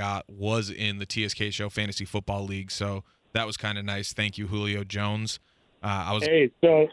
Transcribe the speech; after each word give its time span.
got 0.00 0.24
was 0.30 0.70
in 0.70 0.98
the 0.98 1.04
TSK 1.04 1.52
Show 1.52 1.68
Fantasy 1.68 2.06
Football 2.06 2.46
League. 2.46 2.70
So 2.70 3.04
that 3.34 3.46
was 3.46 3.58
kind 3.58 3.76
of 3.76 3.84
nice. 3.84 4.14
Thank 4.14 4.38
you, 4.38 4.46
Julio 4.46 4.82
Jones. 4.82 5.38
Uh, 5.82 6.04
I 6.08 6.14
was 6.14 6.24
Hey, 6.24 6.50
so 6.62 6.86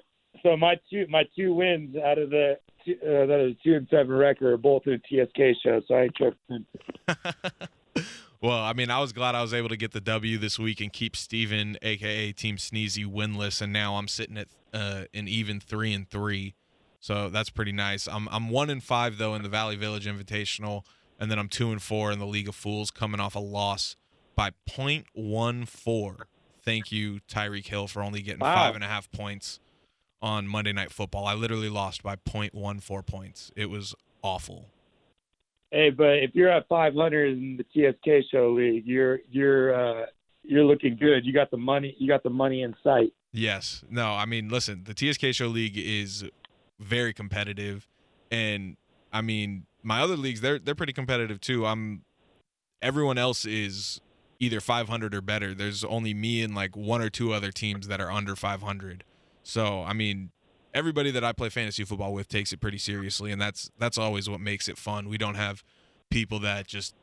so 0.43 0.57
my 0.57 0.75
two 0.89 1.05
my 1.09 1.23
two 1.33 1.53
wins 1.53 1.95
out 1.95 2.17
of 2.17 2.29
the 2.31 2.59
two, 2.83 2.95
uh, 3.01 3.25
that 3.25 3.39
is 3.39 3.55
two 3.63 3.75
and 3.75 3.87
seven 3.89 4.11
record 4.11 4.51
are 4.51 4.57
both 4.57 4.83
in 4.87 4.99
the 5.09 5.25
TSK 5.25 5.57
show, 5.63 5.81
so 5.87 5.95
I 5.95 6.01
ain't 6.03 6.15
tripping. 6.15 6.65
well, 8.41 8.59
I 8.59 8.73
mean, 8.73 8.91
I 8.91 8.99
was 8.99 9.13
glad 9.13 9.35
I 9.35 9.41
was 9.41 9.53
able 9.53 9.69
to 9.69 9.77
get 9.77 9.93
the 9.93 10.01
W 10.01 10.37
this 10.37 10.59
week 10.59 10.81
and 10.81 10.91
keep 10.91 11.15
Steven, 11.15 11.77
aka 11.81 12.33
Team 12.33 12.57
Sneezy, 12.57 13.05
winless, 13.05 13.61
and 13.61 13.71
now 13.71 13.95
I'm 13.95 14.09
sitting 14.09 14.37
at 14.37 14.47
uh, 14.73 15.03
an 15.13 15.29
even 15.29 15.61
three 15.61 15.93
and 15.93 16.09
three. 16.09 16.55
So 16.99 17.29
that's 17.29 17.49
pretty 17.49 17.71
nice. 17.71 18.05
I'm 18.05 18.27
I'm 18.33 18.49
one 18.49 18.69
and 18.69 18.83
five 18.83 19.17
though 19.17 19.33
in 19.33 19.43
the 19.43 19.49
Valley 19.49 19.77
Village 19.77 20.05
Invitational, 20.05 20.83
and 21.19 21.29
then 21.31 21.39
I'm 21.39 21.49
two 21.49 21.71
and 21.71 21.81
four 21.81 22.11
in 22.11 22.19
the 22.19 22.25
League 22.27 22.47
of 22.47 22.55
Fools, 22.55 22.91
coming 22.91 23.19
off 23.19 23.35
a 23.35 23.39
loss 23.39 23.95
by 24.35 24.51
0.14. 24.69 26.17
Thank 26.63 26.91
you, 26.91 27.21
Tyreek 27.29 27.67
Hill, 27.67 27.87
for 27.87 28.01
only 28.03 28.21
getting 28.21 28.39
Wow. 28.41 28.53
five 28.55 28.75
and 28.75 28.83
a 28.83 28.87
half 28.87 29.09
points 29.11 29.59
on 30.21 30.47
Monday 30.47 30.73
Night 30.73 30.91
Football. 30.91 31.25
I 31.25 31.33
literally 31.33 31.69
lost 31.69 32.03
by 32.03 32.15
0.14 32.15 33.05
points. 33.05 33.51
It 33.55 33.69
was 33.69 33.95
awful. 34.21 34.69
Hey, 35.71 35.89
but 35.89 36.19
if 36.19 36.31
you're 36.33 36.49
at 36.49 36.67
500 36.67 37.37
in 37.37 37.57
the 37.57 37.63
TSK 37.63 38.29
show 38.31 38.51
league, 38.51 38.85
you're 38.85 39.19
you're 39.29 39.73
uh, 39.73 40.05
you're 40.43 40.63
looking 40.63 40.95
good. 40.95 41.25
You 41.25 41.33
got 41.33 41.51
the 41.51 41.57
money. 41.57 41.93
You 41.99 42.07
got 42.07 42.23
the 42.23 42.29
money 42.29 42.61
in 42.61 42.73
sight. 42.83 43.11
Yes. 43.33 43.83
No, 43.89 44.13
I 44.13 44.25
mean, 44.25 44.47
listen, 44.49 44.85
the 44.85 44.93
TSK 44.93 45.33
Show 45.35 45.47
League 45.47 45.77
is 45.77 46.23
very 46.79 47.13
competitive 47.13 47.87
and 48.31 48.77
I 49.11 49.21
mean, 49.21 49.65
my 49.87 50.01
other 50.01 50.17
leagues 50.17 50.41
they're 50.41 50.59
they're 50.59 50.75
pretty 50.75 50.91
competitive 50.91 51.39
too. 51.39 51.65
I'm 51.65 52.03
everyone 52.81 53.17
else 53.17 53.45
is 53.45 54.01
either 54.37 54.59
500 54.59 55.15
or 55.15 55.21
better. 55.21 55.53
There's 55.53 55.83
only 55.85 56.13
me 56.13 56.43
and 56.43 56.53
like 56.53 56.75
one 56.75 57.01
or 57.01 57.09
two 57.09 57.31
other 57.31 57.51
teams 57.51 57.87
that 57.87 58.01
are 58.01 58.11
under 58.11 58.35
500. 58.35 59.05
So, 59.43 59.83
I 59.83 59.93
mean, 59.93 60.31
everybody 60.73 61.09
that 61.11 61.23
I 61.23 61.31
play 61.31 61.47
fantasy 61.47 61.85
football 61.85 62.13
with 62.13 62.27
takes 62.27 62.51
it 62.51 62.59
pretty 62.59 62.77
seriously 62.77 63.31
and 63.31 63.41
that's 63.41 63.71
that's 63.79 63.97
always 63.97 64.29
what 64.29 64.41
makes 64.41 64.67
it 64.67 64.77
fun. 64.77 65.07
We 65.07 65.17
don't 65.17 65.35
have 65.35 65.63
people 66.09 66.39
that 66.39 66.67
just 66.67 66.93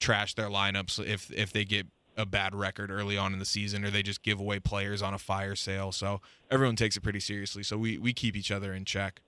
trash 0.00 0.34
their 0.34 0.48
lineups 0.48 1.06
if 1.06 1.30
if 1.30 1.52
they 1.52 1.66
get 1.66 1.86
a 2.16 2.24
bad 2.24 2.54
record 2.54 2.90
early 2.90 3.18
on 3.18 3.34
in 3.34 3.38
the 3.38 3.44
season 3.44 3.84
or 3.84 3.90
they 3.90 4.02
just 4.02 4.22
give 4.22 4.40
away 4.40 4.60
players 4.60 5.02
on 5.02 5.12
a 5.12 5.18
fire 5.18 5.54
sale. 5.54 5.92
So 5.92 6.22
everyone 6.50 6.76
takes 6.76 6.96
it 6.96 7.02
pretty 7.02 7.20
seriously. 7.20 7.62
So 7.62 7.76
we 7.76 7.98
we 7.98 8.14
keep 8.14 8.34
each 8.34 8.50
other 8.50 8.72
in 8.72 8.86
check. 8.86 9.20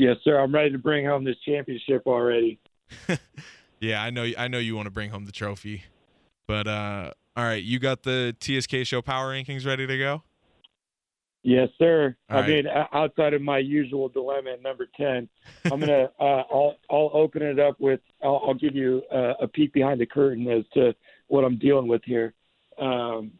Yes, 0.00 0.16
sir. 0.24 0.40
I'm 0.40 0.54
ready 0.54 0.70
to 0.70 0.78
bring 0.78 1.04
home 1.04 1.24
this 1.24 1.36
championship 1.44 2.04
already. 2.06 2.58
Yeah, 3.82 4.02
I 4.02 4.10
know 4.10 4.30
I 4.36 4.48
know 4.48 4.58
you 4.58 4.76
want 4.76 4.86
to 4.86 4.90
bring 4.90 5.08
home 5.08 5.24
the 5.24 5.32
trophy. 5.32 5.84
But 6.46 6.68
uh 6.68 7.12
all 7.34 7.44
right, 7.44 7.62
you 7.62 7.78
got 7.78 8.02
the 8.02 8.36
TSK 8.38 8.86
show 8.86 9.00
power 9.00 9.32
rankings 9.32 9.64
ready 9.64 9.86
to 9.86 9.96
go? 9.96 10.22
Yes, 11.42 11.70
sir. 11.78 12.14
All 12.28 12.36
I 12.36 12.40
right. 12.40 12.48
mean, 12.50 12.66
outside 12.92 13.32
of 13.32 13.40
my 13.40 13.56
usual 13.56 14.10
dilemma 14.10 14.50
at 14.50 14.62
number 14.62 14.86
ten, 14.94 15.30
I'm 15.64 15.80
gonna 15.80 16.10
uh, 16.20 16.42
I'll 16.52 16.76
I'll 16.90 17.10
open 17.14 17.40
it 17.40 17.58
up 17.58 17.80
with 17.80 18.00
I'll, 18.22 18.42
I'll 18.46 18.54
give 18.54 18.74
you 18.74 19.00
uh, 19.10 19.32
a 19.40 19.48
peek 19.48 19.72
behind 19.72 19.98
the 19.98 20.06
curtain 20.06 20.46
as 20.50 20.64
to 20.74 20.94
what 21.28 21.44
I'm 21.44 21.56
dealing 21.58 21.88
with 21.88 22.02
here. 22.04 22.34
Um, 22.78 23.32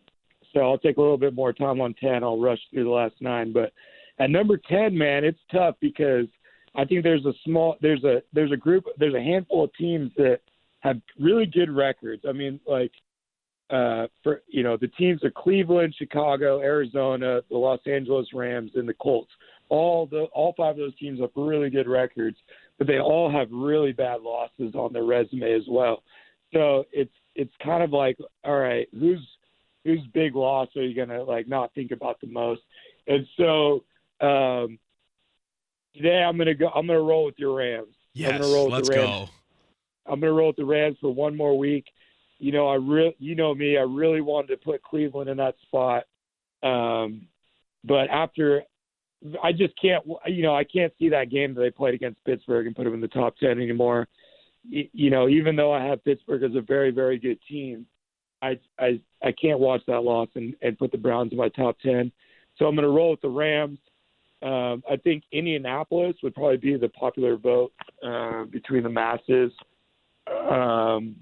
so 0.54 0.60
I'll 0.60 0.78
take 0.78 0.96
a 0.96 1.00
little 1.02 1.18
bit 1.18 1.34
more 1.34 1.52
time 1.52 1.82
on 1.82 1.92
ten. 2.00 2.24
I'll 2.24 2.40
rush 2.40 2.60
through 2.72 2.84
the 2.84 2.90
last 2.90 3.16
nine, 3.20 3.52
but 3.52 3.74
at 4.18 4.30
number 4.30 4.56
ten, 4.56 4.96
man, 4.96 5.22
it's 5.22 5.40
tough 5.52 5.74
because 5.80 6.24
I 6.74 6.84
think 6.84 7.02
there's 7.02 7.24
a 7.24 7.32
small 7.44 7.76
there's 7.80 8.04
a 8.04 8.22
there's 8.32 8.52
a 8.52 8.56
group 8.56 8.84
there's 8.98 9.14
a 9.14 9.22
handful 9.22 9.64
of 9.64 9.74
teams 9.74 10.12
that 10.16 10.40
have 10.80 11.00
really 11.18 11.46
good 11.46 11.70
records. 11.70 12.22
I 12.28 12.32
mean, 12.32 12.60
like 12.66 12.92
uh, 13.70 14.06
for 14.22 14.42
you 14.48 14.62
know 14.62 14.76
the 14.76 14.88
teams 14.88 15.22
are 15.24 15.30
Cleveland, 15.30 15.94
Chicago, 15.96 16.60
Arizona, 16.60 17.40
the 17.50 17.56
Los 17.56 17.80
Angeles 17.86 18.28
Rams, 18.32 18.72
and 18.74 18.88
the 18.88 18.94
Colts. 18.94 19.30
All 19.68 20.06
the 20.06 20.24
all 20.32 20.54
five 20.56 20.72
of 20.72 20.76
those 20.78 20.96
teams 20.98 21.20
have 21.20 21.30
really 21.36 21.70
good 21.70 21.88
records, 21.88 22.36
but 22.78 22.86
they 22.86 22.98
all 22.98 23.30
have 23.30 23.48
really 23.50 23.92
bad 23.92 24.22
losses 24.22 24.74
on 24.74 24.92
their 24.92 25.04
resume 25.04 25.52
as 25.52 25.62
well. 25.68 26.02
So 26.52 26.84
it's 26.92 27.14
it's 27.34 27.52
kind 27.62 27.82
of 27.82 27.92
like, 27.92 28.18
all 28.44 28.58
right, 28.58 28.88
who's 28.92 29.26
whose 29.84 30.00
big 30.12 30.34
loss 30.34 30.68
are 30.76 30.82
you 30.82 30.94
gonna 30.94 31.22
like 31.22 31.48
not 31.48 31.74
think 31.74 31.90
about 31.90 32.20
the 32.20 32.26
most? 32.26 32.62
And 33.06 33.26
so 33.36 33.84
um, 34.20 34.78
today 35.94 36.22
I'm 36.22 36.36
gonna 36.38 36.54
go. 36.54 36.68
I'm 36.68 36.86
gonna 36.86 37.00
roll 37.00 37.24
with 37.26 37.38
your 37.38 37.56
Rams. 37.56 37.94
I'm 38.16 38.22
Yes. 38.22 38.32
gonna 38.32 38.52
roll 38.52 38.66
with 38.66 38.74
Let's 38.74 38.88
the 38.88 38.94
Rams. 38.94 39.10
go. 39.10 39.28
I'm 40.06 40.20
gonna 40.20 40.32
roll 40.32 40.48
with 40.48 40.56
the 40.56 40.64
Rams 40.64 40.96
for 41.00 41.12
one 41.12 41.36
more 41.36 41.56
week. 41.56 41.86
You 42.38 42.52
know, 42.52 42.68
I 42.68 42.76
real 42.76 43.12
you 43.18 43.34
know 43.34 43.54
me, 43.54 43.76
I 43.76 43.82
really 43.82 44.20
wanted 44.20 44.48
to 44.48 44.56
put 44.56 44.82
Cleveland 44.82 45.30
in 45.30 45.36
that 45.38 45.56
spot. 45.62 46.04
Um, 46.62 47.26
but 47.84 48.10
after 48.10 48.62
I 49.42 49.52
just 49.52 49.74
can't 49.80 50.04
you 50.26 50.42
know, 50.42 50.54
I 50.54 50.64
can't 50.64 50.92
see 50.98 51.08
that 51.10 51.30
game 51.30 51.54
that 51.54 51.60
they 51.60 51.70
played 51.70 51.94
against 51.94 52.24
Pittsburgh 52.24 52.66
and 52.66 52.74
put 52.76 52.84
them 52.84 52.94
in 52.94 53.00
the 53.00 53.08
top 53.08 53.36
10 53.38 53.50
anymore. 53.50 54.08
You 54.68 55.10
know, 55.10 55.28
even 55.28 55.56
though 55.56 55.72
I 55.72 55.84
have 55.84 56.04
Pittsburgh 56.04 56.42
as 56.42 56.54
a 56.54 56.60
very 56.60 56.90
very 56.90 57.18
good 57.18 57.38
team, 57.48 57.86
I 58.42 58.58
I 58.78 59.00
I 59.22 59.32
can't 59.32 59.58
watch 59.58 59.82
that 59.86 60.02
loss 60.02 60.28
and 60.34 60.54
and 60.62 60.78
put 60.78 60.92
the 60.92 60.98
Browns 60.98 61.32
in 61.32 61.38
my 61.38 61.48
top 61.50 61.78
10. 61.80 62.10
So 62.56 62.66
I'm 62.66 62.74
going 62.74 62.82
to 62.86 62.90
roll 62.94 63.12
with 63.12 63.22
the 63.22 63.28
Rams. 63.30 63.78
Um, 64.42 64.82
I 64.90 64.96
think 64.96 65.24
Indianapolis 65.32 66.16
would 66.22 66.34
probably 66.34 66.56
be 66.56 66.76
the 66.76 66.88
popular 66.88 67.36
vote 67.36 67.72
uh, 68.02 68.44
between 68.44 68.82
the 68.82 68.88
masses. 68.88 69.52
Um, 70.26 71.16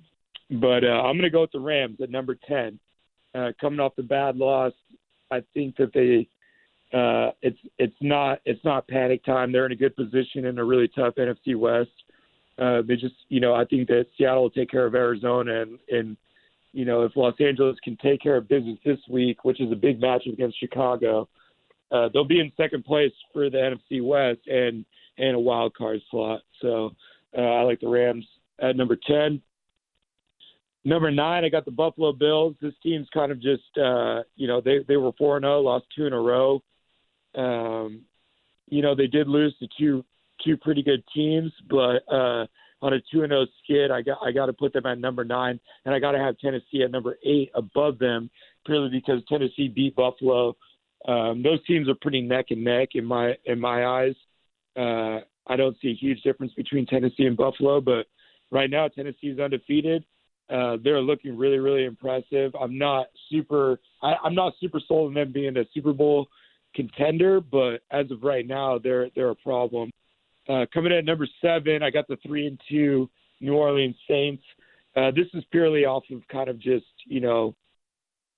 but 0.51 0.85
uh, 0.85 1.03
I'm 1.03 1.17
going 1.17 1.23
to 1.23 1.31
go 1.31 1.43
with 1.43 1.53
the 1.53 1.61
Rams 1.61 1.99
at 2.01 2.11
number 2.11 2.39
10. 2.47 2.79
Uh, 3.35 3.53
coming 3.61 3.81
off 3.81 3.97
the 3.97 4.03
bad 4.03 4.37
loss, 4.37 4.73
I 5.31 5.43
think 5.55 5.77
that 5.77 5.93
they 5.93 6.29
uh, 6.97 7.33
it's 7.43 7.59
it's 7.79 7.97
not 8.01 8.41
it's 8.47 8.65
not 8.65 8.89
panic 8.89 9.23
time. 9.25 9.53
They're 9.53 9.67
in 9.67 9.73
a 9.73 9.77
good 9.77 9.95
position 9.95 10.47
in 10.47 10.59
a 10.59 10.65
really 10.65 10.89
tough 10.89 11.15
NFC 11.17 11.55
West. 11.55 11.91
Uh, 12.59 12.81
they 12.87 12.97
just 12.97 13.15
you 13.29 13.41
know 13.41 13.55
I 13.55 13.67
think 13.67 13.89
that 13.89 14.07
Seattle 14.17 14.45
will 14.45 14.51
take 14.51 14.71
care 14.71 14.87
of 14.87 14.95
Arizona 14.95 15.63
and 15.63 15.79
and 15.91 16.17
you 16.73 16.87
know 16.87 17.03
if 17.03 17.15
Los 17.15 17.35
Angeles 17.41 17.77
can 17.85 17.99
take 17.99 18.23
care 18.23 18.37
of 18.37 18.49
business 18.49 18.79
this 18.87 18.99
week, 19.11 19.45
which 19.45 19.61
is 19.61 19.71
a 19.71 19.77
big 19.77 20.01
matchup 20.01 20.33
against 20.33 20.59
Chicago, 20.59 21.29
uh, 21.91 22.09
they'll 22.13 22.25
be 22.25 22.41
in 22.41 22.53
second 22.57 22.85
place 22.85 23.13
for 23.33 23.51
the 23.51 23.59
NFC 23.59 24.03
West 24.03 24.47
and 24.47 24.85
and 25.17 25.35
a 25.35 25.41
wild 25.41 25.75
card 25.75 26.01
slot. 26.11 26.43
So 26.61 26.95
uh, 27.37 27.41
I 27.41 27.63
like 27.63 27.81
the 27.81 27.89
Rams 27.89 28.27
at 28.61 28.77
number 28.77 28.97
ten. 28.97 29.43
Number 30.85 31.11
nine, 31.11 31.45
I 31.45 31.49
got 31.49 31.65
the 31.65 31.71
Buffalo 31.71 32.13
Bills. 32.13 32.55
This 32.63 32.73
team's 32.83 33.09
kind 33.13 33.33
of 33.33 33.43
just, 33.43 33.77
uh, 33.77 34.23
you 34.37 34.47
know, 34.47 34.61
they 34.61 34.79
they 34.87 34.97
were 34.97 35.13
four 35.19 35.37
and 35.37 35.45
zero, 35.45 35.61
lost 35.61 35.87
two 35.95 36.07
in 36.07 36.13
a 36.13 36.21
row. 36.21 36.63
Um, 37.35 38.03
you 38.69 38.83
know, 38.83 38.95
they 38.95 39.07
did 39.07 39.29
lose 39.29 39.55
to 39.59 39.69
two 39.79 40.05
two 40.45 40.57
pretty 40.57 40.83
good 40.83 41.03
teams, 41.15 41.53
but 41.69 42.03
uh, 42.13 42.47
on 42.81 42.93
a 42.93 43.01
two 43.13 43.23
and 43.23 43.31
zero 43.31 43.47
skid, 43.63 43.91
I 43.91 44.03
got 44.03 44.19
I 44.25 44.31
got 44.31 44.47
to 44.47 44.53
put 44.53 44.73
them 44.73 44.87
at 44.87 44.99
number 44.99 45.25
nine, 45.25 45.59
and 45.85 45.95
I 45.95 45.99
got 45.99 46.13
to 46.13 46.19
have 46.19 46.39
Tennessee 46.39 46.83
at 46.85 46.91
number 46.91 47.19
eight 47.25 47.51
above 47.55 47.99
them, 47.99 48.31
purely 48.65 48.89
because 48.89 49.21
Tennessee 49.29 49.69
beat 49.69 49.97
Buffalo. 49.97 50.57
Um, 51.09 51.43
those 51.43 51.65
teams 51.65 51.89
are 51.89 51.95
pretty 52.01 52.21
neck 52.21 52.47
and 52.51 52.63
neck 52.63 52.91
in 52.95 53.05
my 53.05 53.35
in 53.47 53.59
my 53.59 53.87
eyes. 53.87 54.15
Uh, 54.77 55.21
I 55.47 55.57
don't 55.57 55.77
see 55.81 55.89
a 55.89 55.95
huge 55.95 56.23
difference 56.23 56.53
between 56.55 56.87
Tennessee 56.87 57.25
and 57.25 57.37
Buffalo, 57.37 57.81
but 57.81 58.07
right 58.51 58.71
now 58.71 58.87
Tennessee's 58.89 59.41
undefeated. 59.41 60.05
Uh, 60.51 60.77
they're 60.83 61.01
looking 61.01 61.37
really, 61.37 61.59
really 61.59 61.85
impressive. 61.85 62.55
I'm 62.61 62.79
not 62.79 63.07
super. 63.31 63.81
I, 64.03 64.15
I'm 64.23 64.35
not 64.35 64.53
super 64.61 64.81
sold 64.87 65.09
on 65.09 65.15
them 65.15 65.33
being 65.33 65.57
a 65.57 65.65
Super 65.75 65.93
Bowl 65.93 66.29
contender, 66.75 67.41
but 67.41 67.81
as 67.91 68.11
of 68.11 68.23
right 68.23 68.47
now, 68.47 68.79
they're 68.79 69.09
they're 69.15 69.31
a 69.31 69.37
problem. 69.37 69.91
Uh, 70.49 70.65
coming 70.73 70.93
in 70.93 70.99
at 70.99 71.05
number 71.05 71.27
seven, 71.43 71.83
I 71.83 71.91
got 71.91 72.07
the 72.09 72.17
three 72.27 72.47
and 72.47 72.61
two 72.69 73.11
New 73.41 73.55
Orleans 73.55 73.97
Saints. 74.09 74.43
Uh, 74.97 75.11
this 75.11 75.27
is 75.35 75.45
purely 75.51 75.85
off 75.85 76.05
of 76.11 76.27
kind 76.29 76.49
of 76.49 76.59
just 76.59 76.87
you 77.07 77.21
know 77.21 77.55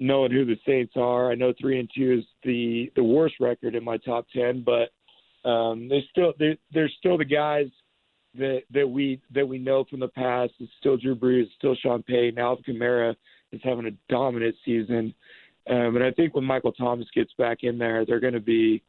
knowing 0.01 0.33
who 0.33 0.45
the 0.45 0.59
Saints 0.67 0.95
are. 0.97 1.31
I 1.31 1.35
know 1.35 1.53
three 1.61 1.79
and 1.79 1.89
two 1.95 2.19
is 2.19 2.25
the 2.43 2.91
the 2.97 3.05
worst 3.05 3.35
record 3.39 3.75
in 3.75 3.85
my 3.85 3.99
top 3.99 4.27
ten, 4.35 4.65
but 4.65 5.49
um, 5.49 5.89
they're 5.89 6.01
still 6.11 6.33
they 6.39 6.59
they're 6.73 6.91
still 6.99 7.19
the 7.19 7.25
guys 7.25 7.67
that 8.37 8.63
that 8.73 8.89
we 8.89 9.21
that 9.35 9.47
we 9.47 9.59
know 9.59 9.85
from 9.85 10.01
the 10.01 10.09
past. 10.09 10.53
It's 10.59 10.73
still 10.81 10.97
Drew 10.97 11.15
Brees, 11.15 11.43
it's 11.43 11.53
still 11.59 11.77
Sean 11.77 12.03
Payton. 12.03 12.39
Alvin 12.39 12.65
Kamara 12.65 13.15
is 13.53 13.61
having 13.63 13.87
a 13.87 14.13
dominant 14.13 14.57
season, 14.65 15.15
um, 15.69 15.97
and 15.97 16.05
I 16.05 16.11
think 16.13 16.35
when 16.35 16.45
Michael 16.45 16.73
Thomas 16.73 17.07
gets 17.15 17.33
back 17.39 17.59
in 17.63 17.79
there, 17.79 18.05
they're 18.07 18.21
going 18.21 18.35
to 18.35 18.41
be 18.41 18.83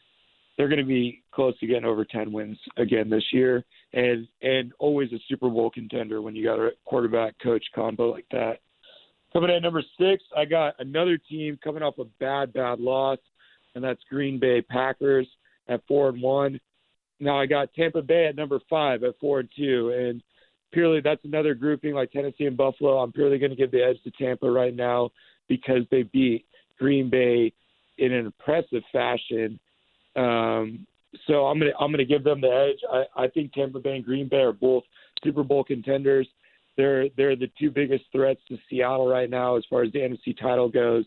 they're 0.57 0.69
going 0.69 0.79
to 0.79 0.85
be 0.85 1.23
close 1.31 1.57
to 1.59 1.67
getting 1.67 1.85
over 1.85 2.05
ten 2.05 2.31
wins 2.31 2.57
again 2.77 3.09
this 3.09 3.25
year, 3.33 3.65
and 3.93 4.27
and 4.41 4.71
always 4.79 5.11
a 5.11 5.19
Super 5.27 5.49
Bowl 5.49 5.69
contender 5.69 6.21
when 6.21 6.35
you 6.35 6.45
got 6.45 6.59
a 6.59 6.71
quarterback 6.85 7.35
coach 7.43 7.65
combo 7.75 8.11
like 8.11 8.27
that. 8.31 8.59
Coming 9.33 9.51
at 9.51 9.61
number 9.61 9.83
six, 9.97 10.23
I 10.35 10.45
got 10.45 10.75
another 10.79 11.17
team 11.17 11.57
coming 11.63 11.83
off 11.83 11.97
a 11.99 12.05
bad 12.19 12.53
bad 12.53 12.79
loss, 12.79 13.19
and 13.75 13.83
that's 13.83 14.01
Green 14.09 14.39
Bay 14.39 14.61
Packers 14.61 15.27
at 15.69 15.81
four 15.87 16.09
and 16.09 16.21
one. 16.21 16.59
Now 17.19 17.39
I 17.39 17.45
got 17.45 17.73
Tampa 17.73 18.01
Bay 18.01 18.25
at 18.27 18.35
number 18.35 18.59
five 18.69 19.03
at 19.03 19.19
four 19.19 19.39
and 19.39 19.49
two, 19.55 19.93
and 19.97 20.21
purely 20.71 21.01
that's 21.01 21.23
another 21.23 21.53
grouping 21.53 21.93
like 21.93 22.11
Tennessee 22.11 22.45
and 22.45 22.57
Buffalo. 22.57 22.99
I'm 22.99 23.11
purely 23.11 23.37
going 23.37 23.51
to 23.51 23.55
give 23.55 23.71
the 23.71 23.83
edge 23.83 24.01
to 24.03 24.11
Tampa 24.11 24.49
right 24.49 24.75
now 24.75 25.11
because 25.47 25.83
they 25.91 26.03
beat 26.03 26.45
Green 26.77 27.09
Bay 27.09 27.53
in 27.97 28.11
an 28.11 28.25
impressive 28.25 28.83
fashion. 28.91 29.59
Um, 30.15 30.85
so 31.27 31.45
I'm 31.45 31.59
gonna 31.59 31.71
I'm 31.79 31.91
gonna 31.91 32.05
give 32.05 32.23
them 32.23 32.41
the 32.41 32.47
edge. 32.47 32.79
I, 32.91 33.23
I 33.23 33.27
think 33.27 33.53
Tampa 33.53 33.79
Bay 33.79 33.95
and 33.95 34.05
Green 34.05 34.27
Bay 34.27 34.37
are 34.37 34.53
both 34.53 34.83
Super 35.23 35.43
Bowl 35.43 35.63
contenders. 35.63 36.27
They're 36.77 37.09
they're 37.17 37.35
the 37.35 37.51
two 37.59 37.69
biggest 37.69 38.05
threats 38.11 38.41
to 38.47 38.57
Seattle 38.69 39.07
right 39.07 39.29
now 39.29 39.55
as 39.57 39.63
far 39.69 39.83
as 39.83 39.91
the 39.91 39.99
NFC 39.99 40.39
title 40.39 40.69
goes. 40.69 41.05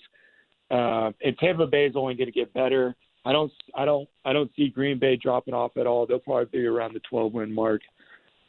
Uh, 0.70 1.10
and 1.22 1.36
Tampa 1.38 1.66
Bay 1.66 1.86
is 1.86 1.96
only 1.96 2.14
going 2.14 2.26
to 2.26 2.32
get 2.32 2.52
better. 2.54 2.94
I 3.24 3.32
don't 3.32 3.52
I 3.74 3.84
don't 3.84 4.08
I 4.24 4.32
don't 4.32 4.50
see 4.56 4.68
Green 4.68 4.98
Bay 4.98 5.16
dropping 5.16 5.54
off 5.54 5.76
at 5.76 5.86
all. 5.86 6.06
They'll 6.06 6.18
probably 6.18 6.46
be 6.46 6.66
around 6.66 6.94
the 6.94 7.00
12 7.08 7.32
win 7.32 7.54
mark. 7.54 7.80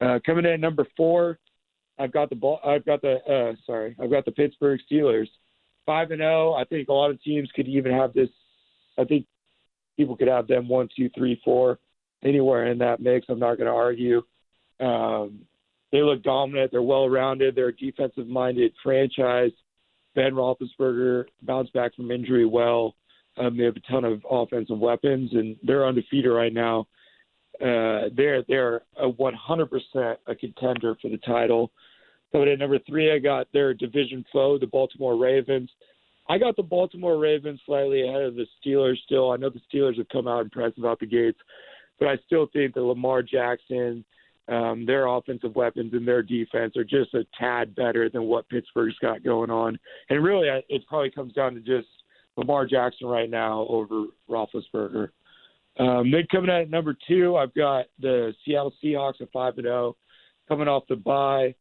Uh, 0.01 0.19
coming 0.25 0.45
in 0.45 0.51
at 0.51 0.59
number 0.59 0.85
four, 0.97 1.39
I've 1.97 2.12
got 2.12 2.29
the 2.29 2.35
ball. 2.35 2.59
I've 2.65 2.85
got 2.85 3.01
the 3.01 3.15
uh, 3.25 3.56
sorry, 3.65 3.95
I've 4.01 4.11
got 4.11 4.25
the 4.25 4.31
Pittsburgh 4.31 4.79
Steelers, 4.91 5.27
five 5.85 6.11
and 6.11 6.19
zero. 6.19 6.53
I 6.53 6.65
think 6.65 6.89
a 6.89 6.94
lot 6.94 7.11
of 7.11 7.21
teams 7.23 7.50
could 7.56 7.68
even 7.68 7.91
have 7.94 8.13
this. 8.13 8.29
I 8.97 9.06
think 9.06 9.25
people 9.95 10.18
could 10.18 10.27
have 10.27 10.47
them 10.47 10.68
one, 10.68 10.89
two, 10.95 11.09
three, 11.18 11.39
four, 11.45 11.79
anywhere 12.23 12.68
in 12.68 12.77
that 12.79 13.01
mix. 13.01 13.27
I'm 13.29 13.39
not 13.39 13.56
going 13.56 13.68
to 13.68 13.73
argue. 13.73 14.21
Um, 14.81 15.39
they 15.95 16.01
look 16.01 16.24
dominant. 16.24 16.71
They're 16.71 16.81
well 16.81 17.07
rounded. 17.07 17.56
They're 17.56 17.69
a 17.69 17.75
defensive 17.75 18.27
minded 18.27 18.74
franchise. 18.83 19.51
Ben 20.13 20.33
Roethlisberger 20.33 21.24
bounced 21.44 21.71
back 21.71 21.95
from 21.95 22.12
injury 22.12 22.45
well. 22.45 22.95
Um, 23.38 23.57
they 23.57 23.63
have 23.63 23.77
a 23.77 23.92
ton 23.92 24.03
of 24.03 24.21
offensive 24.30 24.77
weapons, 24.77 25.30
and 25.31 25.56
they're 25.63 25.88
undefeated 25.88 26.31
right 26.31 26.51
now. 26.51 26.88
Uh, 27.62 28.12
they're 28.13 28.44
they're 28.50 28.81
a 28.97 29.09
100% 29.09 30.18
a 30.27 30.36
contender 30.36 30.97
for 31.01 31.09
the 31.09 31.18
title. 31.25 31.71
So 32.33 32.44
at 32.44 32.59
number 32.59 32.80
three, 32.80 33.13
I 33.13 33.19
got 33.19 33.47
their 33.53 33.74
division 33.74 34.25
foe, 34.33 34.57
the 34.59 34.68
Baltimore 34.68 35.15
Ravens. 35.15 35.69
I 36.27 36.38
got 36.38 36.57
the 36.57 36.63
Baltimore 36.63 37.18
Ravens 37.18 37.62
slightly 37.65 38.06
ahead 38.06 38.24
of 38.24 38.36
the 38.36 38.47
Steelers. 38.59 38.97
Still, 39.06 39.31
I 39.31 39.38
know 39.38 39.50
the 39.50 39.62
Steelers 39.74 39.97
have 39.97 40.09
come 40.09 40.27
out 40.27 40.42
impressive 40.42 40.83
out 40.83 41.00
the 41.00 41.06
gates, 41.06 41.39
but 42.00 42.09
I 42.09 42.18
still 42.25 42.47
think 42.51 42.74
that 42.74 42.81
Lamar 42.81 43.24
Jackson, 43.24 44.03
um, 44.47 44.86
their 44.86 45.07
offensive 45.07 45.56
weapons 45.56 45.94
and 45.94 46.07
their 46.07 46.21
defense 46.21 46.77
are 46.77 46.83
just 46.83 47.13
a 47.13 47.25
tad 47.39 47.75
better 47.75 48.09
than 48.09 48.24
what 48.24 48.47
Pittsburgh's 48.50 48.97
got 49.01 49.24
going 49.24 49.50
on. 49.50 49.80
And 50.09 50.24
really, 50.24 50.47
it 50.69 50.83
probably 50.88 51.09
comes 51.09 51.33
down 51.33 51.56
to 51.56 51.62
just 51.62 51.88
Lamar 52.38 52.65
Jackson 52.65 53.07
right 53.07 53.30
now 53.30 53.65
over 53.69 54.06
Roethlisberger. 54.30 55.09
Um, 55.77 56.12
then 56.12 56.27
coming 56.31 56.50
at 56.50 56.69
number 56.69 56.95
two, 57.07 57.36
I've 57.36 57.53
got 57.53 57.86
the 58.00 58.33
Seattle 58.45 58.74
Seahawks 58.83 59.19
at 59.21 59.31
five 59.31 59.53
and 59.57 59.65
zero, 59.65 59.75
oh, 59.75 59.97
coming 60.47 60.68
off 60.68 60.83
the 60.88 60.95
bye. 60.95 61.56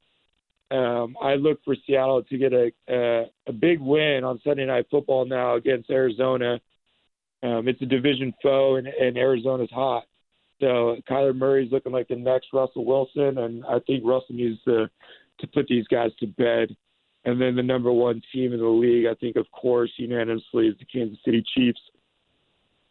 Um, 0.71 1.17
I 1.21 1.35
look 1.35 1.61
for 1.65 1.77
Seattle 1.87 2.23
to 2.23 2.39
get 2.39 2.53
a, 2.53 2.71
a 2.89 3.25
a 3.49 3.53
big 3.53 3.81
win 3.81 4.25
on 4.25 4.41
Sunday 4.45 4.67
Night 4.67 4.87
Football 4.91 5.25
now 5.25 5.57
against 5.57 5.91
Arizona. 5.91 6.61
Um, 7.43 7.69
it's 7.69 7.83
a 7.83 7.87
division 7.87 8.33
foe, 8.43 8.77
and, 8.77 8.87
and 8.87 9.17
Arizona's 9.17 9.71
hot. 9.71 10.05
So 10.65 10.97
Kyler 11.11 11.37
Murray's 11.37 11.71
looking 11.71 11.93
like 11.93 12.09
the 12.09 12.17
next 12.17 12.47
Russell 12.55 12.87
Wilson, 12.87 13.37
and 13.37 13.65
I 13.67 13.81
think 13.87 14.03
Russell 14.03 14.35
needs 14.35 14.59
to 14.65 14.89
to 15.41 15.47
put 15.49 15.67
these 15.67 15.87
guys 15.89 16.11
to 16.21 16.27
bed. 16.27 16.75
And 17.27 17.39
then 17.39 17.55
the 17.55 17.63
number 17.63 17.93
one 17.93 18.23
team 18.33 18.55
in 18.55 18.61
the 18.61 18.67
league, 18.67 19.07
I 19.07 19.15
think, 19.15 19.37
of 19.37 19.51
course, 19.51 19.91
unanimously, 19.99 20.69
is 20.69 20.77
the 20.79 20.87
Kansas 20.87 21.19
City 21.23 21.45
Chiefs 21.55 21.81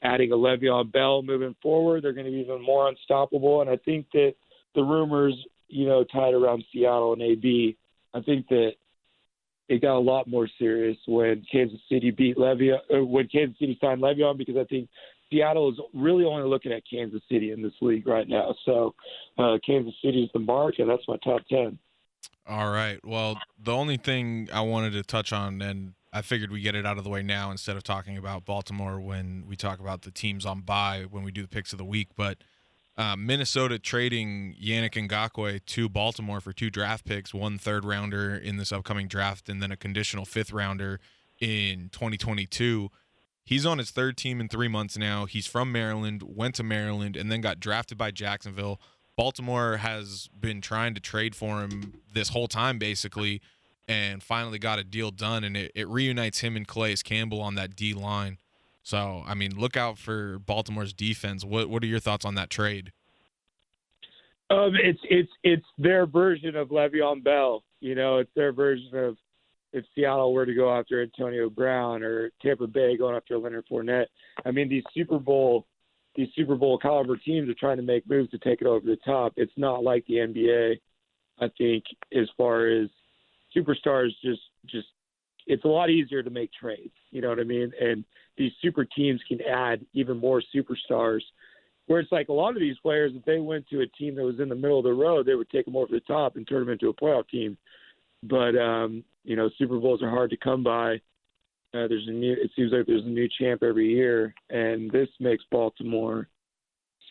adding 0.04 0.32
a 0.32 0.36
Le'Veon 0.36 0.92
Bell 0.92 1.24
moving 1.24 1.56
forward, 1.64 2.04
they're 2.04 2.14
going 2.14 2.26
to 2.26 2.32
be 2.32 2.40
even 2.40 2.62
more 2.62 2.90
unstoppable. 2.90 3.62
And 3.62 3.70
I 3.70 3.78
think 3.78 4.06
that 4.14 4.36
the 4.76 4.84
rumors, 4.84 5.34
you 5.68 5.88
know, 5.88 6.04
tied 6.04 6.34
around 6.34 6.64
Seattle 6.72 7.14
and 7.14 7.22
AB, 7.22 7.78
I 8.14 8.22
think 8.22 8.48
that 8.50 8.74
it 9.70 9.82
got 9.82 9.98
a 9.98 10.00
lot 10.00 10.28
more 10.28 10.48
serious 10.60 10.98
when 11.08 11.46
Kansas 11.50 11.80
City 11.90 12.12
beat 12.12 12.38
Le'Veon, 12.38 12.80
or 12.90 13.06
when 13.06 13.28
Kansas 13.30 13.58
City 13.58 13.78
signed 13.80 14.02
Le'Veon, 14.02 14.38
because 14.38 14.58
I 14.58 14.66
think 14.66 14.90
Seattle 15.34 15.72
is 15.72 15.80
really 15.94 16.24
only 16.24 16.48
looking 16.48 16.72
at 16.72 16.84
Kansas 16.90 17.22
City 17.30 17.52
in 17.52 17.62
this 17.62 17.74
league 17.82 18.08
right 18.08 18.28
now. 18.28 18.56
So 18.66 18.94
uh, 19.38 19.58
Kansas 19.66 19.96
City 20.04 20.24
is 20.24 20.30
the 20.34 20.40
mark, 20.40 20.76
and 20.78 20.90
that's 20.90 21.08
my 21.08 21.18
top 21.24 21.42
ten. 21.50 21.80
All 22.48 22.72
right. 22.72 23.00
Well, 23.04 23.38
the 23.62 23.74
only 23.74 23.98
thing 23.98 24.50
I 24.52 24.62
wanted 24.62 24.94
to 24.94 25.04
touch 25.04 25.32
on, 25.34 25.62
and 25.62 25.94
I 26.12 26.22
figured 26.22 26.52
we 26.52 26.62
get 26.62 26.76
it 26.76 26.86
out 26.86 26.98
of 26.98 27.04
the 27.04 27.10
way 27.10 27.24
now 27.24 27.52
instead 27.52 27.78
of 27.78 27.84
talking 27.84 28.18
about 28.18 28.46
Baltimore 28.46 29.00
when 29.00 29.46
we 29.48 29.56
talk 29.56 29.80
about 29.80 30.04
the 30.04 30.12
teams 30.12 30.46
on 30.46 30.62
bye 30.62 31.06
when 31.10 31.24
we 31.24 31.32
do 31.32 31.42
the 31.42 31.48
picks 31.48 31.72
of 31.72 31.78
the 31.78 31.86
week. 31.86 32.10
But 32.16 32.40
uh, 32.98 33.16
Minnesota 33.16 33.80
trading 33.80 34.56
Yannick 34.62 35.10
Ngakoue 35.10 35.66
to 35.66 35.90
Baltimore 35.90 36.42
for 36.42 36.54
two 36.54 36.70
draft 36.70 37.06
picks, 37.06 37.34
one 37.34 37.58
third 37.58 37.86
rounder 37.86 38.36
in 38.36 38.58
this 38.58 38.72
upcoming 38.72 39.08
draft, 39.08 39.50
and 39.50 39.62
then 39.62 39.72
a 39.72 39.78
conditional 39.78 40.26
fifth 40.26 40.52
rounder 40.52 41.00
in 41.40 41.90
2022. 41.92 42.92
He's 43.46 43.66
on 43.66 43.78
his 43.78 43.92
third 43.92 44.18
team 44.18 44.40
in 44.40 44.48
three 44.48 44.68
months 44.68 44.98
now. 44.98 45.26
He's 45.26 45.48
from 45.48 45.72
Maryland, 45.72 46.24
went 46.24 46.56
to 46.56 46.64
Maryland, 46.64 47.18
and 47.18 47.32
then 47.32 47.42
got 47.42 47.60
drafted 47.60 47.98
by 47.98 48.12
Jacksonville. 48.12 48.80
Baltimore 49.18 49.78
has 49.78 50.30
been 50.40 50.62
trying 50.62 50.96
to 50.96 51.02
trade 51.02 51.36
for 51.36 51.62
him 51.62 52.02
this 52.14 52.30
whole 52.30 52.48
time, 52.48 52.80
basically 52.80 53.42
and 53.88 54.24
finally 54.24 54.60
got 54.60 54.80
a 54.80 54.84
deal 54.84 55.12
done. 55.12 55.44
And 55.44 55.58
it, 55.58 55.72
it 55.76 55.88
reunites 55.88 56.40
him 56.40 56.56
and 56.56 56.68
Calais 56.68 56.98
Campbell 57.04 57.42
on 57.42 57.56
that 57.56 57.76
D 57.76 57.94
line. 57.94 58.38
So, 58.84 59.24
I 59.26 59.34
mean, 59.34 59.58
look 59.58 59.78
out 59.78 59.98
for 59.98 60.40
Baltimore's 60.40 60.94
defense. 60.94 61.46
What 61.46 61.70
What 61.70 61.84
are 61.84 61.88
your 61.88 62.00
thoughts 62.00 62.26
on 62.26 62.36
that 62.36 62.50
trade? 62.50 62.92
Um, 64.50 64.74
it's 64.76 65.00
it's 65.04 65.32
it's 65.44 65.66
their 65.78 66.06
version 66.06 66.56
of 66.56 66.70
Le'Veon 66.70 67.24
Bell. 67.24 67.64
You 67.80 67.96
know, 67.96 68.18
it's 68.18 68.32
their 68.36 68.52
version 68.52 68.96
of 68.96 69.18
if 69.74 69.84
Seattle 69.96 70.34
were 70.34 70.46
to 70.46 70.54
go 70.54 70.74
after 70.74 71.02
Antonio 71.02 71.50
Brown 71.50 72.04
or 72.04 72.32
Tampa 72.42 72.68
Bay 72.68 72.96
going 72.96 73.16
after 73.16 73.38
Leonard 73.38 73.66
Fournette. 73.70 74.06
I 74.46 74.52
mean, 74.52 74.70
these 74.70 74.84
Super 74.94 75.20
Bowl 75.20 75.66
these 76.16 76.30
Super 76.36 76.56
Bowl 76.56 76.78
caliber 76.78 77.18
teams 77.18 77.50
are 77.50 77.56
trying 77.56 77.78
to 77.78 77.84
make 77.84 78.08
moves 78.08 78.30
to 78.32 78.38
take 78.38 78.62
it 78.62 78.68
over 78.68 78.86
the 78.86 78.98
top. 79.04 79.34
It's 79.36 79.52
not 79.58 79.84
like 79.84 80.06
the 80.06 80.16
NBA. 80.16 80.80
I 81.40 81.50
think 81.58 81.84
as 82.16 82.30
far 82.38 82.68
as 82.68 82.88
superstars 83.56 84.10
just 84.24 84.42
just 84.68 84.88
it's 85.48 85.66
a 85.66 85.68
lot 85.68 85.90
easier 85.90 86.24
to 86.24 86.30
make 86.30 86.52
trades. 86.54 86.94
You 87.12 87.22
know 87.22 87.30
what 87.30 87.40
I 87.40 87.44
mean? 87.44 87.72
And 87.82 88.06
these 88.38 88.52
super 88.62 88.86
teams 88.86 89.22
can 89.28 89.40
add 89.42 89.86
even 89.94 90.18
more 90.18 90.42
superstars. 90.56 91.22
Where 91.88 92.00
it's 92.00 92.14
like 92.14 92.30
a 92.30 92.34
lot 92.34 92.56
of 92.56 92.62
these 92.62 92.78
players, 92.82 93.12
if 93.14 93.26
they 93.26 93.40
went 93.40 93.68
to 93.68 93.82
a 93.82 93.88
team 93.88 94.16
that 94.16 94.24
was 94.24 94.40
in 94.40 94.48
the 94.48 94.56
middle 94.56 94.78
of 94.78 94.86
the 94.86 94.94
road, 94.94 95.26
they 95.26 95.36
would 95.36 95.50
take 95.50 95.66
them 95.66 95.76
over 95.76 95.92
the 95.92 96.00
top 96.02 96.38
and 96.38 96.48
turn 96.48 96.62
them 96.62 96.70
into 96.70 96.88
a 96.88 96.94
playoff 96.94 97.28
team. 97.28 97.58
But 98.24 98.56
um, 98.56 99.04
you 99.24 99.36
know, 99.36 99.50
Super 99.58 99.80
Bowls 99.80 100.02
are 100.02 100.10
hard 100.10 100.30
to 100.32 100.38
come 100.38 100.64
by. 100.64 100.96
Uh, 101.74 101.88
there's 101.88 102.08
a 102.08 102.12
new. 102.12 102.34
It 102.34 102.52
seems 102.56 102.72
like 102.72 102.86
there's 102.86 103.06
a 103.06 103.10
new 103.10 103.28
champ 103.40 103.64
every 103.64 103.88
year, 103.88 104.34
and 104.50 104.92
this 104.92 105.10
makes 105.20 105.44
Baltimore 105.50 106.28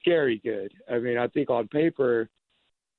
scary 0.00 0.40
good. 0.44 0.72
I 0.90 0.98
mean, 0.98 1.18
I 1.18 1.26
think 1.28 1.50
on 1.50 1.68
paper, 1.68 2.28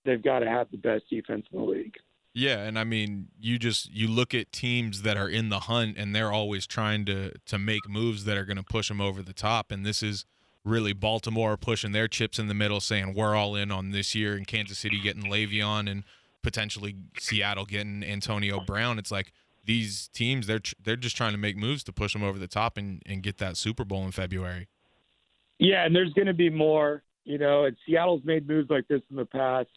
they've 0.04 0.22
got 0.22 0.40
to 0.40 0.50
have 0.50 0.70
the 0.72 0.78
best 0.78 1.04
defense 1.10 1.46
in 1.52 1.60
the 1.60 1.66
league. 1.66 1.96
Yeah, 2.34 2.64
and 2.64 2.80
I 2.80 2.84
mean, 2.84 3.28
you 3.40 3.60
just 3.60 3.92
you 3.92 4.08
look 4.08 4.34
at 4.34 4.52
teams 4.52 5.04
that 5.04 5.18
are 5.18 5.30
in 5.30 5.50
the 5.50 5.62
hunt 5.62 5.98
and 5.98 6.16
they're 6.16 6.32
always 6.32 6.66
trying 6.66 7.06
to 7.06 7.32
to 7.46 7.60
make 7.60 7.88
moves 7.88 8.26
that 8.26 8.38
are 8.38 8.46
going 8.46 8.58
to 8.58 8.64
push 8.64 8.88
them 8.88 9.00
over 9.00 9.22
the 9.22 9.34
top 9.34 9.72
and 9.72 9.86
this 9.86 10.02
is 10.02 10.26
really 10.66 10.94
Baltimore 10.94 11.58
pushing 11.58 11.92
their 11.92 12.08
chips 12.08 12.40
in 12.40 12.48
the 12.48 12.54
middle 12.54 12.80
saying 12.80 13.14
we're 13.14 13.36
all 13.36 13.56
in 13.56 13.72
on 13.72 13.92
this 13.92 14.16
year 14.16 14.36
and 14.36 14.48
Kansas 14.48 14.80
City 14.80 15.00
getting 15.00 15.24
Le'Veon 15.24 15.90
and 15.90 16.04
potentially 16.44 16.96
Seattle 17.20 17.66
getting 17.66 18.04
Antonio 18.04 18.60
Brown. 18.60 19.00
It's 19.00 19.12
like 19.12 19.32
these 19.66 20.10
teams 20.10 20.46
they're 20.46 20.62
they're 20.84 20.96
just 20.96 21.18
trying 21.18 21.32
to 21.32 21.38
make 21.38 21.58
moves 21.58 21.84
to 21.86 21.94
push 21.94 22.14
them 22.14 22.24
over 22.24 22.38
the 22.38 22.48
top 22.48 22.78
and 22.78 23.02
and 23.06 23.24
get 23.24 23.38
that 23.40 23.58
Super 23.58 23.84
Bowl 23.84 24.04
in 24.06 24.12
February. 24.12 24.68
Yeah, 25.60 25.86
and 25.86 25.96
there's 25.96 26.14
going 26.14 26.28
to 26.28 26.34
be 26.34 26.50
more, 26.50 27.04
you 27.24 27.38
know, 27.38 27.66
and 27.66 27.78
Seattle's 27.88 28.22
made 28.26 28.48
moves 28.48 28.70
like 28.70 28.88
this 28.88 29.02
in 29.10 29.16
the 29.16 29.26
past 29.26 29.70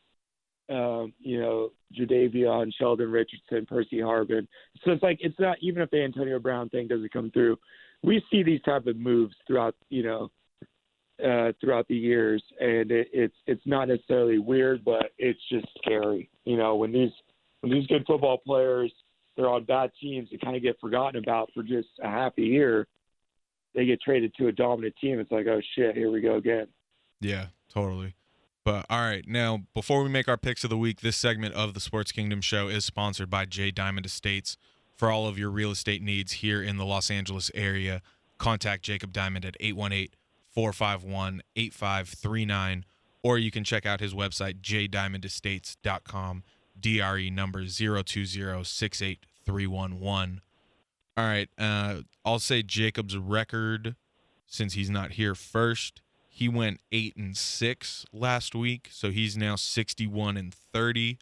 um, 0.68 1.12
you 1.20 1.40
know, 1.40 1.72
Jadeveon, 1.96 2.72
Sheldon 2.78 3.10
Richardson, 3.10 3.66
Percy 3.66 3.98
Harvin. 3.98 4.46
So 4.84 4.92
it's 4.92 5.02
like 5.02 5.18
it's 5.20 5.38
not 5.38 5.58
even 5.60 5.82
if 5.82 5.90
the 5.90 6.02
Antonio 6.02 6.38
Brown 6.38 6.68
thing 6.68 6.88
doesn't 6.88 7.12
come 7.12 7.30
through, 7.30 7.58
we 8.02 8.22
see 8.30 8.42
these 8.42 8.60
type 8.62 8.86
of 8.86 8.96
moves 8.96 9.34
throughout, 9.46 9.74
you 9.90 10.02
know, 10.02 10.30
uh, 11.24 11.52
throughout 11.60 11.88
the 11.88 11.96
years, 11.96 12.42
and 12.60 12.90
it, 12.90 13.08
it's 13.12 13.36
it's 13.46 13.66
not 13.66 13.88
necessarily 13.88 14.38
weird, 14.38 14.84
but 14.84 15.12
it's 15.18 15.40
just 15.50 15.66
scary. 15.78 16.28
You 16.44 16.56
know, 16.56 16.76
when 16.76 16.92
these 16.92 17.12
when 17.60 17.72
these 17.72 17.86
good 17.86 18.04
football 18.06 18.38
players 18.38 18.92
they're 19.36 19.48
on 19.48 19.64
bad 19.64 19.90
teams 20.00 20.28
that 20.30 20.40
kind 20.40 20.56
of 20.56 20.62
get 20.62 20.80
forgotten 20.80 21.22
about 21.22 21.50
for 21.54 21.62
just 21.62 21.88
a 22.02 22.08
half 22.08 22.32
a 22.38 22.42
year, 22.42 22.86
they 23.74 23.84
get 23.84 24.00
traded 24.00 24.34
to 24.36 24.48
a 24.48 24.52
dominant 24.52 24.94
team. 25.00 25.20
It's 25.20 25.30
like, 25.30 25.46
oh 25.46 25.60
shit, 25.74 25.94
here 25.94 26.10
we 26.10 26.20
go 26.20 26.36
again. 26.36 26.68
Yeah, 27.20 27.46
totally. 27.68 28.14
But 28.64 28.86
all 28.90 29.00
right, 29.00 29.24
now 29.28 29.64
before 29.74 30.02
we 30.02 30.08
make 30.08 30.26
our 30.26 30.36
picks 30.36 30.64
of 30.64 30.70
the 30.70 30.78
week, 30.78 31.00
this 31.00 31.16
segment 31.16 31.54
of 31.54 31.74
the 31.74 31.80
Sports 31.80 32.12
Kingdom 32.12 32.40
show 32.40 32.68
is 32.68 32.84
sponsored 32.84 33.30
by 33.30 33.44
J 33.44 33.70
Diamond 33.70 34.06
Estates. 34.06 34.56
For 34.96 35.10
all 35.10 35.28
of 35.28 35.38
your 35.38 35.50
real 35.50 35.72
estate 35.72 36.00
needs 36.00 36.32
here 36.32 36.62
in 36.62 36.78
the 36.78 36.86
Los 36.86 37.10
Angeles 37.10 37.50
area, 37.54 38.00
contact 38.38 38.82
Jacob 38.82 39.12
Diamond 39.12 39.44
at 39.44 39.54
818 39.60 40.08
451 40.56 41.42
8539, 41.54 42.84
or 43.22 43.38
you 43.38 43.52
can 43.52 43.62
check 43.62 43.86
out 43.86 44.00
his 44.00 44.14
website, 44.14 44.60
jdiamondestates.com. 44.62 46.42
DRE 46.78 47.30
number 47.30 47.62
020-68311. 47.62 50.40
All 51.18 51.24
right, 51.24 51.48
uh, 51.58 52.00
I'll 52.24 52.38
say 52.38 52.62
Jacob's 52.62 53.16
record 53.16 53.96
since 54.46 54.74
he's 54.74 54.90
not 54.90 55.12
here 55.12 55.34
first. 55.34 56.02
He 56.28 56.48
went 56.50 56.80
eight 56.92 57.16
and 57.16 57.34
six 57.36 58.04
last 58.12 58.54
week, 58.54 58.88
so 58.92 59.10
he's 59.10 59.38
now 59.38 59.56
sixty-one 59.56 60.36
and 60.36 60.52
thirty. 60.52 61.16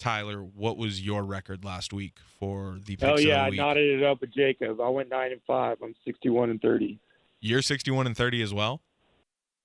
Tyler, 0.00 0.42
what 0.42 0.76
was 0.76 1.00
your 1.00 1.22
record 1.22 1.64
last 1.64 1.92
week 1.92 2.14
for 2.40 2.78
the 2.84 2.98
Oh 3.02 3.16
yeah, 3.18 3.42
I 3.42 3.44
the 3.44 3.50
week? 3.52 3.60
knotted 3.60 4.00
it 4.00 4.04
up 4.04 4.20
with 4.20 4.34
Jacob. 4.34 4.80
I 4.80 4.88
went 4.88 5.10
nine 5.10 5.30
and 5.30 5.40
five. 5.46 5.78
I'm 5.82 5.94
61 6.04 6.50
and 6.50 6.60
30. 6.60 6.98
You're 7.40 7.62
sixty-one 7.62 8.06
and 8.06 8.16
thirty 8.16 8.42
as 8.42 8.52
well. 8.52 8.80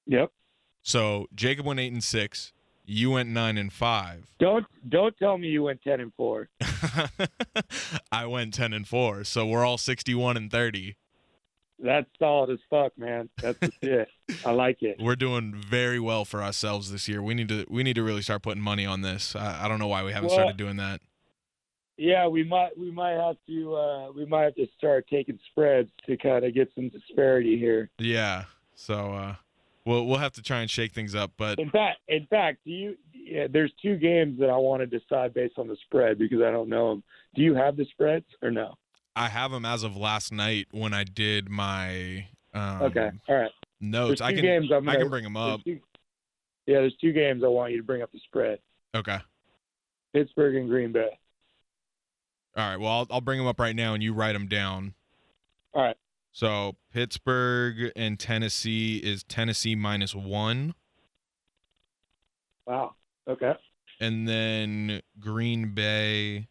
Yep. 0.07 0.31
So 0.81 1.27
Jacob 1.33 1.65
went 1.65 1.79
eight 1.79 1.93
and 1.93 2.03
six. 2.03 2.53
You 2.85 3.11
went 3.11 3.29
nine 3.29 3.57
and 3.57 3.71
five. 3.71 4.35
Don't 4.39 4.65
don't 4.87 5.17
tell 5.17 5.37
me 5.37 5.47
you 5.47 5.63
went 5.63 5.81
10 5.83 6.01
and 6.01 6.13
four. 6.15 6.49
I 8.11 8.25
went 8.25 8.53
ten 8.53 8.73
and 8.73 8.87
four. 8.87 9.23
So 9.23 9.45
we're 9.45 9.65
all 9.65 9.77
sixty-one 9.77 10.35
and 10.37 10.51
thirty. 10.51 10.97
That's 11.79 12.07
solid 12.19 12.49
as 12.49 12.59
fuck, 12.69 12.97
man. 12.97 13.29
That's 13.41 13.57
the 13.59 13.71
shit. 13.83 14.07
I 14.45 14.51
like 14.51 14.81
it. 14.83 14.97
We're 14.99 15.15
doing 15.15 15.53
very 15.55 15.99
well 15.99 16.23
for 16.23 16.41
ourselves 16.43 16.91
this 16.91 17.07
year. 17.07 17.21
We 17.21 17.33
need 17.33 17.49
to 17.49 17.65
we 17.69 17.83
need 17.83 17.95
to 17.95 18.03
really 18.03 18.21
start 18.21 18.41
putting 18.43 18.61
money 18.61 18.85
on 18.85 19.01
this. 19.01 19.35
I, 19.35 19.65
I 19.65 19.67
don't 19.67 19.79
know 19.79 19.87
why 19.87 20.03
we 20.03 20.11
haven't 20.11 20.27
Well- 20.29 20.37
started 20.37 20.57
doing 20.57 20.77
that. 20.77 21.01
Yeah, 22.03 22.27
we 22.27 22.43
might 22.43 22.77
we 22.77 22.91
might 22.91 23.13
have 23.13 23.37
to 23.47 23.75
uh, 23.75 24.11
we 24.11 24.25
might 24.25 24.43
have 24.43 24.55
to 24.55 24.67
start 24.77 25.07
taking 25.09 25.39
spreads 25.49 25.89
to 26.05 26.17
kind 26.17 26.43
of 26.43 26.53
get 26.53 26.69
some 26.75 26.89
disparity 26.89 27.57
here. 27.57 27.89
Yeah. 27.97 28.43
So 28.75 29.13
uh, 29.13 29.35
we'll 29.85 30.05
we'll 30.05 30.17
have 30.17 30.33
to 30.33 30.41
try 30.41 30.59
and 30.59 30.69
shake 30.69 30.91
things 30.91 31.15
up. 31.15 31.31
But 31.37 31.59
In 31.59 31.69
fact, 31.69 31.99
in 32.09 32.27
fact, 32.29 32.57
do 32.65 32.71
you? 32.71 32.97
Yeah, 33.13 33.47
there's 33.49 33.71
two 33.81 33.95
games 33.95 34.37
that 34.41 34.49
I 34.49 34.57
want 34.57 34.81
to 34.81 34.85
decide 34.85 35.33
based 35.33 35.57
on 35.57 35.69
the 35.69 35.77
spread 35.85 36.19
because 36.19 36.41
I 36.41 36.51
don't 36.51 36.67
know 36.67 36.89
them. 36.89 37.03
Do 37.35 37.41
you 37.41 37.55
have 37.55 37.77
the 37.77 37.85
spreads 37.85 38.25
or 38.41 38.51
no? 38.51 38.73
I 39.15 39.29
have 39.29 39.51
them 39.51 39.63
as 39.63 39.83
of 39.83 39.95
last 39.95 40.33
night 40.33 40.67
when 40.71 40.93
I 40.93 41.05
did 41.05 41.47
my 41.49 42.27
um, 42.53 42.81
Okay, 42.81 43.11
all 43.29 43.35
right. 43.35 43.51
notes. 43.79 44.19
I 44.19 44.33
can 44.33 44.41
games 44.41 44.71
I'm 44.75 44.89
I 44.89 44.97
can 44.97 45.07
bring 45.07 45.23
them 45.23 45.35
there's 45.35 45.53
up. 45.53 45.63
two- 45.63 45.79
yeah, 46.65 46.79
there's 46.81 46.97
two 46.99 47.13
games 47.13 47.43
I 47.45 47.47
want 47.47 47.71
you 47.71 47.77
to 47.77 47.83
bring 47.83 48.01
up 48.01 48.11
the 48.11 48.19
spread: 48.25 48.59
Okay. 48.93 49.19
Pittsburgh 50.13 50.57
and 50.57 50.67
Green 50.67 50.91
Bay. 50.91 51.17
All 52.55 52.69
right. 52.69 52.79
Well, 52.79 52.89
I'll, 52.91 53.07
I'll 53.09 53.21
bring 53.21 53.39
them 53.39 53.47
up 53.47 53.59
right 53.59 53.75
now, 53.75 53.93
and 53.93 54.03
you 54.03 54.13
write 54.13 54.33
them 54.33 54.47
down. 54.47 54.93
All 55.73 55.81
right. 55.83 55.97
So 56.31 56.75
Pittsburgh 56.91 57.91
and 57.95 58.19
Tennessee 58.19 58.97
is 58.97 59.23
Tennessee 59.23 59.75
minus 59.75 60.15
one, 60.15 60.73
Wow. 62.65 62.95
Okay. 63.27 63.53
and 63.99 64.27
then 64.27 65.01
Green 65.19 65.73
Bay 65.73 66.47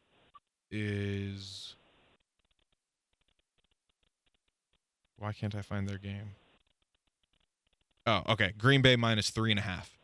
is. 0.71 1.75
Why 5.19 5.33
can't 5.33 5.55
I 5.55 5.63
find 5.63 5.89
their 5.89 5.99
game? 5.99 6.31
Oh, 8.07 8.23
okay. 8.31 8.53
Green 8.59 8.83
Bay 8.83 8.97
minus 8.97 9.31
three 9.31 9.51
and 9.51 9.59
a 9.61 9.63
half. 9.63 9.97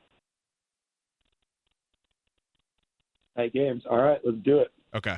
Tight 3.36 3.52
games. 3.52 3.82
All 3.88 3.98
right, 3.98 4.20
let's 4.24 4.38
do 4.38 4.58
it. 4.58 4.72
Okay. 4.94 5.16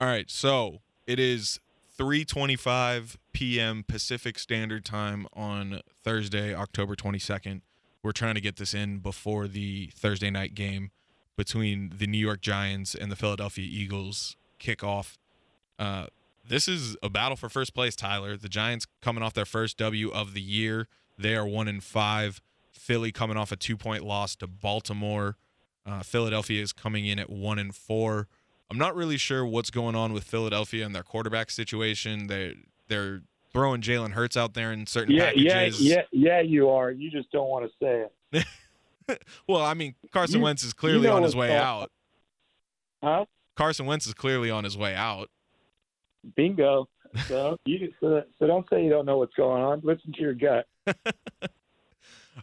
All 0.00 0.08
right. 0.08 0.30
So 0.30 0.78
it 1.06 1.18
is 1.18 1.60
3:25 1.98 3.16
p.m. 3.32 3.84
Pacific 3.86 4.38
Standard 4.38 4.82
Time 4.82 5.26
on 5.34 5.82
Thursday, 6.02 6.54
October 6.54 6.96
22nd. 6.96 7.60
We're 8.02 8.12
trying 8.12 8.34
to 8.34 8.40
get 8.40 8.56
this 8.56 8.72
in 8.72 9.00
before 9.00 9.46
the 9.46 9.90
Thursday 9.94 10.30
night 10.30 10.54
game 10.54 10.90
between 11.36 11.92
the 11.98 12.06
New 12.06 12.18
York 12.18 12.40
Giants 12.40 12.94
and 12.94 13.12
the 13.12 13.16
Philadelphia 13.16 13.66
Eagles 13.70 14.36
kickoff. 14.58 15.18
Uh, 15.78 16.06
this 16.48 16.66
is 16.66 16.96
a 17.02 17.10
battle 17.10 17.36
for 17.36 17.50
first 17.50 17.74
place, 17.74 17.94
Tyler. 17.94 18.38
The 18.38 18.48
Giants 18.48 18.86
coming 19.02 19.22
off 19.22 19.34
their 19.34 19.44
first 19.44 19.76
W 19.76 20.10
of 20.10 20.32
the 20.32 20.40
year. 20.40 20.88
They 21.18 21.36
are 21.36 21.46
one 21.46 21.68
in 21.68 21.80
five. 21.80 22.40
Philly 22.72 23.12
coming 23.12 23.36
off 23.36 23.52
a 23.52 23.56
two-point 23.56 24.02
loss 24.02 24.34
to 24.36 24.46
Baltimore. 24.46 25.36
Uh, 25.84 26.02
Philadelphia 26.02 26.62
is 26.62 26.72
coming 26.72 27.04
in 27.06 27.18
at 27.18 27.28
one 27.28 27.58
and 27.58 27.74
four. 27.74 28.28
I'm 28.70 28.78
not 28.78 28.94
really 28.94 29.16
sure 29.16 29.44
what's 29.44 29.70
going 29.70 29.94
on 29.96 30.12
with 30.12 30.24
Philadelphia 30.24 30.86
and 30.86 30.94
their 30.94 31.02
quarterback 31.02 31.50
situation. 31.50 32.28
They 32.28 32.54
they're 32.88 33.22
throwing 33.52 33.80
Jalen 33.80 34.12
Hurts 34.12 34.36
out 34.36 34.54
there 34.54 34.72
in 34.72 34.86
certain 34.86 35.14
Yeah, 35.14 35.32
yeah, 35.34 35.52
packages. 35.54 35.80
yeah, 35.82 36.02
yeah. 36.12 36.40
You 36.40 36.68
are. 36.70 36.90
You 36.92 37.10
just 37.10 37.30
don't 37.32 37.48
want 37.48 37.64
to 37.68 37.72
say 37.82 38.06
it, 39.12 39.18
Well, 39.48 39.60
I 39.62 39.74
mean, 39.74 39.96
Carson 40.12 40.36
You- 40.38 40.44
Wentz 40.44 40.62
is 40.62 40.72
clearly 40.72 41.08
know 41.08 41.16
on 41.16 41.22
his 41.24 41.34
way 41.34 41.56
out. 41.56 41.90
huh? 43.02 43.24
Carson 43.56 43.86
Wentz 43.86 44.06
is 44.06 44.14
clearly 44.14 44.50
on 44.50 44.62
his 44.64 44.78
way 44.78 44.94
out. 44.94 45.28
Bingo. 46.36 46.88
So 47.26 47.56
you 47.64 47.92
so, 48.00 48.22
so 48.38 48.46
don't 48.46 48.66
say 48.70 48.84
you 48.84 48.90
don't 48.90 49.04
know 49.04 49.18
what's 49.18 49.34
going 49.34 49.62
on. 49.62 49.80
Listen 49.82 50.12
to 50.12 50.20
your 50.20 50.34
gut. 50.34 50.66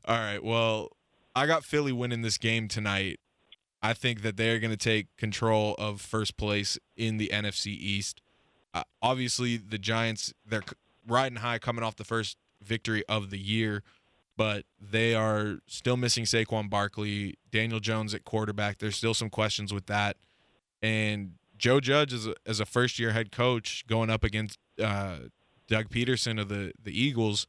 All 0.05 0.17
right. 0.17 0.43
Well, 0.43 0.89
I 1.35 1.45
got 1.47 1.63
Philly 1.63 1.91
winning 1.93 2.21
this 2.21 2.37
game 2.37 2.67
tonight. 2.67 3.19
I 3.87 3.93
think 3.93 4.21
that 4.23 4.35
they're 4.35 4.59
going 4.59 4.71
to 4.71 4.75
take 4.75 5.15
control 5.15 5.73
of 5.79 6.01
first 6.01 6.35
place 6.35 6.77
in 6.97 7.15
the 7.15 7.29
NFC 7.33 7.67
East. 7.67 8.21
Uh, 8.73 8.83
obviously, 9.01 9.55
the 9.55 9.77
Giants 9.77 10.33
they're 10.45 10.63
riding 11.07 11.37
high, 11.37 11.57
coming 11.57 11.85
off 11.85 11.95
the 11.95 12.03
first 12.03 12.35
victory 12.61 13.05
of 13.07 13.29
the 13.29 13.39
year, 13.39 13.83
but 14.35 14.65
they 14.77 15.15
are 15.15 15.59
still 15.67 15.95
missing 15.95 16.25
Saquon 16.25 16.69
Barkley, 16.69 17.35
Daniel 17.49 17.79
Jones 17.79 18.13
at 18.13 18.25
quarterback. 18.25 18.79
There's 18.79 18.97
still 18.97 19.13
some 19.13 19.29
questions 19.29 19.73
with 19.73 19.85
that, 19.85 20.17
and 20.81 21.35
Joe 21.57 21.79
Judge 21.79 22.11
is 22.11 22.27
a, 22.27 22.35
as 22.45 22.59
a 22.59 22.65
first 22.65 22.99
year 22.99 23.13
head 23.13 23.31
coach 23.31 23.87
going 23.87 24.09
up 24.09 24.25
against 24.25 24.59
uh, 24.83 25.19
Doug 25.69 25.87
Pederson 25.87 26.41
of 26.41 26.49
the 26.49 26.73
the 26.83 26.91
Eagles. 26.91 27.47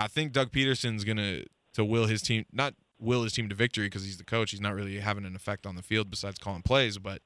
I 0.00 0.08
think 0.08 0.32
Doug 0.32 0.50
Pederson's 0.50 1.04
gonna 1.04 1.44
to 1.74 1.84
will 1.84 2.06
his 2.06 2.22
team 2.22 2.44
not 2.50 2.74
will 3.00 3.22
his 3.22 3.32
team 3.32 3.48
to 3.48 3.54
victory 3.54 3.86
because 3.86 4.04
he's 4.04 4.18
the 4.18 4.24
coach. 4.24 4.50
He's 4.50 4.60
not 4.60 4.74
really 4.74 4.98
having 4.98 5.24
an 5.24 5.36
effect 5.36 5.66
on 5.66 5.76
the 5.76 5.82
field 5.82 6.10
besides 6.10 6.38
calling 6.38 6.62
plays. 6.62 6.98
But 6.98 7.22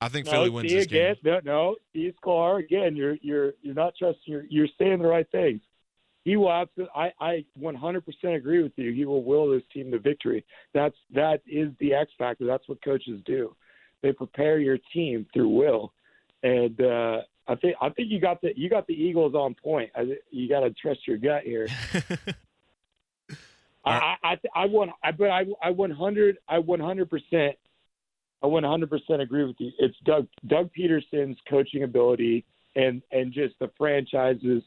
I 0.00 0.08
think 0.08 0.26
Philly 0.26 0.50
wins 0.50 0.70
this 0.70 0.86
game. 0.86 1.16
again, 1.16 1.16
No, 1.24 1.40
no, 1.44 1.76
Steve 1.90 2.14
Sklar 2.22 2.60
again. 2.60 2.96
You're 2.96 3.16
you're 3.22 3.52
you're 3.62 3.74
not 3.74 3.94
trusting. 3.98 4.22
You're 4.26 4.44
you're 4.48 4.68
saying 4.78 4.98
the 4.98 5.08
right 5.08 5.30
things. 5.30 5.60
He 6.24 6.36
will 6.36 6.52
absolutely. 6.52 6.92
I 6.94 7.12
I 7.20 7.44
100% 7.60 8.02
agree 8.36 8.62
with 8.62 8.72
you. 8.76 8.92
He 8.92 9.04
will 9.04 9.22
will 9.22 9.50
this 9.50 9.62
team 9.72 9.90
to 9.92 9.98
victory. 9.98 10.44
That's 10.74 10.96
that 11.14 11.42
is 11.46 11.70
the 11.78 11.94
X 11.94 12.10
factor. 12.18 12.46
That's 12.46 12.68
what 12.68 12.82
coaches 12.84 13.20
do. 13.24 13.54
They 14.02 14.12
prepare 14.12 14.58
your 14.58 14.78
team 14.92 15.26
through 15.32 15.48
will, 15.48 15.92
and 16.42 16.80
uh, 16.80 17.20
I 17.48 17.54
think 17.54 17.76
I 17.80 17.90
think 17.90 18.10
you 18.10 18.20
got 18.20 18.40
the 18.42 18.52
you 18.56 18.68
got 18.68 18.86
the 18.86 18.94
Eagles 18.94 19.34
on 19.34 19.54
point. 19.54 19.90
I, 19.94 20.16
you 20.30 20.48
got 20.48 20.60
to 20.60 20.70
trust 20.70 21.06
your 21.06 21.16
gut 21.16 21.44
here. 21.44 21.68
I, 23.86 24.16
I, 24.22 24.32
I, 24.32 24.36
I 24.54 24.66
want, 24.66 24.90
I, 25.02 25.12
but 25.12 25.30
I, 25.30 25.44
I 25.62 25.70
100, 25.70 26.38
I 26.48 26.58
100 26.58 27.10
percent, 27.10 27.56
I 28.42 28.46
100 28.46 28.90
percent 28.90 29.22
agree 29.22 29.44
with 29.44 29.56
you. 29.58 29.70
It's 29.78 29.96
Doug, 30.04 30.26
Doug 30.46 30.70
Pederson's 30.76 31.38
coaching 31.48 31.82
ability 31.84 32.44
and 32.76 33.02
and 33.10 33.32
just 33.32 33.58
the 33.58 33.70
franchise's 33.76 34.62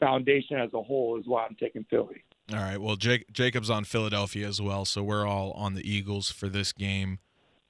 foundation 0.00 0.58
as 0.58 0.70
a 0.72 0.82
whole 0.82 1.18
is 1.18 1.26
why 1.26 1.44
I'm 1.44 1.56
taking 1.56 1.84
Philly. 1.90 2.24
All 2.52 2.58
right. 2.58 2.80
Well, 2.80 2.96
Jake, 2.96 3.32
Jacob's 3.32 3.70
on 3.70 3.84
Philadelphia 3.84 4.48
as 4.48 4.60
well, 4.60 4.84
so 4.84 5.02
we're 5.02 5.26
all 5.26 5.52
on 5.52 5.74
the 5.74 5.88
Eagles 5.88 6.30
for 6.30 6.48
this 6.48 6.72
game. 6.72 7.18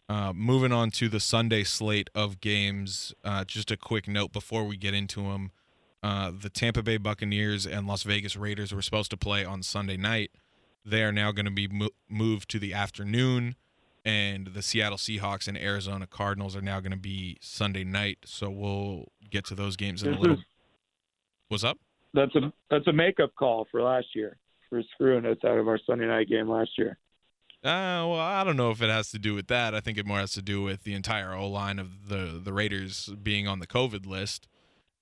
Uh, 0.08 0.32
moving 0.32 0.72
on 0.72 0.90
to 0.90 1.08
the 1.08 1.20
Sunday 1.20 1.62
slate 1.62 2.10
of 2.14 2.40
games, 2.40 3.14
uh, 3.24 3.44
just 3.44 3.70
a 3.70 3.76
quick 3.76 4.08
note 4.08 4.32
before 4.32 4.64
we 4.64 4.76
get 4.76 4.94
into 4.94 5.22
them. 5.22 5.52
Uh, 6.02 6.32
the 6.36 6.50
Tampa 6.50 6.82
Bay 6.82 6.96
Buccaneers 6.96 7.66
and 7.66 7.86
Las 7.86 8.02
Vegas 8.02 8.34
Raiders 8.34 8.74
were 8.74 8.82
supposed 8.82 9.10
to 9.10 9.16
play 9.16 9.44
on 9.44 9.62
Sunday 9.62 9.96
night. 9.96 10.32
They 10.84 11.02
are 11.02 11.12
now 11.12 11.32
going 11.32 11.44
to 11.46 11.50
be 11.52 11.68
mo- 11.68 11.90
moved 12.08 12.48
to 12.50 12.58
the 12.58 12.74
afternoon, 12.74 13.54
and 14.04 14.48
the 14.48 14.62
Seattle 14.62 14.98
Seahawks 14.98 15.46
and 15.46 15.56
Arizona 15.56 16.06
Cardinals 16.06 16.56
are 16.56 16.60
now 16.62 16.80
going 16.80 16.92
to 16.92 16.98
be 16.98 17.38
Sunday 17.40 17.84
night. 17.84 18.18
So 18.24 18.50
we'll 18.50 19.06
get 19.30 19.44
to 19.46 19.54
those 19.54 19.76
games 19.76 20.02
in 20.02 20.14
a 20.14 20.18
little. 20.18 20.36
is- 20.38 20.44
What's 21.48 21.64
up? 21.64 21.78
That's 22.14 22.34
a 22.34 22.52
that's 22.70 22.86
a 22.86 22.92
makeup 22.92 23.30
call 23.38 23.66
for 23.70 23.82
last 23.82 24.06
year 24.14 24.36
for 24.68 24.82
screwing 24.94 25.24
us 25.26 25.36
out 25.44 25.58
of 25.58 25.68
our 25.68 25.78
Sunday 25.86 26.06
night 26.06 26.28
game 26.28 26.48
last 26.48 26.70
year. 26.78 26.98
Uh, 27.64 28.02
well, 28.08 28.18
I 28.18 28.42
don't 28.42 28.56
know 28.56 28.70
if 28.70 28.82
it 28.82 28.90
has 28.90 29.10
to 29.12 29.18
do 29.18 29.34
with 29.34 29.46
that. 29.48 29.74
I 29.74 29.80
think 29.80 29.96
it 29.96 30.04
more 30.06 30.18
has 30.18 30.32
to 30.32 30.42
do 30.42 30.62
with 30.62 30.82
the 30.82 30.94
entire 30.94 31.32
O 31.34 31.46
line 31.48 31.78
of 31.78 32.08
the 32.08 32.40
the 32.42 32.52
Raiders 32.52 33.10
being 33.22 33.46
on 33.46 33.60
the 33.60 33.66
COVID 33.66 34.04
list, 34.06 34.48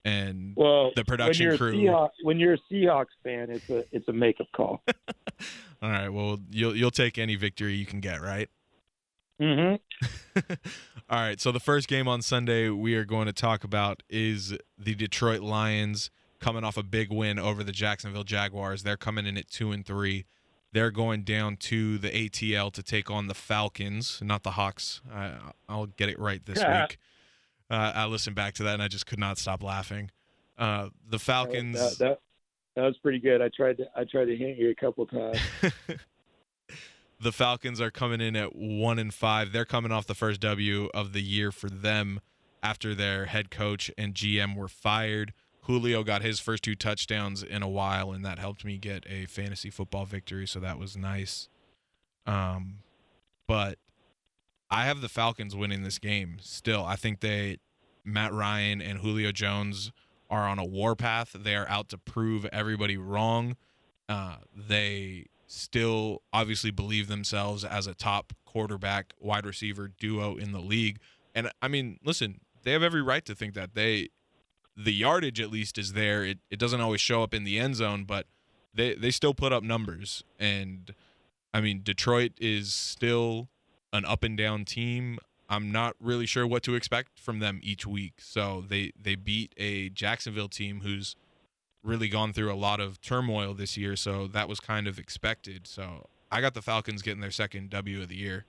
and 0.05 0.55
Well, 0.57 0.93
The 0.97 1.05
production 1.05 1.49
when 1.49 1.59
crew. 1.59 1.75
Seahawks, 1.75 2.11
when 2.23 2.39
you're 2.39 2.55
a 2.55 2.59
Seahawks 2.71 3.07
fan, 3.23 3.51
it's 3.51 3.69
a 3.71 3.85
it's 3.93 4.09
a 4.09 4.13
makeup 4.13 4.49
call. 4.53 4.83
all 5.83 5.91
right, 5.91 6.09
well, 6.09 6.39
you'll 6.51 6.75
you'll 6.75 6.91
take 6.91 7.19
any 7.19 7.37
victory 7.37 7.75
you 7.75 7.87
can 7.87 8.01
get, 8.01 8.21
right? 8.21 8.49
mm-hmm. 9.41 10.41
all 11.11 11.19
right. 11.19 11.41
So 11.41 11.53
the 11.53 11.61
first 11.61 11.89
game 11.89 12.07
on 12.09 12.23
Sunday 12.23 12.69
we 12.69 12.95
are 12.95 13.05
going 13.05 13.27
to 13.27 13.33
talk 13.33 13.65
about 13.65 14.03
is 14.09 14.57
the 14.79 14.95
Detroit 14.95 15.41
Lions 15.41 16.11
coming 16.41 16.65
off 16.65 16.77
a 16.77 16.83
big 16.83 17.13
win 17.13 17.39
over 17.39 17.63
the 17.63 17.73
Jacksonville 17.73 18.25
Jaguars. 18.25 18.83
They're 18.83 18.97
coming 18.97 19.27
in 19.27 19.37
at 19.37 19.49
two 19.49 19.73
and 19.73 19.85
three. 19.85 20.25
They're 20.73 20.91
going 20.91 21.23
down 21.23 21.57
to 21.57 21.99
the 21.99 22.11
ATL 22.11 22.73
to 22.73 22.83
take 22.83 23.11
on 23.11 23.27
the 23.27 23.35
Falcons, 23.35 24.21
not 24.23 24.45
the 24.45 24.53
Hawks. 24.53 25.01
I, 25.13 25.35
I'll 25.69 25.87
get 25.87 26.09
it 26.09 26.19
right 26.19 26.45
this 26.45 26.59
week. 26.91 26.99
Uh, 27.71 27.93
I 27.95 28.07
listened 28.07 28.37
back 28.37 28.55
to 28.55 28.65
that 28.65 28.75
and 28.75 28.83
I 28.83 28.89
just 28.89 29.07
could 29.07 29.19
not 29.19 29.39
stop 29.39 29.63
laughing. 29.63 30.11
Uh, 30.59 30.89
the 31.09 31.19
Falcons. 31.19 31.79
That, 31.79 31.99
that, 31.99 32.21
that, 32.77 32.83
was 32.83 32.97
pretty 32.99 33.21
good. 33.21 33.41
I 33.41 33.49
tried 33.49 33.79
to 33.79 33.85
I 33.97 34.05
tried 34.05 34.27
to 34.27 34.37
hint 34.37 34.59
you 34.59 34.71
a 34.71 34.75
couple 34.75 35.07
times. 35.07 35.39
the 37.21 37.33
Falcons 37.33 37.81
are 37.81 37.91
coming 37.91 38.21
in 38.21 38.37
at 38.37 38.57
one 38.57 38.99
and 38.99 39.15
five. 39.15 39.53
They're 39.53 39.65
coming 39.65 39.93
off 39.93 40.07
the 40.07 40.15
first 40.15 40.41
W 40.41 40.89
of 40.93 41.13
the 41.13 41.23
year 41.23 41.53
for 41.53 41.71
them 41.71 42.21
after 42.63 42.95
their 42.95 43.27
head 43.27 43.51
coach 43.51 43.91
and 43.97 44.15
GM 44.15 44.57
were 44.57 44.69
fired. 44.69 45.33
Julio 45.63 46.03
got 46.03 46.23
his 46.23 46.41
first 46.41 46.65
two 46.65 46.75
touchdowns 46.75 47.43
in 47.43 47.63
a 47.63 47.69
while, 47.69 48.13
and 48.13 48.25
that 48.25 48.39
helped 48.39 48.65
me 48.65 48.77
get 48.77 49.05
a 49.09 49.27
fantasy 49.27 49.71
football 49.71 50.05
victory, 50.05 50.47
so 50.47 50.59
that 50.61 50.79
was 50.79 50.97
nice. 50.97 51.49
Um, 52.27 52.79
but 53.47 53.79
I 54.71 54.85
have 54.87 55.01
the 55.01 55.09
Falcons 55.09 55.57
winning 55.57 55.83
this 55.83 55.99
game 55.99 56.37
still. 56.41 56.85
I 56.85 56.97
think 56.97 57.21
they, 57.21 57.59
Matt 58.05 58.33
Ryan 58.33 58.81
and 58.81 58.99
Julio 58.99 59.33
Jones 59.33 59.93
are 60.31 60.49
on 60.49 60.59
a 60.59 60.65
warpath. 60.65 61.35
They 61.39 61.57
are 61.57 61.69
out 61.69 61.89
to 61.89 61.99
prove 61.99 62.47
everybody 62.47 62.97
wrong. 62.97 63.57
Uh, 64.09 64.37
they 64.55 65.27
still 65.47 66.23
obviously 66.33 66.71
believe 66.71 67.09
themselves 67.09 67.65
as 67.65 67.89
a 67.89 67.95
top 67.95 68.33
quarterback 68.45 69.13
wide 69.19 69.45
receiver 69.45 69.89
duo 69.89 70.37
in 70.37 70.53
the 70.53 70.61
league. 70.61 70.99
And 71.35 71.51
I 71.61 71.69
mean, 71.69 71.99
listen, 72.05 72.41
they 72.63 72.73
have 72.73 72.83
every 72.83 73.03
right 73.03 73.25
to 73.25 73.35
think 73.35 73.55
that 73.55 73.75
they 73.75 74.11
the 74.77 74.93
yardage 74.93 75.41
at 75.41 75.51
least 75.51 75.79
is 75.79 75.93
there. 75.93 76.25
It 76.25 76.39
it 76.51 76.59
doesn't 76.59 76.81
always 76.81 77.01
show 77.01 77.23
up 77.23 77.35
in 77.35 77.45
the 77.45 77.59
end 77.59 77.77
zone, 77.77 78.05
but 78.05 78.27
they 78.73 78.95
they 78.95 79.11
still 79.11 79.35
put 79.35 79.53
up 79.53 79.63
numbers. 79.63 80.23
And 80.39 80.95
I 81.53 81.61
mean, 81.61 81.81
Detroit 81.83 82.33
is 82.41 82.73
still 82.73 83.49
an 83.93 84.05
up 84.05 84.23
and 84.23 84.37
down 84.37 84.65
team. 84.65 85.19
I'm 85.49 85.73
not 85.73 85.97
really 86.01 86.27
sure 86.27 86.47
what 86.47 86.63
to 86.63 86.77
expect 86.77 87.19
from 87.19 87.41
them 87.41 87.61
each 87.63 87.87
week. 87.87 88.15
So 88.19 88.65
they 88.67 88.93
they 89.01 89.17
beat 89.17 89.53
a 89.57 89.89
Jacksonville 89.89 90.49
team 90.49 90.81
who's 90.83 91.17
really 91.83 92.09
gone 92.09 92.33
through 92.33 92.53
a 92.53 92.55
lot 92.55 92.81
of 92.81 93.01
turmoil 93.01 93.55
this 93.55 93.77
year, 93.77 93.97
so 93.97 94.27
that 94.29 94.49
was 94.49 94.61
kind 94.61 94.87
of 94.87 94.99
expected. 94.99 95.67
So 95.67 96.07
I 96.31 96.41
got 96.41 96.55
the 96.55 96.63
Falcons 96.63 97.03
getting 97.03 97.21
their 97.21 97.31
second 97.31 97.71
W 97.71 98.03
of 98.03 98.09
the 98.09 98.17
year. 98.17 98.45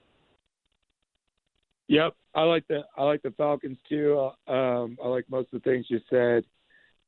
Yep, 1.88 2.14
I 2.34 2.42
like 2.42 2.66
the 2.68 2.82
I 2.96 3.02
like 3.02 3.22
the 3.22 3.32
Falcons 3.32 3.78
too. 3.88 4.30
Um, 4.46 4.96
I 5.02 5.08
like 5.08 5.24
most 5.28 5.52
of 5.52 5.62
the 5.62 5.70
things 5.70 5.86
you 5.88 6.00
said. 6.08 6.44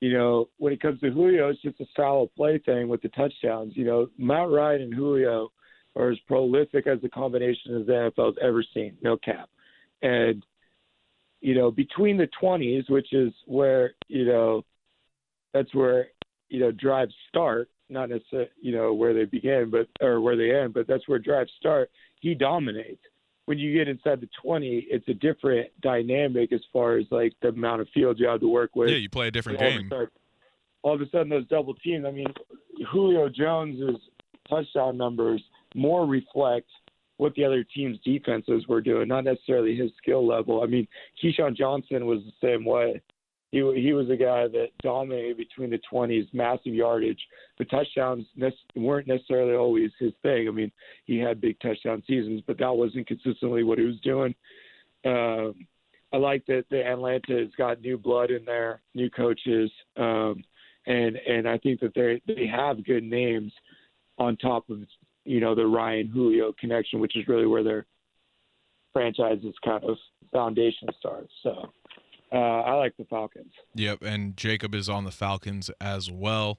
You 0.01 0.13
know, 0.13 0.49
when 0.59 0.73
it 0.73 0.83
comes 0.83 1.01
to 1.01 1.11
Julio, 1.11 1.49
it's 1.49 1.63
just 1.63 1.81
a 1.81 2.03
of 2.03 2.35
play 2.35 2.59
thing 2.59 2.89
with 2.89 3.01
the 3.01 3.09
touchdowns. 3.11 3.75
You 3.77 3.85
know, 3.85 4.09
Matt 4.19 4.51
Ryan 4.51 4.83
and 4.83 4.95
Julio 4.95 5.51
are 5.97 6.11
as 6.11 6.19
prolific 6.27 6.87
as 6.87 7.01
the 7.01 7.09
combination 7.09 7.81
as 7.81 7.87
the 7.87 7.93
NFL's 7.93 8.37
ever 8.43 8.65
seen. 8.75 8.97
No 9.03 9.17
cap, 9.17 9.49
and 10.03 10.45
you 11.41 11.55
know, 11.55 11.71
between 11.71 12.17
the 12.17 12.29
20s, 12.43 12.89
which 12.89 13.13
is 13.13 13.33
where 13.47 13.95
you 14.09 14.25
know, 14.25 14.65
that's 15.53 15.75
where 15.75 16.09
you 16.49 16.61
know 16.61 16.73
drives 16.73 17.15
start. 17.29 17.69
Not 17.89 18.09
necessarily 18.09 18.51
you 18.61 18.73
know 18.73 18.95
where 18.95 19.15
they 19.15 19.25
begin, 19.25 19.71
but 19.71 19.89
or 20.05 20.21
where 20.21 20.37
they 20.37 20.55
end, 20.55 20.75
but 20.75 20.87
that's 20.87 21.07
where 21.09 21.19
drives 21.19 21.53
start. 21.59 21.91
He 22.21 22.35
dominates 22.35 23.03
when 23.47 23.59
you 23.59 23.75
get 23.77 23.89
inside 23.89 24.21
the 24.21 24.29
20, 24.43 24.87
it's 24.91 25.07
a 25.09 25.15
different 25.15 25.69
dynamic 25.83 26.53
as 26.53 26.61
far 26.73 26.97
as 26.97 27.05
like 27.11 27.35
the 27.43 27.49
amount 27.49 27.83
of 27.83 27.89
field 27.93 28.19
you 28.19 28.27
have 28.27 28.41
to 28.41 28.49
work 28.49 28.75
with. 28.75 28.91
Yeah, 28.91 28.97
you 28.97 29.11
play 29.11 29.29
a 29.29 29.31
different 29.31 29.61
all 29.61 29.69
game. 29.69 29.93
Of 29.93 30.09
all 30.83 30.95
of 30.95 31.01
a 31.01 31.09
sudden, 31.11 31.29
those 31.29 31.47
double 31.49 31.75
teams. 31.75 32.05
I 32.07 32.11
mean, 32.11 32.27
Julio 32.91 33.29
Jones's 33.29 34.01
touchdown 34.49 34.97
numbers 34.97 35.43
more 35.75 36.07
reflect 36.07 36.69
what 37.17 37.35
the 37.35 37.45
other 37.45 37.65
team's 37.65 37.99
defenses 38.05 38.67
were 38.69 38.81
doing, 38.81 39.09
not 39.09 39.25
necessarily 39.25 39.77
his 39.77 39.91
skill 39.99 40.27
level. 40.27 40.63
I 40.63 40.67
mean, 40.67 40.89
Keyshawn 41.23 41.57
Johnson 41.57 42.07
was 42.07 42.21
the 42.25 42.47
same 42.47 42.65
way 42.65 43.01
he 43.55 43.59
he 43.81 43.93
was 43.93 44.11
a 44.11 44.17
guy 44.17 44.49
that 44.49 44.71
dominated 44.83 45.37
between 45.37 45.71
the 45.71 45.79
20s, 45.91 46.27
massive 46.33 46.75
yardage. 46.75 47.21
The 47.59 47.65
touchdowns 47.67 48.27
weren't 48.75 49.07
necessarily 49.07 49.55
always 49.55 49.93
his 50.01 50.13
thing. 50.23 50.49
I 50.49 50.51
mean, 50.51 50.73
he 51.05 51.19
had 51.19 51.41
big 51.41 51.61
touchdown 51.61 52.03
seasons, 52.05 52.43
but 52.49 52.59
that 52.59 52.75
wasn't 52.75 53.07
consistently 53.07 53.63
what 53.63 53.79
he 53.79 53.85
was 53.85 54.01
doing. 54.01 54.35
Um, 55.05 55.67
I 56.13 56.17
like 56.17 56.45
that 56.47 56.65
the 56.69 56.85
Atlanta 56.85 57.39
has 57.39 57.51
got 57.57 57.81
new 57.81 57.97
blood 57.97 58.33
in 58.33 58.45
there, 58.45 58.83
new 58.93 59.09
coaches, 59.09 59.71
um, 59.97 60.43
and 60.87 61.17
and 61.17 61.49
I 61.49 61.57
think 61.59 61.79
that 61.79 61.95
they 61.95 62.21
they 62.27 62.49
have 62.49 62.85
good 62.85 63.05
names 63.05 63.53
on 64.19 64.37
top 64.37 64.69
of 64.69 64.81
you 65.25 65.41
know 65.41 65.55
the 65.55 65.67
Ryan 65.67 66.09
Julio 66.09 66.53
connection, 66.59 67.01
which 67.01 67.17
is 67.17 67.27
really 67.29 67.47
where 67.47 67.63
their 67.63 67.87
franchise's 68.93 69.55
kind 69.65 69.85
of 69.85 69.97
foundation 70.33 70.89
starts. 70.99 71.33
So. 71.43 71.71
Uh, 72.33 72.63
I 72.63 72.75
like 72.75 72.97
the 72.97 73.05
Falcons. 73.05 73.53
Yep, 73.77 74.03
and 74.03 74.37
Jacob 74.37 74.75
is 74.75 74.89
on 74.89 75.05
the 75.05 75.13
Falcons 75.13 75.71
as 75.81 76.11
well. 76.11 76.59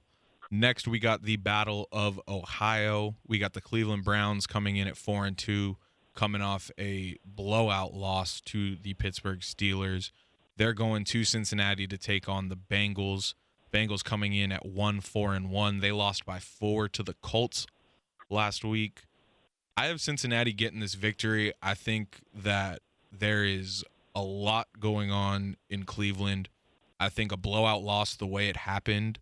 Next, 0.50 0.88
we 0.88 0.98
got 0.98 1.22
the 1.24 1.36
Battle 1.36 1.88
of 1.92 2.20
Ohio. 2.26 3.16
We 3.26 3.38
got 3.38 3.52
the 3.52 3.60
Cleveland 3.60 4.04
Browns 4.04 4.46
coming 4.46 4.76
in 4.76 4.88
at 4.88 4.96
four 4.96 5.26
and 5.26 5.36
two, 5.36 5.76
coming 6.14 6.40
off 6.40 6.70
a 6.78 7.16
blowout 7.24 7.92
loss 7.92 8.40
to 8.42 8.76
the 8.76 8.94
Pittsburgh 8.94 9.40
Steelers. 9.40 10.12
They're 10.56 10.72
going 10.72 11.04
to 11.06 11.24
Cincinnati 11.24 11.86
to 11.88 11.98
take 11.98 12.28
on 12.28 12.48
the 12.48 12.56
Bengals. 12.56 13.34
Bengals 13.72 14.04
coming 14.04 14.32
in 14.32 14.52
at 14.52 14.64
one 14.64 15.00
four 15.00 15.34
and 15.34 15.50
one. 15.50 15.80
They 15.80 15.92
lost 15.92 16.24
by 16.24 16.38
four 16.38 16.88
to 16.88 17.02
the 17.02 17.14
Colts 17.14 17.66
last 18.30 18.64
week. 18.64 19.02
I 19.76 19.86
have 19.86 20.00
Cincinnati 20.00 20.52
getting 20.52 20.80
this 20.80 20.94
victory. 20.94 21.52
I 21.62 21.74
think 21.74 22.20
that 22.34 22.80
there 23.12 23.44
is 23.44 23.84
a 24.14 24.22
lot 24.22 24.68
going 24.80 25.10
on 25.10 25.56
in 25.68 25.84
Cleveland. 25.84 26.48
I 26.98 27.10
think 27.10 27.30
a 27.30 27.36
blowout 27.36 27.82
loss 27.82 28.16
the 28.16 28.26
way 28.26 28.48
it 28.48 28.56
happened 28.56 29.18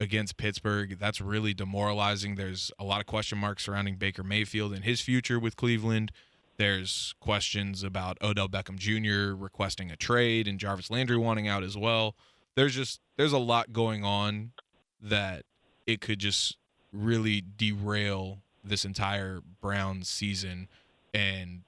against 0.00 0.36
Pittsburgh, 0.36 0.98
that's 0.98 1.20
really 1.20 1.54
demoralizing. 1.54 2.34
There's 2.34 2.70
a 2.78 2.84
lot 2.84 3.00
of 3.00 3.06
question 3.06 3.38
marks 3.38 3.64
surrounding 3.64 3.96
Baker 3.96 4.22
Mayfield 4.22 4.72
and 4.72 4.84
his 4.84 5.00
future 5.00 5.38
with 5.38 5.56
Cleveland. 5.56 6.12
There's 6.56 7.14
questions 7.20 7.82
about 7.82 8.18
Odell 8.22 8.48
Beckham 8.48 8.76
Jr. 8.76 9.34
requesting 9.34 9.90
a 9.90 9.96
trade 9.96 10.46
and 10.46 10.58
Jarvis 10.58 10.90
Landry 10.90 11.16
wanting 11.16 11.48
out 11.48 11.64
as 11.64 11.76
well. 11.76 12.14
There's 12.54 12.74
just 12.74 13.00
there's 13.16 13.32
a 13.32 13.38
lot 13.38 13.72
going 13.72 14.04
on 14.04 14.52
that 15.00 15.44
it 15.86 16.00
could 16.00 16.20
just 16.20 16.56
really 16.92 17.42
derail 17.56 18.43
this 18.64 18.84
entire 18.84 19.40
Browns 19.60 20.08
season 20.08 20.68
and 21.12 21.62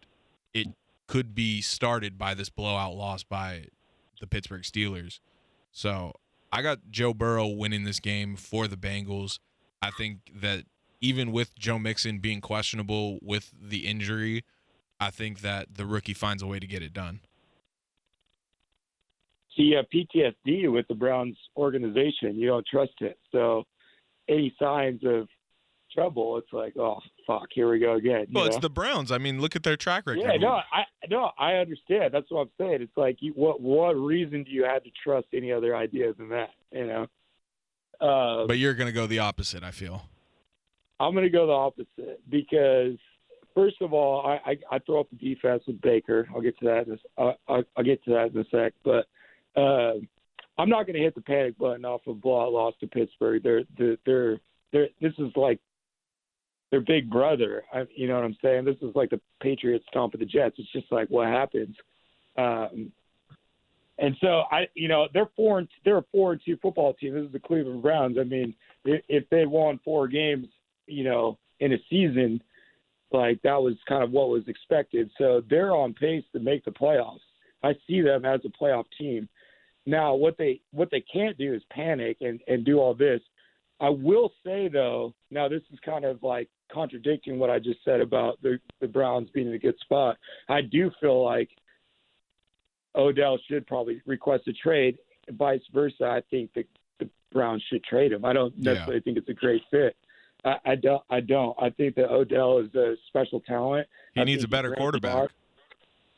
it 0.53 0.69
could 1.07 1.35
be 1.35 1.61
started 1.61 2.19
by 2.19 2.35
this 2.35 2.49
blowout 2.49 2.95
loss 2.95 3.23
by 3.23 3.67
the 4.21 4.27
Pittsburgh 4.27 4.63
Steelers. 4.63 5.21
So 5.71 6.13
I 6.53 6.63
got 6.63 6.79
Joe 6.91 7.15
Burrow 7.15 7.47
winning 7.47 7.85
this 7.85 8.01
game 8.01 8.37
for 8.37 8.67
the 8.67 8.77
Bengals. 8.77 9.39
I 9.83 9.91
think 9.91 10.33
that 10.35 10.65
even 11.01 11.31
with 11.31 11.57
Joe 11.59 11.79
Mixon 11.79 12.19
being 12.19 12.41
questionable 12.41 13.19
with 13.23 13.53
the 13.61 13.87
injury, 13.87 14.45
I 14.99 15.11
think 15.11 15.41
that 15.41 15.75
the 15.75 15.87
rookie 15.87 16.15
finds 16.15 16.43
a 16.43 16.47
way 16.47 16.59
to 16.59 16.67
get 16.67 16.83
it 16.83 16.93
done. 16.93 17.21
See, 19.57 19.75
have 19.77 19.87
PTSD 19.95 20.71
with 20.71 20.89
the 20.89 20.95
Browns 20.95 21.37
organization. 21.57 22.37
You 22.37 22.49
don't 22.49 22.67
trust 22.67 22.95
it. 23.01 23.19
So 23.33 23.65
any 24.29 24.55
signs 24.59 25.03
of 25.05 25.29
trouble, 25.97 26.39
it's 26.39 26.53
like, 26.53 26.77
oh 26.77 27.01
fuck, 27.27 27.49
here 27.53 27.71
we 27.71 27.79
go 27.79 27.95
again. 27.95 28.27
Well, 28.33 28.45
know? 28.45 28.51
it's 28.51 28.61
the 28.61 28.71
Browns. 28.71 29.11
I 29.11 29.19
mean, 29.19 29.41
look 29.41 29.57
at 29.57 29.63
their 29.63 29.77
track 29.77 30.07
record. 30.07 30.21
Yeah, 30.21 30.37
no, 30.37 30.61
I 30.73 30.83
no, 31.09 31.31
I 31.39 31.55
understand. 31.55 32.13
That's 32.13 32.31
what 32.31 32.43
I'm 32.43 32.51
saying. 32.59 32.83
It's 32.83 32.97
like, 32.97 33.17
you, 33.21 33.33
what 33.33 33.61
what 33.61 33.95
reason 33.95 34.45
do 34.45 34.51
you 34.51 34.65
have 34.65 34.85
to 34.85 34.91
trust 35.03 35.27
any 35.33 35.53
other 35.53 35.75
idea 35.75 36.13
than 36.13 36.29
that? 36.29 36.51
You 36.71 36.87
know. 36.87 37.07
Uh, 38.01 38.47
but 38.47 38.59
you're 38.59 38.75
going 38.75 38.89
to 38.89 38.93
go 38.93 39.07
the 39.07 39.21
opposite. 39.21 39.65
I 39.65 39.71
feel. 39.71 40.03
I'm 41.01 41.13
going 41.13 41.25
to 41.25 41.31
go 41.31 41.47
the 41.47 41.53
opposite 41.53 42.21
because, 42.29 42.97
first 43.55 43.77
of 43.81 43.93
all, 43.93 44.27
I, 44.27 44.51
I, 44.51 44.57
I 44.73 44.79
throw 44.81 45.01
up 45.01 45.09
the 45.11 45.17
defense 45.17 45.63
with 45.67 45.81
Baker. 45.81 46.27
I'll 46.35 46.41
get 46.41 46.59
to 46.59 46.65
that. 46.67 46.87
In 46.87 46.99
a, 47.19 47.23
uh, 47.23 47.33
I'll, 47.49 47.63
I'll 47.77 47.85
get 47.85 48.03
to 48.05 48.11
that 48.13 48.31
in 48.35 48.39
a 48.39 48.45
sec. 48.51 48.73
But 48.85 49.07
uh, 49.61 49.95
I'm 50.59 50.69
not 50.69 50.87
going 50.87 50.97
to 50.97 51.03
hit 51.03 51.15
the 51.15 51.21
panic 51.21 51.59
button 51.59 51.85
off 51.85 52.07
of 52.07 52.21
blowout 52.21 52.53
loss 52.53 52.75
to 52.81 52.87
Pittsburgh. 52.87 53.43
They're 53.43 53.63
they're 53.79 53.97
they're, 54.07 54.41
they're 54.73 54.89
this 55.01 55.13
is 55.19 55.31
like 55.37 55.61
their 56.71 56.81
big 56.81 57.11
brother. 57.11 57.65
I, 57.73 57.87
you 57.95 58.09
know 58.09 58.15
what 58.15 58.25
I'm 58.25 58.37
saying? 58.43 58.65
This 58.65 58.77
is 58.83 58.95
like 58.95 59.11
the 59.11 59.21
Patriots 59.41 59.85
stomping 59.89 60.21
the 60.21 60.27
Jets. 60.27 60.57
It's 60.59 60.73
just 60.73 60.91
like 60.91 61.09
what 61.09 61.29
happens. 61.29 61.77
Um, 62.37 62.93
and 63.99 64.15
so 64.21 64.43
I, 64.51 64.69
you 64.75 64.89
know, 64.89 65.09
they're 65.15 65.31
four 65.37 65.59
and 65.59 65.69
they're 65.85 65.99
a 65.99 66.05
four 66.13 66.33
and 66.33 66.41
two 66.45 66.59
football 66.61 66.95
team. 66.95 67.15
This 67.15 67.25
is 67.25 67.33
the 67.33 67.39
Cleveland 67.39 67.83
Browns. 67.83 68.19
I 68.21 68.25
mean, 68.25 68.55
if 68.85 69.29
they 69.31 69.47
won 69.47 69.81
four 69.85 70.07
games, 70.07 70.49
you 70.87 71.05
know, 71.05 71.39
in 71.61 71.73
a 71.73 71.79
season, 71.89 72.43
like 73.11 73.41
that 73.43 73.61
was 73.61 73.75
kind 73.89 74.03
of 74.03 74.11
what 74.11 74.29
was 74.29 74.43
expected. 74.49 75.11
So 75.17 75.43
they're 75.49 75.75
on 75.75 75.95
pace 75.95 76.25
to 76.33 76.41
make 76.41 76.65
the 76.65 76.73
playoffs. 76.73 77.21
I 77.63 77.75
see 77.87 78.03
them 78.03 78.25
as 78.25 78.41
a 78.45 78.63
playoff 78.63 78.85
team. 78.99 79.29
Now, 79.87 80.15
what 80.15 80.37
they 80.37 80.61
what 80.73 80.91
they 80.91 81.01
can't 81.01 81.39
do 81.39 81.55
is 81.55 81.63
panic 81.71 82.19
and 82.21 82.41
and 82.49 82.65
do 82.65 82.79
all 82.79 82.95
this 82.95 83.21
I 83.81 83.91
will 83.91 84.33
say 84.45 84.69
though, 84.69 85.15
now 85.31 85.49
this 85.49 85.63
is 85.73 85.79
kind 85.85 86.05
of 86.05 86.23
like 86.23 86.49
contradicting 86.73 87.39
what 87.39 87.51
I 87.51 87.59
just 87.59 87.79
said 87.85 88.01
about 88.01 88.41
the 88.43 88.59
the 88.81 88.89
Browns 88.89 89.29
being 89.31 89.49
in 89.49 89.55
a 89.55 89.59
good 89.59 89.79
spot. 89.81 90.17
I 90.49 90.63
do 90.63 90.91
feel 91.01 91.25
like 91.25 91.51
Odell 92.95 93.39
should 93.49 93.67
probably 93.67 94.03
request 94.07 94.49
a 94.49 94.53
trade. 94.53 94.99
Vice 95.31 95.61
versa, 95.73 96.05
I 96.05 96.23
think 96.31 96.53
the 96.55 96.65
the 96.99 97.09
Browns 97.33 97.63
should 97.71 97.85
trade 97.85 98.13
him. 98.13 98.25
I 98.25 98.33
don't 98.33 98.57
necessarily 98.57 98.97
yeah. 98.97 99.01
think 99.05 99.19
it's 99.19 99.29
a 99.29 99.35
great 99.35 99.63
fit. 99.71 99.97
I, 100.45 100.57
I, 100.65 100.75
don't. 100.77 101.03
I 101.11 101.21
don't. 101.21 101.57
I 101.61 101.71
think 101.71 101.97
that 101.97 102.11
Odell 102.11 102.59
is 102.59 102.73
a 102.75 102.95
special 103.09 103.41
talent. 103.41 103.89
He 104.15 104.21
I 104.21 104.25
needs 104.25 104.45
a 104.45 104.49
better 104.49 104.75
quarterback. 104.75 105.15
Moss. 105.15 105.31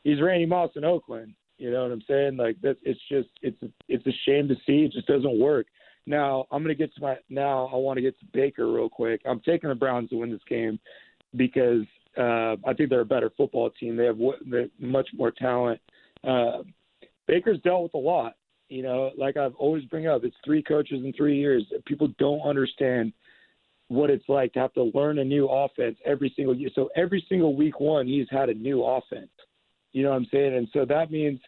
He's 0.03 0.21
Randy 0.21 0.45
Moss 0.45 0.69
in 0.75 0.85
Oakland. 0.85 1.33
You 1.57 1.71
know 1.71 1.83
what 1.83 1.91
I'm 1.91 2.03
saying? 2.07 2.37
Like 2.37 2.55
that's 2.61 2.79
it's 2.83 2.99
just 3.09 3.27
it's 3.41 3.57
it's 3.89 4.05
a 4.07 4.13
shame 4.25 4.47
to 4.47 4.55
see. 4.65 4.85
It 4.85 4.93
just 4.93 5.07
doesn't 5.07 5.39
work. 5.39 5.67
Now 6.05 6.45
I'm 6.51 6.63
going 6.63 6.75
to 6.75 6.81
get 6.81 6.93
to 6.95 7.01
my 7.01 7.17
now. 7.29 7.69
I 7.71 7.75
want 7.75 7.97
to 7.97 8.01
get 8.01 8.19
to 8.19 8.25
Baker 8.33 8.71
real 8.71 8.89
quick. 8.89 9.21
I'm 9.25 9.39
taking 9.41 9.69
the 9.69 9.75
Browns 9.75 10.09
to 10.09 10.17
win 10.17 10.31
this 10.31 10.39
game 10.49 10.79
because 11.35 11.83
uh, 12.17 12.55
I 12.65 12.73
think 12.75 12.89
they're 12.89 13.01
a 13.01 13.05
better 13.05 13.31
football 13.37 13.69
team. 13.79 13.95
They 13.95 14.05
have 14.05 14.17
w- 14.17 14.69
much 14.79 15.07
more 15.13 15.31
talent. 15.31 15.79
Uh, 16.27 16.63
Baker's 17.27 17.59
dealt 17.61 17.83
with 17.83 17.93
a 17.93 17.97
lot. 17.97 18.33
You 18.69 18.83
know, 18.83 19.11
like 19.17 19.35
I've 19.37 19.55
always 19.55 19.83
bring 19.85 20.07
up, 20.07 20.23
it's 20.23 20.35
three 20.45 20.61
coaches 20.61 21.01
in 21.03 21.13
three 21.13 21.37
years. 21.37 21.63
People 21.85 22.09
don't 22.19 22.41
understand 22.41 23.13
what 23.87 24.11
it's 24.11 24.27
like 24.29 24.53
to 24.53 24.59
have 24.59 24.73
to 24.73 24.91
learn 24.93 25.17
a 25.17 25.23
new 25.23 25.47
offense 25.47 25.97
every 26.05 26.31
single 26.35 26.55
year. 26.55 26.69
So 26.75 26.89
every 26.95 27.25
single 27.27 27.55
week 27.55 27.79
one, 27.79 28.05
he's 28.05 28.27
had 28.29 28.49
a 28.49 28.53
new 28.53 28.83
offense. 28.83 29.31
You 29.91 30.03
know 30.03 30.11
what 30.11 30.17
I'm 30.17 30.27
saying? 30.31 30.55
And 30.55 30.67
so 30.71 30.85
that 30.85 31.09
means 31.09 31.39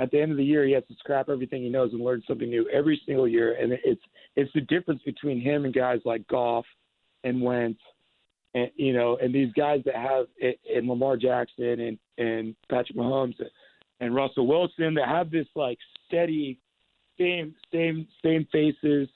at 0.00 0.10
the 0.10 0.20
end 0.20 0.30
of 0.30 0.38
the 0.38 0.44
year, 0.44 0.64
he 0.64 0.72
has 0.72 0.84
to 0.88 0.94
scrap 0.94 1.28
everything 1.28 1.62
he 1.62 1.68
knows 1.68 1.92
and 1.92 2.02
learn 2.02 2.22
something 2.26 2.48
new 2.48 2.66
every 2.70 3.00
single 3.04 3.28
year. 3.28 3.56
And 3.60 3.72
it's 3.84 4.00
it's 4.34 4.52
the 4.54 4.62
difference 4.62 5.02
between 5.04 5.40
him 5.40 5.66
and 5.66 5.74
guys 5.74 6.00
like 6.06 6.26
Goff 6.28 6.64
and 7.22 7.42
Wentz, 7.42 7.80
and 8.54 8.70
you 8.76 8.94
know, 8.94 9.18
and 9.20 9.34
these 9.34 9.52
guys 9.52 9.82
that 9.84 9.96
have 9.96 10.26
and 10.74 10.88
Lamar 10.88 11.18
Jackson 11.18 11.80
and 11.80 11.98
and 12.16 12.56
Patrick 12.70 12.96
Mahomes 12.96 13.34
and 14.00 14.14
Russell 14.14 14.46
Wilson 14.46 14.94
that 14.94 15.06
have 15.06 15.30
this 15.30 15.46
like 15.54 15.78
steady, 16.06 16.58
same 17.18 17.54
same 17.70 18.08
same 18.24 18.46
faces, 18.50 19.06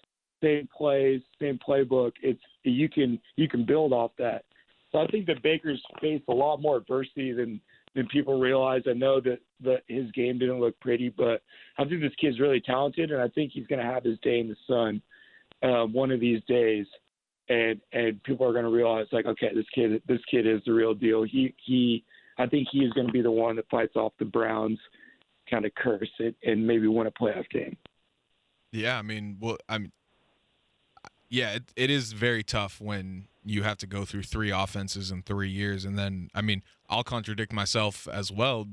same 0.43 0.69
plays, 0.77 1.23
same 1.41 1.59
playbook. 1.67 2.13
It's 2.23 2.43
you 2.63 2.91
can 2.91 3.19
you 3.37 3.49
can 3.49 3.65
build 3.65 3.95
off 3.95 4.11
that. 4.19 4.45
So 4.93 4.99
I 4.99 5.07
think 5.07 5.27
that 5.27 5.43
Baker's 5.43 5.83
faced 6.01 6.25
a 6.29 6.35
lot 6.35 6.61
more 6.61 6.77
adversity 6.77 7.33
than 7.33 7.61
than 7.95 8.07
people 8.09 8.41
realize. 8.41 8.83
I 8.89 8.93
know 8.93 9.21
that 9.21 9.39
that 9.61 9.83
his 9.89 10.11
game 10.13 10.39
didn't 10.39 10.61
look 10.61 10.79
pretty, 10.81 11.09
but 11.09 11.43
I 11.79 11.85
think 11.85 12.01
this 12.01 12.15
kid's 12.21 12.41
really 12.41 12.61
talented, 12.61 13.11
and 13.11 13.21
I 13.21 13.29
think 13.29 13.53
he's 13.53 13.67
going 13.67 13.85
to 13.85 13.91
have 13.91 14.05
his 14.05 14.19
day 14.21 14.41
in 14.41 14.49
the 14.49 14.57
sun 14.67 15.03
uh, 15.63 15.87
one 15.87 16.11
of 16.11 16.21
these 16.21 16.43
days. 16.47 16.87
And 17.49 17.81
and 17.93 18.23
people 18.23 18.47
are 18.47 18.53
going 18.53 18.65
to 18.65 18.71
realize 18.71 19.07
like, 19.13 19.27
okay, 19.27 19.51
this 19.55 19.67
kid 19.75 20.01
this 20.09 20.21
kid 20.31 20.47
is 20.47 20.63
the 20.65 20.73
real 20.73 20.95
deal. 20.95 21.25
He 21.25 21.55
he, 21.65 22.03
I 22.39 22.47
think 22.47 22.69
he 22.73 22.79
is 22.79 22.93
going 22.95 23.07
to 23.07 23.13
be 23.13 23.21
the 23.21 23.31
one 23.31 23.57
that 23.57 23.69
fights 23.71 23.97
off 23.97 24.15
the 24.19 24.25
Browns 24.25 24.79
kind 25.51 25.67
of 25.67 25.75
curse 25.75 26.11
it 26.21 26.35
and 26.43 26.67
maybe 26.67 26.87
win 26.87 27.07
a 27.07 27.11
playoff 27.11 27.49
game. 27.51 27.77
Yeah, 28.73 28.99
I 28.99 29.03
mean, 29.03 29.37
well, 29.41 29.59
I 29.69 29.77
mean, 29.77 29.93
yeah, 31.29 31.53
it, 31.53 31.65
it 31.77 31.91
is 31.91 32.13
very 32.13 32.43
tough 32.43 32.81
when 32.81 33.29
you 33.45 33.63
have 33.63 33.77
to 33.79 33.87
go 33.87 34.05
through 34.05 34.23
three 34.23 34.51
offenses 34.51 35.11
in 35.11 35.23
three 35.23 35.51
years. 35.51 35.85
And 35.85 35.99
then, 35.99 36.29
I 36.35 36.41
mean, 36.41 36.63
I'll 36.89 37.05
contradict 37.05 37.53
myself 37.53 38.09
as 38.09 38.33
well. 38.33 38.67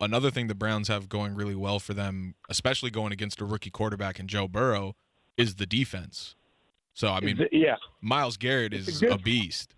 Another 0.00 0.30
thing 0.30 0.46
the 0.46 0.54
Browns 0.54 0.88
have 0.88 1.08
going 1.08 1.34
really 1.34 1.54
well 1.54 1.80
for 1.80 1.94
them, 1.94 2.34
especially 2.48 2.90
going 2.90 3.12
against 3.12 3.40
a 3.40 3.44
rookie 3.44 3.70
quarterback 3.70 4.18
in 4.18 4.28
Joe 4.28 4.48
Burrow, 4.48 4.94
is 5.36 5.56
the 5.56 5.66
defense. 5.66 6.36
So, 6.94 7.08
I 7.08 7.20
mean, 7.20 7.40
yeah, 7.50 7.74
Myles 8.00 8.36
Garrett 8.36 8.72
is 8.72 9.02
a, 9.02 9.06
good, 9.06 9.12
a 9.12 9.18
beast. 9.18 9.74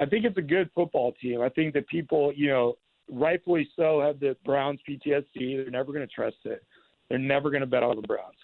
I 0.00 0.06
think 0.06 0.24
it's 0.24 0.36
a 0.36 0.42
good 0.42 0.68
football 0.74 1.12
team. 1.20 1.40
I 1.40 1.48
think 1.48 1.74
that 1.74 1.86
people, 1.86 2.32
you 2.34 2.48
know, 2.48 2.76
rightfully 3.08 3.68
so, 3.76 4.00
have 4.00 4.18
the 4.18 4.36
Browns 4.44 4.80
PTSD. 4.88 5.24
They're 5.34 5.70
never 5.70 5.92
going 5.92 6.06
to 6.06 6.12
trust 6.12 6.38
it. 6.44 6.64
They're 7.08 7.18
never 7.18 7.50
going 7.50 7.60
to 7.60 7.66
bet 7.66 7.84
on 7.84 7.96
the 7.96 8.02
Browns. 8.02 8.34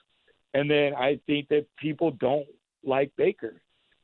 And 0.54 0.70
then 0.70 0.94
I 0.94 1.18
think 1.26 1.48
that 1.48 1.66
people 1.76 2.12
don't 2.12 2.46
like 2.84 3.10
Baker 3.16 3.60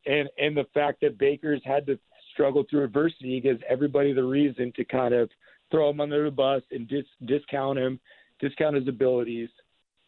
and 0.06 0.28
and 0.38 0.56
the 0.56 0.66
fact 0.74 1.00
that 1.02 1.18
Baker's 1.18 1.62
had 1.64 1.86
to 1.86 1.98
struggle 2.32 2.64
through 2.68 2.84
adversity 2.84 3.40
gives 3.40 3.60
everybody 3.68 4.12
the 4.12 4.24
reason 4.24 4.72
to 4.76 4.84
kind 4.84 5.14
of 5.14 5.28
throw 5.70 5.90
him 5.90 6.00
under 6.00 6.24
the 6.24 6.30
bus 6.30 6.62
and 6.70 6.88
dis, 6.88 7.04
discount 7.26 7.78
him, 7.78 8.00
discount 8.40 8.76
his 8.76 8.88
abilities. 8.88 9.48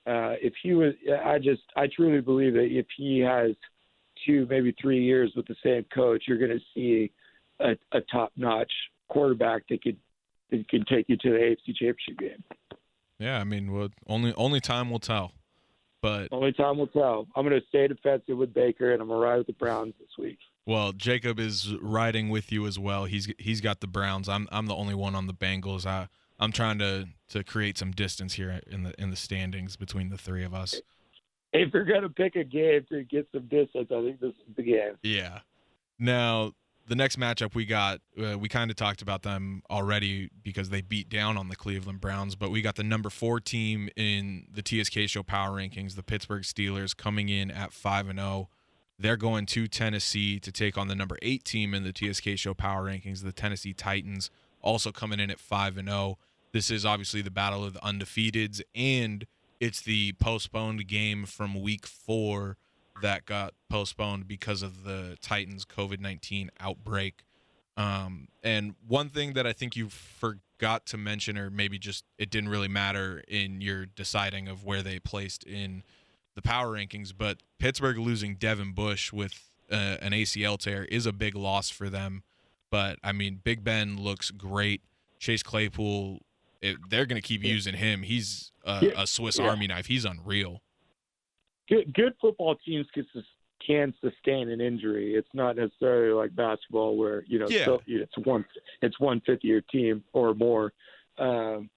Uh, 0.07 0.35
if 0.43 0.53
he 0.63 0.73
was, 0.75 0.95
I 1.25 1.39
just, 1.39 1.63
I 1.77 1.87
truly 1.95 2.21
believe 2.21 2.55
that 2.55 2.69
if 2.71 2.87
he 2.97 3.21
has 3.21 3.53
two, 4.27 4.47
maybe 4.51 4.75
three 4.81 5.03
years 5.03 5.33
with 5.37 5.47
the 5.47 5.55
same 5.63 5.85
coach, 5.95 6.25
you're 6.27 6.39
going 6.39 6.51
to 6.51 6.65
see 6.75 7.13
a, 7.61 7.77
a 7.97 8.01
top-notch 8.11 8.73
quarterback 9.09 9.63
that 9.69 9.83
could 9.83 9.97
that 10.51 10.69
can 10.69 10.85
take 10.85 11.07
you 11.09 11.17
to 11.17 11.31
the 11.31 11.37
AFC 11.37 11.75
Championship 11.77 12.19
game. 12.19 12.45
Yeah, 13.19 13.39
I 13.39 13.45
mean, 13.45 13.73
well, 13.73 13.89
only 14.09 14.35
only 14.35 14.61
time 14.61 14.91
will 14.91 14.99
tell. 14.99 15.33
But 16.03 16.29
only 16.33 16.53
time 16.53 16.79
will 16.79 16.89
tell. 16.89 17.29
I'm 17.37 17.49
going 17.49 17.59
to 17.59 17.67
stay 17.69 17.87
defensive 17.87 18.37
with 18.37 18.53
Baker, 18.53 18.93
and 18.93 19.01
I'm 19.01 19.09
going 19.09 19.21
to 19.21 19.25
ride 19.25 19.39
with 19.39 19.47
the 19.47 19.53
Browns 19.53 19.95
this 20.01 20.11
week. 20.19 20.39
Well, 20.67 20.93
Jacob 20.93 21.39
is 21.39 21.75
riding 21.81 22.29
with 22.29 22.53
you 22.53 22.67
as 22.67 22.79
well. 22.79 23.05
He's 23.05 23.33
he's 23.39 23.61
got 23.61 23.81
the 23.81 23.87
Browns. 23.87 24.29
I'm 24.29 24.49
I'm 24.53 24.67
the 24.67 24.75
only 24.75 24.95
one 24.95 25.15
on 25.15 25.27
the 25.27 25.35
Bengals. 25.35 25.87
I 25.87 26.09
I'm 26.39 26.53
trying 26.53 26.79
to 26.79 27.09
to 27.31 27.43
create 27.43 27.79
some 27.79 27.93
distance 27.93 28.35
here 28.35 28.61
in 28.71 28.83
the 28.83 29.01
in 29.01 29.11
the 29.11 29.17
standings 29.17 29.77
between 29.77 30.11
the 30.11 30.19
three 30.19 30.45
of 30.45 30.55
us. 30.55 30.81
If 31.53 31.73
you're 31.75 31.85
gonna 31.85 32.09
pick 32.09 32.37
a 32.37 32.45
game 32.45 32.85
to 32.91 33.03
get 33.05 33.29
some 33.33 33.47
distance, 33.49 33.89
I 33.91 34.03
think 34.03 34.21
this 34.21 34.31
is 34.31 34.57
the 34.57 34.63
game. 34.63 34.99
Yeah. 35.03 35.41
Now 35.99 36.53
the 36.87 36.97
next 36.97 37.19
matchup 37.19 37.55
we 37.55 37.65
got, 37.65 38.01
uh, 38.23 38.39
we 38.39 38.49
kind 38.49 38.71
of 38.71 38.77
talked 38.77 39.03
about 39.03 39.23
them 39.23 39.63
already 39.71 40.31
because 40.43 40.71
they 40.71 40.81
beat 40.81 41.09
down 41.09 41.37
on 41.37 41.49
the 41.49 41.57
Cleveland 41.57 42.01
Browns, 42.01 42.35
but 42.35 42.51
we 42.51 42.63
got 42.63 42.77
the 42.77 42.83
number 42.83 43.11
four 43.11 43.41
team 43.41 43.89
in 43.97 44.47
the 44.53 44.63
TSK 44.63 45.09
Show 45.09 45.23
Power 45.23 45.57
Rankings, 45.57 45.95
the 45.95 46.03
Pittsburgh 46.03 46.43
Steelers, 46.43 46.97
coming 46.97 47.29
in 47.29 47.51
at 47.51 47.73
five 47.73 48.09
and 48.09 48.19
zero. 48.19 48.29
Oh. 48.29 48.49
They're 48.99 49.17
going 49.17 49.47
to 49.47 49.67
Tennessee 49.67 50.39
to 50.41 50.53
take 50.53 50.79
on 50.79 50.89
the 50.89 50.95
number 50.95 51.19
eight 51.23 51.45
team 51.45 51.75
in 51.75 51.83
the 51.83 51.93
TSK 51.93 52.37
Show 52.37 52.55
Power 52.55 52.85
Rankings, 52.85 53.23
the 53.23 53.33
Tennessee 53.33 53.73
Titans, 53.73 54.31
also 54.61 54.93
coming 54.93 55.19
in 55.19 55.31
at 55.31 55.41
five 55.41 55.77
and 55.77 55.89
zero. 55.89 55.99
Oh. 55.99 56.19
This 56.53 56.71
is 56.71 56.85
obviously 56.85 57.23
the 57.23 57.31
battle 57.31 57.65
of 57.65 57.73
the 57.73 57.81
undefeateds, 57.81 58.61
and 58.75 59.27
it's 59.61 59.81
the 59.81 60.13
postponed 60.15 60.87
game 60.87 61.25
from 61.25 61.61
Week 61.61 61.87
Four 61.87 62.59
that 63.01 63.27
got 63.27 63.55
postponed 63.71 64.29
because 64.29 64.63
of 64.63 64.85
the 64.85 65.17
Titans 65.21 65.65
COVID 65.65 66.01
19 66.01 66.51
outbreak. 66.61 67.25
Um, 67.77 68.29
and 68.43 68.75
one 68.87 69.09
thing 69.09 69.33
that 69.33 69.47
I 69.47 69.53
think 69.53 69.77
you 69.77 69.89
forgot 69.89 70.85
to 70.87 70.99
mention, 70.99 71.39
or 71.39 71.51
maybe 71.51 71.79
just 71.79 72.05
it 72.19 72.31
didn't 72.31 72.51
really 72.51 72.69
matter 72.69 73.23
in 73.27 73.61
your 73.61 73.87
deciding 73.87 74.49
of 74.49 74.65
where 74.65 74.83
they 74.83 74.99
placed 74.99 75.45
in 75.45 75.83
the 76.35 76.43
power 76.43 76.77
rankings, 76.77 77.13
but 77.17 77.39
Pittsburgh 77.59 77.99
losing 77.99 78.37
Devin 78.37 78.73
Bush 78.73 79.13
with 79.13 79.51
uh, 79.71 79.97
an 80.01 80.13
ACL 80.13 80.59
tear 80.59 80.85
is 80.85 81.07
a 81.07 81.13
big 81.13 81.35
loss 81.35 81.71
for 81.71 81.89
them. 81.89 82.23
But 82.71 82.99
I 83.03 83.13
mean, 83.13 83.41
Big 83.43 83.65
Ben 83.65 83.99
looks 83.99 84.31
great. 84.31 84.83
Chase 85.19 85.43
Claypool, 85.43 86.21
it, 86.61 86.77
they're 86.89 87.07
going 87.07 87.21
to 87.21 87.27
keep 87.27 87.45
using 87.45 87.75
him. 87.75 88.03
He's 88.03 88.51
a, 88.65 88.93
a 88.97 89.07
Swiss 89.07 89.39
yeah. 89.39 89.49
Army 89.49 89.67
knife. 89.67 89.87
He's 89.87 90.05
unreal 90.05 90.63
good 91.73 91.95
good 91.95 92.15
football 92.21 92.57
teams 92.57 92.87
can 92.93 93.07
can 93.67 93.95
sustain 94.01 94.51
an 94.51 94.61
injury. 94.61 95.15
It's 95.15 95.29
not 95.33 95.57
necessarily 95.57 96.13
like 96.13 96.35
basketball 96.35 96.97
where 96.97 97.25
you 97.27 97.39
know 97.39 97.49
yeah. 97.49 97.65
so, 97.65 97.83
it's 97.87 98.17
one 98.25 98.45
it's 98.83 98.99
one 99.01 99.21
fifty 99.25 99.49
year 99.49 99.63
team 99.71 100.03
or 100.13 100.35
more, 100.35 100.73
um, 101.19 101.71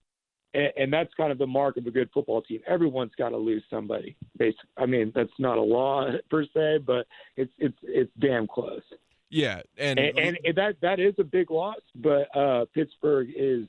and, 0.53 0.71
and, 0.77 0.93
that's 0.93 1.13
kind 1.15 1.31
of 1.31 1.37
the 1.37 1.47
mark 1.47 1.77
of 1.77 1.85
a 1.85 1.91
good 1.91 2.09
football 2.13 2.41
team. 2.41 2.61
Everyone's 2.67 3.11
got 3.17 3.29
to 3.29 3.37
lose 3.37 3.63
somebody. 3.69 4.15
Basically, 4.37 4.69
I 4.77 4.85
mean 4.85 5.11
that's 5.15 5.29
not 5.39 5.57
a 5.57 5.61
law 5.61 6.09
per 6.29 6.45
se, 6.45 6.79
but 6.85 7.07
it's 7.37 7.53
it's 7.57 7.77
it's 7.83 8.11
damn 8.19 8.47
close. 8.47 8.83
Yeah, 9.29 9.61
and 9.77 9.99
and, 9.99 10.37
and 10.43 10.55
that 10.55 10.75
that 10.81 10.99
is 10.99 11.13
a 11.19 11.23
big 11.23 11.51
loss, 11.51 11.81
but 11.95 12.35
uh, 12.35 12.65
Pittsburgh 12.73 13.29
is 13.35 13.67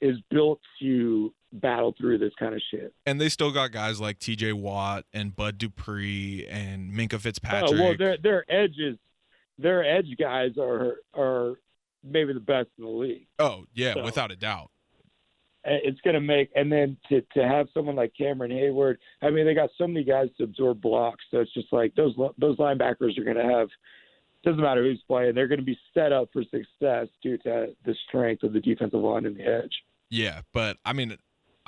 is 0.00 0.16
built 0.30 0.60
to 0.80 1.32
battle 1.52 1.94
through 1.98 2.18
this 2.18 2.32
kind 2.38 2.54
of 2.54 2.60
shit. 2.70 2.94
And 3.06 3.20
they 3.20 3.28
still 3.28 3.50
got 3.50 3.72
guys 3.72 4.00
like 4.00 4.18
T.J. 4.18 4.52
Watt 4.52 5.04
and 5.12 5.34
Bud 5.34 5.58
Dupree 5.58 6.46
and 6.48 6.92
Minkah 6.92 7.20
Fitzpatrick. 7.20 7.72
Oh, 7.80 7.82
well, 7.82 7.96
their 7.96 8.16
their 8.22 8.44
edges, 8.50 8.98
their 9.58 9.84
edge 9.84 10.14
guys 10.18 10.52
are 10.58 10.96
are 11.14 11.54
maybe 12.04 12.32
the 12.32 12.40
best 12.40 12.68
in 12.78 12.84
the 12.84 12.90
league. 12.90 13.26
Oh 13.38 13.64
yeah, 13.74 13.94
so, 13.94 14.04
without 14.04 14.30
a 14.30 14.36
doubt. 14.36 14.70
It's 15.64 16.00
going 16.00 16.14
to 16.14 16.20
make, 16.20 16.50
and 16.54 16.72
then 16.72 16.96
to 17.08 17.20
to 17.34 17.46
have 17.46 17.66
someone 17.74 17.96
like 17.96 18.12
Cameron 18.16 18.50
Heyward. 18.50 18.96
I 19.20 19.30
mean, 19.30 19.44
they 19.44 19.54
got 19.54 19.70
so 19.76 19.86
many 19.86 20.04
guys 20.04 20.28
to 20.38 20.44
absorb 20.44 20.80
blocks. 20.80 21.24
So 21.30 21.40
it's 21.40 21.52
just 21.52 21.72
like 21.72 21.94
those 21.94 22.14
those 22.38 22.56
linebackers 22.56 23.18
are 23.18 23.24
going 23.24 23.36
to 23.36 23.54
have. 23.54 23.68
Doesn't 24.44 24.62
matter 24.62 24.82
who's 24.82 25.02
playing; 25.08 25.34
they're 25.34 25.48
going 25.48 25.58
to 25.58 25.64
be 25.64 25.78
set 25.92 26.12
up 26.12 26.28
for 26.32 26.42
success 26.44 27.08
due 27.22 27.38
to 27.38 27.74
the 27.84 27.94
strength 28.06 28.44
of 28.44 28.52
the 28.52 28.60
defensive 28.60 29.00
line 29.00 29.26
and 29.26 29.36
the 29.36 29.44
edge. 29.44 29.82
Yeah, 30.10 30.42
but 30.54 30.78
I 30.84 30.92
mean, 30.92 31.18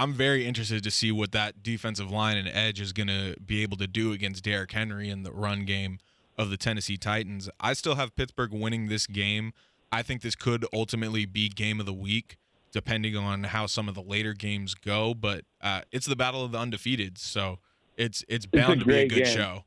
I'm 0.00 0.14
very 0.14 0.46
interested 0.46 0.82
to 0.82 0.90
see 0.90 1.12
what 1.12 1.32
that 1.32 1.62
defensive 1.62 2.10
line 2.10 2.38
and 2.38 2.48
edge 2.48 2.80
is 2.80 2.94
going 2.94 3.08
to 3.08 3.36
be 3.44 3.62
able 3.62 3.76
to 3.76 3.86
do 3.86 4.12
against 4.12 4.42
Derrick 4.42 4.72
Henry 4.72 5.10
in 5.10 5.24
the 5.24 5.30
run 5.30 5.66
game. 5.66 5.98
of 6.38 6.48
the 6.48 6.56
Tennessee 6.56 6.96
Titans. 6.96 7.50
I 7.60 7.74
still 7.74 7.96
have 7.96 8.16
Pittsburgh 8.16 8.50
winning 8.52 8.88
this 8.88 9.06
game. 9.06 9.52
I 9.92 10.00
think 10.00 10.22
this 10.22 10.34
could 10.34 10.64
ultimately 10.72 11.26
be 11.26 11.50
game 11.50 11.80
of 11.80 11.84
the 11.84 11.92
week, 11.92 12.38
depending 12.72 13.14
on 13.14 13.44
how 13.44 13.66
some 13.66 13.90
of 13.90 13.94
the 13.94 14.00
later 14.00 14.32
games 14.32 14.74
go. 14.74 15.12
But 15.12 15.44
uh, 15.60 15.82
it's 15.92 16.06
the 16.06 16.16
battle 16.16 16.42
of 16.42 16.52
the 16.52 16.58
undefeated, 16.58 17.18
so 17.18 17.58
it's 17.98 18.24
it's 18.26 18.46
bound 18.46 18.80
a 18.80 18.84
to 18.84 18.86
be 18.86 18.94
a 18.94 19.08
good 19.08 19.24
game. 19.24 19.36
show. 19.36 19.64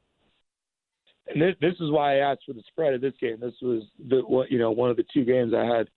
And 1.28 1.40
this, 1.40 1.56
this 1.62 1.76
is 1.80 1.92
why 1.92 2.16
I 2.16 2.32
asked 2.32 2.42
for 2.48 2.54
the 2.54 2.64
spread 2.70 2.96
of 2.96 3.02
this 3.02 3.14
game. 3.22 3.38
This 3.40 3.54
was 3.62 3.84
the 4.10 4.24
you 4.50 4.58
know 4.58 4.72
one 4.72 4.90
of 4.90 4.98
the 4.98 5.06
two 5.14 5.26
games 5.26 5.54
I 5.54 5.66
had 5.66 5.90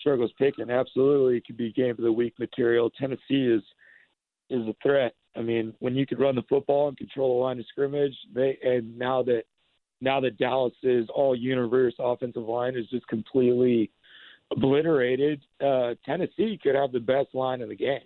struggles 0.00 0.32
picking. 0.38 0.70
Absolutely, 0.70 1.36
it 1.36 1.46
could 1.46 1.58
be 1.58 1.72
game 1.72 1.90
of 1.90 1.98
the 1.98 2.12
week 2.12 2.32
material. 2.38 2.88
Tennessee 2.88 3.52
is 3.52 3.62
is 4.52 4.66
a 4.68 4.74
threat. 4.82 5.14
I 5.36 5.40
mean, 5.42 5.74
when 5.80 5.94
you 5.96 6.06
could 6.06 6.20
run 6.20 6.34
the 6.36 6.42
football 6.48 6.88
and 6.88 6.96
control 6.96 7.38
the 7.38 7.44
line 7.44 7.58
of 7.58 7.66
scrimmage, 7.66 8.14
they 8.34 8.58
and 8.62 8.96
now 8.98 9.22
that 9.24 9.44
now 10.00 10.20
that 10.20 10.36
Dallas's 10.38 11.08
all 11.14 11.34
universe 11.34 11.94
offensive 11.98 12.42
line 12.44 12.76
is 12.76 12.86
just 12.90 13.06
completely 13.08 13.90
obliterated, 14.50 15.42
uh, 15.64 15.94
Tennessee 16.04 16.58
could 16.62 16.74
have 16.74 16.92
the 16.92 17.00
best 17.00 17.34
line 17.34 17.60
in 17.60 17.68
the 17.68 17.76
game. 17.76 18.00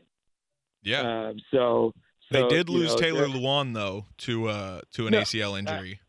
Yeah, 0.83 1.01
Um, 1.31 1.37
so, 1.51 1.93
they 2.31 2.47
did 2.49 2.69
lose 2.69 2.91
know, 2.95 3.01
Taylor 3.01 3.27
they're- 3.27 3.37
Lewan 3.41 3.75
though 3.75 4.07
to 4.19 4.49
uh 4.49 4.81
to 4.93 5.07
an 5.07 5.13
No, 5.13 5.21
ACL 5.21 5.59
injury. 5.59 6.01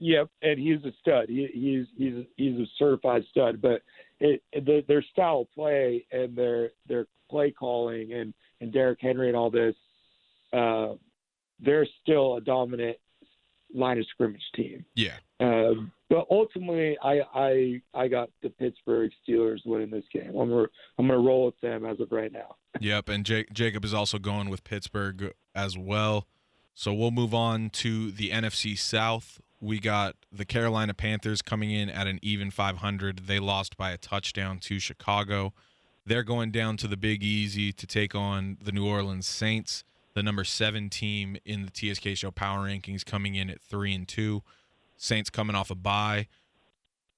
Yep, 0.00 0.28
and 0.42 0.58
he's 0.60 0.84
a 0.84 0.92
stud. 1.00 1.28
He, 1.28 1.48
he's 1.52 1.86
he's 1.96 2.24
he's 2.36 2.58
a 2.60 2.66
certified 2.78 3.24
stud. 3.30 3.60
But 3.60 3.82
it, 4.20 4.42
it 4.52 4.64
their, 4.64 4.82
their 4.82 5.02
style 5.02 5.42
of 5.42 5.52
play 5.52 6.06
and 6.12 6.34
their 6.36 6.70
their 6.86 7.06
play 7.30 7.50
calling 7.50 8.12
and 8.12 8.32
and 8.60 8.72
Derrick 8.72 8.98
Henry 9.00 9.28
and 9.28 9.36
all 9.36 9.50
this, 9.50 9.74
uh, 10.52 10.94
they're 11.60 11.86
still 12.02 12.36
a 12.36 12.40
dominant 12.40 12.96
line 13.74 13.98
of 13.98 14.06
scrimmage 14.10 14.42
team. 14.54 14.84
yeah, 14.94 15.16
Um, 15.40 15.92
but 16.08 16.26
ultimately, 16.30 16.96
I 17.02 17.20
I 17.34 17.82
I 17.94 18.08
got 18.08 18.30
the 18.42 18.48
Pittsburgh 18.50 19.10
Steelers 19.26 19.58
winning 19.66 19.90
this 19.90 20.04
game. 20.12 20.30
I'm 20.30 20.48
gonna 20.48 20.66
I'm 20.98 21.06
gonna 21.06 21.18
roll 21.18 21.46
with 21.46 21.60
them 21.60 21.84
as 21.84 22.00
of 22.00 22.10
right 22.10 22.32
now. 22.32 22.56
Yep, 22.80 23.08
and 23.08 23.26
Jake, 23.26 23.52
Jacob 23.52 23.84
is 23.84 23.92
also 23.92 24.18
going 24.18 24.50
with 24.50 24.62
Pittsburgh 24.62 25.32
as 25.52 25.76
well. 25.76 26.28
So 26.74 26.94
we'll 26.94 27.10
move 27.10 27.34
on 27.34 27.70
to 27.70 28.12
the 28.12 28.30
NFC 28.30 28.78
South. 28.78 29.40
We 29.60 29.80
got 29.80 30.14
the 30.30 30.44
Carolina 30.44 30.94
Panthers 30.94 31.42
coming 31.42 31.72
in 31.72 31.90
at 31.90 32.06
an 32.06 32.20
even 32.22 32.52
500. 32.52 33.26
They 33.26 33.40
lost 33.40 33.76
by 33.76 33.90
a 33.90 33.96
touchdown 33.96 34.60
to 34.60 34.78
Chicago. 34.78 35.54
They're 36.08 36.22
going 36.22 36.50
down 36.50 36.78
to 36.78 36.88
the 36.88 36.96
Big 36.96 37.22
Easy 37.22 37.70
to 37.70 37.86
take 37.86 38.14
on 38.14 38.56
the 38.62 38.72
New 38.72 38.86
Orleans 38.86 39.26
Saints, 39.26 39.84
the 40.14 40.22
number 40.22 40.42
seven 40.42 40.88
team 40.88 41.36
in 41.44 41.66
the 41.66 41.70
TSK 41.70 42.16
Show 42.16 42.30
Power 42.30 42.66
Rankings, 42.66 43.04
coming 43.04 43.34
in 43.34 43.50
at 43.50 43.60
three 43.60 43.94
and 43.94 44.08
two. 44.08 44.42
Saints 44.96 45.28
coming 45.28 45.54
off 45.54 45.70
a 45.70 45.74
bye 45.74 46.26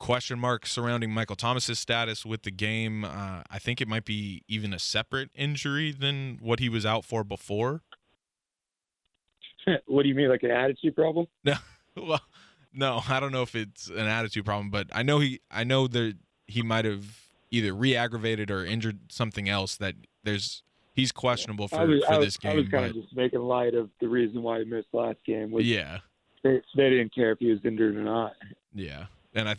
question 0.01 0.41
mark 0.41 0.67
surrounding 0.67 1.13
Michael 1.13 1.37
Thomas's 1.37 1.79
status 1.79 2.27
with 2.27 2.43
the 2.43 2.51
game. 2.51 3.05
Uh, 3.05 3.43
I 3.49 3.61
think 3.61 3.81
it 3.81 3.87
might 3.87 4.05
be 4.05 4.43
even 4.49 4.73
a 4.73 4.79
separate 4.81 5.31
injury 5.37 5.93
than 5.93 6.39
what 6.41 6.59
he 6.59 6.69
was 6.69 6.85
out 6.85 7.05
for 7.05 7.23
before. 7.23 7.83
what 9.87 10.03
do 10.03 10.09
you 10.09 10.15
mean, 10.17 10.29
like 10.29 10.43
an 10.43 10.51
attitude 10.51 10.97
problem? 10.97 11.29
No, 11.45 11.55
well, 12.07 12.23
no, 12.73 13.03
I 13.09 13.21
don't 13.21 13.33
know 13.33 13.43
if 13.43 13.55
it's 13.55 13.89
an 13.89 14.07
attitude 14.07 14.45
problem, 14.45 14.71
but 14.71 14.87
I 14.93 15.03
know 15.03 15.19
he, 15.19 15.41
I 15.51 15.65
know 15.65 15.87
that 15.89 16.17
he 16.47 16.63
might 16.63 16.85
have 16.85 17.20
either 17.51 17.73
re-aggravated 17.73 18.51
or 18.51 18.65
injured 18.65 18.99
something 19.09 19.49
else. 19.49 19.77
That 19.77 19.95
there's 20.25 20.63
he's 20.95 21.13
questionable 21.13 21.69
for, 21.69 21.87
was, 21.87 22.05
for 22.05 22.19
was, 22.19 22.27
this 22.27 22.37
game. 22.37 22.53
I 22.53 22.55
was 22.57 22.69
kind 22.69 22.85
But 22.85 22.97
of 22.97 23.03
just 23.03 23.17
making 23.17 23.41
light 23.41 23.75
of 23.75 23.91
the 24.01 24.09
reason 24.09 24.43
why 24.43 24.61
he 24.61 24.65
missed 24.65 24.89
last 24.93 25.19
game. 25.25 25.51
Which 25.51 25.67
yeah, 25.67 25.99
they, 26.43 26.61
they 26.77 26.91
didn't 26.91 27.15
care 27.15 27.33
if 27.33 27.39
he 27.39 27.51
was 27.51 27.61
injured 27.65 27.97
or 27.97 28.03
not. 28.03 28.35
yeah, 28.75 29.07
and 29.35 29.49
I, 29.49 29.57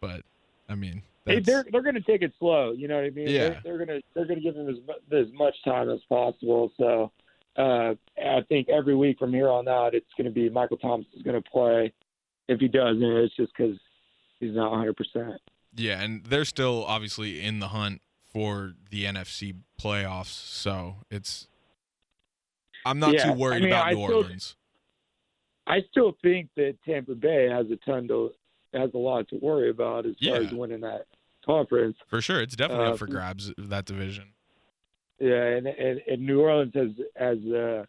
but 0.00 0.22
I 0.68 0.74
mean, 0.74 1.02
Hey, 1.26 1.40
they're 1.40 1.64
they're 1.70 1.82
going 1.82 1.96
to 1.96 2.00
take 2.00 2.22
it 2.22 2.32
slow. 2.38 2.72
You 2.72 2.86
know 2.86 2.96
what 2.96 3.04
I 3.04 3.10
mean? 3.10 3.28
Yeah. 3.28 3.48
They're, 3.48 3.60
they're 3.64 3.86
going 3.86 3.88
to 3.88 4.02
they're 4.14 4.26
going 4.26 4.38
to 4.38 4.42
give 4.42 4.54
him 4.54 4.68
as 4.68 4.76
as 5.12 5.26
much 5.34 5.54
time 5.64 5.90
as 5.90 5.98
possible. 6.08 6.70
So 6.76 7.10
uh, 7.56 7.94
I 8.16 8.42
think 8.48 8.68
every 8.68 8.94
week 8.94 9.18
from 9.18 9.32
here 9.32 9.48
on 9.48 9.66
out, 9.66 9.94
it's 9.94 10.06
going 10.16 10.26
to 10.26 10.30
be 10.30 10.48
Michael 10.48 10.76
Thomas 10.76 11.06
is 11.16 11.22
going 11.22 11.40
to 11.40 11.50
play. 11.50 11.92
If 12.48 12.60
he 12.60 12.68
doesn't, 12.68 13.02
it's 13.02 13.34
just 13.34 13.52
because 13.56 13.76
he's 14.38 14.54
not 14.54 14.70
100. 14.70 14.96
percent 14.96 15.40
Yeah, 15.76 16.00
and 16.02 16.24
they're 16.24 16.44
still 16.44 16.84
obviously 16.86 17.40
in 17.42 17.58
the 17.60 17.68
hunt 17.68 18.00
for 18.32 18.74
the 18.90 19.04
NFC 19.04 19.54
playoffs, 19.80 20.26
so 20.32 20.96
it's 21.10 21.48
I'm 22.84 22.98
not 22.98 23.14
Yeah, 23.14 23.26
too 23.26 23.32
worried 23.32 23.56
I 23.56 23.60
mean, 23.60 23.68
about 23.70 23.86
I 23.86 23.92
New 23.92 24.04
still- 24.06 24.16
Orleans. 24.18 24.56
I 25.68 25.82
still 25.90 26.16
think 26.22 26.48
that 26.54 26.76
Tampa 26.84 27.14
Bay 27.16 27.48
has 27.48 27.66
a 27.70 27.76
ton 27.84 28.06
to 28.08 28.32
has 28.72 28.90
a 28.94 28.98
lot 28.98 29.28
to 29.30 29.36
worry 29.36 29.70
about 29.70 30.06
as 30.06 30.14
far 30.24 30.36
as 30.36 30.52
winning 30.52 30.80
that 30.82 31.06
conference. 31.44 31.96
For 32.08 32.20
sure, 32.20 32.40
it's 32.40 32.54
definitely 32.54 32.86
Uh, 32.86 32.92
up 32.92 32.98
for 32.98 33.06
grabs 33.06 33.52
that 33.58 33.84
division. 33.84 34.32
Yeah, 35.18 35.42
and 35.56 35.66
and, 35.66 36.00
and 36.06 36.24
New 36.24 36.40
Orleans 36.40 36.72
has 36.74 36.90
has 37.16 37.38
a 37.46 37.88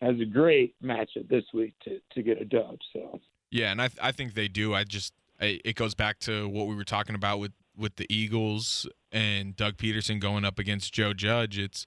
has 0.00 0.18
a 0.20 0.24
great 0.24 0.74
matchup 0.82 1.28
this 1.28 1.44
week 1.52 1.74
to 1.84 2.00
to 2.14 2.22
get 2.22 2.40
a 2.40 2.44
dub. 2.44 2.78
So 2.92 3.20
Yeah, 3.50 3.70
and 3.70 3.82
I 3.82 3.90
I 4.00 4.12
think 4.12 4.32
they 4.34 4.48
do. 4.48 4.72
I 4.72 4.84
just 4.84 5.12
it 5.40 5.76
goes 5.76 5.94
back 5.94 6.18
to 6.20 6.48
what 6.48 6.66
we 6.66 6.74
were 6.74 6.84
talking 6.84 7.14
about 7.14 7.38
with 7.38 7.52
with 7.76 7.96
the 7.96 8.06
Eagles 8.12 8.88
and 9.12 9.54
Doug 9.54 9.76
Pederson 9.76 10.20
going 10.20 10.44
up 10.44 10.58
against 10.58 10.92
Joe 10.92 11.12
Judge. 11.12 11.58
It's 11.58 11.86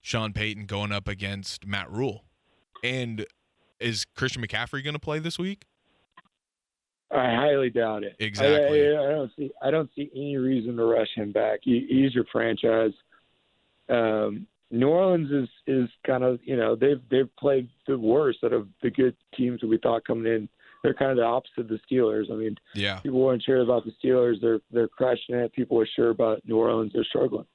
Sean 0.00 0.32
Payton 0.32 0.66
going 0.66 0.92
up 0.92 1.08
against 1.08 1.66
Matt 1.66 1.90
Rhule. 1.90 2.24
And 2.84 3.26
is 3.78 4.04
Christian 4.04 4.42
McCaffrey 4.42 4.84
going 4.84 4.94
to 4.94 5.00
play 5.00 5.18
this 5.18 5.38
week? 5.38 5.64
I 7.10 7.34
highly 7.34 7.70
doubt 7.70 8.04
it. 8.04 8.14
Exactly. 8.20 8.86
I, 8.86 8.92
I, 8.92 9.06
I 9.06 9.10
don't 9.10 9.30
see. 9.36 9.50
I 9.62 9.70
don't 9.70 9.90
see 9.96 10.10
any 10.14 10.36
reason 10.36 10.76
to 10.76 10.84
rush 10.84 11.08
him 11.16 11.32
back. 11.32 11.60
He, 11.62 11.86
he's 11.88 12.14
your 12.14 12.24
franchise. 12.30 12.92
Um, 13.88 14.46
New 14.70 14.88
Orleans 14.88 15.30
is 15.32 15.48
is 15.66 15.88
kind 16.06 16.22
of 16.22 16.38
you 16.44 16.56
know 16.56 16.76
they've 16.76 17.00
they've 17.10 17.34
played 17.36 17.68
the 17.88 17.98
worst 17.98 18.38
out 18.44 18.52
of 18.52 18.68
the 18.82 18.90
good 18.90 19.16
teams 19.36 19.60
that 19.60 19.66
we 19.66 19.78
thought 19.78 20.04
coming 20.04 20.32
in. 20.32 20.48
They're 20.82 20.94
kind 20.94 21.10
of 21.10 21.18
the 21.18 21.24
opposite 21.24 21.58
of 21.60 21.68
the 21.68 21.78
Steelers. 21.90 22.30
I 22.32 22.34
mean, 22.36 22.56
Yeah. 22.74 23.00
people 23.00 23.20
weren't 23.20 23.42
sure 23.42 23.60
about 23.60 23.84
the 23.84 23.92
Steelers. 24.02 24.40
They're 24.40 24.60
they're 24.70 24.88
crushing 24.88 25.34
it. 25.34 25.52
People 25.52 25.76
were 25.76 25.88
sure 25.94 26.10
about 26.10 26.40
New 26.46 26.56
Orleans. 26.56 26.92
They're 26.94 27.04
struggling. 27.04 27.46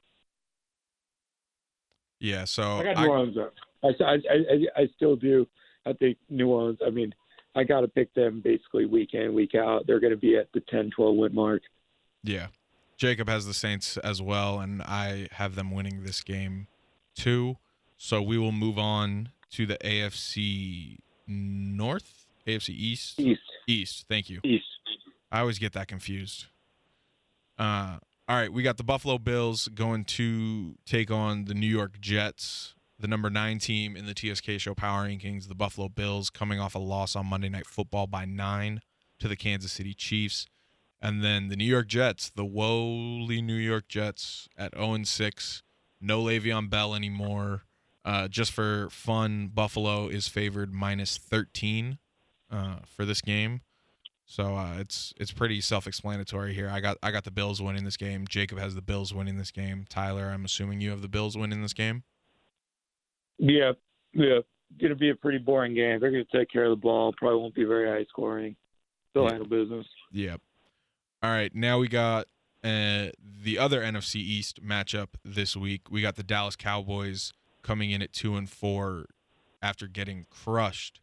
Yeah, 2.19 2.45
so 2.45 2.63
I 2.77 2.83
got 2.83 2.97
I- 2.97 3.03
New 3.03 3.09
Orleans 3.11 3.38
up. 3.38 3.53
I, 3.83 3.88
I, 4.03 4.13
I, 4.13 4.81
I 4.83 4.88
still 4.95 5.15
do. 5.15 5.47
I 5.85 5.93
think 5.93 6.17
New 6.29 6.49
Orleans. 6.49 6.79
I 6.85 6.89
mean, 6.89 7.13
I 7.55 7.63
got 7.63 7.81
to 7.81 7.88
pick 7.88 8.13
them 8.15 8.41
basically 8.43 8.85
week 8.85 9.13
in, 9.13 9.33
week 9.33 9.53
out. 9.53 9.85
They're 9.85 9.99
going 9.99 10.11
to 10.13 10.17
be 10.17 10.38
at 10.38 10.51
the 10.53 10.61
10, 10.61 10.89
12 10.95 11.15
win 11.15 11.35
mark. 11.35 11.61
Yeah. 12.23 12.47
Jacob 12.97 13.27
has 13.29 13.45
the 13.45 13.53
Saints 13.53 13.97
as 13.97 14.21
well, 14.21 14.59
and 14.59 14.81
I 14.81 15.27
have 15.33 15.55
them 15.55 15.71
winning 15.71 16.03
this 16.03 16.21
game 16.23 16.67
too. 17.15 17.57
So 17.97 18.21
we 18.21 18.38
will 18.38 18.51
move 18.53 18.79
on 18.79 19.29
to 19.51 19.65
the 19.65 19.77
AFC 19.83 20.97
North, 21.27 22.24
AFC 22.47 22.69
East, 22.69 23.19
East, 23.19 23.41
East. 23.67 24.05
Thank 24.10 24.29
you. 24.29 24.39
East. 24.43 24.65
I 25.31 25.39
always 25.39 25.60
get 25.60 25.73
that 25.73 25.88
confused. 25.88 26.45
Uh, 27.58 27.97
all 28.27 28.36
right, 28.36 28.51
we 28.51 28.63
got 28.63 28.77
the 28.77 28.84
Buffalo 28.84 29.17
Bills 29.17 29.67
going 29.67 30.03
to 30.05 30.75
take 30.86 31.12
on 31.12 31.45
the 31.45 31.53
New 31.53 31.67
York 31.67 31.99
Jets, 31.99 32.73
the 32.99 33.08
number 33.08 33.29
nine 33.29 33.60
team 33.60 33.95
in 33.95 34.05
the 34.05 34.13
TSK 34.13 34.60
Show 34.60 34.73
Power 34.73 35.08
Rankings. 35.08 35.47
The 35.47 35.55
Buffalo 35.55 35.89
Bills 35.89 36.29
coming 36.29 36.60
off 36.60 36.75
a 36.75 36.79
loss 36.79 37.15
on 37.15 37.27
Monday 37.27 37.49
Night 37.49 37.67
Football 37.67 38.08
by 38.08 38.25
nine 38.25 38.81
to 39.19 39.27
the 39.27 39.36
Kansas 39.36 39.71
City 39.71 39.93
Chiefs. 39.93 40.47
And 41.01 41.23
then 41.23 41.49
the 41.49 41.55
New 41.55 41.65
York 41.65 41.88
Jets, 41.88 42.31
the 42.36 42.45
woolly 42.45 43.41
New 43.41 43.53
York 43.53 43.88
Jets 43.88 44.49
at 44.58 44.73
0 44.75 44.93
and 44.93 45.08
6. 45.08 45.63
No 46.01 46.23
Le'Veon 46.23 46.69
Bell 46.69 46.95
anymore. 46.95 47.63
Uh, 48.03 48.27
just 48.27 48.51
for 48.51 48.89
fun, 48.89 49.51
Buffalo 49.53 50.08
is 50.08 50.27
favored 50.27 50.73
minus 50.73 51.17
13 51.17 51.99
uh, 52.51 52.77
for 52.86 53.05
this 53.05 53.21
game. 53.21 53.62
So 54.27 54.55
uh, 54.55 54.77
it's 54.79 55.13
it's 55.17 55.31
pretty 55.31 55.62
self-explanatory 55.62 56.53
here. 56.55 56.67
I 56.69 56.79
got 56.79 56.97
I 57.03 57.12
got 57.12 57.25
the 57.25 57.31
Bills 57.31 57.62
winning 57.62 57.84
this 57.86 57.97
game. 57.97 58.25
Jacob 58.27 58.58
has 58.58 58.73
the 58.73 58.81
Bills 58.81 59.13
winning 59.13 59.38
this 59.38 59.51
game. 59.51 59.86
Tyler, 59.88 60.31
I'm 60.34 60.45
assuming 60.45 60.81
you 60.81 60.89
have 60.89 61.01
the 61.03 61.08
Bills 61.08 61.38
winning 61.38 61.62
this 61.62 61.73
game. 61.73 62.03
Yeah, 63.38 63.73
yeah. 64.13 64.39
To 64.81 64.95
be 64.95 65.10
a 65.12 65.15
pretty 65.15 65.38
boring 65.38 65.75
game. 65.75 65.99
They're 65.99 66.12
going 66.12 66.25
to 66.29 66.38
take 66.38 66.49
care 66.49 66.65
of 66.65 66.71
the 66.71 66.75
ball. 66.75 67.13
Probably 67.17 67.39
won't 67.39 67.53
be 67.53 67.63
very 67.65 67.88
high 67.88 68.05
scoring. 68.10 68.55
They'll 69.13 69.23
Yeah. 69.25 69.29
handle 69.31 69.47
business. 69.47 69.86
Yep. 70.12 70.41
All 71.23 71.29
right, 71.31 71.53
now 71.55 71.79
we 71.79 71.88
got 71.88 72.27
uh, 72.63 73.08
the 73.43 73.58
other 73.60 73.81
NFC 73.81 74.15
East 74.17 74.63
matchup 74.63 75.10
this 75.23 75.55
week. 75.55 75.89
We 75.89 76.01
got 76.01 76.15
the 76.15 76.23
Dallas 76.23 76.55
Cowboys 76.55 77.31
coming 77.62 77.91
in 77.91 78.01
at 78.01 78.12
two 78.12 78.36
and 78.36 78.49
four 78.49 79.05
after 79.62 79.88
getting 79.88 80.25
crushed 80.29 80.99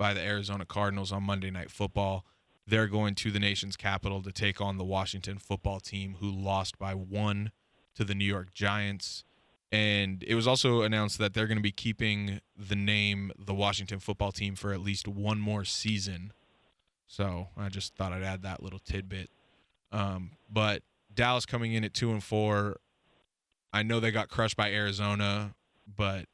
by 0.00 0.14
the 0.14 0.20
Arizona 0.22 0.64
Cardinals 0.64 1.12
on 1.12 1.24
Monday 1.24 1.50
Night 1.50 1.70
Football. 1.70 2.24
They're 2.66 2.86
going 2.86 3.14
to 3.16 3.30
the 3.30 3.38
nation's 3.38 3.76
capital 3.76 4.22
to 4.22 4.32
take 4.32 4.58
on 4.58 4.78
the 4.78 4.84
Washington 4.84 5.36
football 5.36 5.78
team, 5.78 6.16
who 6.20 6.30
lost 6.30 6.78
by 6.78 6.94
one 6.94 7.52
to 7.96 8.04
the 8.04 8.14
New 8.14 8.24
York 8.24 8.54
Giants. 8.54 9.24
And 9.70 10.22
it 10.26 10.34
was 10.34 10.46
also 10.46 10.80
announced 10.80 11.18
that 11.18 11.34
they're 11.34 11.46
going 11.46 11.58
to 11.58 11.62
be 11.62 11.70
keeping 11.70 12.40
the 12.56 12.74
name 12.74 13.30
the 13.38 13.52
Washington 13.52 13.98
football 13.98 14.32
team 14.32 14.54
for 14.56 14.72
at 14.72 14.80
least 14.80 15.06
one 15.06 15.38
more 15.38 15.66
season. 15.66 16.32
So 17.06 17.48
I 17.54 17.68
just 17.68 17.94
thought 17.94 18.14
I'd 18.14 18.22
add 18.22 18.42
that 18.42 18.62
little 18.62 18.78
tidbit. 18.78 19.28
Um, 19.92 20.30
but 20.50 20.82
Dallas 21.12 21.44
coming 21.44 21.74
in 21.74 21.84
at 21.84 21.92
two 21.92 22.10
and 22.10 22.24
four. 22.24 22.78
I 23.70 23.82
know 23.82 24.00
they 24.00 24.12
got 24.12 24.30
crushed 24.30 24.56
by 24.56 24.72
Arizona, 24.72 25.54
but 25.94 26.24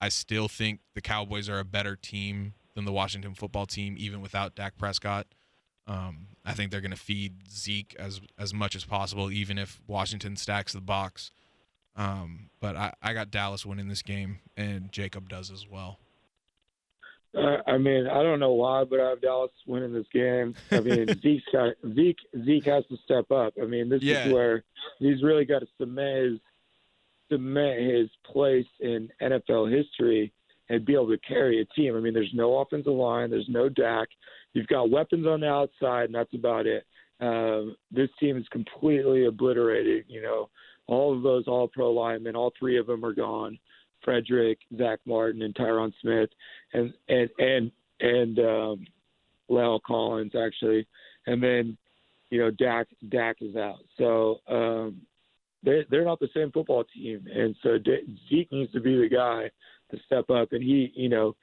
I 0.00 0.08
still 0.08 0.48
think 0.48 0.80
the 0.94 1.02
Cowboys 1.02 1.50
are 1.50 1.58
a 1.58 1.64
better 1.64 1.94
team 1.94 2.54
than 2.74 2.84
the 2.84 2.92
Washington 2.92 3.34
football 3.34 3.66
team, 3.66 3.96
even 3.98 4.20
without 4.20 4.54
Dak 4.54 4.76
Prescott. 4.78 5.26
Um, 5.86 6.28
I 6.44 6.52
think 6.52 6.70
they're 6.70 6.80
going 6.80 6.92
to 6.92 6.96
feed 6.96 7.48
Zeke 7.50 7.94
as 7.98 8.20
as 8.38 8.54
much 8.54 8.76
as 8.76 8.84
possible, 8.84 9.30
even 9.30 9.58
if 9.58 9.80
Washington 9.86 10.36
stacks 10.36 10.72
the 10.72 10.80
box. 10.80 11.30
Um, 11.96 12.50
but 12.60 12.76
I, 12.76 12.94
I 13.02 13.12
got 13.12 13.30
Dallas 13.30 13.66
winning 13.66 13.88
this 13.88 14.02
game, 14.02 14.38
and 14.56 14.90
Jacob 14.92 15.28
does 15.28 15.50
as 15.50 15.66
well. 15.68 15.98
Uh, 17.36 17.56
I 17.66 17.78
mean, 17.78 18.06
I 18.06 18.22
don't 18.22 18.40
know 18.40 18.52
why, 18.52 18.84
but 18.84 19.00
I 19.00 19.08
have 19.10 19.22
Dallas 19.22 19.50
winning 19.66 19.92
this 19.92 20.06
game. 20.12 20.54
I 20.70 20.80
mean, 20.80 21.06
Zeke's 21.22 21.44
got 21.52 21.72
Zeke. 21.94 22.18
Zeke 22.44 22.64
has 22.66 22.84
to 22.90 22.96
step 23.04 23.30
up. 23.30 23.54
I 23.60 23.64
mean, 23.66 23.88
this 23.88 24.02
Yeah. 24.02 24.26
is 24.26 24.32
where 24.32 24.64
he's 24.98 25.22
really 25.22 25.44
got 25.46 25.60
to 25.60 25.66
cement 25.78 26.24
his 26.32 26.40
cement 27.30 27.80
his 27.80 28.10
place 28.30 28.66
in 28.80 29.10
NFL 29.20 29.74
history 29.74 30.32
and 30.72 30.86
be 30.86 30.94
able 30.94 31.08
to 31.08 31.18
carry 31.18 31.60
a 31.60 31.66
team. 31.74 31.94
I 31.94 32.00
mean, 32.00 32.14
there's 32.14 32.32
no 32.32 32.58
offensive 32.58 32.94
line, 32.94 33.30
there's 33.30 33.48
no 33.48 33.68
Dak. 33.68 34.08
You've 34.54 34.66
got 34.68 34.90
weapons 34.90 35.26
on 35.26 35.40
the 35.40 35.48
outside, 35.48 36.06
and 36.06 36.14
that's 36.14 36.32
about 36.32 36.66
it. 36.66 36.86
Um, 37.20 37.76
this 37.90 38.08
team 38.18 38.38
is 38.38 38.46
completely 38.50 39.26
obliterated. 39.26 40.06
You 40.08 40.22
know, 40.22 40.48
all 40.86 41.14
of 41.14 41.22
those 41.22 41.46
All-Pro 41.46 41.92
linemen, 41.92 42.34
all 42.34 42.54
three 42.58 42.78
of 42.78 42.86
them 42.86 43.04
are 43.04 43.12
gone. 43.12 43.58
Frederick, 44.02 44.58
Zack 44.78 44.98
Martin, 45.04 45.42
and 45.42 45.54
Tyron 45.54 45.92
Smith, 46.00 46.30
and 46.72 46.92
and 47.08 47.28
and 47.38 47.70
and 48.00 48.38
um, 48.38 48.86
La'el 49.50 49.80
Collins 49.86 50.32
actually, 50.34 50.86
and 51.26 51.40
then 51.40 51.76
you 52.30 52.40
know 52.40 52.50
Dak 52.50 52.88
Dak 53.10 53.36
is 53.42 53.54
out. 53.56 53.78
So 53.98 54.40
um, 54.48 55.02
they 55.62 55.84
they're 55.90 56.04
not 56.04 56.18
the 56.18 56.30
same 56.34 56.50
football 56.50 56.82
team, 56.94 57.26
and 57.32 57.54
so 57.62 57.78
Zeke 58.28 58.50
needs 58.50 58.72
to 58.72 58.80
be 58.80 58.96
the 58.96 59.08
guy 59.08 59.50
to 59.92 59.98
step 60.04 60.28
up. 60.30 60.52
And 60.52 60.62
he, 60.62 60.92
you 60.94 61.08
know, 61.08 61.36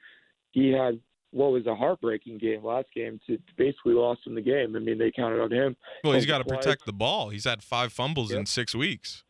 he 0.52 0.70
had 0.70 1.00
what 1.32 1.52
was 1.52 1.66
a 1.66 1.74
heartbreaking 1.74 2.38
game 2.38 2.64
last 2.64 2.88
game 2.94 3.20
to, 3.26 3.38
basically 3.56 3.94
lost 3.94 4.26
him 4.26 4.34
the 4.34 4.40
game. 4.40 4.74
I 4.74 4.80
mean, 4.80 4.98
they 4.98 5.12
counted 5.12 5.40
on 5.40 5.52
him. 5.52 5.76
Well, 6.02 6.14
he's 6.14 6.26
got 6.26 6.38
to 6.38 6.44
protect 6.44 6.86
the 6.86 6.92
ball. 6.92 7.28
He's 7.28 7.44
had 7.44 7.62
five 7.62 7.92
fumbles 7.92 8.32
in 8.32 8.46
six 8.46 8.74
weeks. 8.74 9.24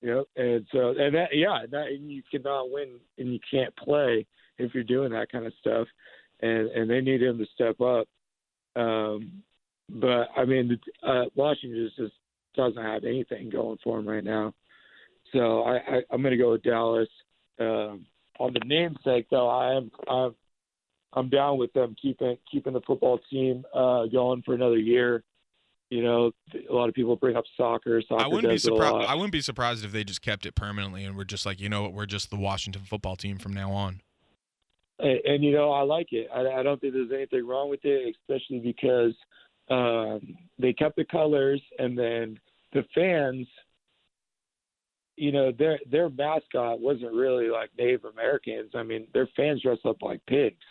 Yep. 0.00 0.24
And 0.36 0.66
so, 0.72 0.94
and 0.98 1.14
that, 1.14 1.28
yeah, 1.32 1.66
that 1.70 1.88
and 1.88 2.10
you 2.10 2.22
cannot 2.30 2.70
win 2.70 2.98
and 3.18 3.32
you 3.32 3.40
can't 3.50 3.74
play 3.76 4.26
if 4.58 4.74
you're 4.74 4.84
doing 4.84 5.12
that 5.12 5.30
kind 5.30 5.46
of 5.46 5.52
stuff. 5.60 5.86
And 6.40 6.68
and 6.68 6.88
they 6.88 7.00
need 7.00 7.22
him 7.22 7.38
to 7.38 7.46
step 7.52 7.80
up. 7.80 8.06
Um, 8.76 9.42
but 9.90 10.28
I 10.36 10.44
mean, 10.44 10.78
uh, 11.02 11.24
Washington 11.34 11.84
just, 11.86 11.96
just 11.96 12.14
doesn't 12.54 12.82
have 12.82 13.04
anything 13.04 13.50
going 13.50 13.78
for 13.82 13.98
him 13.98 14.08
right 14.08 14.24
now. 14.24 14.54
So 15.32 15.62
I, 15.62 15.76
I 15.76 16.02
I'm 16.10 16.22
going 16.22 16.30
to 16.30 16.36
go 16.36 16.52
with 16.52 16.62
Dallas. 16.62 17.08
Um, 17.58 18.06
on 18.38 18.52
the 18.52 18.60
namesake, 18.64 19.26
though, 19.30 19.48
I 19.48 19.74
am 19.76 19.90
I'm 20.08 20.34
I'm 21.12 21.28
down 21.28 21.58
with 21.58 21.72
them 21.72 21.96
keeping 22.00 22.36
keeping 22.50 22.72
the 22.72 22.80
football 22.82 23.18
team 23.30 23.64
uh, 23.74 24.06
going 24.06 24.42
for 24.42 24.54
another 24.54 24.78
year. 24.78 25.24
You 25.90 26.02
know, 26.02 26.32
a 26.68 26.72
lot 26.72 26.90
of 26.90 26.94
people 26.94 27.16
bring 27.16 27.36
up 27.36 27.44
soccer. 27.56 28.02
Soccer 28.06 28.22
I 28.22 28.26
wouldn't 28.26 28.50
be 28.50 28.56
does 28.56 28.66
it 28.66 28.72
a 28.72 28.76
surprised. 28.76 29.08
I 29.08 29.14
wouldn't 29.14 29.32
be 29.32 29.40
surprised 29.40 29.84
if 29.84 29.92
they 29.92 30.04
just 30.04 30.20
kept 30.20 30.44
it 30.44 30.54
permanently 30.54 31.04
and 31.04 31.16
we're 31.16 31.24
just 31.24 31.46
like, 31.46 31.60
you 31.60 31.70
know 31.70 31.82
what, 31.82 31.94
we're 31.94 32.04
just 32.04 32.28
the 32.30 32.36
Washington 32.36 32.82
football 32.84 33.16
team 33.16 33.38
from 33.38 33.54
now 33.54 33.72
on. 33.72 34.02
And, 34.98 35.18
and 35.24 35.44
you 35.44 35.52
know, 35.52 35.72
I 35.72 35.82
like 35.82 36.08
it. 36.12 36.28
I, 36.34 36.40
I 36.40 36.62
don't 36.62 36.78
think 36.78 36.92
there's 36.92 37.10
anything 37.10 37.46
wrong 37.46 37.70
with 37.70 37.80
it, 37.84 38.14
especially 38.20 38.58
because 38.58 39.14
um, 39.70 40.36
they 40.58 40.74
kept 40.74 40.96
the 40.96 41.04
colors, 41.04 41.62
and 41.78 41.98
then 41.98 42.38
the 42.72 42.84
fans. 42.94 43.46
You 45.18 45.32
know, 45.32 45.52
their 45.52 45.78
their 45.90 46.08
mascot 46.08 46.80
wasn't 46.80 47.12
really 47.12 47.48
like 47.50 47.70
Native 47.78 48.04
Americans. 48.04 48.70
I 48.74 48.82
mean, 48.82 49.06
their 49.12 49.28
fans 49.36 49.62
dress 49.62 49.78
up 49.84 49.96
like 50.02 50.20
pigs. 50.26 50.62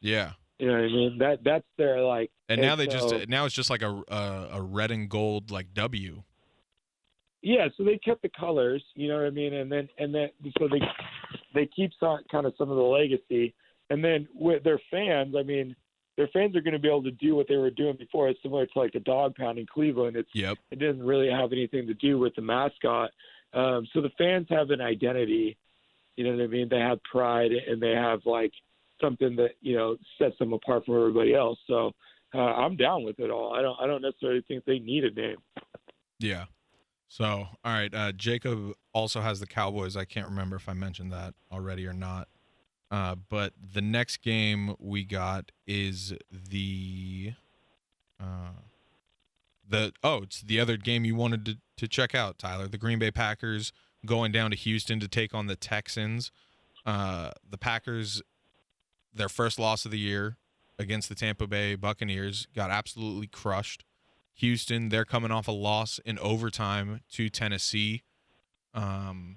Yeah. 0.00 0.32
You 0.58 0.66
know 0.66 0.74
what 0.74 0.82
I 0.82 0.86
mean? 0.88 1.18
That 1.18 1.44
that's 1.44 1.66
their 1.78 2.00
like. 2.02 2.30
And 2.48 2.60
now 2.60 2.76
they 2.76 2.86
so- 2.88 3.10
just 3.10 3.28
now 3.28 3.44
it's 3.44 3.54
just 3.54 3.70
like 3.70 3.82
a, 3.82 4.02
a 4.08 4.48
a 4.54 4.62
red 4.62 4.90
and 4.90 5.08
gold 5.08 5.50
like 5.50 5.72
W. 5.74 6.22
Yeah, 7.42 7.68
so 7.76 7.84
they 7.84 7.96
kept 7.96 8.20
the 8.20 8.28
colors, 8.38 8.84
you 8.94 9.08
know 9.08 9.16
what 9.16 9.26
I 9.26 9.30
mean, 9.30 9.54
and 9.54 9.72
then 9.72 9.88
and 9.98 10.14
then 10.14 10.28
so 10.58 10.68
they 10.68 10.80
they 11.54 11.66
keep 11.74 11.90
some, 11.98 12.18
kind 12.30 12.44
of 12.46 12.52
some 12.58 12.70
of 12.70 12.76
the 12.76 12.82
legacy, 12.82 13.54
and 13.88 14.04
then 14.04 14.28
with 14.34 14.62
their 14.62 14.78
fans, 14.90 15.34
I 15.38 15.42
mean, 15.42 15.74
their 16.18 16.28
fans 16.34 16.54
are 16.54 16.60
going 16.60 16.74
to 16.74 16.78
be 16.78 16.88
able 16.88 17.02
to 17.04 17.10
do 17.12 17.34
what 17.34 17.48
they 17.48 17.56
were 17.56 17.70
doing 17.70 17.96
before. 17.96 18.28
It's 18.28 18.42
similar 18.42 18.66
to 18.66 18.78
like 18.78 18.92
the 18.92 19.00
dog 19.00 19.36
pound 19.36 19.58
in 19.58 19.64
Cleveland. 19.66 20.16
It's 20.16 20.28
Yep. 20.34 20.58
it 20.70 20.78
doesn't 20.80 21.02
really 21.02 21.30
have 21.30 21.52
anything 21.52 21.86
to 21.86 21.94
do 21.94 22.18
with 22.18 22.34
the 22.34 22.42
mascot. 22.42 23.10
Um, 23.52 23.86
so 23.92 24.00
the 24.00 24.10
fans 24.16 24.46
have 24.50 24.70
an 24.70 24.80
identity, 24.80 25.56
you 26.16 26.24
know 26.24 26.36
what 26.36 26.44
I 26.44 26.46
mean? 26.46 26.68
They 26.68 26.78
have 26.78 27.02
pride 27.04 27.50
and 27.52 27.82
they 27.82 27.92
have 27.92 28.20
like 28.24 28.52
something 29.00 29.36
that 29.36 29.50
you 29.60 29.76
know 29.76 29.96
sets 30.18 30.38
them 30.38 30.52
apart 30.52 30.84
from 30.84 30.96
everybody 30.96 31.34
else. 31.34 31.58
So 31.66 31.92
uh, 32.34 32.38
I'm 32.38 32.76
down 32.76 33.04
with 33.04 33.18
it 33.18 33.30
all. 33.30 33.54
I 33.54 33.62
don't 33.62 33.76
I 33.80 33.86
don't 33.86 34.02
necessarily 34.02 34.44
think 34.46 34.64
they 34.64 34.78
need 34.78 35.04
a 35.04 35.10
name. 35.10 35.38
Yeah. 36.18 36.44
So, 37.08 37.48
all 37.64 37.72
right, 37.72 37.92
uh, 37.92 38.12
Jacob 38.12 38.74
also 38.92 39.20
has 39.20 39.40
the 39.40 39.46
Cowboys. 39.46 39.96
I 39.96 40.04
can't 40.04 40.28
remember 40.28 40.54
if 40.54 40.68
I 40.68 40.74
mentioned 40.74 41.12
that 41.12 41.34
already 41.50 41.84
or 41.84 41.92
not. 41.92 42.28
Uh, 42.88 43.16
but 43.28 43.52
the 43.74 43.80
next 43.80 44.18
game 44.18 44.76
we 44.78 45.04
got 45.04 45.50
is 45.66 46.14
the 46.30 47.32
uh, 48.20 48.52
the 49.70 49.92
oh, 50.02 50.22
it's 50.22 50.40
the 50.42 50.60
other 50.60 50.76
game 50.76 51.04
you 51.04 51.14
wanted 51.14 51.44
to, 51.46 51.56
to 51.78 51.88
check 51.88 52.14
out, 52.14 52.38
Tyler. 52.38 52.68
The 52.68 52.78
Green 52.78 52.98
Bay 52.98 53.10
Packers 53.10 53.72
going 54.04 54.32
down 54.32 54.50
to 54.50 54.56
Houston 54.56 55.00
to 55.00 55.08
take 55.08 55.34
on 55.34 55.46
the 55.46 55.56
Texans. 55.56 56.30
Uh, 56.84 57.30
the 57.48 57.58
Packers, 57.58 58.22
their 59.14 59.28
first 59.28 59.58
loss 59.58 59.84
of 59.84 59.90
the 59.90 59.98
year 59.98 60.36
against 60.78 61.08
the 61.08 61.14
Tampa 61.14 61.46
Bay 61.46 61.74
Buccaneers, 61.74 62.46
got 62.54 62.70
absolutely 62.70 63.26
crushed. 63.26 63.84
Houston, 64.34 64.88
they're 64.88 65.04
coming 65.04 65.30
off 65.30 65.48
a 65.48 65.52
loss 65.52 66.00
in 66.04 66.18
overtime 66.18 67.00
to 67.12 67.28
Tennessee. 67.28 68.02
Um, 68.72 69.36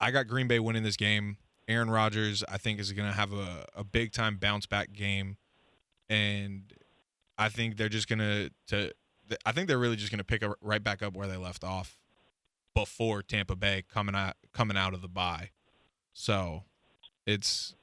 I 0.00 0.10
got 0.10 0.26
Green 0.26 0.48
Bay 0.48 0.58
winning 0.58 0.84
this 0.84 0.96
game. 0.96 1.36
Aaron 1.66 1.90
Rodgers, 1.90 2.42
I 2.48 2.56
think, 2.56 2.80
is 2.80 2.92
going 2.92 3.08
to 3.08 3.14
have 3.14 3.32
a, 3.32 3.66
a 3.76 3.84
big 3.84 4.12
time 4.12 4.38
bounce 4.38 4.64
back 4.64 4.92
game, 4.92 5.36
and 6.08 6.72
I 7.36 7.50
think 7.50 7.76
they're 7.76 7.90
just 7.90 8.08
going 8.08 8.20
to 8.20 8.50
to. 8.68 8.92
I 9.44 9.52
think 9.52 9.68
they're 9.68 9.78
really 9.78 9.96
just 9.96 10.10
going 10.10 10.18
to 10.18 10.24
pick 10.24 10.42
up 10.42 10.56
right 10.60 10.82
back 10.82 11.02
up 11.02 11.14
where 11.14 11.26
they 11.26 11.36
left 11.36 11.64
off 11.64 11.98
before 12.74 13.22
Tampa 13.22 13.56
Bay 13.56 13.84
coming 13.92 14.14
out 14.14 14.36
coming 14.52 14.76
out 14.76 14.94
of 14.94 15.02
the 15.02 15.08
bye. 15.08 15.50
So, 16.12 16.64
it's 17.26 17.74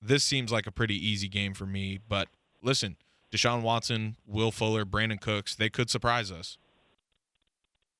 this 0.00 0.24
seems 0.24 0.52
like 0.52 0.66
a 0.66 0.72
pretty 0.72 0.94
easy 0.94 1.28
game 1.28 1.54
for 1.54 1.66
me. 1.66 1.98
But 2.08 2.28
listen, 2.62 2.96
Deshaun 3.32 3.62
Watson, 3.62 4.16
Will 4.26 4.50
Fuller, 4.50 4.84
Brandin 4.84 5.20
Cooks, 5.20 5.54
they 5.54 5.70
could 5.70 5.90
surprise 5.90 6.30
us. 6.30 6.58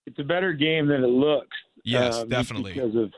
It's 0.07 0.19
a 0.19 0.25
better 0.25 0.53
game 0.53 0.87
than 0.87 1.03
it 1.03 1.09
looks. 1.09 1.57
Yes, 1.83 2.17
um, 2.17 2.29
just 2.29 2.31
definitely. 2.31 2.75
Because 2.75 2.95
of 2.95 3.12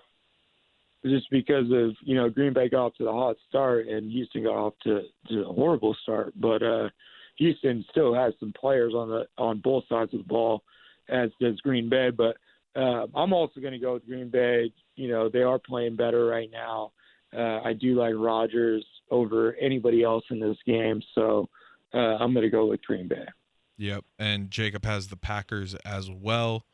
just 1.05 1.31
because 1.31 1.70
of 1.70 1.96
you 2.03 2.14
know 2.14 2.29
Green 2.29 2.53
Bay 2.53 2.68
got 2.68 2.87
off 2.87 2.94
to 2.94 3.05
the 3.05 3.12
hot 3.12 3.37
start 3.49 3.87
and 3.87 4.11
Houston 4.11 4.44
got 4.44 4.55
off 4.55 4.75
to, 4.85 5.03
to 5.29 5.40
a 5.42 5.53
horrible 5.53 5.96
start, 6.03 6.33
but 6.37 6.62
uh, 6.62 6.88
Houston 7.37 7.85
still 7.90 8.14
has 8.14 8.33
some 8.40 8.53
players 8.59 8.94
on 8.94 9.09
the 9.09 9.27
on 9.38 9.61
both 9.61 9.85
sides 9.88 10.12
of 10.14 10.20
the 10.20 10.27
ball, 10.27 10.62
as 11.09 11.31
does 11.40 11.61
Green 11.61 11.88
Bay. 11.88 12.11
But 12.11 12.37
uh, 12.75 13.07
I'm 13.14 13.33
also 13.33 13.61
going 13.61 13.72
to 13.72 13.79
go 13.79 13.94
with 13.94 14.07
Green 14.07 14.31
Bay. 14.31 14.72
You 14.96 15.09
know 15.09 15.29
they 15.29 15.42
are 15.42 15.59
playing 15.59 15.96
better 15.96 16.27
right 16.27 16.51
now. 16.51 16.92
Uh, 17.37 17.61
I 17.64 17.72
do 17.72 17.94
like 17.94 18.14
Rodgers 18.16 18.85
over 19.11 19.55
anybody 19.61 20.03
else 20.03 20.25
in 20.31 20.40
this 20.40 20.57
game, 20.66 21.03
so 21.14 21.49
uh, 21.94 21.99
I'm 21.99 22.33
going 22.33 22.44
to 22.44 22.51
go 22.51 22.66
with 22.66 22.83
Green 22.83 23.09
Bay. 23.09 23.27
Yep. 23.79 24.05
And 24.18 24.51
Jacob 24.51 24.85
has 24.85 25.09
the 25.09 25.16
Packers 25.16 25.75
as 25.85 26.11
well. 26.11 26.64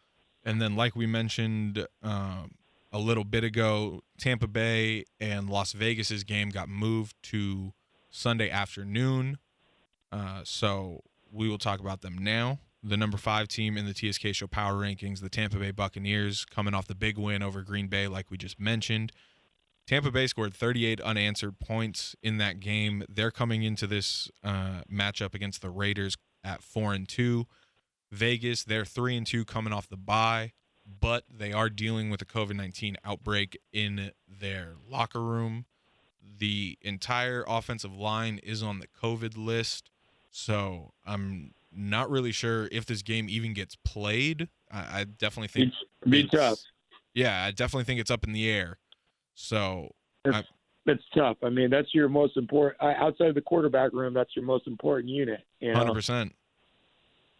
And 0.44 0.60
then, 0.60 0.76
like 0.76 0.96
we 0.96 1.06
mentioned 1.06 1.86
um, 2.02 2.52
a 2.92 2.98
little 2.98 3.24
bit 3.24 3.44
ago, 3.44 4.02
Tampa 4.18 4.46
Bay 4.46 5.04
and 5.20 5.48
Las 5.48 5.72
Vegas's 5.72 6.24
game 6.24 6.50
got 6.50 6.68
moved 6.68 7.14
to 7.24 7.72
Sunday 8.10 8.50
afternoon. 8.50 9.38
Uh, 10.12 10.42
so 10.44 11.00
we 11.32 11.48
will 11.48 11.58
talk 11.58 11.80
about 11.80 12.02
them 12.02 12.18
now. 12.18 12.60
The 12.84 12.96
number 12.96 13.16
five 13.16 13.48
team 13.48 13.76
in 13.78 13.86
the 13.86 13.94
TSK 13.94 14.34
Show 14.34 14.46
Power 14.46 14.74
Rankings, 14.74 15.20
the 15.20 15.28
Tampa 15.28 15.56
Bay 15.56 15.70
Buccaneers, 15.70 16.44
coming 16.44 16.74
off 16.74 16.86
the 16.86 16.94
big 16.94 17.16
win 17.16 17.42
over 17.42 17.62
Green 17.62 17.86
Bay, 17.88 18.08
like 18.08 18.30
we 18.30 18.36
just 18.36 18.60
mentioned. 18.60 19.12
Tampa 19.86 20.10
Bay 20.10 20.26
scored 20.26 20.54
38 20.54 21.00
unanswered 21.00 21.58
points 21.58 22.14
in 22.22 22.38
that 22.38 22.60
game. 22.60 23.04
They're 23.08 23.30
coming 23.30 23.62
into 23.62 23.86
this 23.86 24.30
uh, 24.44 24.82
matchup 24.92 25.34
against 25.34 25.62
the 25.62 25.70
Raiders 25.70 26.16
at 26.44 26.62
four 26.62 26.92
and 26.92 27.08
two. 27.08 27.46
Vegas, 28.10 28.64
they're 28.64 28.84
three 28.84 29.16
and 29.16 29.26
two 29.26 29.44
coming 29.44 29.72
off 29.72 29.88
the 29.88 29.96
bye, 29.96 30.52
but 31.00 31.24
they 31.30 31.52
are 31.52 31.70
dealing 31.70 32.10
with 32.10 32.20
a 32.20 32.26
COVID 32.26 32.54
19 32.54 32.96
outbreak 33.04 33.58
in 33.72 34.12
their 34.28 34.74
locker 34.88 35.22
room. 35.22 35.66
The 36.20 36.78
entire 36.82 37.44
offensive 37.48 37.94
line 37.94 38.38
is 38.38 38.62
on 38.62 38.80
the 38.80 38.86
COVID 38.86 39.36
list. 39.36 39.90
So 40.32 40.94
I'm 41.06 41.52
not 41.70 42.10
really 42.10 42.32
sure 42.32 42.68
if 42.72 42.86
this 42.86 43.02
game 43.02 43.28
even 43.28 43.52
gets 43.52 43.76
played. 43.76 44.48
I, 44.70 45.00
I 45.00 45.04
definitely 45.04 45.48
think 45.48 45.68
It's 45.68 46.10
be 46.10 46.26
tough. 46.26 46.58
Yeah, 47.14 47.44
I 47.44 47.50
definitely 47.50 47.84
think 47.84 48.00
it's 48.00 48.10
up 48.10 48.24
in 48.24 48.32
the 48.32 48.48
air. 48.50 48.78
So 49.34 49.94
That's, 50.24 50.48
that's 50.86 51.02
tough. 51.14 51.36
I 51.42 51.50
mean, 51.50 51.68
that's 51.68 51.94
your 51.94 52.08
most 52.08 52.36
important 52.38 52.82
outside 52.82 53.28
of 53.28 53.34
the 53.34 53.42
quarterback 53.42 53.92
room. 53.92 54.14
That's 54.14 54.34
your 54.34 54.44
most 54.44 54.66
important 54.66 55.10
unit. 55.10 55.40
You 55.60 55.72
know, 55.72 55.78
hundred 55.78 55.94
percent. 55.94 56.34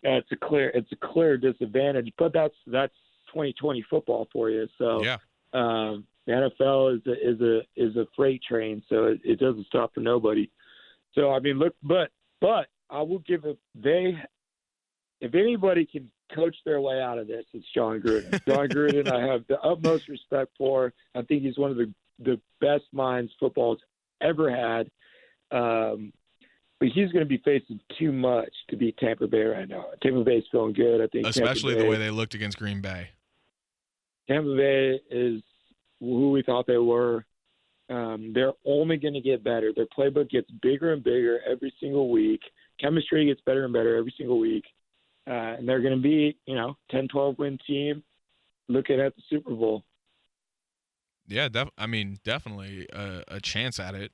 it's 0.02 0.30
a 0.30 0.36
clear 0.36 0.68
it's 0.70 0.92
a 0.92 0.96
clear 0.96 1.38
disadvantage. 1.38 2.12
But 2.18 2.34
that's 2.34 2.54
that's 2.66 2.94
2020 3.28 3.84
football 3.88 4.28
for 4.32 4.50
you. 4.50 4.68
So 4.76 5.02
Yeah. 5.02 5.16
um, 5.54 6.06
the 6.26 6.32
NFL 6.32 6.96
is 6.96 7.06
a, 7.06 7.30
is 7.30 7.40
a 7.40 7.60
is 7.74 7.96
a 7.96 8.06
freight 8.14 8.42
train, 8.46 8.82
so 8.90 9.06
it, 9.06 9.20
it 9.24 9.40
doesn't 9.40 9.66
stop 9.66 9.94
for 9.94 10.00
nobody. 10.00 10.50
So 11.14 11.32
I 11.32 11.40
mean, 11.40 11.58
look, 11.58 11.74
but 11.82 12.10
but 12.40 12.66
I 12.92 13.00
will 13.00 13.20
give 13.20 13.44
it 13.44 13.58
they 13.74 14.16
if 15.20 15.34
anybody 15.34 15.86
can 15.86 16.10
coach 16.34 16.56
their 16.64 16.80
way 16.80 17.00
out 17.00 17.18
of 17.18 17.26
this, 17.26 17.44
it's 17.52 17.66
Jon 17.74 18.00
Gruden. 18.00 18.30
Jon 18.48 18.68
Gruden, 18.68 19.10
I 19.10 19.32
have 19.32 19.44
the 19.48 19.58
utmost 19.60 20.08
respect 20.08 20.50
for. 20.58 20.92
I 21.14 21.22
think 21.22 21.42
he's 21.42 21.58
one 21.58 21.70
of 21.70 21.76
the 21.76 21.92
the 22.18 22.40
best 22.60 22.84
minds 22.92 23.32
football's 23.40 23.80
ever 24.20 24.50
had. 24.50 24.90
Um, 25.50 26.12
but 26.78 26.88
he's 26.88 27.12
going 27.12 27.24
to 27.24 27.28
be 27.28 27.40
facing 27.44 27.80
too 27.98 28.12
much 28.12 28.52
to 28.70 28.76
beat 28.76 28.96
Tampa 28.98 29.26
Bay 29.28 29.42
right 29.42 29.68
now. 29.68 29.86
Tampa 30.02 30.24
Bay's 30.24 30.44
feeling 30.50 30.72
good. 30.72 31.00
I 31.00 31.06
think, 31.06 31.26
Especially 31.26 31.74
the 31.74 31.86
way 31.86 31.96
they 31.96 32.10
looked 32.10 32.34
against 32.34 32.58
Green 32.58 32.80
Bay. 32.80 33.10
Tampa 34.28 34.54
Bay 34.56 35.00
is 35.10 35.42
who 36.00 36.32
we 36.32 36.42
thought 36.42 36.66
they 36.66 36.78
were. 36.78 37.24
Um, 37.88 38.32
they're 38.34 38.52
only 38.64 38.96
going 38.96 39.14
to 39.14 39.20
get 39.20 39.44
better. 39.44 39.72
Their 39.74 39.86
playbook 39.96 40.30
gets 40.30 40.50
bigger 40.62 40.92
and 40.92 41.04
bigger 41.04 41.40
every 41.48 41.72
single 41.78 42.10
week. 42.10 42.40
Chemistry 42.82 43.26
gets 43.26 43.40
better 43.42 43.64
and 43.64 43.72
better 43.72 43.96
every 43.96 44.14
single 44.16 44.38
week. 44.38 44.64
Uh, 45.26 45.54
and 45.58 45.68
they're 45.68 45.80
going 45.80 45.94
to 45.94 46.02
be, 46.02 46.36
you 46.46 46.54
know, 46.54 46.76
10, 46.90 47.08
12 47.08 47.38
win 47.38 47.58
team 47.66 48.02
looking 48.68 49.00
at 49.00 49.14
the 49.14 49.22
Super 49.30 49.54
Bowl. 49.54 49.84
Yeah, 51.28 51.48
def- 51.48 51.70
I 51.78 51.86
mean, 51.86 52.18
definitely 52.24 52.88
a, 52.92 53.22
a 53.28 53.40
chance 53.40 53.78
at 53.78 53.94
it. 53.94 54.10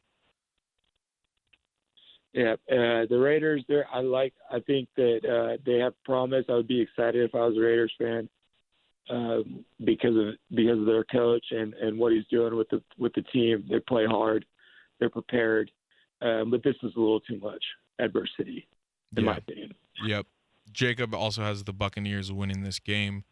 Yeah, 2.34 2.52
uh, 2.70 3.06
the 3.08 3.18
Raiders. 3.18 3.64
They're. 3.68 3.86
I 3.90 4.00
like. 4.00 4.34
I 4.50 4.60
think 4.60 4.88
that 4.96 5.20
uh, 5.24 5.56
they 5.64 5.78
have 5.78 5.94
promise. 6.04 6.44
I 6.48 6.52
would 6.52 6.68
be 6.68 6.82
excited 6.82 7.24
if 7.24 7.34
I 7.34 7.38
was 7.38 7.56
a 7.56 7.60
Raiders 7.60 7.92
fan 7.98 8.28
um, 9.08 9.64
because 9.82 10.14
of 10.14 10.34
because 10.54 10.78
of 10.78 10.84
their 10.84 11.04
coach 11.04 11.44
and, 11.50 11.72
and 11.74 11.98
what 11.98 12.12
he's 12.12 12.26
doing 12.30 12.54
with 12.54 12.68
the 12.68 12.82
with 12.98 13.14
the 13.14 13.22
team. 13.22 13.64
They 13.70 13.80
play 13.80 14.04
hard. 14.04 14.44
They're 15.00 15.08
prepared. 15.08 15.70
Um, 16.20 16.50
but 16.50 16.62
this 16.62 16.76
is 16.82 16.92
a 16.94 17.00
little 17.00 17.20
too 17.20 17.40
much 17.40 17.64
adversity, 17.98 18.66
in 19.16 19.24
Yeah. 19.24 19.30
my 19.30 19.36
opinion. 19.38 19.74
Yep. 20.04 20.26
Jacob 20.72 21.14
also 21.14 21.42
has 21.42 21.64
the 21.64 21.72
Buccaneers 21.72 22.30
winning 22.30 22.62
this 22.62 22.78
game. 22.78 23.24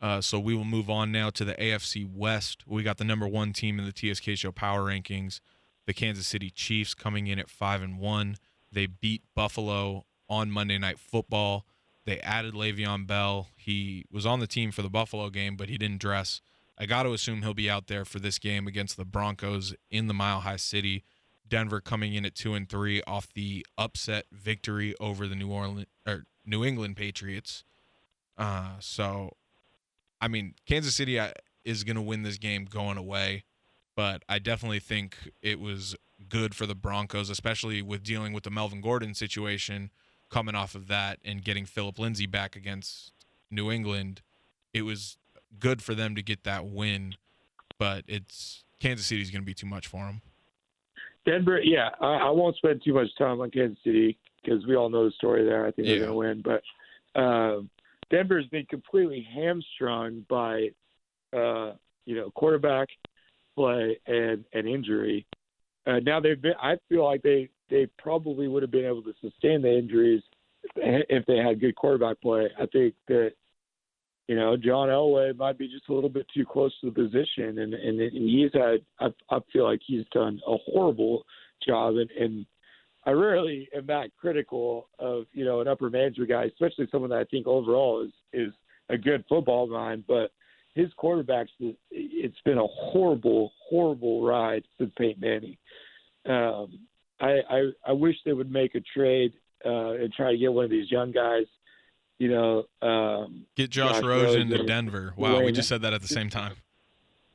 Uh, 0.00 0.20
so 0.20 0.38
we 0.40 0.54
will 0.54 0.64
move 0.64 0.90
on 0.90 1.12
now 1.12 1.30
to 1.30 1.44
the 1.44 1.54
AFC 1.62 2.04
West. 2.04 2.64
We 2.66 2.82
got 2.82 2.98
the 2.98 3.04
number 3.04 3.26
one 3.28 3.52
team 3.52 3.78
in 3.78 3.84
the 3.84 3.92
TSK 3.92 4.36
Show 4.36 4.50
Power 4.52 4.82
Rankings, 4.90 5.40
the 5.86 5.94
Kansas 5.94 6.26
City 6.26 6.50
Chiefs, 6.50 6.92
coming 6.94 7.28
in 7.28 7.38
at 7.38 7.48
five 7.48 7.82
and 7.82 7.98
one. 7.98 8.36
They 8.70 8.86
beat 8.86 9.22
Buffalo 9.34 10.06
on 10.28 10.50
Monday 10.50 10.78
Night 10.78 10.98
Football. 10.98 11.64
They 12.04 12.18
added 12.20 12.52
Le'Veon 12.54 13.06
Bell. 13.06 13.48
He 13.56 14.04
was 14.10 14.26
on 14.26 14.40
the 14.40 14.48
team 14.48 14.72
for 14.72 14.82
the 14.82 14.90
Buffalo 14.90 15.30
game, 15.30 15.56
but 15.56 15.68
he 15.68 15.78
didn't 15.78 16.00
dress. 16.00 16.40
I 16.76 16.86
got 16.86 17.04
to 17.04 17.12
assume 17.12 17.42
he'll 17.42 17.54
be 17.54 17.70
out 17.70 17.86
there 17.86 18.04
for 18.04 18.18
this 18.18 18.40
game 18.40 18.66
against 18.66 18.96
the 18.96 19.04
Broncos 19.04 19.72
in 19.88 20.08
the 20.08 20.14
Mile 20.14 20.40
High 20.40 20.56
City. 20.56 21.04
Denver 21.52 21.82
coming 21.82 22.14
in 22.14 22.24
at 22.24 22.34
two 22.34 22.54
and 22.54 22.66
three 22.66 23.02
off 23.06 23.28
the 23.34 23.66
upset 23.76 24.24
victory 24.32 24.94
over 24.98 25.28
the 25.28 25.34
New 25.34 25.50
Orleans 25.50 25.86
or 26.06 26.24
New 26.46 26.64
England 26.64 26.96
Patriots. 26.96 27.62
Uh, 28.38 28.76
so, 28.80 29.36
I 30.18 30.28
mean, 30.28 30.54
Kansas 30.66 30.94
City 30.94 31.18
uh, 31.18 31.32
is 31.62 31.84
going 31.84 31.96
to 31.96 32.02
win 32.02 32.22
this 32.22 32.38
game 32.38 32.64
going 32.64 32.96
away, 32.96 33.44
but 33.94 34.22
I 34.30 34.38
definitely 34.38 34.80
think 34.80 35.30
it 35.42 35.60
was 35.60 35.94
good 36.26 36.54
for 36.54 36.64
the 36.64 36.74
Broncos, 36.74 37.28
especially 37.28 37.82
with 37.82 38.02
dealing 38.02 38.32
with 38.32 38.44
the 38.44 38.50
Melvin 38.50 38.80
Gordon 38.80 39.12
situation 39.12 39.90
coming 40.30 40.54
off 40.54 40.74
of 40.74 40.88
that 40.88 41.18
and 41.22 41.44
getting 41.44 41.66
Philip 41.66 41.98
Lindsay 41.98 42.26
back 42.26 42.56
against 42.56 43.12
New 43.50 43.70
England. 43.70 44.22
It 44.72 44.82
was 44.82 45.18
good 45.58 45.82
for 45.82 45.94
them 45.94 46.14
to 46.14 46.22
get 46.22 46.44
that 46.44 46.64
win, 46.64 47.16
but 47.78 48.04
it's 48.08 48.64
Kansas 48.80 49.04
City's 49.04 49.30
going 49.30 49.42
to 49.42 49.46
be 49.46 49.52
too 49.52 49.66
much 49.66 49.86
for 49.86 50.06
them. 50.06 50.22
Denver. 51.24 51.60
Yeah, 51.60 51.90
I, 52.00 52.14
I 52.14 52.30
won't 52.30 52.56
spend 52.56 52.82
too 52.84 52.94
much 52.94 53.08
time 53.16 53.40
on 53.40 53.50
Kansas 53.50 53.78
City 53.84 54.18
because 54.42 54.66
we 54.66 54.74
all 54.76 54.88
know 54.88 55.04
the 55.04 55.12
story 55.12 55.44
there. 55.44 55.66
I 55.66 55.70
think 55.70 55.86
Yeah. 55.88 55.94
they're 55.98 56.06
going 56.06 56.10
to 56.10 56.16
win, 56.16 56.42
but 56.42 57.20
um, 57.20 57.70
Denver's 58.10 58.46
been 58.48 58.66
completely 58.66 59.26
hamstrung 59.34 60.24
by 60.28 60.68
uh, 61.32 61.72
you 62.04 62.16
know 62.16 62.30
quarterback 62.34 62.88
play 63.54 63.98
and 64.06 64.44
and 64.52 64.66
injury. 64.68 65.26
Uh, 65.86 65.98
now 66.00 66.20
they've 66.20 66.40
been. 66.40 66.54
I 66.62 66.76
feel 66.88 67.04
like 67.04 67.22
they 67.22 67.48
they 67.70 67.86
probably 67.98 68.48
would 68.48 68.62
have 68.62 68.70
been 68.70 68.84
able 68.84 69.02
to 69.02 69.14
sustain 69.20 69.62
the 69.62 69.72
injuries 69.78 70.22
if- 70.76 71.06
if 71.08 71.26
they 71.26 71.38
had 71.38 71.58
good 71.60 71.74
quarterback 71.74 72.20
play. 72.20 72.50
I 72.58 72.66
think 72.66 72.94
that 73.08 73.32
you 74.28 74.36
know 74.36 74.56
John 74.56 74.88
Elway 74.88 75.36
might 75.36 75.58
be 75.58 75.68
just 75.68 75.88
a 75.88 75.94
little 75.94 76.10
bit 76.10 76.26
too 76.34 76.44
close 76.44 76.72
to 76.80 76.90
the 76.90 76.92
position, 76.92 77.58
and 77.58 77.74
and, 77.74 78.00
and 78.00 78.28
he's 78.28 78.52
had. 78.52 78.80
I, 79.00 79.34
I 79.34 79.40
feel 79.52 79.64
like 79.64 79.80
he's 79.86 80.04
done 80.12 80.40
a 80.46 80.56
horrible 80.66 81.24
job, 81.66 81.96
and 81.96 82.10
and 82.10 82.46
I 83.04 83.10
rarely 83.10 83.68
am 83.74 83.86
that 83.86 84.10
critical 84.18 84.88
of 84.98 85.24
you 85.32 85.44
know 85.44 85.60
an 85.60 85.68
upper 85.68 85.90
management 85.90 86.30
guy, 86.30 86.44
especially 86.44 86.88
someone 86.90 87.10
that 87.10 87.18
I 87.18 87.24
think 87.24 87.46
overall 87.46 88.04
is 88.04 88.12
is 88.32 88.52
a 88.88 88.98
good 88.98 89.24
football 89.28 89.66
mind, 89.66 90.04
but 90.06 90.30
his 90.74 90.88
quarterbacks 91.02 91.48
it's 91.90 92.40
been 92.44 92.58
a 92.58 92.66
horrible 92.66 93.52
horrible 93.68 94.24
ride 94.24 94.64
since 94.78 94.92
Peyton 94.96 95.20
Manning. 95.20 95.56
Um, 96.26 96.80
I, 97.20 97.40
I 97.50 97.70
I 97.88 97.92
wish 97.92 98.16
they 98.24 98.32
would 98.32 98.50
make 98.50 98.74
a 98.74 98.80
trade 98.94 99.32
uh, 99.64 99.92
and 99.92 100.12
try 100.12 100.32
to 100.32 100.38
get 100.38 100.52
one 100.52 100.64
of 100.64 100.70
these 100.70 100.90
young 100.90 101.12
guys. 101.12 101.46
You 102.18 102.28
know, 102.28 102.64
um, 102.88 103.46
Get 103.56 103.70
Josh, 103.70 103.96
Josh 103.96 104.04
Rosen 104.04 104.48
to 104.50 104.64
Denver. 104.64 105.12
Wow, 105.16 105.42
we 105.42 105.52
just 105.52 105.68
said 105.68 105.82
that 105.82 105.92
at 105.92 106.02
the 106.02 106.08
same 106.08 106.30
time. 106.30 106.54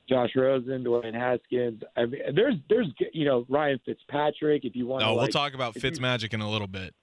Josh 0.07 0.29
Rosen, 0.35 0.85
Dwayne 0.85 1.13
Haskins. 1.13 1.83
I 1.97 2.05
mean, 2.05 2.21
there's 2.33 2.55
there's 2.69 2.87
you 3.13 3.25
know 3.25 3.45
Ryan 3.49 3.79
Fitzpatrick. 3.85 4.63
If 4.63 4.75
you 4.75 4.87
want 4.87 5.01
No, 5.01 5.07
to, 5.09 5.13
we'll 5.15 5.21
like, 5.23 5.31
talk 5.31 5.53
about 5.53 5.73
Fitz 5.73 5.99
you- 5.99 6.05
Fitzmagic 6.05 6.33
in 6.33 6.39
a 6.41 6.49
little 6.49 6.67
bit. 6.67 6.93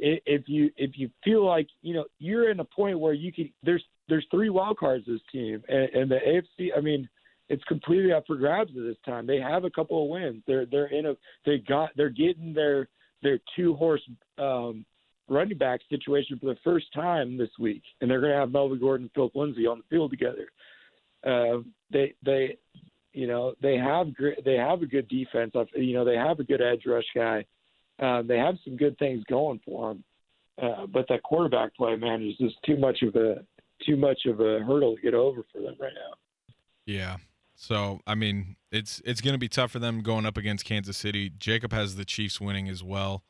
if 0.00 0.48
you 0.48 0.70
if 0.76 0.98
you 0.98 1.08
feel 1.22 1.46
like 1.46 1.68
you 1.82 1.94
know 1.94 2.04
you're 2.18 2.50
in 2.50 2.58
a 2.58 2.64
point 2.64 2.98
where 2.98 3.12
you 3.12 3.32
can 3.32 3.52
there's 3.62 3.84
there's 4.08 4.26
three 4.32 4.50
wild 4.50 4.76
cards 4.76 5.04
this 5.06 5.20
team 5.30 5.62
and, 5.68 5.88
and 5.90 6.10
the 6.10 6.16
AFC 6.16 6.70
I 6.76 6.80
mean 6.80 7.08
it's 7.48 7.62
completely 7.64 8.12
up 8.12 8.24
for 8.26 8.34
grabs 8.34 8.70
at 8.70 8.82
this 8.82 8.96
time. 9.06 9.26
They 9.26 9.38
have 9.38 9.62
a 9.64 9.70
couple 9.70 10.02
of 10.02 10.08
wins. 10.10 10.42
They're 10.48 10.66
they're 10.66 10.86
in 10.86 11.06
a 11.06 11.14
they 11.46 11.58
got 11.58 11.90
they're 11.96 12.08
getting 12.08 12.52
their 12.52 12.88
their 13.22 13.38
two 13.54 13.74
horse 13.74 14.02
um, 14.38 14.84
running 15.28 15.58
back 15.58 15.80
situation 15.88 16.38
for 16.38 16.46
the 16.46 16.60
first 16.64 16.92
time 16.94 17.36
this 17.36 17.50
week, 17.58 17.82
and 18.00 18.10
they're 18.10 18.20
going 18.20 18.32
to 18.32 18.38
have 18.38 18.52
Melvin 18.52 18.80
Gordon 18.80 19.04
and 19.04 19.12
Philip 19.14 19.34
Lindsay 19.34 19.66
on 19.66 19.78
the 19.78 19.96
field 19.96 20.10
together. 20.10 20.48
Uh, 21.24 21.62
they 21.90 22.14
they 22.24 22.58
you 23.12 23.26
know 23.26 23.54
they 23.62 23.76
have 23.76 24.08
they 24.44 24.54
have 24.54 24.82
a 24.82 24.86
good 24.86 25.08
defense. 25.08 25.52
You 25.74 25.94
know 25.94 26.04
they 26.04 26.16
have 26.16 26.40
a 26.40 26.44
good 26.44 26.60
edge 26.60 26.82
rush 26.86 27.04
guy. 27.14 27.44
Um, 28.00 28.26
they 28.26 28.38
have 28.38 28.56
some 28.64 28.76
good 28.76 28.98
things 28.98 29.22
going 29.28 29.60
for 29.64 29.90
them, 29.90 30.04
uh, 30.60 30.86
but 30.86 31.06
that 31.08 31.22
quarterback 31.22 31.74
play, 31.76 31.94
man, 31.96 32.22
is 32.26 32.36
just 32.38 32.56
too 32.64 32.76
much 32.76 33.02
of 33.02 33.14
a 33.14 33.44
too 33.86 33.96
much 33.96 34.26
of 34.26 34.40
a 34.40 34.60
hurdle 34.60 34.96
to 34.96 35.02
get 35.02 35.14
over 35.14 35.44
for 35.52 35.60
them 35.60 35.76
right 35.78 35.92
now. 35.94 36.14
Yeah. 36.86 37.16
So 37.54 38.00
I 38.06 38.14
mean, 38.14 38.56
it's 38.72 39.00
it's 39.04 39.20
going 39.20 39.34
to 39.34 39.38
be 39.38 39.48
tough 39.48 39.70
for 39.70 39.78
them 39.78 40.02
going 40.02 40.26
up 40.26 40.36
against 40.36 40.64
Kansas 40.64 40.96
City. 40.96 41.30
Jacob 41.30 41.72
has 41.72 41.94
the 41.94 42.04
Chiefs 42.04 42.40
winning 42.40 42.68
as 42.68 42.82
well. 42.82 43.22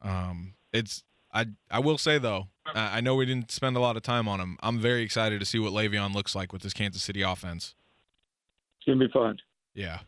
Um, 0.00 0.54
it's 0.72 1.02
I 1.36 1.46
I 1.70 1.80
will 1.80 1.98
say 1.98 2.18
though, 2.18 2.48
I 2.74 3.02
know 3.02 3.14
we 3.14 3.26
didn't 3.26 3.50
spend 3.50 3.76
a 3.76 3.80
lot 3.80 3.96
of 3.96 4.02
time 4.02 4.26
on 4.26 4.40
him. 4.40 4.56
I'm 4.60 4.78
very 4.78 5.02
excited 5.02 5.38
to 5.40 5.46
see 5.46 5.58
what 5.58 5.72
Le'Veon 5.72 6.14
looks 6.14 6.34
like 6.34 6.52
with 6.52 6.62
this 6.62 6.72
Kansas 6.72 7.02
City 7.02 7.20
offense. 7.20 7.74
It's 8.78 8.86
gonna 8.86 9.06
be 9.06 9.12
fun. 9.12 9.38
Yeah. 9.74 10.00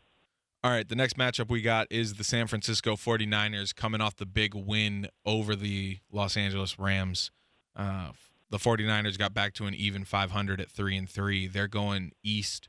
All 0.64 0.70
right, 0.70 0.89
the 0.89 0.97
next 0.97 1.16
matchup 1.16 1.51
we 1.51 1.61
got 1.61 1.87
is 1.91 2.14
the 2.14 2.24
San 2.24 2.47
Francisco 2.47 2.97
49ers 2.97 3.74
coming 3.76 4.01
off 4.01 4.16
the 4.16 4.26
big 4.26 4.55
win 4.55 5.09
over 5.24 5.55
the 5.55 5.99
Los 6.11 6.37
Angeles 6.37 6.79
Rams. 6.79 7.31
Uh, 7.76 8.11
the 8.51 8.57
49ers 8.57 9.16
got 9.18 9.33
back 9.35 9.53
to 9.55 9.66
an 9.66 9.74
even 9.74 10.05
500 10.05 10.61
at 10.61 10.68
3 10.68 10.97
and 10.97 11.09
3. 11.09 11.47
They're 11.47 11.68
going 11.68 12.12
east 12.24 12.68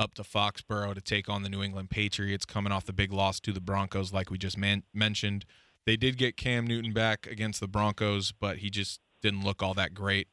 up 0.00 0.14
to 0.14 0.22
Foxborough 0.22 0.94
to 0.94 1.00
take 1.00 1.28
on 1.28 1.42
the 1.42 1.48
New 1.48 1.62
England 1.62 1.90
Patriots 1.90 2.44
coming 2.44 2.72
off 2.72 2.84
the 2.84 2.92
big 2.92 3.12
loss 3.12 3.38
to 3.40 3.52
the 3.52 3.60
Broncos 3.60 4.12
like 4.12 4.30
we 4.30 4.38
just 4.38 4.58
man- 4.58 4.82
mentioned. 4.92 5.44
They 5.88 5.96
did 5.96 6.18
get 6.18 6.36
Cam 6.36 6.66
Newton 6.66 6.92
back 6.92 7.26
against 7.26 7.60
the 7.60 7.66
Broncos, 7.66 8.30
but 8.30 8.58
he 8.58 8.68
just 8.68 9.00
didn't 9.22 9.42
look 9.42 9.62
all 9.62 9.72
that 9.72 9.94
great 9.94 10.28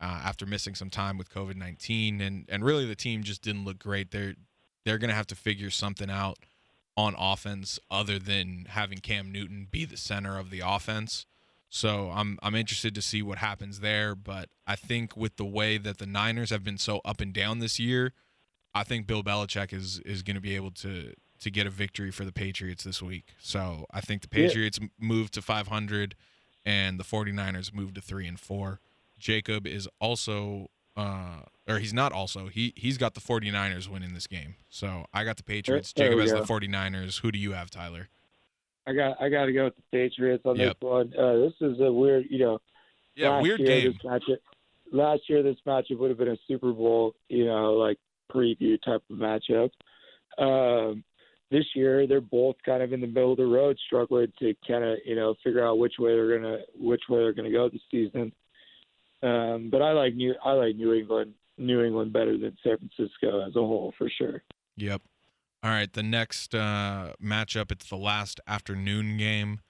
uh, 0.00 0.20
after 0.24 0.44
missing 0.46 0.74
some 0.74 0.90
time 0.90 1.16
with 1.16 1.32
COVID 1.32 1.54
nineteen, 1.54 2.20
and 2.20 2.44
and 2.48 2.64
really 2.64 2.86
the 2.86 2.96
team 2.96 3.22
just 3.22 3.40
didn't 3.40 3.64
look 3.64 3.78
great. 3.78 4.10
They're 4.10 4.34
they're 4.84 4.98
gonna 4.98 5.14
have 5.14 5.28
to 5.28 5.36
figure 5.36 5.70
something 5.70 6.10
out 6.10 6.38
on 6.96 7.14
offense 7.16 7.78
other 7.88 8.18
than 8.18 8.66
having 8.70 8.98
Cam 8.98 9.30
Newton 9.30 9.68
be 9.70 9.84
the 9.84 9.96
center 9.96 10.40
of 10.40 10.50
the 10.50 10.58
offense. 10.58 11.24
So 11.68 12.10
I'm 12.12 12.36
I'm 12.42 12.56
interested 12.56 12.92
to 12.96 13.00
see 13.00 13.22
what 13.22 13.38
happens 13.38 13.78
there. 13.78 14.16
But 14.16 14.48
I 14.66 14.74
think 14.74 15.16
with 15.16 15.36
the 15.36 15.44
way 15.44 15.78
that 15.78 15.98
the 15.98 16.06
Niners 16.06 16.50
have 16.50 16.64
been 16.64 16.78
so 16.78 17.00
up 17.04 17.20
and 17.20 17.32
down 17.32 17.60
this 17.60 17.78
year, 17.78 18.12
I 18.74 18.82
think 18.82 19.06
Bill 19.06 19.22
Belichick 19.22 19.72
is 19.72 20.00
is 20.00 20.24
going 20.24 20.34
to 20.34 20.40
be 20.40 20.56
able 20.56 20.72
to 20.72 21.12
to 21.40 21.50
get 21.50 21.66
a 21.66 21.70
victory 21.70 22.10
for 22.10 22.24
the 22.24 22.32
Patriots 22.32 22.84
this 22.84 23.02
week. 23.02 23.34
So 23.38 23.86
I 23.90 24.00
think 24.00 24.22
the 24.22 24.28
Patriots 24.28 24.78
yeah. 24.80 24.88
move 24.98 25.30
to 25.32 25.42
500 25.42 26.14
and 26.64 26.98
the 26.98 27.04
49ers 27.04 27.74
move 27.74 27.94
to 27.94 28.00
3 28.00 28.26
and 28.26 28.40
4. 28.40 28.80
Jacob 29.18 29.66
is 29.66 29.88
also 30.00 30.70
uh 30.96 31.40
or 31.68 31.78
he's 31.78 31.92
not 31.92 32.12
also. 32.12 32.46
He 32.48 32.72
he's 32.76 32.96
got 32.96 33.14
the 33.14 33.20
49ers 33.20 33.88
winning 33.88 34.14
this 34.14 34.26
game. 34.26 34.56
So 34.68 35.06
I 35.12 35.24
got 35.24 35.36
the 35.36 35.42
Patriots. 35.42 35.92
Jacob 35.92 36.18
has 36.20 36.32
go. 36.32 36.40
the 36.40 36.46
49ers. 36.46 37.20
Who 37.20 37.32
do 37.32 37.38
you 37.38 37.52
have, 37.52 37.70
Tyler? 37.70 38.08
I 38.86 38.92
got 38.92 39.20
I 39.20 39.28
got 39.28 39.46
to 39.46 39.52
go 39.52 39.64
with 39.64 39.76
the 39.76 39.82
Patriots 39.92 40.42
on 40.44 40.56
yep. 40.56 40.74
this 40.74 40.88
one. 40.88 41.12
Uh, 41.18 41.38
this 41.38 41.54
is 41.60 41.80
a 41.80 41.92
weird, 41.92 42.26
you 42.30 42.38
know. 42.38 42.58
Yeah, 43.16 43.40
weird 43.40 43.60
year, 43.60 43.68
game. 43.68 43.92
This 43.92 44.02
matchup, 44.02 44.38
last 44.92 45.22
year, 45.28 45.42
this 45.42 45.56
matchup 45.66 45.98
would 45.98 46.10
have 46.10 46.18
been 46.18 46.28
a 46.28 46.36
Super 46.46 46.72
Bowl, 46.72 47.14
you 47.28 47.46
know, 47.46 47.72
like 47.72 47.98
preview 48.32 48.80
type 48.82 49.02
of 49.10 49.16
matchup. 49.16 49.70
Um, 50.38 51.02
this 51.50 51.64
year, 51.74 52.06
they're 52.06 52.20
both 52.20 52.56
kind 52.64 52.82
of 52.82 52.92
in 52.92 53.00
the 53.00 53.06
middle 53.06 53.32
of 53.32 53.38
the 53.38 53.46
road, 53.46 53.78
struggling 53.86 54.32
to 54.38 54.54
kind 54.66 54.84
of, 54.84 54.98
you 55.04 55.14
know, 55.14 55.34
figure 55.44 55.64
out 55.64 55.78
which 55.78 55.94
way 55.98 56.14
they're 56.14 56.38
gonna 56.38 56.58
which 56.78 57.02
way 57.08 57.18
they're 57.20 57.32
gonna 57.32 57.52
go 57.52 57.68
this 57.68 57.80
season. 57.90 58.32
Um, 59.22 59.70
but 59.70 59.82
I 59.82 59.92
like 59.92 60.14
New 60.14 60.34
I 60.44 60.52
like 60.52 60.76
New 60.76 60.92
England 60.92 61.34
New 61.58 61.82
England 61.82 62.12
better 62.12 62.36
than 62.36 62.56
San 62.62 62.76
Francisco 62.78 63.46
as 63.46 63.56
a 63.56 63.60
whole 63.60 63.94
for 63.96 64.10
sure. 64.10 64.42
Yep. 64.76 65.02
All 65.62 65.70
right, 65.70 65.92
the 65.92 66.02
next 66.02 66.54
uh, 66.54 67.14
matchup, 67.20 67.72
it's 67.72 67.88
the 67.88 67.96
last 67.96 68.40
afternoon 68.46 69.16
game. 69.16 69.60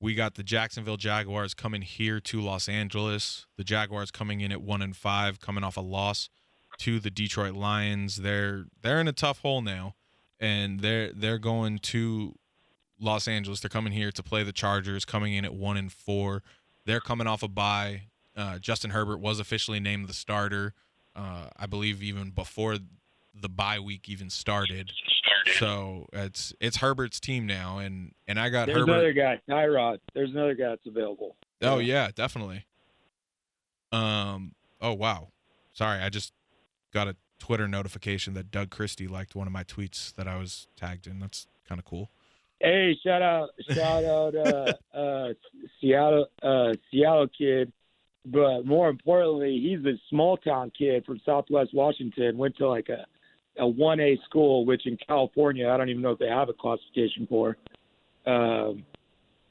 We 0.00 0.14
got 0.14 0.34
the 0.34 0.42
Jacksonville 0.42 0.96
Jaguars 0.96 1.54
coming 1.54 1.82
here 1.82 2.18
to 2.20 2.40
Los 2.40 2.68
Angeles. 2.68 3.46
The 3.56 3.62
Jaguars 3.64 4.10
coming 4.10 4.40
in 4.40 4.50
at 4.50 4.62
one 4.62 4.82
and 4.82 4.96
five, 4.96 5.40
coming 5.40 5.62
off 5.62 5.76
a 5.76 5.80
loss 5.80 6.28
to 6.78 6.98
the 6.98 7.10
Detroit 7.10 7.54
Lions. 7.54 8.16
They're 8.16 8.64
they're 8.82 9.00
in 9.00 9.08
a 9.08 9.12
tough 9.12 9.40
hole 9.40 9.62
now, 9.62 9.94
and 10.40 10.80
they're 10.80 11.12
they're 11.12 11.38
going 11.38 11.78
to 11.80 12.34
Los 13.00 13.26
Angeles. 13.28 13.60
They're 13.60 13.68
coming 13.68 13.92
here 13.92 14.12
to 14.12 14.22
play 14.22 14.42
the 14.42 14.52
Chargers, 14.52 15.04
coming 15.04 15.34
in 15.34 15.44
at 15.44 15.54
one 15.54 15.76
and 15.76 15.92
four. 15.92 16.42
They're 16.86 17.00
coming 17.00 17.26
off 17.26 17.42
a 17.42 17.48
bye. 17.48 18.02
Uh, 18.36 18.58
Justin 18.58 18.90
Herbert 18.90 19.18
was 19.18 19.38
officially 19.40 19.80
named 19.80 20.08
the 20.08 20.14
starter. 20.14 20.74
Uh, 21.14 21.48
I 21.56 21.66
believe 21.66 22.02
even 22.02 22.30
before 22.30 22.76
the 23.34 23.48
bye 23.48 23.78
week 23.78 24.08
even 24.08 24.30
started. 24.30 24.90
So 25.58 26.06
it's 26.12 26.52
it's 26.60 26.78
Herbert's 26.78 27.20
team 27.20 27.46
now, 27.46 27.78
and 27.78 28.12
and 28.26 28.38
I 28.40 28.48
got 28.48 28.66
There's 28.66 28.78
Herbert. 28.78 28.92
another 28.92 29.12
guy, 29.12 29.40
Tyrod. 29.48 29.98
There's 30.14 30.30
another 30.30 30.54
guy 30.54 30.70
that's 30.70 30.86
available. 30.86 31.36
Oh 31.62 31.78
yeah, 31.78 32.10
definitely. 32.14 32.64
Um. 33.92 34.54
Oh 34.80 34.92
wow. 34.94 35.28
Sorry, 35.72 36.00
I 36.00 36.08
just 36.08 36.32
got 36.92 37.08
a 37.08 37.16
Twitter 37.38 37.68
notification 37.68 38.34
that 38.34 38.50
Doug 38.50 38.70
Christie 38.70 39.08
liked 39.08 39.34
one 39.34 39.46
of 39.46 39.52
my 39.52 39.64
tweets 39.64 40.14
that 40.14 40.26
I 40.26 40.36
was 40.36 40.66
tagged 40.76 41.06
in. 41.06 41.20
That's 41.20 41.46
kind 41.68 41.78
of 41.78 41.84
cool. 41.84 42.10
Hey, 42.60 42.96
shout 43.04 43.22
out, 43.22 43.50
shout 43.70 44.04
out, 44.16 44.34
uh, 44.34 44.72
uh, 44.96 45.34
Seattle, 45.80 46.26
uh, 46.42 46.72
Seattle 46.90 47.28
kid. 47.36 47.72
But 48.26 48.64
more 48.64 48.88
importantly, 48.88 49.60
he's 49.60 49.84
a 49.84 49.98
small 50.08 50.38
town 50.38 50.72
kid 50.76 51.04
from 51.04 51.20
Southwest 51.26 51.74
Washington. 51.74 52.38
Went 52.38 52.56
to 52.56 52.68
like 52.68 52.88
a 52.88 53.04
a 53.58 53.66
one 53.66 54.00
A 54.00 54.18
school, 54.24 54.64
which 54.64 54.86
in 54.86 54.96
California 55.06 55.68
I 55.68 55.76
don't 55.76 55.88
even 55.88 56.02
know 56.02 56.12
if 56.12 56.18
they 56.18 56.28
have 56.28 56.48
a 56.48 56.54
classification 56.54 57.26
for. 57.28 57.56
Um, 58.26 58.84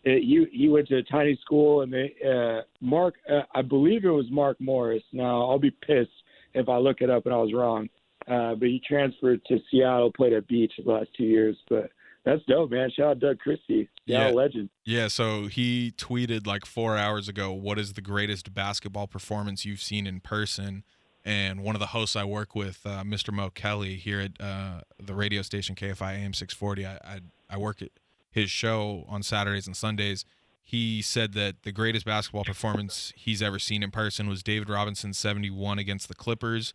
it, 0.04 0.24
he 0.24 0.46
he 0.52 0.70
went 0.70 0.88
to 0.90 0.98
a 0.98 1.04
tiny 1.04 1.38
school, 1.42 1.82
and 1.82 1.94
they 1.94 2.16
uh, 2.28 2.62
Mark 2.82 3.16
uh, 3.30 3.44
I 3.54 3.62
believe 3.62 4.06
it 4.06 4.10
was 4.10 4.26
Mark 4.32 4.60
Morris. 4.60 5.04
Now 5.12 5.50
I'll 5.50 5.60
be 5.60 5.72
pissed 5.72 6.22
if 6.54 6.70
I 6.70 6.78
look 6.78 7.01
it 7.01 7.10
up 7.10 7.26
and 7.26 7.34
I 7.34 7.38
was 7.38 7.54
wrong. 7.54 7.89
Uh, 8.28 8.56
but 8.56 8.68
he 8.70 8.82
transferred 8.88 9.43
to 9.45 9.60
Seattle, 9.70 10.12
played 10.12 10.34
at 10.34 10.47
Beach 10.47 10.72
the 10.84 10.89
last 10.89 11.10
two 11.18 11.26
years. 11.26 11.58
But 11.70 11.89
that's 12.24 12.41
dope, 12.47 12.72
man. 12.72 12.89
Shout 12.95 13.08
out 13.08 13.20
Doug 13.20 13.39
Christie, 13.39 13.89
Seattle 14.08 14.30
yeah. 14.30 14.36
legend. 14.36 14.70
Yeah, 14.86 15.08
so 15.10 15.47
he 15.47 15.93
tweeted 15.97 16.47
like 16.47 16.66
four 16.66 16.97
hours 16.97 17.28
ago, 17.28 17.51
"What 17.51 17.78
is 17.78 17.93
the 17.93 18.01
greatest 18.01 18.54
basketball 18.54 19.08
performance 19.08 19.66
you've 19.66 19.82
seen 19.82 20.08
in 20.08 20.22
person?" 20.22 20.84
and 21.26 21.64
one 21.64 21.76
of 21.76 21.80
the 21.80 21.88
hosts 21.88 22.16
I 22.16 22.26
work 22.26 22.54
with, 22.54 22.82
uh, 22.86 23.04
Mr. 23.04 23.34
Mo 23.34 23.49
Kelly, 23.49 23.95
here 23.95 24.20
at 24.20 24.32
uh, 24.41 24.82
the 25.01 25.16
radio 25.16 25.41
station 25.41 25.76
KFI 25.76 26.16
AM 26.16 26.34
640, 26.34 26.86
I, 26.86 26.93
I, 26.95 27.20
I 27.49 27.58
work 27.58 27.82
at 27.82 27.89
his 28.30 28.49
show 28.49 29.06
on 29.08 29.24
Saturdays 29.24 29.68
and 29.68 29.76
Sundays. 29.76 30.26
He 30.64 31.01
said 31.01 31.34
that 31.34 31.64
the 31.64 31.72
greatest 31.72 32.05
basketball 32.05 32.45
performance 32.45 33.11
he's 33.16 33.41
ever 33.41 33.59
seen 33.59 33.84
in 33.84 33.91
person 33.91 34.28
was 34.28 34.41
David 34.41 34.70
Robinson's 34.70 35.18
71 35.18 35.78
against 35.78 36.07
the 36.07 36.16
Clippers 36.16 36.74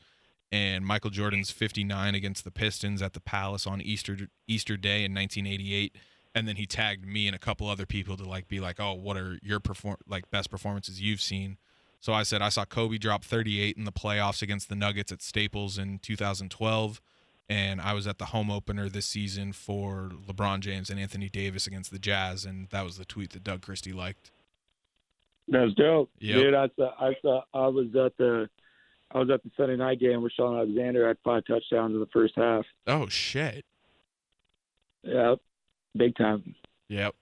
and 0.52 0.84
Michael 0.84 1.10
Jordan's 1.10 1.50
59 1.50 2.14
against 2.14 2.44
the 2.44 2.50
Pistons 2.50 3.02
at 3.02 3.14
the 3.14 3.20
Palace 3.20 3.66
on 3.66 3.80
Easter 3.80 4.28
Easter 4.46 4.76
Day 4.76 5.04
in 5.04 5.14
1988 5.14 5.96
and 6.34 6.46
then 6.46 6.56
he 6.56 6.66
tagged 6.66 7.06
me 7.06 7.26
and 7.26 7.34
a 7.34 7.38
couple 7.38 7.68
other 7.68 7.86
people 7.86 8.16
to 8.16 8.24
like 8.24 8.48
be 8.48 8.60
like, 8.60 8.78
"Oh, 8.78 8.94
what 8.94 9.16
are 9.16 9.38
your 9.42 9.60
perform 9.60 9.96
like 10.06 10.30
best 10.30 10.50
performances 10.50 11.00
you've 11.00 11.20
seen?" 11.20 11.58
So 12.00 12.12
I 12.12 12.22
said 12.22 12.42
I 12.42 12.48
saw 12.48 12.64
Kobe 12.64 12.98
drop 12.98 13.24
38 13.24 13.76
in 13.76 13.84
the 13.84 13.92
playoffs 13.92 14.40
against 14.40 14.68
the 14.68 14.76
Nuggets 14.76 15.10
at 15.10 15.22
Staples 15.22 15.78
in 15.78 15.98
2012, 15.98 17.00
and 17.48 17.80
I 17.80 17.94
was 17.94 18.06
at 18.06 18.18
the 18.18 18.26
home 18.26 18.50
opener 18.50 18.88
this 18.88 19.06
season 19.06 19.52
for 19.52 20.10
LeBron 20.28 20.60
James 20.60 20.90
and 20.90 21.00
Anthony 21.00 21.28
Davis 21.28 21.66
against 21.66 21.90
the 21.90 21.98
Jazz, 21.98 22.44
and 22.44 22.68
that 22.70 22.84
was 22.84 22.98
the 22.98 23.04
tweet 23.04 23.30
that 23.30 23.44
Doug 23.44 23.62
Christie 23.62 23.92
liked. 23.92 24.30
That's 25.48 25.72
dope, 25.74 26.10
yep. 26.18 26.36
dude. 26.36 26.54
I 26.54 26.68
saw, 26.76 26.92
I 27.00 27.14
saw, 27.22 27.42
I 27.54 27.68
was 27.68 27.86
at 27.96 28.16
the, 28.18 28.50
I 29.12 29.18
was 29.18 29.30
at 29.30 29.42
the 29.42 29.50
Sunday 29.56 29.76
night 29.76 29.98
game 29.98 30.20
where 30.20 30.30
Shaun 30.30 30.56
Alexander 30.56 31.06
I 31.06 31.08
had 31.08 31.18
five 31.24 31.44
touchdowns 31.46 31.94
in 31.94 32.00
the 32.00 32.08
first 32.12 32.34
half. 32.36 32.66
Oh 32.86 33.08
shit! 33.08 33.64
Yep, 35.04 35.38
big 35.96 36.16
time. 36.16 36.54
Yep. 36.88 37.14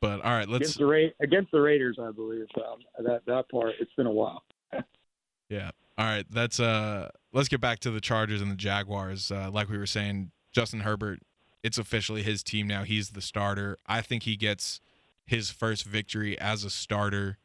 But 0.00 0.22
all 0.22 0.32
right, 0.32 0.48
let's 0.48 0.62
against 0.62 0.78
the, 0.78 0.86
Ra- 0.86 1.14
against 1.20 1.52
the 1.52 1.60
Raiders, 1.60 1.98
I 2.00 2.10
believe. 2.10 2.46
Um, 2.56 2.80
that 3.04 3.22
that 3.26 3.50
part, 3.50 3.74
it's 3.80 3.92
been 3.94 4.06
a 4.06 4.12
while. 4.12 4.42
Yeah. 5.50 5.70
All 5.98 6.06
right, 6.06 6.24
that's 6.30 6.58
uh. 6.58 7.10
Let's 7.32 7.48
get 7.48 7.60
back 7.60 7.78
to 7.80 7.90
the 7.90 8.00
Chargers 8.00 8.40
and 8.40 8.50
the 8.50 8.56
Jaguars. 8.56 9.30
Uh, 9.30 9.50
like 9.52 9.68
we 9.68 9.78
were 9.78 9.86
saying, 9.86 10.30
Justin 10.52 10.80
Herbert, 10.80 11.20
it's 11.62 11.78
officially 11.78 12.22
his 12.22 12.42
team 12.42 12.66
now. 12.66 12.82
He's 12.82 13.10
the 13.10 13.20
starter. 13.20 13.76
I 13.86 14.00
think 14.00 14.22
he 14.22 14.36
gets 14.36 14.80
his 15.26 15.50
first 15.50 15.84
victory 15.84 16.38
as 16.38 16.64
a 16.64 16.70
starter 16.70 17.38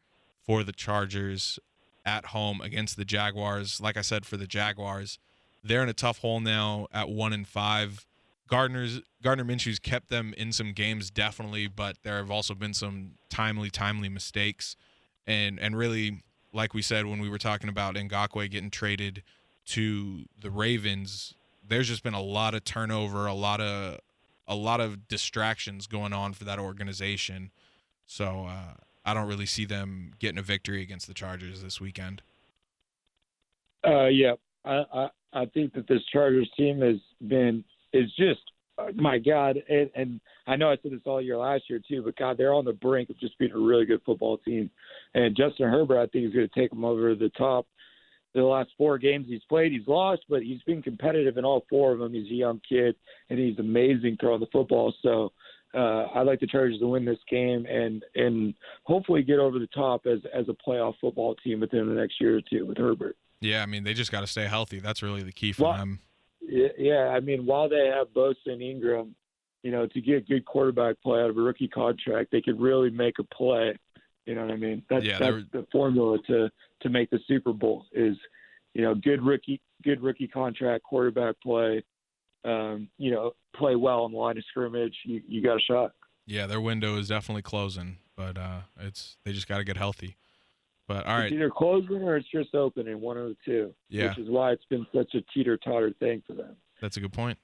for 0.44 0.64
the 0.64 0.72
Chargers 0.72 1.58
at 2.04 2.26
home 2.26 2.60
against 2.60 2.96
the 2.96 3.04
Jaguars. 3.04 3.80
Like 3.80 3.96
I 3.96 4.00
said, 4.00 4.24
for 4.24 4.36
the 4.36 4.46
Jaguars, 4.46 5.18
they're 5.62 5.82
in 5.82 5.88
a 5.88 5.94
tough 5.94 6.18
hole 6.18 6.40
now 6.40 6.86
at 6.92 7.08
one 7.08 7.32
and 7.32 7.46
five. 7.46 8.06
Gardner's 8.48 9.00
Gardner 9.22 9.44
Minshew's 9.44 9.78
kept 9.80 10.08
them 10.08 10.32
in 10.36 10.52
some 10.52 10.72
games 10.72 11.10
definitely, 11.10 11.66
but 11.66 11.98
there 12.04 12.16
have 12.16 12.30
also 12.30 12.54
been 12.54 12.74
some 12.74 13.12
timely, 13.28 13.70
timely 13.70 14.08
mistakes, 14.08 14.76
and 15.26 15.58
and 15.58 15.76
really, 15.76 16.22
like 16.52 16.74
we 16.74 16.82
said 16.82 17.06
when 17.06 17.20
we 17.20 17.28
were 17.28 17.38
talking 17.38 17.68
about 17.68 17.94
Ngakoue 17.94 18.50
getting 18.50 18.70
traded 18.70 19.22
to 19.66 20.24
the 20.40 20.50
Ravens, 20.50 21.34
there's 21.66 21.88
just 21.88 22.02
been 22.02 22.14
a 22.14 22.22
lot 22.22 22.54
of 22.54 22.64
turnover, 22.64 23.26
a 23.26 23.34
lot 23.34 23.60
of 23.60 24.00
a 24.48 24.54
lot 24.54 24.80
of 24.80 25.08
distractions 25.08 25.86
going 25.86 26.12
on 26.12 26.32
for 26.32 26.44
that 26.44 26.58
organization. 26.58 27.50
So 28.06 28.46
uh, 28.48 28.74
I 29.04 29.12
don't 29.12 29.26
really 29.26 29.46
see 29.46 29.64
them 29.64 30.12
getting 30.20 30.38
a 30.38 30.42
victory 30.42 30.82
against 30.82 31.08
the 31.08 31.14
Chargers 31.14 31.62
this 31.62 31.80
weekend. 31.80 32.22
Uh, 33.84 34.06
yeah, 34.06 34.34
I, 34.64 34.84
I 34.92 35.08
I 35.32 35.46
think 35.46 35.74
that 35.74 35.86
this 35.88 36.02
Chargers 36.12 36.50
team 36.56 36.80
has 36.80 36.96
been 37.28 37.64
is 37.92 38.10
just 38.16 38.40
uh, 38.78 38.88
my 38.94 39.18
God, 39.18 39.56
and, 39.68 39.90
and 39.94 40.20
I 40.46 40.56
know 40.56 40.70
I 40.70 40.76
said 40.82 40.92
this 40.92 41.00
all 41.06 41.20
year 41.20 41.38
last 41.38 41.64
year 41.68 41.80
too, 41.88 42.02
but 42.02 42.16
God, 42.16 42.36
they're 42.36 42.52
on 42.52 42.64
the 42.64 42.72
brink 42.72 43.08
of 43.10 43.18
just 43.18 43.38
being 43.38 43.52
a 43.52 43.58
really 43.58 43.86
good 43.86 44.02
football 44.04 44.38
team. 44.38 44.70
And 45.16 45.34
Justin 45.34 45.70
Herbert, 45.70 45.98
I 45.98 46.06
think, 46.06 46.26
is 46.26 46.34
going 46.34 46.46
to 46.46 46.60
take 46.60 46.70
them 46.70 46.84
over 46.84 47.14
the 47.14 47.30
top. 47.30 47.66
The 48.34 48.42
last 48.42 48.68
four 48.76 48.98
games 48.98 49.24
he's 49.26 49.42
played, 49.48 49.72
he's 49.72 49.86
lost, 49.86 50.22
but 50.28 50.42
he's 50.42 50.60
been 50.66 50.82
competitive 50.82 51.38
in 51.38 51.44
all 51.46 51.64
four 51.70 51.94
of 51.94 52.00
them. 52.00 52.12
He's 52.12 52.30
a 52.30 52.34
young 52.34 52.60
kid, 52.68 52.94
and 53.30 53.38
he's 53.38 53.58
amazing 53.58 54.18
throwing 54.20 54.40
the 54.40 54.46
football. 54.52 54.92
So 55.02 55.32
uh, 55.74 56.08
I'd 56.14 56.26
like 56.26 56.40
the 56.40 56.46
Chargers 56.46 56.78
to 56.80 56.86
win 56.86 57.06
this 57.06 57.18
game 57.30 57.64
and 57.66 58.04
and 58.14 58.52
hopefully 58.84 59.22
get 59.22 59.38
over 59.38 59.58
the 59.58 59.68
top 59.68 60.04
as 60.04 60.18
as 60.34 60.46
a 60.50 60.68
playoff 60.68 60.94
football 61.00 61.34
team 61.36 61.60
within 61.60 61.88
the 61.88 61.94
next 61.94 62.20
year 62.20 62.36
or 62.36 62.42
two 62.42 62.66
with 62.66 62.76
Herbert. 62.76 63.16
Yeah, 63.40 63.62
I 63.62 63.66
mean 63.66 63.84
they 63.84 63.94
just 63.94 64.12
got 64.12 64.20
to 64.20 64.26
stay 64.26 64.44
healthy. 64.44 64.80
That's 64.80 65.02
really 65.02 65.22
the 65.22 65.32
key 65.32 65.52
for 65.52 65.64
well, 65.64 65.78
them. 65.78 66.00
Yeah, 66.42 67.08
I 67.08 67.20
mean, 67.20 67.44
while 67.46 67.68
they 67.68 67.86
have 67.86 68.08
Bosa 68.08 68.36
and 68.46 68.62
Ingram, 68.62 69.14
you 69.62 69.72
know, 69.72 69.86
to 69.86 70.00
get 70.00 70.28
good 70.28 70.44
quarterback 70.44 71.00
play 71.02 71.20
out 71.20 71.30
of 71.30 71.36
a 71.36 71.40
rookie 71.40 71.68
contract, 71.68 72.30
they 72.30 72.40
could 72.40 72.60
really 72.60 72.90
make 72.90 73.18
a 73.18 73.24
play. 73.24 73.76
You 74.26 74.34
know 74.34 74.42
what 74.42 74.50
I 74.50 74.56
mean? 74.56 74.82
That's 74.90 75.04
yeah, 75.04 75.18
that's 75.18 75.32
were... 75.32 75.42
the 75.52 75.66
formula 75.72 76.18
to 76.26 76.50
to 76.82 76.88
make 76.88 77.10
the 77.10 77.20
Super 77.26 77.52
Bowl 77.52 77.86
is, 77.92 78.16
you 78.74 78.82
know, 78.82 78.94
good 78.94 79.22
rookie 79.22 79.60
good 79.82 80.02
rookie 80.02 80.28
contract, 80.28 80.84
quarterback 80.84 81.36
play, 81.42 81.82
um, 82.44 82.88
you 82.98 83.10
know, 83.10 83.32
play 83.54 83.76
well 83.76 84.04
in 84.06 84.12
the 84.12 84.18
line 84.18 84.36
of 84.36 84.44
scrimmage. 84.50 84.94
You 85.04 85.22
you 85.26 85.42
got 85.42 85.56
a 85.56 85.60
shot. 85.60 85.92
Yeah, 86.26 86.46
their 86.46 86.60
window 86.60 86.98
is 86.98 87.08
definitely 87.08 87.42
closing, 87.42 87.98
but 88.16 88.36
uh, 88.36 88.60
it's 88.80 89.16
they 89.24 89.32
just 89.32 89.48
got 89.48 89.58
to 89.58 89.64
get 89.64 89.76
healthy. 89.76 90.16
But 90.88 91.06
all 91.06 91.16
right, 91.16 91.26
It's 91.26 91.34
either 91.34 91.50
closing 91.50 92.02
or 92.02 92.16
it's 92.16 92.28
just 92.30 92.54
opening, 92.54 93.00
one 93.00 93.16
of 93.16 93.28
the 93.28 93.36
two. 93.44 93.74
Yeah. 93.88 94.08
Which 94.08 94.18
is 94.18 94.28
why 94.28 94.52
it's 94.52 94.64
been 94.70 94.86
such 94.94 95.14
a 95.14 95.20
teeter 95.34 95.56
totter 95.56 95.92
thing 95.98 96.22
for 96.26 96.34
them. 96.34 96.56
That's 96.80 96.96
a 96.96 97.00
good 97.00 97.12
point. 97.12 97.38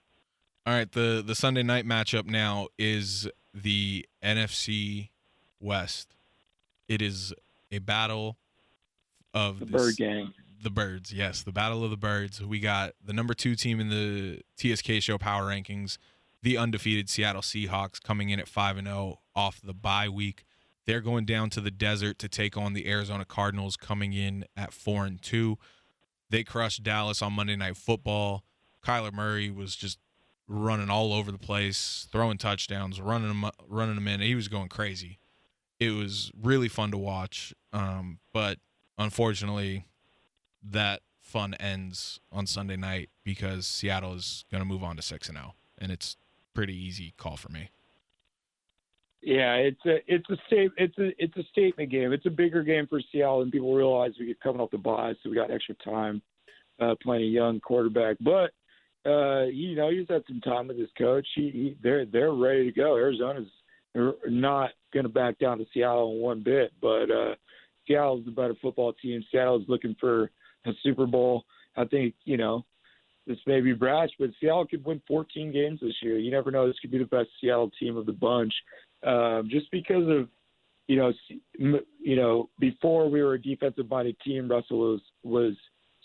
All 0.64 0.72
right, 0.72 0.90
the 0.90 1.22
the 1.26 1.34
Sunday 1.34 1.64
night 1.64 1.84
matchup 1.84 2.26
now 2.26 2.68
is 2.78 3.28
the 3.52 4.06
NFC 4.22 5.10
West. 5.60 6.14
It 6.92 7.00
is 7.00 7.32
a 7.70 7.78
battle 7.78 8.36
of 9.32 9.60
The 9.60 9.64
this- 9.64 9.72
Bird 9.82 9.96
Gang. 9.96 10.34
the 10.62 10.68
birds. 10.68 11.10
Yes, 11.10 11.42
the 11.42 11.50
battle 11.52 11.82
of 11.84 11.90
the 11.90 11.96
birds. 11.96 12.42
We 12.42 12.60
got 12.60 12.92
the 13.02 13.14
number 13.14 13.32
two 13.32 13.54
team 13.56 13.80
in 13.80 13.88
the 13.88 14.42
TSK 14.56 15.00
show 15.00 15.16
power 15.16 15.44
rankings, 15.44 15.96
the 16.42 16.58
undefeated 16.58 17.08
Seattle 17.08 17.40
Seahawks, 17.40 17.98
coming 18.00 18.28
in 18.28 18.38
at 18.38 18.46
five 18.46 18.76
and 18.76 18.86
zero 18.86 19.20
off 19.34 19.58
the 19.62 19.72
bye 19.72 20.08
week. 20.10 20.44
They're 20.84 21.00
going 21.00 21.24
down 21.24 21.48
to 21.50 21.62
the 21.62 21.70
desert 21.70 22.18
to 22.18 22.28
take 22.28 22.58
on 22.58 22.74
the 22.74 22.86
Arizona 22.86 23.24
Cardinals, 23.24 23.78
coming 23.78 24.12
in 24.12 24.44
at 24.54 24.74
four 24.74 25.06
and 25.06 25.20
two. 25.22 25.56
They 26.28 26.44
crushed 26.44 26.82
Dallas 26.82 27.22
on 27.22 27.32
Monday 27.32 27.56
Night 27.56 27.78
Football. 27.78 28.44
Kyler 28.84 29.12
Murray 29.14 29.50
was 29.50 29.74
just 29.76 29.98
running 30.46 30.90
all 30.90 31.14
over 31.14 31.32
the 31.32 31.38
place, 31.38 32.06
throwing 32.12 32.36
touchdowns, 32.36 33.00
running 33.00 33.28
them, 33.28 33.50
running 33.66 33.94
them 33.94 34.06
in. 34.08 34.20
He 34.20 34.34
was 34.34 34.48
going 34.48 34.68
crazy. 34.68 35.18
It 35.82 35.90
was 35.90 36.30
really 36.40 36.68
fun 36.68 36.92
to 36.92 36.98
watch, 36.98 37.52
um, 37.72 38.20
but 38.32 38.58
unfortunately, 38.98 39.86
that 40.62 41.00
fun 41.20 41.54
ends 41.54 42.20
on 42.30 42.46
Sunday 42.46 42.76
night 42.76 43.10
because 43.24 43.66
Seattle 43.66 44.14
is 44.14 44.44
going 44.50 44.60
to 44.60 44.64
move 44.64 44.84
on 44.84 44.94
to 44.94 45.02
six 45.02 45.28
and 45.28 45.36
zero, 45.36 45.54
and 45.78 45.90
it's 45.90 46.16
pretty 46.54 46.76
easy 46.76 47.14
call 47.16 47.36
for 47.36 47.50
me. 47.50 47.70
Yeah, 49.22 49.54
it's 49.54 49.84
a 49.84 49.98
it's 50.06 50.28
a 50.30 50.36
state 50.46 50.70
it's 50.76 50.96
a 50.98 51.10
it's 51.18 51.36
a 51.36 51.42
statement 51.50 51.90
game. 51.90 52.12
It's 52.12 52.26
a 52.26 52.30
bigger 52.30 52.62
game 52.62 52.86
for 52.86 53.00
Seattle 53.10 53.40
than 53.40 53.50
people 53.50 53.74
realize. 53.74 54.12
We 54.20 54.26
get 54.26 54.40
coming 54.40 54.60
off 54.60 54.70
the 54.70 54.78
bye, 54.78 55.14
so 55.22 55.30
we 55.30 55.34
got 55.34 55.50
extra 55.50 55.74
time 55.84 56.22
uh, 56.80 56.94
playing 57.02 57.22
a 57.22 57.26
young 57.26 57.58
quarterback. 57.58 58.18
But 58.20 58.52
uh, 59.04 59.46
you 59.46 59.74
know, 59.74 59.90
he's 59.90 60.06
had 60.08 60.22
some 60.28 60.40
time 60.42 60.68
with 60.68 60.78
his 60.78 60.90
coach. 60.96 61.26
He, 61.34 61.50
he 61.50 61.76
they're 61.82 62.06
they're 62.06 62.32
ready 62.32 62.66
to 62.66 62.72
go. 62.72 62.96
Arizona's 62.96 63.48
not 64.26 64.70
going 64.92 65.04
to 65.04 65.10
back 65.10 65.38
down 65.38 65.58
to 65.58 65.66
Seattle 65.72 66.12
in 66.12 66.20
one 66.20 66.42
bit. 66.42 66.72
But 66.80 67.10
uh, 67.10 67.34
Seattle's 67.86 68.24
the 68.24 68.30
better 68.30 68.54
football 68.60 68.92
team. 68.94 69.24
Seattle's 69.30 69.64
looking 69.68 69.96
for 70.00 70.30
a 70.66 70.72
Super 70.82 71.06
Bowl. 71.06 71.44
I 71.76 71.84
think 71.84 72.14
you 72.24 72.36
know 72.36 72.64
this 73.26 73.38
may 73.46 73.60
be 73.60 73.72
brash, 73.72 74.10
but 74.18 74.30
Seattle 74.40 74.66
could 74.66 74.84
win 74.84 75.00
14 75.06 75.52
games 75.52 75.80
this 75.80 75.94
year. 76.02 76.18
You 76.18 76.30
never 76.30 76.50
know. 76.50 76.66
This 76.66 76.78
could 76.80 76.90
be 76.90 76.98
the 76.98 77.04
best 77.04 77.28
Seattle 77.40 77.70
team 77.78 77.96
of 77.96 78.06
the 78.06 78.12
bunch, 78.12 78.52
um, 79.06 79.48
just 79.50 79.70
because 79.70 80.08
of 80.08 80.28
you 80.88 80.96
know, 80.96 81.12
you 82.00 82.16
know, 82.16 82.50
before 82.58 83.08
we 83.08 83.22
were 83.22 83.34
a 83.34 83.42
defensive-minded 83.42 84.16
team, 84.20 84.48
Russell 84.48 84.78
was 84.78 85.00
was 85.22 85.54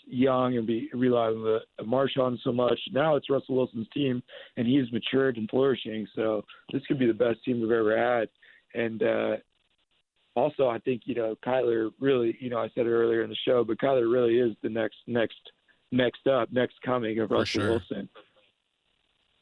young 0.06 0.56
and 0.56 0.66
be 0.66 0.88
relied 0.94 1.34
on 1.34 1.42
the 1.42 1.84
Marshawn 1.84 2.38
so 2.42 2.52
much. 2.52 2.78
Now 2.92 3.16
it's 3.16 3.28
Russell 3.28 3.56
Wilson's 3.56 3.88
team, 3.92 4.22
and 4.56 4.66
he's 4.66 4.90
matured 4.92 5.36
and 5.36 5.48
flourishing. 5.50 6.06
So 6.14 6.44
this 6.72 6.82
could 6.86 6.98
be 6.98 7.06
the 7.06 7.12
best 7.12 7.44
team 7.44 7.60
we've 7.60 7.70
ever 7.70 7.96
had. 7.98 8.28
And 8.74 9.02
uh, 9.02 9.36
also, 10.34 10.68
I 10.68 10.78
think 10.78 11.02
you 11.04 11.14
know, 11.14 11.36
Kyler 11.44 11.90
really, 12.00 12.36
you 12.40 12.50
know, 12.50 12.58
I 12.58 12.68
said 12.74 12.86
it 12.86 12.90
earlier 12.90 13.22
in 13.22 13.30
the 13.30 13.36
show, 13.46 13.64
but 13.64 13.78
Kyler 13.78 14.10
really 14.12 14.38
is 14.38 14.56
the 14.62 14.68
next 14.68 14.96
next 15.06 15.40
next 15.90 16.26
up, 16.26 16.52
next 16.52 16.74
coming 16.84 17.18
of 17.18 17.28
For 17.28 17.38
Russell 17.38 17.60
sure. 17.60 17.70
Wilson. 17.70 18.08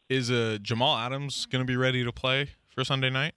Is 0.08 0.30
uh, 0.30 0.58
Jamal 0.62 0.96
Adams 0.96 1.46
going 1.46 1.62
to 1.62 1.66
be 1.66 1.76
ready 1.76 2.04
to 2.04 2.12
play 2.12 2.50
for 2.68 2.84
Sunday 2.84 3.10
night? 3.10 3.34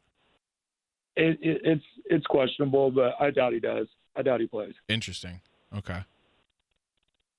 It, 1.16 1.40
it, 1.42 1.62
it's 1.64 1.86
it's 2.06 2.26
questionable, 2.28 2.92
but 2.92 3.14
I 3.20 3.32
doubt 3.32 3.54
he 3.54 3.60
does. 3.60 3.88
I 4.16 4.22
doubt 4.22 4.40
he 4.40 4.48
plays. 4.48 4.74
Interesting. 4.88 5.42
Okay. 5.76 6.00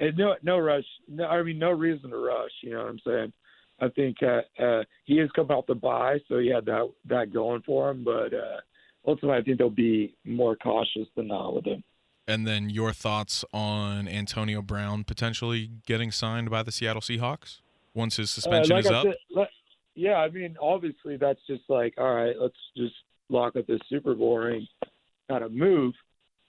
And 0.00 0.16
no 0.16 0.34
no 0.42 0.58
rush. 0.58 0.84
No, 1.08 1.26
I 1.26 1.42
mean 1.42 1.58
no 1.58 1.70
reason 1.70 2.10
to 2.10 2.16
rush. 2.16 2.50
You 2.62 2.72
know 2.72 2.82
what 2.82 2.88
I'm 2.88 3.00
saying? 3.06 3.32
I 3.80 3.88
think 3.88 4.16
uh, 4.22 4.40
uh, 4.62 4.82
he 5.04 5.16
has 5.18 5.30
come 5.32 5.50
out 5.50 5.66
the 5.66 5.74
bye, 5.74 6.18
so 6.28 6.38
he 6.38 6.48
had 6.48 6.64
that 6.66 6.90
that 7.06 7.32
going 7.32 7.62
for 7.62 7.90
him. 7.90 8.04
But 8.04 8.32
uh, 8.34 8.60
ultimately, 9.06 9.38
I 9.38 9.42
think 9.42 9.58
they'll 9.58 9.70
be 9.70 10.14
more 10.24 10.56
cautious 10.56 11.08
than 11.16 11.28
not 11.28 11.54
with 11.54 11.66
him. 11.66 11.82
And 12.28 12.46
then 12.46 12.70
your 12.70 12.92
thoughts 12.92 13.44
on 13.52 14.06
Antonio 14.06 14.62
Brown 14.62 15.02
potentially 15.04 15.70
getting 15.86 16.10
signed 16.12 16.48
by 16.50 16.62
the 16.62 16.70
Seattle 16.70 17.00
Seahawks 17.02 17.60
once 17.94 18.16
his 18.18 18.30
suspension 18.30 18.72
Uh, 18.72 18.76
like 18.76 18.84
is 18.84 18.90
I 18.90 18.94
up? 18.94 19.04
said, 19.06 19.16
let- 19.30 19.50
yeah, 19.96 20.14
I 20.16 20.28
mean, 20.30 20.56
obviously 20.60 21.16
that's 21.16 21.40
just 21.48 21.62
like, 21.68 21.94
all 21.98 22.14
right, 22.14 22.36
let's 22.38 22.54
just 22.76 22.94
lock 23.28 23.56
up 23.56 23.66
this 23.66 23.80
Super 23.88 24.14
boring 24.14 24.66
kind 25.28 25.42
of 25.42 25.52
move. 25.52 25.94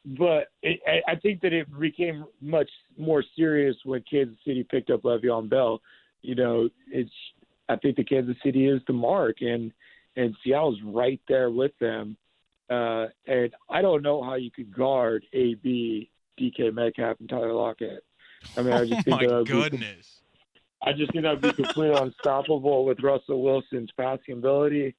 But 0.05 0.47
it, 0.61 0.79
I 0.87 1.11
I 1.13 1.15
think 1.15 1.41
that 1.41 1.53
it 1.53 1.67
became 1.79 2.25
much 2.41 2.69
more 2.97 3.23
serious 3.35 3.75
when 3.83 4.03
Kansas 4.09 4.37
City 4.45 4.63
picked 4.63 4.89
up 4.91 5.01
Le'Veon 5.01 5.49
Bell. 5.49 5.81
You 6.21 6.35
know, 6.35 6.69
it's 6.87 7.11
I 7.69 7.77
think 7.77 7.97
the 7.97 8.03
Kansas 8.03 8.35
City 8.43 8.67
is 8.67 8.81
the 8.87 8.93
mark, 8.93 9.37
and 9.41 9.71
and 10.15 10.35
Seattle's 10.43 10.79
right 10.83 11.21
there 11.27 11.49
with 11.49 11.71
them. 11.79 12.17
Uh, 12.69 13.07
and 13.27 13.53
I 13.69 13.81
don't 13.81 14.01
know 14.01 14.23
how 14.23 14.35
you 14.35 14.51
could 14.51 14.75
guard 14.75 15.25
AB, 15.33 16.09
DK 16.39 16.73
Metcalf, 16.73 17.19
and 17.19 17.29
Tyler 17.29 17.53
Lockett. 17.53 18.03
I 18.57 18.61
mean, 18.61 18.73
I 18.73 18.85
just 18.85 18.99
oh 18.99 19.01
think 19.01 19.21
my 19.21 19.27
would 19.27 19.45
be 19.45 19.51
goodness. 19.51 20.21
I 20.83 20.93
just 20.93 21.11
think 21.11 21.23
that'd 21.23 21.41
be 21.41 21.51
completely 21.53 21.95
unstoppable 22.01 22.85
with 22.85 23.01
Russell 23.01 23.41
Wilson's 23.41 23.91
passing 23.97 24.35
ability. 24.35 24.95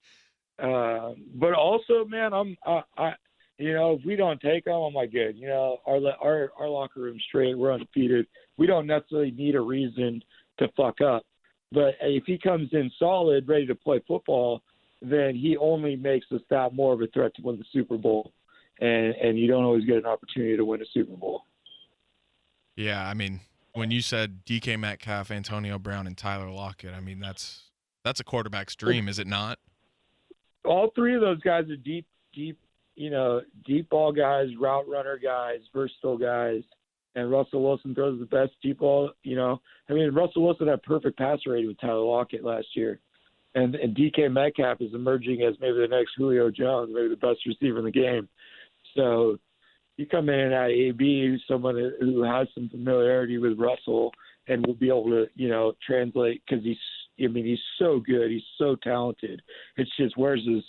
Um, 0.59 1.25
but 1.35 1.55
also, 1.55 2.05
man, 2.05 2.33
I'm 2.33 2.57
I, 2.65 2.83
I 2.97 3.15
you 3.59 3.73
know 3.73 3.95
if 3.95 4.05
we 4.05 4.17
don't 4.17 4.41
take 4.41 4.65
them, 4.65 4.75
I'm 4.75 4.95
like 4.95 5.13
good. 5.13 5.37
You 5.37 5.49
know 5.49 5.79
our 5.87 5.99
our 6.23 6.53
our 6.59 6.69
locker 6.69 7.01
room's 7.01 7.25
straight. 7.27 7.57
We're 7.57 7.73
undefeated. 7.73 8.27
We 8.59 8.67
don't 8.67 8.87
necessarily 8.87 9.33
need 9.33 9.55
a 9.55 9.61
reason 9.61 10.23
to 10.59 10.69
fuck 10.77 11.01
up. 11.01 11.23
But 11.71 11.95
if 12.01 12.25
he 12.27 12.39
comes 12.39 12.69
in 12.73 12.91
solid, 12.99 13.49
ready 13.49 13.67
to 13.67 13.75
play 13.75 14.03
football, 14.07 14.63
then 15.01 15.35
he 15.35 15.57
only 15.57 15.97
makes 15.97 16.27
us 16.33 16.41
that 16.51 16.75
more 16.75 16.93
of 16.93 17.01
a 17.01 17.07
threat 17.09 17.35
to 17.37 17.43
win 17.43 17.59
the 17.59 17.65
Super 17.73 17.97
Bowl. 17.97 18.33
And 18.81 19.15
and 19.15 19.39
you 19.39 19.47
don't 19.47 19.65
always 19.65 19.85
get 19.85 19.97
an 19.97 20.07
opportunity 20.07 20.57
to 20.57 20.65
win 20.65 20.83
a 20.83 20.87
Super 20.93 21.17
Bowl. 21.17 21.45
Yeah, 22.77 23.07
I 23.07 23.15
mean, 23.15 23.41
when 23.75 23.91
you 23.91 24.01
said 24.01 24.45
DK 24.45 24.79
Metcalf, 24.79 25.31
Antonio 25.31 25.79
Brown, 25.79 26.07
and 26.07 26.17
Tyler 26.17 26.51
Lockett, 26.51 26.95
I 26.95 27.01
mean 27.01 27.21
that's 27.21 27.71
that's 28.05 28.21
a 28.21 28.25
quarterback's 28.25 28.75
dream, 28.75 29.09
is 29.09 29.19
it 29.19 29.27
not? 29.27 29.59
all 30.65 30.91
three 30.95 31.15
of 31.15 31.21
those 31.21 31.41
guys 31.41 31.69
are 31.71 31.77
deep, 31.77 32.07
deep, 32.33 32.59
you 32.95 33.11
know, 33.11 33.41
deep 33.65 33.89
ball 33.91 34.13
guys, 34.13 34.49
route 34.59 34.89
runner 34.89 35.19
guys, 35.23 35.61
versatile 35.73 36.19
guys. 36.19 36.63
And 37.15 37.31
Russell 37.31 37.63
Wilson 37.63 37.95
throws 37.95 38.19
the 38.19 38.27
best 38.27 38.53
deep 38.63 38.79
ball. 38.79 39.11
You 39.23 39.37
know, 39.37 39.61
I 39.89 39.93
mean, 39.93 40.15
Russell 40.15 40.43
Wilson 40.43 40.69
had 40.69 40.83
perfect 40.83 41.19
passer 41.19 41.51
rating 41.51 41.69
with 41.69 41.81
Tyler 41.81 42.01
Lockett 42.01 42.43
last 42.43 42.69
year, 42.75 43.01
and 43.55 43.75
and 43.75 43.95
DK 43.97 44.33
Metcalf 44.33 44.81
is 44.81 44.95
emerging 44.95 45.43
as 45.43 45.55
maybe 45.61 45.79
the 45.79 45.89
next 45.89 46.13
Julio 46.17 46.51
Jones, 46.51 46.91
maybe 46.95 47.09
the 47.09 47.17
best 47.17 47.41
receiver 47.47 47.81
in 47.81 47.85
the 47.85 47.91
game. 47.91 48.29
So 48.97 49.39
you 49.97 50.07
come 50.07 50.29
in 50.29 50.39
and 50.39 50.55
at 50.55 50.71
AB, 50.71 51.39
someone 51.47 51.93
who 52.01 52.23
has 52.23 52.49
some 52.55 52.69
familiarity 52.69 53.39
with 53.39 53.59
Russell 53.59 54.13
and 54.49 54.67
will 54.67 54.75
be 54.75 54.89
able 54.89 55.05
to, 55.11 55.27
you 55.35 55.49
know, 55.49 55.73
translate 55.87 56.43
because 56.47 56.65
he's, 56.65 56.77
I 57.23 57.29
mean, 57.29 57.45
he's 57.45 57.61
so 57.79 58.01
good, 58.01 58.31
he's 58.31 58.43
so 58.59 58.77
talented. 58.77 59.43
It's 59.77 59.91
just 59.97 60.17
where's 60.17 60.45
his, 60.47 60.65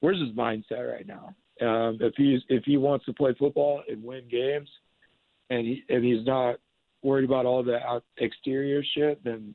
where's 0.00 0.20
his 0.20 0.36
mindset 0.36 0.92
right 0.92 1.06
now? 1.06 1.34
Um, 1.60 1.98
if 2.00 2.14
he's 2.16 2.40
if 2.48 2.64
he 2.64 2.78
wants 2.78 3.04
to 3.04 3.12
play 3.12 3.34
football 3.38 3.82
and 3.88 4.02
win 4.02 4.22
games, 4.30 4.68
and 5.50 5.66
he 5.66 5.84
and 5.88 6.04
he's 6.04 6.24
not 6.24 6.56
worried 7.02 7.24
about 7.24 7.44
all 7.46 7.62
the 7.62 7.78
out 7.84 8.04
exterior 8.18 8.82
shit, 8.82 9.22
then 9.24 9.54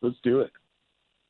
let's 0.00 0.16
do 0.22 0.40
it. 0.40 0.50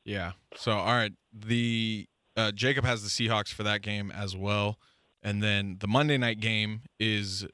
Yeah. 0.05 0.33
So 0.55 0.71
all 0.73 0.93
right, 0.93 1.13
the 1.33 2.07
uh, 2.37 2.51
Jacob 2.51 2.85
has 2.85 3.03
the 3.03 3.09
Seahawks 3.09 3.51
for 3.53 3.63
that 3.63 3.81
game 3.81 4.11
as 4.11 4.35
well, 4.35 4.77
and 5.21 5.41
then 5.43 5.77
the 5.79 5.87
Monday 5.87 6.17
night 6.17 6.39
game 6.39 6.81
is. 6.99 7.45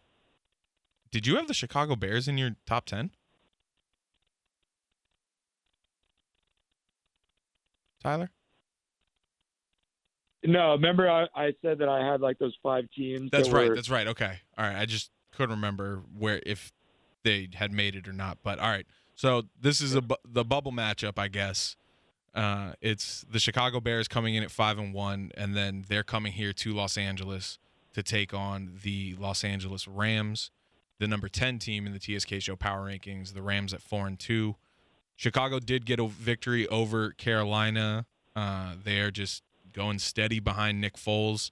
Did 1.12 1.26
you 1.26 1.38
have 1.38 1.48
the 1.48 1.56
Chicago 1.56 1.96
Bears 1.96 2.28
in 2.28 2.38
your 2.38 2.52
top 2.68 2.86
ten? 2.86 3.10
Tyler? 8.04 8.30
No, 10.46 10.72
remember 10.72 11.10
I, 11.10 11.26
I 11.36 11.54
said 11.62 11.80
that 11.80 11.90
I 11.90 12.06
had 12.06 12.22
like 12.22 12.38
those 12.40 12.56
five 12.64 12.86
teams. 12.96 13.30
That's 13.32 13.50
that 13.50 13.54
right. 13.56 13.70
were- 13.70 13.76
That's 13.76 13.90
right. 13.90 14.08
Okay. 14.08 14.40
All 14.58 14.66
right. 14.66 14.78
I 14.78 14.86
just 14.86 15.12
couldn't 15.40 15.56
remember 15.56 16.04
where 16.18 16.42
if 16.46 16.74
they 17.24 17.48
had 17.54 17.72
made 17.72 17.96
it 17.96 18.10
or 18.10 18.12
not. 18.12 18.40
But 18.44 18.60
all 18.60 18.70
right. 18.70 18.86
So 19.16 19.44
this 19.60 19.80
is 19.80 19.96
a 19.96 20.02
bu- 20.02 20.16
the 20.26 20.44
bubble 20.44 20.74
matchup, 20.74 21.18
I 21.18 21.30
guess. 21.30 21.78
Uh, 22.36 22.74
it's 22.82 23.26
the 23.32 23.40
Chicago 23.40 23.80
Bears 23.80 24.10
coming 24.10 24.36
in 24.36 24.44
at 24.44 24.52
five 24.52 24.78
and 24.78 24.94
one, 24.94 25.32
and 25.36 25.56
then 25.56 25.86
they're 25.88 26.04
coming 26.04 26.34
here 26.34 26.52
to 26.52 26.74
Los 26.74 26.98
Angeles 26.98 27.58
to 27.94 28.04
take 28.04 28.34
on 28.34 28.80
the 28.84 29.16
Los 29.18 29.46
Angeles 29.46 29.88
Rams, 29.88 30.52
the 31.00 31.08
number 31.08 31.30
ten 31.30 31.58
team 31.58 31.88
in 31.88 31.94
the 31.94 32.00
TSK 32.00 32.42
Show 32.42 32.58
Power 32.58 32.88
Rankings. 32.88 33.34
The 33.34 33.42
Rams 33.42 33.74
at 33.74 33.82
four 33.82 34.08
and 34.08 34.20
two. 34.20 34.58
Chicago 35.16 35.60
did 35.60 35.86
get 35.86 36.00
a 36.02 36.08
victory 36.08 36.68
over 36.68 37.12
Carolina. 37.12 38.06
Uh, 38.36 38.74
they're 38.84 39.12
just 39.12 39.42
going 39.72 40.00
steady 40.00 40.42
behind 40.42 40.82
Nick 40.82 40.96
Foles. 40.96 41.52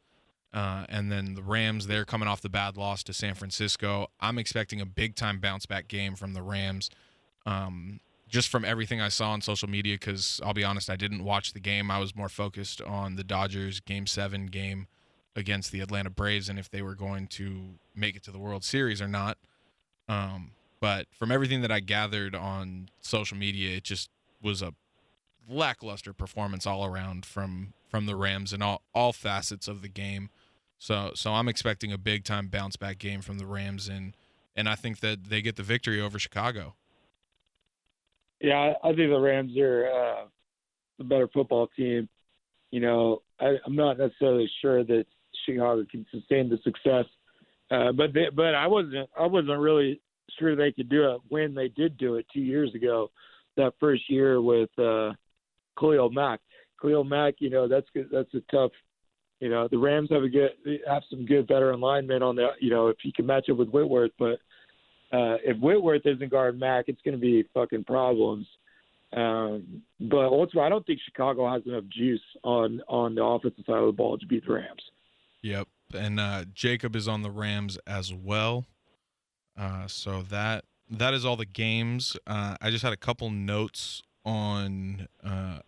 Uh, 0.57 0.87
and 0.89 1.11
then 1.11 1.35
the 1.35 1.43
Rams, 1.43 1.85
they're 1.85 2.03
coming 2.03 2.27
off 2.27 2.41
the 2.41 2.49
bad 2.49 2.77
loss 2.77 3.03
to 3.03 3.13
San 3.13 3.35
Francisco. 3.35 4.07
I'm 4.19 4.39
expecting 4.39 4.81
a 4.81 4.87
big 4.87 5.15
time 5.15 5.39
bounce 5.39 5.67
back 5.67 5.87
game 5.87 6.15
from 6.15 6.33
the 6.33 6.41
Rams. 6.41 6.89
Um, 7.45 7.99
just 8.27 8.49
from 8.49 8.65
everything 8.65 8.99
I 8.99 9.09
saw 9.09 9.33
on 9.33 9.41
social 9.41 9.69
media, 9.69 9.97
because 9.99 10.41
I'll 10.43 10.55
be 10.55 10.63
honest, 10.63 10.89
I 10.89 10.95
didn't 10.95 11.23
watch 11.23 11.53
the 11.53 11.59
game. 11.59 11.91
I 11.91 11.99
was 11.99 12.15
more 12.15 12.27
focused 12.27 12.81
on 12.81 13.17
the 13.17 13.23
Dodgers 13.23 13.79
game 13.81 14.07
seven 14.07 14.47
game 14.47 14.87
against 15.35 15.71
the 15.71 15.79
Atlanta 15.79 16.09
Braves 16.09 16.49
and 16.49 16.57
if 16.57 16.71
they 16.71 16.81
were 16.81 16.95
going 16.95 17.27
to 17.27 17.75
make 17.93 18.15
it 18.15 18.23
to 18.23 18.31
the 18.31 18.39
World 18.39 18.63
Series 18.63 18.99
or 18.99 19.07
not. 19.07 19.37
Um, 20.09 20.53
but 20.79 21.05
from 21.11 21.31
everything 21.31 21.61
that 21.61 21.71
I 21.71 21.81
gathered 21.81 22.33
on 22.33 22.89
social 22.99 23.37
media, 23.37 23.77
it 23.77 23.83
just 23.83 24.09
was 24.41 24.63
a 24.63 24.73
lackluster 25.47 26.13
performance 26.13 26.65
all 26.65 26.83
around 26.83 27.27
from 27.27 27.73
from 27.89 28.07
the 28.07 28.15
Rams 28.15 28.53
in 28.53 28.63
all, 28.63 28.81
all 28.95 29.13
facets 29.13 29.67
of 29.67 29.83
the 29.83 29.87
game. 29.87 30.31
So 30.79 31.11
so 31.15 31.33
I'm 31.33 31.47
expecting 31.47 31.91
a 31.91 31.97
big 31.97 32.23
time 32.23 32.47
bounce 32.47 32.75
back 32.75 32.97
game 32.97 33.21
from 33.21 33.37
the 33.37 33.45
Rams 33.45 33.87
and 33.87 34.15
and 34.55 34.67
I 34.67 34.75
think 34.75 34.99
that 35.01 35.25
they 35.29 35.41
get 35.41 35.55
the 35.55 35.63
victory 35.63 36.01
over 36.01 36.17
Chicago. 36.17 36.75
Yeah, 38.41 38.73
I 38.83 38.87
think 38.89 39.09
the 39.09 39.19
Rams 39.19 39.57
are 39.57 39.87
uh, 39.87 40.25
the 40.97 41.03
better 41.03 41.27
football 41.33 41.67
team. 41.75 42.09
You 42.71 42.81
know, 42.81 43.21
I, 43.39 43.55
I'm 43.65 43.75
not 43.75 43.97
necessarily 43.97 44.49
sure 44.61 44.83
that 44.83 45.05
Chicago 45.45 45.85
can 45.89 46.05
sustain 46.11 46.49
the 46.49 46.57
success, 46.63 47.05
uh, 47.71 47.91
but 47.91 48.13
they, 48.13 48.27
but 48.35 48.55
I 48.55 48.67
wasn't 48.67 49.09
I 49.17 49.25
wasn't 49.25 49.59
really 49.59 50.01
sure 50.37 50.55
they 50.55 50.71
could 50.71 50.89
do 50.89 51.11
it 51.11 51.21
when 51.29 51.53
they 51.55 51.69
did 51.69 51.97
do 51.97 52.15
it 52.15 52.25
two 52.33 52.41
years 52.41 52.73
ago, 52.75 53.09
that 53.55 53.73
first 53.79 54.09
year 54.09 54.41
with 54.41 54.69
uh, 54.77 55.13
Khalil 55.79 56.11
Mack. 56.11 56.39
Khalil 56.81 57.03
Mack, 57.03 57.35
you 57.39 57.49
know, 57.49 57.67
that's 57.67 57.87
that's 58.11 58.33
a 58.33 58.41
tough. 58.51 58.71
You 59.39 59.49
know, 59.49 59.67
the 59.67 59.77
Rams 59.77 60.09
have 60.11 60.23
a 60.23 60.29
good 60.29 60.51
have 60.87 61.03
some 61.09 61.25
good 61.25 61.47
veteran 61.47 61.79
linemen 61.79 62.23
on 62.23 62.35
the. 62.35 62.47
You 62.59 62.71
know, 62.71 62.87
if 62.87 62.97
you 63.03 63.11
can 63.13 63.25
match 63.25 63.49
up 63.49 63.57
with 63.57 63.69
Whitworth, 63.69 64.11
but 64.17 64.39
uh, 65.11 65.37
if 65.45 65.57
Whitworth 65.59 66.05
isn't 66.05 66.31
guard 66.31 66.59
Mack, 66.59 66.85
it's 66.87 67.01
to 67.03 67.17
be 67.17 67.45
fucking 67.53 67.83
problems. 67.83 68.47
Um, 69.13 69.83
but 69.99 70.25
also, 70.25 70.59
I 70.59 70.69
don't 70.69 70.85
think 70.85 70.99
Chicago 71.05 71.51
has 71.51 71.61
enough 71.65 71.85
juice 71.89 72.21
on 72.43 72.81
on 72.87 73.15
the 73.15 73.23
offensive 73.23 73.63
side 73.65 73.77
of 73.77 73.85
the 73.85 73.91
ball 73.91 74.17
to 74.17 74.25
beat 74.25 74.45
the 74.45 74.53
Rams. 74.53 74.81
Yep, 75.43 75.67
and 75.93 76.19
uh, 76.19 76.45
Jacob 76.53 76.95
is 76.95 77.07
on 77.07 77.21
the 77.21 77.31
Rams 77.31 77.77
as 77.87 78.13
well. 78.13 78.65
Uh, 79.57 79.87
so 79.87 80.23
that 80.23 80.65
that 80.89 81.13
is 81.13 81.25
all 81.25 81.35
the 81.35 81.45
games. 81.45 82.17
Uh, 82.25 82.57
I 82.61 82.69
just 82.69 82.83
had 82.83 82.91
a 82.91 82.97
couple 82.97 83.29
notes 83.29 84.01
on 84.25 85.07
uh, 85.23 85.59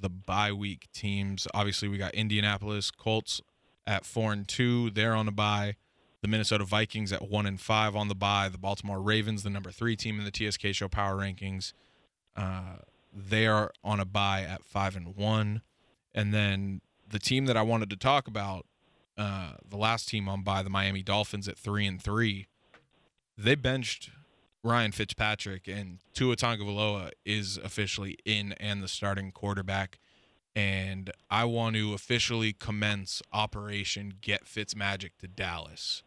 the 0.00 0.08
bye 0.08 0.52
week 0.52 0.88
teams. 0.92 1.46
Obviously, 1.54 1.88
we 1.88 1.98
got 1.98 2.14
Indianapolis 2.14 2.90
Colts 2.90 3.40
at 3.86 4.04
four 4.04 4.32
and 4.32 4.46
two. 4.46 4.90
They're 4.90 5.14
on 5.14 5.28
a 5.28 5.32
bye. 5.32 5.76
The 6.22 6.28
Minnesota 6.28 6.64
Vikings 6.64 7.12
at 7.12 7.28
one 7.28 7.46
and 7.46 7.60
five 7.60 7.94
on 7.94 8.08
the 8.08 8.14
bye. 8.14 8.48
The 8.48 8.58
Baltimore 8.58 9.00
Ravens, 9.00 9.42
the 9.42 9.50
number 9.50 9.70
three 9.70 9.96
team 9.96 10.18
in 10.18 10.24
the 10.24 10.32
TSK 10.32 10.74
Show 10.74 10.88
Power 10.88 11.16
Rankings, 11.16 11.72
uh, 12.36 12.78
they 13.12 13.46
are 13.46 13.72
on 13.84 14.00
a 14.00 14.04
bye 14.04 14.42
at 14.42 14.64
five 14.64 14.96
and 14.96 15.14
one. 15.14 15.62
And 16.14 16.32
then 16.32 16.80
the 17.08 17.18
team 17.18 17.46
that 17.46 17.56
I 17.56 17.62
wanted 17.62 17.90
to 17.90 17.96
talk 17.96 18.26
about, 18.26 18.66
uh, 19.16 19.52
the 19.68 19.76
last 19.76 20.08
team 20.08 20.28
on 20.28 20.42
bye, 20.42 20.62
the 20.62 20.70
Miami 20.70 21.02
Dolphins 21.02 21.48
at 21.48 21.58
three 21.58 21.86
and 21.86 22.00
three 22.02 22.48
they 23.36 23.54
benched 23.54 24.10
Ryan 24.66 24.90
Fitzpatrick 24.92 25.68
and 25.68 25.98
Tua 26.12 26.34
Tagovailoa 26.36 27.10
is 27.24 27.56
officially 27.56 28.18
in 28.24 28.52
and 28.54 28.82
the 28.82 28.88
starting 28.88 29.30
quarterback. 29.30 30.00
And 30.56 31.10
I 31.30 31.44
want 31.44 31.76
to 31.76 31.94
officially 31.94 32.52
commence 32.52 33.22
Operation 33.32 34.14
Get 34.20 34.44
Fitzmagic 34.44 35.10
to 35.20 35.28
Dallas. 35.28 36.02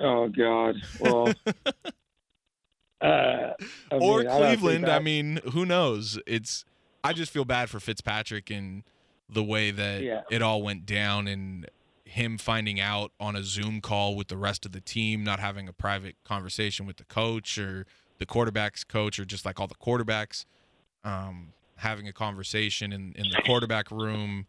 Oh 0.00 0.28
God! 0.28 0.76
Well, 0.98 1.32
uh, 3.00 3.52
or 3.92 4.18
mean, 4.20 4.28
I 4.28 4.36
Cleveland. 4.38 4.84
I 4.86 4.88
that- 4.88 5.02
mean, 5.04 5.40
who 5.52 5.64
knows? 5.64 6.18
It's. 6.26 6.64
I 7.04 7.12
just 7.12 7.30
feel 7.32 7.44
bad 7.44 7.68
for 7.70 7.78
Fitzpatrick 7.80 8.50
and 8.50 8.82
the 9.28 9.42
way 9.44 9.70
that 9.70 10.02
Yeah. 10.02 10.22
it 10.30 10.40
all 10.42 10.62
went 10.62 10.86
down, 10.86 11.28
and 11.28 11.68
him 12.12 12.36
finding 12.36 12.78
out 12.78 13.10
on 13.18 13.34
a 13.34 13.42
Zoom 13.42 13.80
call 13.80 14.14
with 14.14 14.28
the 14.28 14.36
rest 14.36 14.66
of 14.66 14.72
the 14.72 14.80
team, 14.80 15.24
not 15.24 15.40
having 15.40 15.66
a 15.66 15.72
private 15.72 16.16
conversation 16.24 16.86
with 16.86 16.98
the 16.98 17.04
coach 17.04 17.56
or 17.56 17.86
the 18.18 18.26
quarterback's 18.26 18.84
coach, 18.84 19.18
or 19.18 19.24
just 19.24 19.46
like 19.46 19.58
all 19.58 19.66
the 19.66 19.74
quarterbacks, 19.74 20.44
um, 21.04 21.54
having 21.76 22.06
a 22.06 22.12
conversation 22.12 22.92
in 22.92 23.12
in 23.16 23.30
the 23.30 23.40
quarterback 23.44 23.90
room. 23.90 24.46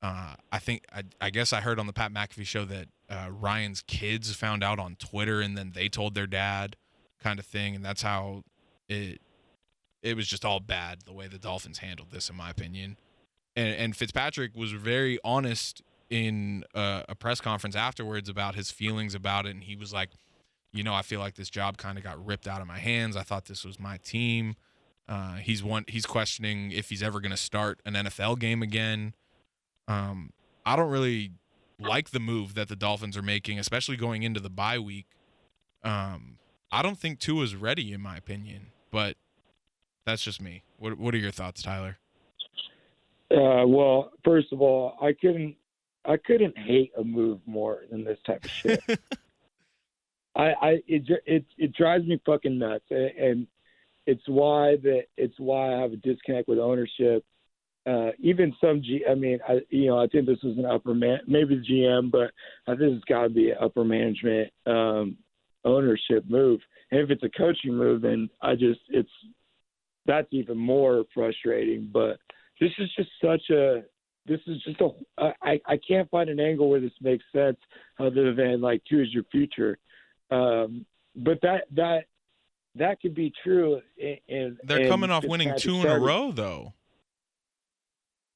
Uh, 0.00 0.34
I 0.50 0.58
think 0.58 0.84
I, 0.92 1.02
I 1.20 1.30
guess 1.30 1.52
I 1.52 1.60
heard 1.60 1.78
on 1.78 1.86
the 1.86 1.92
Pat 1.92 2.12
McAfee 2.12 2.46
show 2.46 2.64
that 2.66 2.88
uh, 3.08 3.28
Ryan's 3.30 3.82
kids 3.82 4.34
found 4.34 4.62
out 4.62 4.78
on 4.78 4.96
Twitter 4.96 5.40
and 5.40 5.56
then 5.56 5.72
they 5.74 5.88
told 5.88 6.14
their 6.14 6.26
dad, 6.26 6.76
kind 7.20 7.38
of 7.38 7.46
thing, 7.46 7.74
and 7.74 7.84
that's 7.84 8.02
how 8.02 8.44
it 8.88 9.20
it 10.02 10.16
was 10.16 10.28
just 10.28 10.44
all 10.44 10.60
bad 10.60 11.00
the 11.04 11.12
way 11.12 11.26
the 11.26 11.38
Dolphins 11.38 11.78
handled 11.78 12.10
this, 12.12 12.30
in 12.30 12.36
my 12.36 12.50
opinion. 12.50 12.96
And 13.56 13.74
and 13.74 13.96
Fitzpatrick 13.96 14.56
was 14.56 14.70
very 14.70 15.18
honest 15.24 15.82
in 16.12 16.62
uh, 16.74 17.04
a 17.08 17.14
press 17.14 17.40
conference 17.40 17.74
afterwards 17.74 18.28
about 18.28 18.54
his 18.54 18.70
feelings 18.70 19.14
about 19.14 19.46
it, 19.46 19.54
and 19.54 19.64
he 19.64 19.76
was 19.76 19.94
like, 19.94 20.10
you 20.70 20.82
know, 20.82 20.92
I 20.92 21.00
feel 21.00 21.20
like 21.20 21.36
this 21.36 21.48
job 21.48 21.78
kind 21.78 21.96
of 21.96 22.04
got 22.04 22.24
ripped 22.24 22.46
out 22.46 22.60
of 22.60 22.66
my 22.66 22.78
hands. 22.78 23.16
I 23.16 23.22
thought 23.22 23.46
this 23.46 23.64
was 23.64 23.80
my 23.80 23.96
team. 23.96 24.54
Uh, 25.08 25.36
he's 25.36 25.64
one. 25.64 25.84
He's 25.88 26.04
questioning 26.04 26.70
if 26.70 26.90
he's 26.90 27.02
ever 27.02 27.18
going 27.18 27.30
to 27.30 27.36
start 27.36 27.80
an 27.86 27.94
NFL 27.94 28.38
game 28.38 28.62
again. 28.62 29.14
Um, 29.88 30.32
I 30.66 30.76
don't 30.76 30.90
really 30.90 31.32
like 31.78 32.10
the 32.10 32.20
move 32.20 32.54
that 32.54 32.68
the 32.68 32.76
Dolphins 32.76 33.16
are 33.16 33.22
making, 33.22 33.58
especially 33.58 33.96
going 33.96 34.22
into 34.22 34.38
the 34.38 34.50
bye 34.50 34.78
week. 34.78 35.06
Um, 35.82 36.36
I 36.70 36.82
don't 36.82 36.98
think 36.98 37.20
Tua's 37.20 37.56
ready, 37.56 37.90
in 37.92 38.02
my 38.02 38.18
opinion, 38.18 38.66
but 38.90 39.16
that's 40.04 40.22
just 40.22 40.42
me. 40.42 40.62
What 40.76 40.98
What 40.98 41.14
are 41.14 41.18
your 41.18 41.32
thoughts, 41.32 41.62
Tyler? 41.62 41.96
Uh, 43.30 43.66
well, 43.66 44.10
first 44.26 44.52
of 44.52 44.60
all, 44.60 44.94
I 45.00 45.14
couldn't 45.18 45.56
I 46.04 46.16
couldn't 46.16 46.58
hate 46.58 46.92
a 46.98 47.04
move 47.04 47.40
more 47.46 47.82
than 47.90 48.04
this 48.04 48.18
type 48.26 48.44
of 48.44 48.50
shit. 48.50 48.82
I, 50.34 50.44
I 50.44 50.70
it 50.86 51.02
it 51.26 51.44
it 51.58 51.74
drives 51.74 52.06
me 52.06 52.20
fucking 52.24 52.58
nuts, 52.58 52.84
and 52.90 53.46
it's 54.06 54.22
why 54.26 54.76
that 54.82 55.02
it's 55.16 55.38
why 55.38 55.74
I 55.74 55.80
have 55.80 55.92
a 55.92 55.96
disconnect 55.96 56.48
with 56.48 56.58
ownership. 56.58 57.24
Uh, 57.84 58.10
even 58.20 58.54
some 58.60 58.80
G, 58.80 59.04
I 59.08 59.14
mean, 59.14 59.40
I 59.46 59.60
you 59.68 59.88
know 59.88 59.98
I 59.98 60.06
think 60.06 60.26
this 60.26 60.42
was 60.42 60.56
an 60.56 60.64
upper 60.64 60.94
man, 60.94 61.20
maybe 61.26 61.56
the 61.56 61.74
GM, 61.74 62.10
but 62.10 62.30
I 62.66 62.76
think 62.76 62.96
it's 62.96 63.04
got 63.04 63.24
to 63.24 63.28
be 63.28 63.50
an 63.50 63.56
upper 63.60 63.84
management 63.84 64.50
um, 64.66 65.16
ownership 65.64 66.24
move. 66.28 66.60
And 66.90 67.00
if 67.00 67.10
it's 67.10 67.24
a 67.24 67.38
coaching 67.38 67.74
move, 67.76 68.02
then 68.02 68.30
I 68.40 68.54
just 68.54 68.80
it's 68.88 69.10
that's 70.06 70.28
even 70.30 70.56
more 70.56 71.04
frustrating. 71.12 71.90
But 71.92 72.18
this 72.60 72.70
is 72.78 72.88
just 72.96 73.10
such 73.22 73.50
a 73.50 73.82
this 74.26 74.40
is 74.46 74.62
just 74.62 74.80
a 74.80 75.32
I 75.42 75.60
I 75.66 75.78
can't 75.86 76.10
find 76.10 76.30
an 76.30 76.40
angle 76.40 76.68
where 76.70 76.80
this 76.80 76.92
makes 77.00 77.24
sense 77.34 77.58
other 77.98 78.34
than 78.34 78.60
like 78.60 78.82
Tua 78.88 79.02
is 79.02 79.12
your 79.12 79.24
future. 79.30 79.78
Um, 80.30 80.86
but 81.16 81.40
that 81.42 81.64
that 81.72 82.04
that 82.76 83.00
could 83.00 83.14
be 83.14 83.32
true. 83.42 83.80
In 83.96 84.58
They're 84.64 84.82
in 84.82 84.88
coming 84.88 85.10
off 85.10 85.24
winning 85.24 85.52
two 85.58 85.80
in 85.80 85.86
a 85.86 85.98
row, 85.98 86.32
though. 86.32 86.72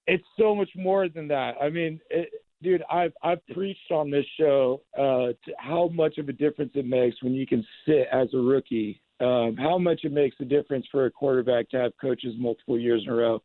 It's 0.07 0.25
so 0.39 0.55
much 0.55 0.71
more 0.77 1.09
than 1.09 1.29
that. 1.29 1.55
I 1.61 1.69
mean, 1.69 2.01
it, 2.11 2.31
dude, 2.63 2.83
I've 2.91 3.13
I've 3.23 3.45
preached 3.49 3.91
on 3.91 4.11
this 4.11 4.27
show 4.39 4.83
uh, 4.97 5.33
to 5.45 5.55
how 5.59 5.89
much 5.89 6.19
of 6.19 6.29
a 6.29 6.33
difference 6.33 6.73
it 6.75 6.87
makes 6.87 7.23
when 7.23 7.33
you 7.33 7.47
can 7.47 7.67
sit 7.87 8.07
as 8.13 8.29
a 8.35 8.39
rookie. 8.39 9.01
Um, 9.19 9.57
how 9.57 9.79
much 9.79 10.01
it 10.05 10.13
makes 10.13 10.37
a 10.41 10.45
difference 10.45 10.87
for 10.93 11.07
a 11.07 11.11
quarterback 11.11 11.71
to 11.71 11.79
have 11.79 11.93
coaches 11.99 12.35
multiple 12.39 12.79
years 12.79 13.03
in 13.07 13.13
a 13.13 13.17
row. 13.17 13.43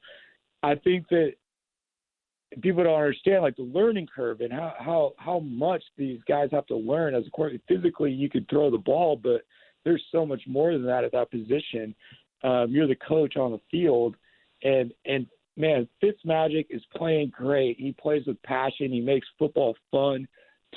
I 0.63 0.75
think 0.75 1.07
that 1.09 1.35
people 2.61 2.83
don't 2.83 2.99
understand 2.99 3.43
like 3.43 3.55
the 3.55 3.63
learning 3.63 4.07
curve 4.13 4.41
and 4.41 4.51
how 4.51 4.73
how 4.77 5.13
how 5.17 5.39
much 5.39 5.83
these 5.97 6.19
guys 6.27 6.49
have 6.51 6.65
to 6.67 6.75
learn 6.75 7.15
as 7.15 7.25
a 7.25 7.29
quarterback. 7.29 7.61
Physically, 7.67 8.11
you 8.11 8.29
could 8.29 8.49
throw 8.49 8.69
the 8.69 8.77
ball, 8.77 9.15
but 9.15 9.41
there's 9.85 10.03
so 10.11 10.25
much 10.25 10.41
more 10.47 10.73
than 10.73 10.85
that 10.85 11.03
at 11.03 11.11
that 11.13 11.31
position. 11.31 11.95
Um, 12.43 12.67
you're 12.71 12.87
the 12.87 12.95
coach 12.95 13.37
on 13.37 13.51
the 13.51 13.61
field, 13.69 14.15
and 14.63 14.93
and 15.05 15.27
man, 15.55 15.87
Fitzmagic 16.03 16.65
is 16.69 16.81
playing 16.95 17.29
great. 17.29 17.77
He 17.79 17.93
plays 17.93 18.23
with 18.25 18.41
passion. 18.43 18.91
He 18.91 19.01
makes 19.01 19.27
football 19.39 19.75
fun. 19.89 20.27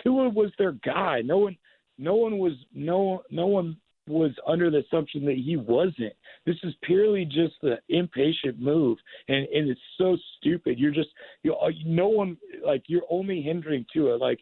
Tua 0.03 0.29
was 0.29 0.51
their 0.59 0.73
guy. 0.73 1.23
No 1.23 1.39
one, 1.39 1.57
no 1.99 2.15
one 2.15 2.39
was 2.39 2.53
no 2.73 3.23
no 3.31 3.47
one 3.47 3.77
was 4.07 4.33
under 4.47 4.71
the 4.71 4.79
assumption 4.79 5.25
that 5.25 5.37
he 5.37 5.57
wasn't. 5.57 6.13
This 6.45 6.57
is 6.63 6.75
purely 6.83 7.25
just 7.25 7.55
the 7.63 7.77
impatient 7.89 8.61
move, 8.61 8.99
and 9.29 9.47
and 9.49 9.71
it's 9.71 9.81
so 9.99 10.17
stupid. 10.39 10.79
You're 10.79 10.93
just 10.93 11.09
you 11.43 11.55
uh, 11.55 11.71
no 11.87 12.09
one 12.09 12.37
like 12.65 12.85
you're 12.87 13.03
only 13.11 13.41
hindering 13.41 13.87
Tua. 13.93 14.17
Like 14.17 14.41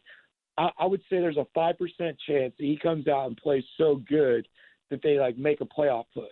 I, 0.59 0.71
I 0.79 0.87
would 0.87 1.01
say 1.03 1.21
there's 1.21 1.37
a 1.37 1.47
five 1.55 1.79
percent 1.79 2.17
chance 2.27 2.53
that 2.59 2.65
he 2.65 2.79
comes 2.83 3.07
out 3.07 3.27
and 3.27 3.37
plays 3.37 3.65
so 3.79 4.03
good 4.09 4.49
that 4.91 5.01
they 5.03 5.19
like 5.19 5.39
make 5.39 5.61
a 5.61 5.65
playoff 5.65 6.05
push. 6.13 6.27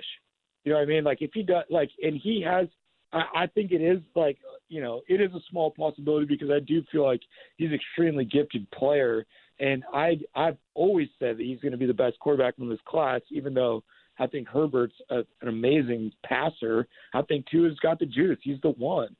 You 0.64 0.72
know 0.72 0.78
what 0.78 0.84
I 0.84 0.86
mean? 0.86 1.04
Like 1.04 1.22
if 1.22 1.30
he 1.32 1.42
does 1.42 1.64
like 1.70 1.90
and 2.02 2.20
he 2.20 2.42
has 2.46 2.66
I, 3.12 3.22
I 3.34 3.46
think 3.46 3.72
it 3.72 3.82
is 3.82 4.00
like 4.14 4.38
you 4.68 4.80
know 4.80 5.02
it 5.08 5.20
is 5.20 5.32
a 5.32 5.40
small 5.50 5.70
possibility 5.70 6.26
because 6.26 6.50
I 6.50 6.61
do 6.61 6.82
feel 6.90 7.04
like 7.04 7.20
he's 7.56 7.68
an 7.68 7.74
extremely 7.74 8.24
gifted 8.24 8.70
player, 8.70 9.26
and 9.58 9.84
I 9.92 10.18
I've 10.34 10.58
always 10.74 11.08
said 11.18 11.38
that 11.38 11.44
he's 11.44 11.61
going 11.61 11.72
to 11.72 11.78
be 11.78 11.86
the 11.86 11.94
best 11.94 12.18
quarterback 12.18 12.54
in 12.58 12.68
this 12.68 12.78
class, 12.86 13.20
even 13.30 13.54
though 13.54 13.82
I 14.18 14.26
think 14.26 14.48
Herbert's 14.48 14.94
a, 15.11 15.18
an 15.40 15.48
amazing 15.48 16.12
passer. 16.24 16.86
I 17.14 17.22
think 17.22 17.46
Tua's 17.46 17.78
got 17.80 17.98
the 17.98 18.06
juice. 18.06 18.38
He's 18.42 18.61
the 18.62 18.70
one. 18.70 19.16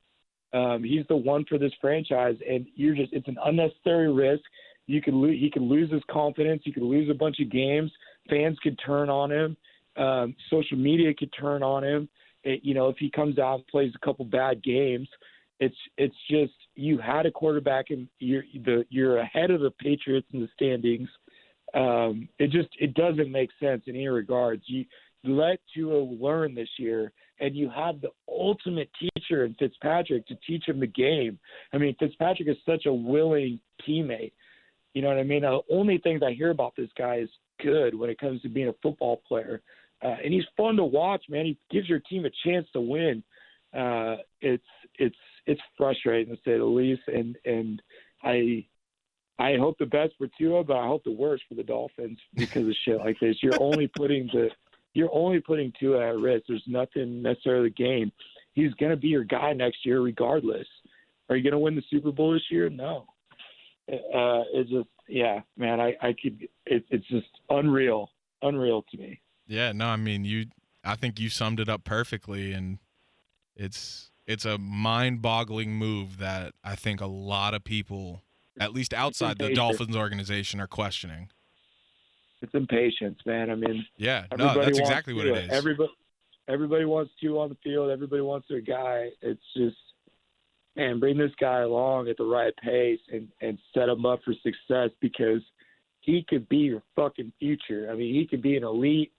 Um, 0.53 0.83
he's 0.83 1.07
the 1.09 1.17
one 1.17 1.45
for 1.49 1.59
this 1.59 1.73
franchise, 1.81 2.37
and 2.49 2.67
you're 2.75 2.95
just 2.95 3.13
it's 3.13 3.29
an 3.29 3.39
unnecessary 3.45 4.13
risk. 4.13 4.43
You 4.87 5.01
could 5.01 5.15
lo- 5.15 5.29
he 5.29 5.51
could 5.53 5.63
lose 5.63 5.91
his 5.91 6.03
confidence. 6.11 6.63
He 6.65 6.73
could 6.73 6.83
lose 6.83 7.09
a 7.09 7.15
bunch 7.15 7.39
of 7.41 7.51
games. 7.51 7.91
Fans 8.29 8.59
could 8.63 8.79
turn 8.85 9.09
on 9.09 9.31
him. 9.31 9.57
Um, 9.97 10.35
social 10.51 10.77
media 10.77 11.15
could 11.15 11.33
turn 11.39 11.63
on 11.63 11.85
him. 11.85 12.09
It, 12.45 12.61
you 12.63 12.75
know, 12.75 12.89
if 12.89 12.97
he 12.99 13.11
comes 13.11 13.39
out 13.39 13.57
and 13.57 13.67
plays 13.67 13.93
a 13.95 14.05
couple 14.05 14.25
bad 14.25 14.63
games, 14.63 15.09
it's 15.59 15.77
it's 15.99 16.17
just 16.31 16.55
you 16.75 16.99
had 16.99 17.27
a 17.27 17.31
quarterback 17.31 17.91
and 17.91 18.09
you're 18.19 18.45
the 18.65 18.85
you're 18.89 19.19
ahead 19.19 19.51
of 19.51 19.61
the 19.61 19.71
Patriots 19.71 20.27
in 20.33 20.41
the 20.41 20.49
standings. 20.55 21.09
Um, 21.75 22.29
it 22.39 22.51
just 22.51 22.69
it 22.81 22.95
doesn't 22.95 23.31
make 23.31 23.51
sense 23.61 23.83
in 23.87 23.95
any 23.95 24.09
regards. 24.09 24.63
You 24.67 24.85
let 25.23 25.61
Tua 25.75 26.03
learn 26.03 26.55
this 26.55 26.71
year, 26.79 27.13
and 27.41 27.55
you 27.55 27.71
have 27.71 28.01
the 28.01 28.11
ultimate 28.29 28.91
teacher 28.99 29.45
in 29.45 29.55
Fitzpatrick 29.55 30.27
to 30.29 30.35
teach 30.47 30.67
him 30.67 30.81
the 30.81 30.87
game. 30.87 31.39
I 31.73 31.79
mean, 31.79 31.95
Fitzpatrick 31.99 32.49
is 32.49 32.57
such 32.67 32.87
a 32.87 32.93
willing 32.93 33.61
teammate. 33.87 34.33
You 34.95 35.03
know 35.03 35.09
what 35.09 35.19
I 35.19 35.25
mean? 35.25 35.43
The 35.43 35.61
only 35.71 35.99
things 35.99 36.23
I 36.25 36.33
hear 36.33 36.51
about 36.51 36.75
this 36.77 36.89
guy 36.99 37.17
is 37.19 37.29
good 37.63 37.95
when 37.95 38.11
it 38.11 38.19
comes 38.19 38.43
to 38.43 38.49
being 38.49 38.69
a 38.69 38.75
football 38.83 39.23
player, 39.29 39.61
uh, 40.03 40.17
and 40.25 40.33
he's 40.33 40.45
fun 40.57 40.77
to 40.77 40.85
watch. 40.85 41.25
Man, 41.29 41.45
he 41.45 41.59
gives 41.71 41.89
your 41.89 42.01
team 42.01 42.25
a 42.25 42.31
chance 42.45 42.67
to 42.73 42.81
win. 42.81 43.23
Uh, 43.77 44.17
it's 44.41 44.65
it's 44.99 45.17
it's 45.47 45.61
frustrating 45.77 46.35
to 46.35 46.41
say 46.45 46.59
the 46.59 46.65
least, 46.65 47.03
and 47.07 47.37
and 47.45 47.83
I 48.23 48.67
I 49.39 49.57
hope 49.57 49.79
the 49.79 49.87
best 49.87 50.13
for 50.19 50.29
Tua, 50.39 50.65
but 50.65 50.77
I 50.77 50.87
hope 50.87 51.05
the 51.05 51.13
worst 51.13 51.45
for 51.49 51.55
the 51.55 51.63
Dolphins 51.63 52.19
because 52.35 52.67
of 52.67 52.75
shit 52.85 52.99
like 52.99 53.19
this. 53.21 53.37
You're 53.43 53.61
only 53.61 53.87
putting 53.97 54.29
the 54.33 54.51
you're 54.93 55.15
only 55.15 55.41
putting 55.41 55.73
Tua 55.79 56.09
at 56.09 56.19
risk. 56.19 56.45
There's 56.49 56.65
nothing 56.67 57.23
necessarily 57.23 57.71
to 57.71 57.75
gain. 57.75 58.13
He's 58.55 58.75
going 58.75 58.91
to 58.91 58.97
be 58.97 59.09
your 59.09 59.25
guy 59.25 59.53
next 59.53 59.87
year, 59.87 60.01
regardless. 60.01 60.67
Are 61.29 61.37
you 61.37 61.45
going 61.45 61.53
to 61.53 61.59
win 61.59 61.77
the 61.77 61.83
Super 61.91 62.11
Bowl 62.11 62.33
this 62.33 62.43
year? 62.51 62.69
No. 62.69 63.07
Uh, 63.89 64.43
it's 64.53 64.71
just, 64.71 64.89
yeah, 65.09 65.41
man. 65.57 65.81
I, 65.81 65.95
I 66.03 66.15
could. 66.21 66.49
It, 66.67 66.85
it's 66.91 67.07
just 67.07 67.29
unreal, 67.49 68.11
unreal 68.43 68.85
to 68.91 68.99
me. 68.99 69.21
Yeah, 69.51 69.73
no, 69.73 69.89
I 69.89 69.97
mean, 69.97 70.25
you. 70.25 70.47
I 70.85 70.95
think 70.95 71.19
you 71.19 71.29
summed 71.29 71.59
it 71.61 71.69
up 71.69 71.83
perfectly, 71.85 72.53
and 72.53 72.79
it's 73.57 74.13
it's 74.27 74.45
a 74.45 74.57
mind-boggling 74.59 75.75
move 75.75 76.19
that 76.19 76.53
I 76.63 76.77
think 76.77 77.01
a 77.01 77.07
lot 77.07 77.53
of 77.53 77.65
people, 77.65 78.23
at 78.61 78.73
least 78.73 78.95
outside 78.95 79.39
the 79.39 79.53
Dolphins 79.53 79.97
organization, 79.97 80.61
are 80.61 80.69
questioning. 80.69 81.31
It's 82.41 82.55
impatience, 82.55 83.19
man. 83.27 83.51
I 83.51 83.57
mean, 83.57 83.85
yeah, 83.97 84.27
no, 84.39 84.55
that's 84.55 84.79
exactly 84.79 85.15
what 85.15 85.27
it 85.27 85.37
is. 85.37 85.51
Everybody, 85.51 85.93
everybody 86.49 86.85
wants 86.85 87.13
to 87.21 87.41
on 87.41 87.49
the 87.49 87.57
field. 87.63 87.91
Everybody 87.91 88.23
wants 88.23 88.47
their 88.49 88.61
guy. 88.61 89.09
It's 89.21 89.43
just, 89.57 89.77
man, 90.77 91.01
bring 91.01 91.19
this 91.19 91.33
guy 91.41 91.63
along 91.63 92.09
at 92.09 92.17
the 92.17 92.25
right 92.25 92.55
pace 92.63 93.01
and 93.13 93.27
and 93.41 93.59
set 93.75 93.89
him 93.89 94.07
up 94.07 94.21
for 94.25 94.33
success 94.45 94.91
because 95.01 95.43
he 95.99 96.25
could 96.27 96.49
be 96.49 96.59
your 96.59 96.83
fucking 96.95 97.33
future. 97.41 97.91
I 97.91 97.97
mean, 97.97 98.15
he 98.15 98.29
could 98.29 98.43
be 98.43 98.57
an 98.57 98.63
elite 98.63 99.13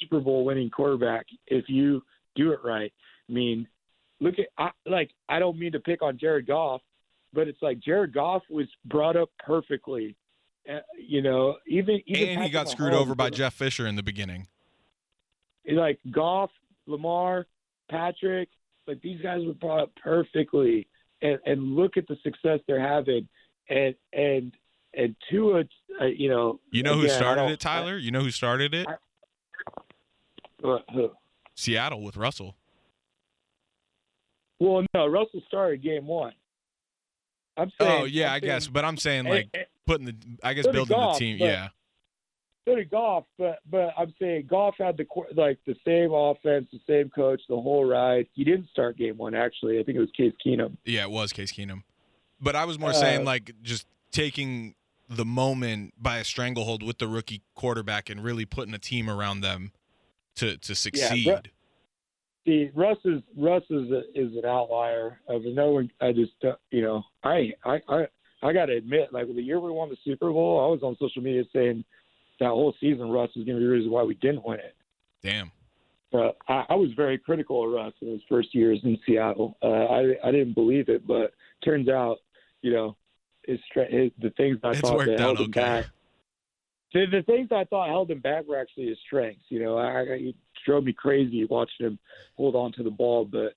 Super 0.00 0.20
Bowl 0.20 0.44
winning 0.44 0.70
quarterback 0.70 1.26
if 1.46 1.68
you 1.68 2.02
do 2.34 2.52
it 2.52 2.60
right. 2.64 2.92
I 3.28 3.32
mean, 3.32 3.66
look 4.20 4.34
at 4.38 4.46
I, 4.56 4.70
like 4.86 5.10
I 5.28 5.38
don't 5.38 5.58
mean 5.58 5.72
to 5.72 5.80
pick 5.80 6.02
on 6.02 6.18
Jared 6.18 6.46
Goff, 6.46 6.82
but 7.32 7.48
it's 7.48 7.62
like 7.62 7.80
Jared 7.80 8.12
Goff 8.12 8.42
was 8.50 8.66
brought 8.84 9.16
up 9.16 9.30
perfectly 9.44 10.16
uh, 10.68 10.80
you 10.98 11.22
know, 11.22 11.56
even, 11.66 12.00
even 12.06 12.28
and 12.28 12.42
he 12.42 12.50
got 12.50 12.68
screwed 12.68 12.92
over 12.92 13.14
by 13.14 13.30
Jeff 13.30 13.54
Fisher 13.54 13.86
in 13.86 13.96
the 13.96 14.02
beginning. 14.02 14.48
Like 15.70 15.98
Goff, 16.10 16.50
Lamar, 16.86 17.46
Patrick, 17.90 18.48
like 18.86 19.00
these 19.00 19.20
guys 19.22 19.40
were 19.46 19.54
brought 19.54 19.80
up 19.80 19.92
perfectly, 20.02 20.86
and 21.22 21.38
and 21.46 21.74
look 21.74 21.96
at 21.96 22.06
the 22.06 22.16
success 22.22 22.60
they're 22.66 22.80
having, 22.80 23.28
and 23.68 23.94
and 24.12 24.52
and 24.94 25.16
Tua, 25.30 25.64
uh, 26.00 26.04
you 26.04 26.28
know, 26.28 26.60
you 26.70 26.82
know 26.82 26.94
who 26.94 27.08
started 27.08 27.50
it, 27.50 27.60
Tyler? 27.60 27.96
You 27.96 28.10
know 28.10 28.20
who 28.20 28.30
started 28.30 28.74
it? 28.74 28.86
Who? 30.62 31.10
Seattle 31.54 32.02
with 32.02 32.16
Russell. 32.16 32.54
Well, 34.60 34.84
no, 34.94 35.06
Russell 35.06 35.42
started 35.46 35.82
game 35.82 36.06
one. 36.06 36.32
I'm 37.56 37.72
oh, 37.80 37.84
saying. 37.84 38.02
Oh 38.02 38.04
yeah, 38.04 38.26
I'm 38.26 38.30
i 38.30 38.40
saying, 38.40 38.42
guess, 38.42 38.68
but 38.68 38.84
I'm 38.84 38.96
saying 38.96 39.24
like 39.24 39.48
and, 39.52 39.66
putting 39.86 40.06
the, 40.06 40.16
I 40.42 40.54
guess 40.54 40.66
building 40.66 40.96
Goff, 40.96 41.18
the 41.18 41.24
team. 41.24 41.38
but, 41.38 41.44
Yeah. 41.46 41.68
So 42.66 42.74
did 42.74 42.90
Goff, 42.90 43.24
but 43.38 43.60
but 43.70 43.94
I'm 43.96 44.14
saying 44.20 44.46
Goff 44.48 44.74
had 44.78 44.96
the 44.96 45.06
like 45.34 45.58
the 45.66 45.74
same 45.86 46.12
offense, 46.12 46.68
the 46.70 46.80
same 46.86 47.08
coach, 47.10 47.40
the 47.48 47.56
whole 47.56 47.84
ride. 47.84 48.26
He 48.34 48.44
didn't 48.44 48.68
start 48.70 48.98
game 48.98 49.16
one 49.16 49.34
actually. 49.34 49.78
I 49.78 49.82
think 49.82 49.96
it 49.96 50.00
was 50.00 50.10
Case 50.16 50.34
Keenum. 50.44 50.76
Yeah, 50.84 51.02
it 51.02 51.10
was 51.10 51.32
Case 51.32 51.50
Keenum. 51.50 51.82
But 52.40 52.56
I 52.56 52.66
was 52.66 52.78
more 52.78 52.90
uh, 52.90 52.94
saying 52.94 53.24
like 53.24 53.52
just 53.62 53.86
taking 54.12 54.74
the 55.08 55.24
moment 55.24 55.94
by 55.98 56.18
a 56.18 56.24
stranglehold 56.24 56.82
with 56.82 56.98
the 56.98 57.08
rookie 57.08 57.42
quarterback 57.54 58.10
and 58.10 58.22
really 58.22 58.44
putting 58.44 58.74
a 58.74 58.78
team 58.78 59.08
around 59.08 59.40
them 59.40 59.72
to 60.38 60.56
to 60.56 60.74
succeed. 60.74 61.26
Yeah, 61.26 61.40
see, 62.46 62.70
Russ 62.74 62.98
is 63.04 63.22
Russ 63.36 63.62
is 63.70 63.90
a, 63.90 64.02
is 64.14 64.36
an 64.36 64.44
outlier. 64.44 65.20
Of 65.28 65.44
no 65.44 65.70
one, 65.72 65.90
I 66.00 66.12
just 66.12 66.32
uh, 66.44 66.54
you 66.70 66.82
know 66.82 67.02
I 67.22 67.52
I 67.64 67.80
I 67.88 68.06
I 68.42 68.52
got 68.52 68.66
to 68.66 68.76
admit, 68.76 69.12
like 69.12 69.26
the 69.26 69.42
year 69.42 69.60
we 69.60 69.70
won 69.70 69.90
the 69.90 69.96
Super 70.04 70.30
Bowl, 70.30 70.64
I 70.64 70.70
was 70.70 70.82
on 70.82 70.96
social 70.98 71.22
media 71.22 71.44
saying 71.52 71.84
that 72.40 72.48
whole 72.48 72.74
season 72.80 73.10
Russ 73.10 73.30
was 73.34 73.44
going 73.44 73.56
to 73.56 73.60
be 73.60 73.66
the 73.66 73.72
reason 73.72 73.90
why 73.90 74.04
we 74.04 74.14
didn't 74.14 74.44
win 74.44 74.60
it. 74.60 74.76
Damn. 75.22 75.50
But 76.12 76.36
I, 76.48 76.64
I 76.70 76.74
was 76.74 76.90
very 76.96 77.18
critical 77.18 77.64
of 77.64 77.72
Russ 77.72 77.92
in 78.00 78.12
his 78.12 78.22
first 78.28 78.54
years 78.54 78.78
in 78.84 78.98
Seattle. 79.04 79.58
Uh, 79.62 79.66
I 79.66 80.14
I 80.24 80.30
didn't 80.30 80.54
believe 80.54 80.88
it, 80.88 81.06
but 81.06 81.32
turns 81.64 81.88
out, 81.88 82.18
you 82.62 82.72
know, 82.72 82.96
his, 83.44 83.58
his 83.74 84.10
the 84.20 84.30
things 84.36 84.58
I 84.62 84.70
it's 84.70 84.80
thought 84.80 85.04
that 85.04 85.18
held 85.18 85.38
okay. 85.38 85.44
him 85.44 85.50
back. 85.50 85.86
The, 86.94 87.04
the 87.10 87.22
things 87.22 87.48
I 87.52 87.64
thought 87.64 87.88
held 87.88 88.10
him 88.10 88.20
back 88.20 88.46
were 88.46 88.58
actually 88.58 88.88
his 88.88 88.98
strengths. 89.06 89.44
You 89.48 89.62
know, 89.62 89.78
I, 89.78 90.32
drove 90.64 90.84
me 90.84 90.92
crazy 90.92 91.44
watching 91.44 91.86
him 91.86 91.98
hold 92.36 92.54
on 92.54 92.72
to 92.72 92.82
the 92.82 92.90
ball, 92.90 93.24
but 93.24 93.54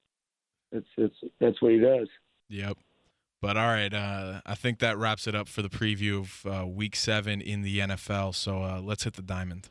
it's 0.72 0.88
it's 0.98 1.16
that's 1.40 1.62
what 1.62 1.72
he 1.72 1.80
does. 1.80 2.08
Yep. 2.50 2.78
But 3.42 3.58
all 3.58 3.68
right, 3.68 3.94
uh, 3.94 4.42
I 4.46 4.56
think 4.56 4.80
that 4.80 4.98
wraps 4.98 5.28
it 5.28 5.34
up 5.34 5.48
for 5.48 5.62
the 5.62 5.70
preview 5.70 6.20
of 6.20 6.46
uh, 6.46 6.68
Week 6.68 6.96
Seven 6.96 7.42
in 7.42 7.64
the 7.64 7.80
NFL. 7.80 8.36
So 8.36 8.64
uh, 8.64 8.82
let's 8.84 9.04
hit 9.04 9.14
the 9.14 9.24
diamond. 9.24 9.70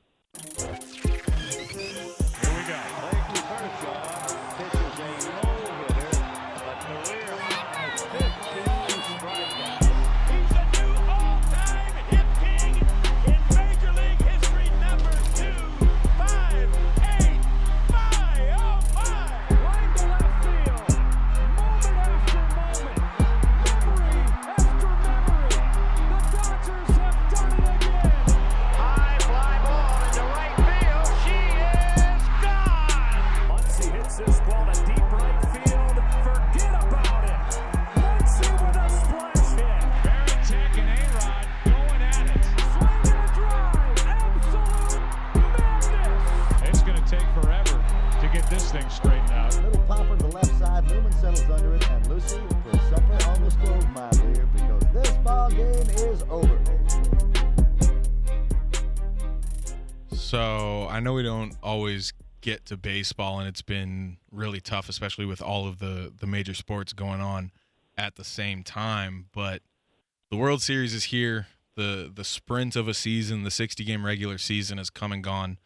Get 62.41 62.65
to 62.67 62.77
baseball, 62.77 63.39
and 63.39 63.49
it's 63.49 63.63
been 63.63 64.17
really 64.31 64.61
tough, 64.61 64.89
especially 64.89 65.27
with 65.27 65.43
all 65.43 65.67
of 65.69 65.79
the 65.79 66.13
the 66.17 66.27
major 66.27 66.55
sports 66.55 66.93
going 66.93 67.21
on 67.21 67.53
at 67.97 68.17
the 68.17 68.25
same 68.25 68.63
time. 68.63 69.27
But 69.33 69.63
the 70.31 70.37
World 70.37 70.63
Series 70.63 70.95
is 70.95 71.05
here. 71.05 71.47
the 71.77 72.11
The 72.15 72.25
sprint 72.25 72.77
of 72.77 72.89
a 72.89 72.95
season, 72.95 73.43
the 73.43 73.51
60 73.51 73.85
game 73.85 74.05
regular 74.07 74.39
season, 74.39 74.79
has 74.79 74.91
come 74.91 75.13
and 75.13 75.23
gone. 75.23 75.59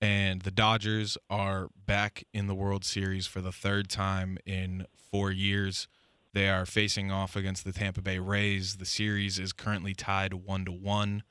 and 0.00 0.42
the 0.42 0.50
Dodgers 0.50 1.16
are 1.28 1.68
back 1.86 2.24
in 2.32 2.46
the 2.46 2.54
World 2.54 2.84
Series 2.84 3.26
for 3.26 3.40
the 3.40 3.52
third 3.52 3.88
time 3.88 4.38
in 4.46 4.86
four 4.96 5.30
years. 5.30 5.88
They 6.32 6.48
are 6.48 6.64
facing 6.64 7.10
off 7.10 7.36
against 7.36 7.64
the 7.64 7.72
Tampa 7.72 8.00
Bay 8.00 8.18
Rays. 8.18 8.76
The 8.76 8.86
series 8.86 9.38
is 9.38 9.52
currently 9.52 9.94
tied 9.94 10.32
one 10.32 10.64
to 10.64 10.72
one. 10.72 11.22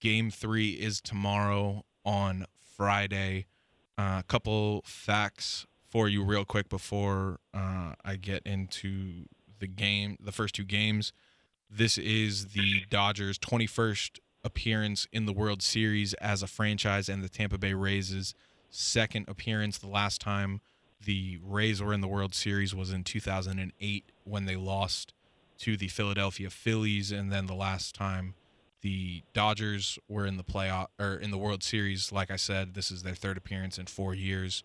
Game 0.00 0.30
three 0.30 0.70
is 0.70 1.00
tomorrow 1.00 1.84
on 2.04 2.46
Friday. 2.80 3.44
Uh, 3.98 4.20
a 4.20 4.24
couple 4.26 4.80
facts 4.86 5.66
for 5.90 6.08
you, 6.08 6.24
real 6.24 6.46
quick, 6.46 6.70
before 6.70 7.38
uh, 7.52 7.92
I 8.02 8.16
get 8.16 8.42
into 8.46 9.26
the 9.58 9.66
game, 9.66 10.16
the 10.18 10.32
first 10.32 10.54
two 10.54 10.64
games. 10.64 11.12
This 11.68 11.98
is 11.98 12.52
the 12.52 12.84
Dodgers' 12.88 13.38
21st 13.38 14.20
appearance 14.42 15.06
in 15.12 15.26
the 15.26 15.34
World 15.34 15.60
Series 15.60 16.14
as 16.14 16.42
a 16.42 16.46
franchise 16.46 17.10
and 17.10 17.22
the 17.22 17.28
Tampa 17.28 17.58
Bay 17.58 17.74
Rays' 17.74 18.32
second 18.70 19.28
appearance. 19.28 19.76
The 19.76 19.86
last 19.86 20.22
time 20.22 20.62
the 21.04 21.38
Rays 21.44 21.82
were 21.82 21.92
in 21.92 22.00
the 22.00 22.08
World 22.08 22.34
Series 22.34 22.74
was 22.74 22.94
in 22.94 23.04
2008 23.04 24.04
when 24.24 24.46
they 24.46 24.56
lost 24.56 25.12
to 25.58 25.76
the 25.76 25.88
Philadelphia 25.88 26.48
Phillies, 26.48 27.12
and 27.12 27.30
then 27.30 27.44
the 27.44 27.52
last 27.52 27.94
time 27.94 28.32
the 28.82 29.22
Dodgers 29.32 29.98
were 30.08 30.26
in 30.26 30.36
the 30.36 30.44
playoff 30.44 30.88
or 30.98 31.14
in 31.14 31.30
the 31.30 31.38
World 31.38 31.62
Series, 31.62 32.12
like 32.12 32.30
I 32.30 32.36
said, 32.36 32.74
this 32.74 32.90
is 32.90 33.02
their 33.02 33.14
third 33.14 33.36
appearance 33.36 33.78
in 33.78 33.86
four 33.86 34.14
years. 34.14 34.62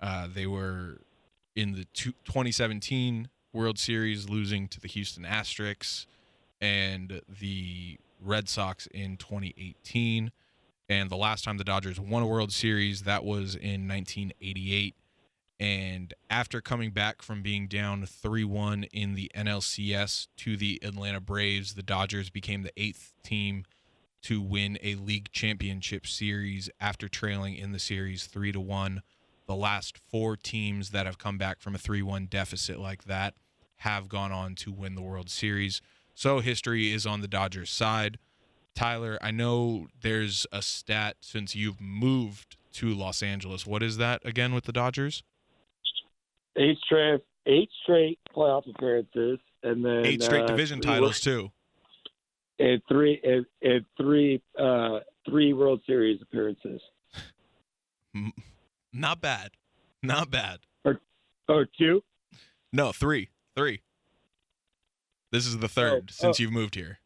Uh, 0.00 0.28
they 0.32 0.46
were 0.46 0.98
in 1.56 1.72
the 1.72 1.84
two, 1.92 2.12
2017 2.24 3.28
World 3.52 3.78
Series, 3.78 4.28
losing 4.28 4.68
to 4.68 4.80
the 4.80 4.88
Houston 4.88 5.24
Asterix 5.24 6.06
and 6.60 7.20
the 7.40 7.98
Red 8.20 8.48
Sox 8.48 8.86
in 8.88 9.16
2018. 9.16 10.30
And 10.88 11.10
the 11.10 11.16
last 11.16 11.44
time 11.44 11.58
the 11.58 11.64
Dodgers 11.64 12.00
won 12.00 12.22
a 12.22 12.26
World 12.26 12.52
Series, 12.52 13.02
that 13.02 13.24
was 13.24 13.54
in 13.54 13.88
1988. 13.88 14.94
And 15.60 16.14
after 16.30 16.60
coming 16.60 16.92
back 16.92 17.20
from 17.20 17.42
being 17.42 17.66
down 17.66 18.06
3 18.06 18.44
1 18.44 18.84
in 18.84 19.14
the 19.14 19.30
NLCS 19.34 20.28
to 20.38 20.56
the 20.56 20.80
Atlanta 20.84 21.20
Braves, 21.20 21.74
the 21.74 21.82
Dodgers 21.82 22.30
became 22.30 22.62
the 22.62 22.72
eighth 22.76 23.12
team 23.24 23.64
to 24.22 24.40
win 24.40 24.78
a 24.82 24.94
league 24.94 25.30
championship 25.32 26.06
series 26.06 26.70
after 26.80 27.08
trailing 27.08 27.54
in 27.54 27.72
the 27.72 27.78
series 27.78 28.26
3 28.26 28.52
to 28.52 28.60
1. 28.60 29.02
The 29.46 29.56
last 29.56 29.98
four 30.10 30.36
teams 30.36 30.90
that 30.90 31.06
have 31.06 31.18
come 31.18 31.38
back 31.38 31.60
from 31.60 31.74
a 31.74 31.78
3 31.78 32.02
1 32.02 32.26
deficit 32.26 32.78
like 32.78 33.04
that 33.04 33.34
have 33.78 34.08
gone 34.08 34.32
on 34.32 34.54
to 34.56 34.72
win 34.72 34.94
the 34.94 35.02
World 35.02 35.30
Series. 35.30 35.80
So 36.14 36.40
history 36.40 36.92
is 36.92 37.06
on 37.06 37.20
the 37.20 37.28
Dodgers 37.28 37.70
side. 37.70 38.18
Tyler, 38.74 39.18
I 39.20 39.30
know 39.32 39.88
there's 40.02 40.46
a 40.52 40.62
stat 40.62 41.16
since 41.20 41.56
you've 41.56 41.80
moved 41.80 42.56
to 42.74 42.94
Los 42.94 43.22
Angeles. 43.22 43.66
What 43.66 43.82
is 43.82 43.96
that 43.96 44.24
again 44.24 44.54
with 44.54 44.64
the 44.64 44.72
Dodgers? 44.72 45.22
Eight 46.58 46.78
straight, 46.84 47.20
eight 47.46 47.70
straight 47.82 48.18
playoff 48.36 48.68
appearances, 48.68 49.38
and 49.62 49.84
then 49.84 50.04
eight 50.04 50.22
straight 50.22 50.42
uh, 50.42 50.46
division 50.46 50.80
titles 50.80 51.20
too. 51.20 51.52
and 52.58 52.82
three 52.88 53.20
and, 53.24 53.46
and 53.62 53.84
three 53.96 54.42
uh, 54.58 54.98
three 55.28 55.52
World 55.52 55.80
Series 55.86 56.20
appearances. 56.20 56.80
Not 58.92 59.20
bad. 59.20 59.52
Not 60.02 60.30
bad. 60.30 60.60
Oh, 61.50 61.64
two. 61.78 62.02
No, 62.72 62.92
three. 62.92 63.30
Three. 63.56 63.80
This 65.32 65.46
is 65.46 65.58
the 65.58 65.68
third 65.68 66.10
Oh, 66.10 66.12
since 66.12 66.38
oh. 66.38 66.42
you've 66.42 66.52
moved 66.52 66.74
here. 66.74 66.98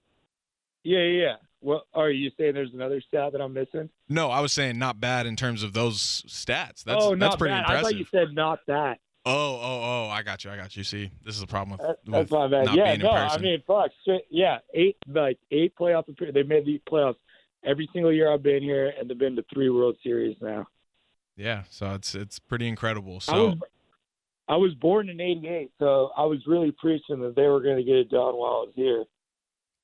Yeah, 0.82 0.98
yeah. 1.00 1.22
yeah. 1.22 1.34
Well, 1.60 1.84
are 1.94 2.10
you 2.10 2.30
saying 2.36 2.54
there's 2.54 2.74
another 2.74 3.00
stat 3.00 3.32
that 3.32 3.40
I'm 3.40 3.52
missing? 3.52 3.88
No, 4.08 4.30
I 4.30 4.40
was 4.40 4.52
saying 4.52 4.78
not 4.80 4.98
bad 4.98 5.26
in 5.26 5.36
terms 5.36 5.62
of 5.62 5.74
those 5.74 6.24
stats. 6.26 6.82
That's 6.82 7.04
oh, 7.04 7.14
that's 7.14 7.36
pretty 7.36 7.52
bad. 7.52 7.60
impressive. 7.60 7.78
I 7.78 7.82
thought 7.82 7.96
you 7.96 8.06
said 8.10 8.34
not 8.34 8.58
that. 8.66 8.98
Oh, 9.24 9.32
oh, 9.32 9.80
oh! 9.82 10.08
I 10.10 10.22
got 10.22 10.44
you. 10.44 10.50
I 10.50 10.56
got 10.56 10.76
you. 10.76 10.82
See, 10.82 11.10
this 11.24 11.36
is 11.36 11.42
a 11.42 11.46
problem 11.46 11.78
with, 11.78 11.80
That- 11.86 11.98
with 12.04 12.12
That's 12.12 12.30
my 12.32 12.48
bad. 12.48 12.66
not 12.66 12.74
Yeah, 12.74 12.84
being 12.86 12.94
in 12.96 13.00
no, 13.06 13.10
I 13.12 13.38
mean, 13.38 13.62
fuck. 13.66 13.90
Yeah, 14.30 14.58
eight 14.74 14.96
like 15.06 15.38
eight 15.52 15.74
playoff 15.76 16.08
appearances. 16.08 16.34
They 16.34 16.42
made 16.42 16.66
the 16.66 16.80
playoffs 16.90 17.16
every 17.64 17.88
single 17.92 18.12
year 18.12 18.32
I've 18.32 18.42
been 18.42 18.62
here, 18.64 18.92
and 18.98 19.08
they've 19.08 19.16
been 19.16 19.36
to 19.36 19.44
three 19.54 19.70
World 19.70 19.96
Series 20.02 20.36
now. 20.40 20.66
yeah, 21.36 21.62
so 21.70 21.94
it's 21.94 22.14
it's 22.16 22.40
pretty 22.40 22.66
incredible. 22.66 23.16
I 23.16 23.18
So 23.20 23.46
was 23.46 23.58
I 24.48 24.56
was 24.56 24.74
born 24.74 25.08
in 25.08 25.20
'88, 25.20 25.70
so 25.78 26.10
I 26.16 26.24
was 26.24 26.40
really 26.48 26.72
preaching 26.72 27.20
that 27.20 27.36
they 27.36 27.46
were 27.46 27.60
going 27.60 27.76
to 27.76 27.84
get 27.84 27.94
it 27.96 28.10
done 28.10 28.34
while 28.34 28.50
I 28.52 28.64
was 28.66 28.72
here. 28.74 29.04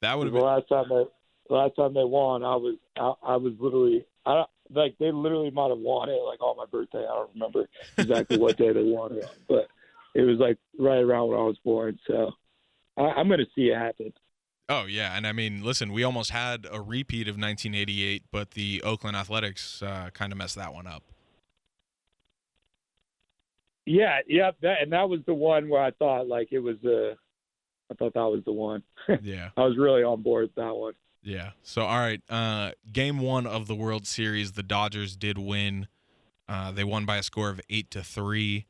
that 0.01 0.19
would 0.19 0.27
The 0.27 0.33
have 0.33 0.35
been 0.35 0.43
last 0.43 0.69
time 0.69 0.85
they 0.89 1.05
the 1.49 1.55
last 1.55 1.77
time 1.77 1.95
they 1.95 2.05
won, 2.05 2.43
I 2.43 2.57
was 2.57 2.75
I, 2.97 3.13
I 3.23 3.37
was 3.37 3.53
literally 3.61 4.05
I 4.27 4.45
like 4.71 4.97
they 4.99 5.11
literally 5.11 5.51
might 5.51 5.71
have 5.71 5.79
won 5.79 6.09
it 6.09 6.21
like 6.27 6.41
on 6.41 6.57
my 6.57 6.67
birthday. 6.71 6.99
I 6.99 7.15
don't 7.15 7.31
remember 7.35 7.69
exactly 7.97 8.39
what 8.39 8.57
day 8.57 8.73
they 8.73 8.83
won 8.83 9.13
it, 9.13 9.29
but 9.49 9.69
it 10.15 10.23
was 10.23 10.39
like 10.39 10.59
right 10.79 10.99
around 10.99 11.29
when 11.29 11.39
I 11.39 11.43
was 11.43 11.59
born. 11.65 11.99
So 12.07 12.33
I, 12.97 13.03
I'm 13.03 13.29
going 13.29 13.41
to 13.41 13.47
see 13.55 13.69
it 13.69 13.77
happen. 13.77 14.13
Oh 14.69 14.85
yeah, 14.85 15.17
and 15.17 15.27
I 15.27 15.33
mean, 15.33 15.63
listen, 15.63 15.93
we 15.93 16.03
almost 16.03 16.31
had 16.31 16.67
a 16.71 16.81
repeat 16.81 17.27
of 17.27 17.37
1988, 17.37 18.25
but 18.31 18.51
the 18.51 18.83
Oakland 18.83 19.17
Athletics 19.17 19.83
uh, 19.83 20.11
kind 20.13 20.31
of 20.31 20.37
messed 20.37 20.57
that 20.57 20.75
one 20.75 20.87
up. 20.87 21.03
Yeah, 23.87 24.19
yeah, 24.27 24.51
that 24.61 24.83
and 24.83 24.93
that 24.93 25.09
was 25.09 25.21
the 25.27 25.33
one 25.33 25.71
where 25.71 25.83
I 25.83 25.93
thought 25.93 26.29
like 26.29 26.49
it 26.53 26.59
was 26.59 26.77
uh 26.85 27.15
I 27.91 27.95
thought 27.95 28.13
that 28.13 28.21
was 28.21 28.43
the 28.45 28.53
one. 28.53 28.83
yeah, 29.23 29.49
I 29.57 29.63
was 29.63 29.79
really 29.79 30.03
on 30.03 30.21
board 30.21 30.45
with 30.45 30.55
that 30.57 30.77
one. 30.77 30.93
Yeah. 31.23 31.51
So 31.63 31.83
all 31.83 31.99
right, 31.99 32.23
uh, 32.29 32.73
game 32.93 33.19
one 33.19 33.47
of 33.47 33.67
the 33.67 33.75
World 33.75 34.07
Series, 34.07 34.53
the 34.53 34.63
Dodgers 34.63 35.17
did 35.17 35.39
win. 35.39 35.89
Uh, 36.49 36.73
they 36.73 36.85
won 36.85 37.05
by 37.05 37.19
a 37.19 37.23
score 37.23 37.51
of 37.51 37.61
eight 37.69 37.91
to 37.91 38.03
three. 38.03 38.67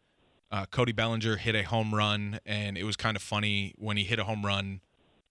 Uh, 0.50 0.64
Cody 0.66 0.92
Bellinger 0.92 1.36
hit 1.36 1.54
a 1.54 1.62
home 1.62 1.94
run, 1.94 2.40
and 2.46 2.78
it 2.78 2.84
was 2.84 2.96
kind 2.96 3.16
of 3.16 3.22
funny 3.22 3.74
when 3.76 3.96
he 3.96 4.04
hit 4.04 4.18
a 4.18 4.24
home 4.24 4.44
run, 4.44 4.80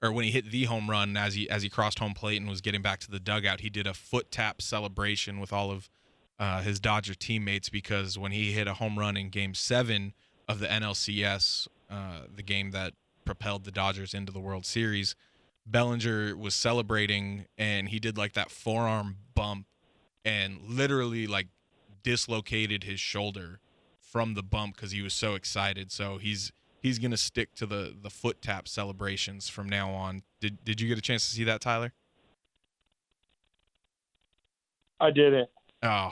or 0.01 0.11
when 0.11 0.25
he 0.25 0.31
hit 0.31 0.51
the 0.51 0.65
home 0.65 0.89
run 0.89 1.17
as 1.17 1.33
he 1.33 1.49
as 1.49 1.63
he 1.63 1.69
crossed 1.69 1.99
home 1.99 2.13
plate 2.13 2.39
and 2.39 2.49
was 2.49 2.61
getting 2.61 2.81
back 2.81 2.99
to 3.01 3.11
the 3.11 3.19
dugout. 3.19 3.61
He 3.61 3.69
did 3.69 3.87
a 3.87 3.93
foot 3.93 4.31
tap 4.31 4.61
celebration 4.61 5.39
with 5.39 5.51
all 5.51 5.71
of 5.71 5.89
uh, 6.39 6.61
his 6.61 6.79
Dodger 6.79 7.15
teammates 7.15 7.69
because 7.69 8.17
when 8.17 8.31
he 8.31 8.51
hit 8.51 8.67
a 8.67 8.75
home 8.75 8.99
run 8.99 9.17
in 9.17 9.29
Game 9.29 9.53
Seven 9.55 10.13
of 10.47 10.59
the 10.59 10.67
NLCS, 10.67 11.67
uh, 11.89 12.21
the 12.33 12.43
game 12.43 12.71
that 12.71 12.93
propelled 13.25 13.65
the 13.65 13.71
Dodgers 13.71 14.13
into 14.13 14.31
the 14.31 14.39
World 14.39 14.65
Series, 14.65 15.15
Bellinger 15.69 16.35
was 16.35 16.55
celebrating 16.55 17.45
and 17.57 17.89
he 17.89 17.99
did 17.99 18.17
like 18.17 18.33
that 18.33 18.49
forearm 18.49 19.17
bump 19.35 19.67
and 20.23 20.59
literally 20.67 21.27
like 21.27 21.47
dislocated 22.03 22.83
his 22.83 22.99
shoulder 22.99 23.59
from 23.99 24.33
the 24.33 24.43
bump 24.43 24.75
because 24.75 24.91
he 24.91 25.01
was 25.01 25.13
so 25.13 25.35
excited. 25.35 25.91
So 25.91 26.17
he's 26.17 26.51
he's 26.81 26.99
gonna 26.99 27.17
stick 27.17 27.53
to 27.55 27.65
the 27.65 27.95
the 28.01 28.09
foot 28.09 28.41
tap 28.41 28.67
celebrations 28.67 29.49
from 29.49 29.67
now 29.67 29.91
on. 29.91 30.23
Did 30.39 30.63
did 30.63 30.79
you 30.79 30.87
get 30.87 30.97
a 30.97 31.01
chance 31.01 31.27
to 31.27 31.35
see 31.35 31.43
that, 31.43 31.61
Tyler? 31.61 31.93
I 34.99 35.11
didn't. 35.11 35.49
Oh, 35.83 36.11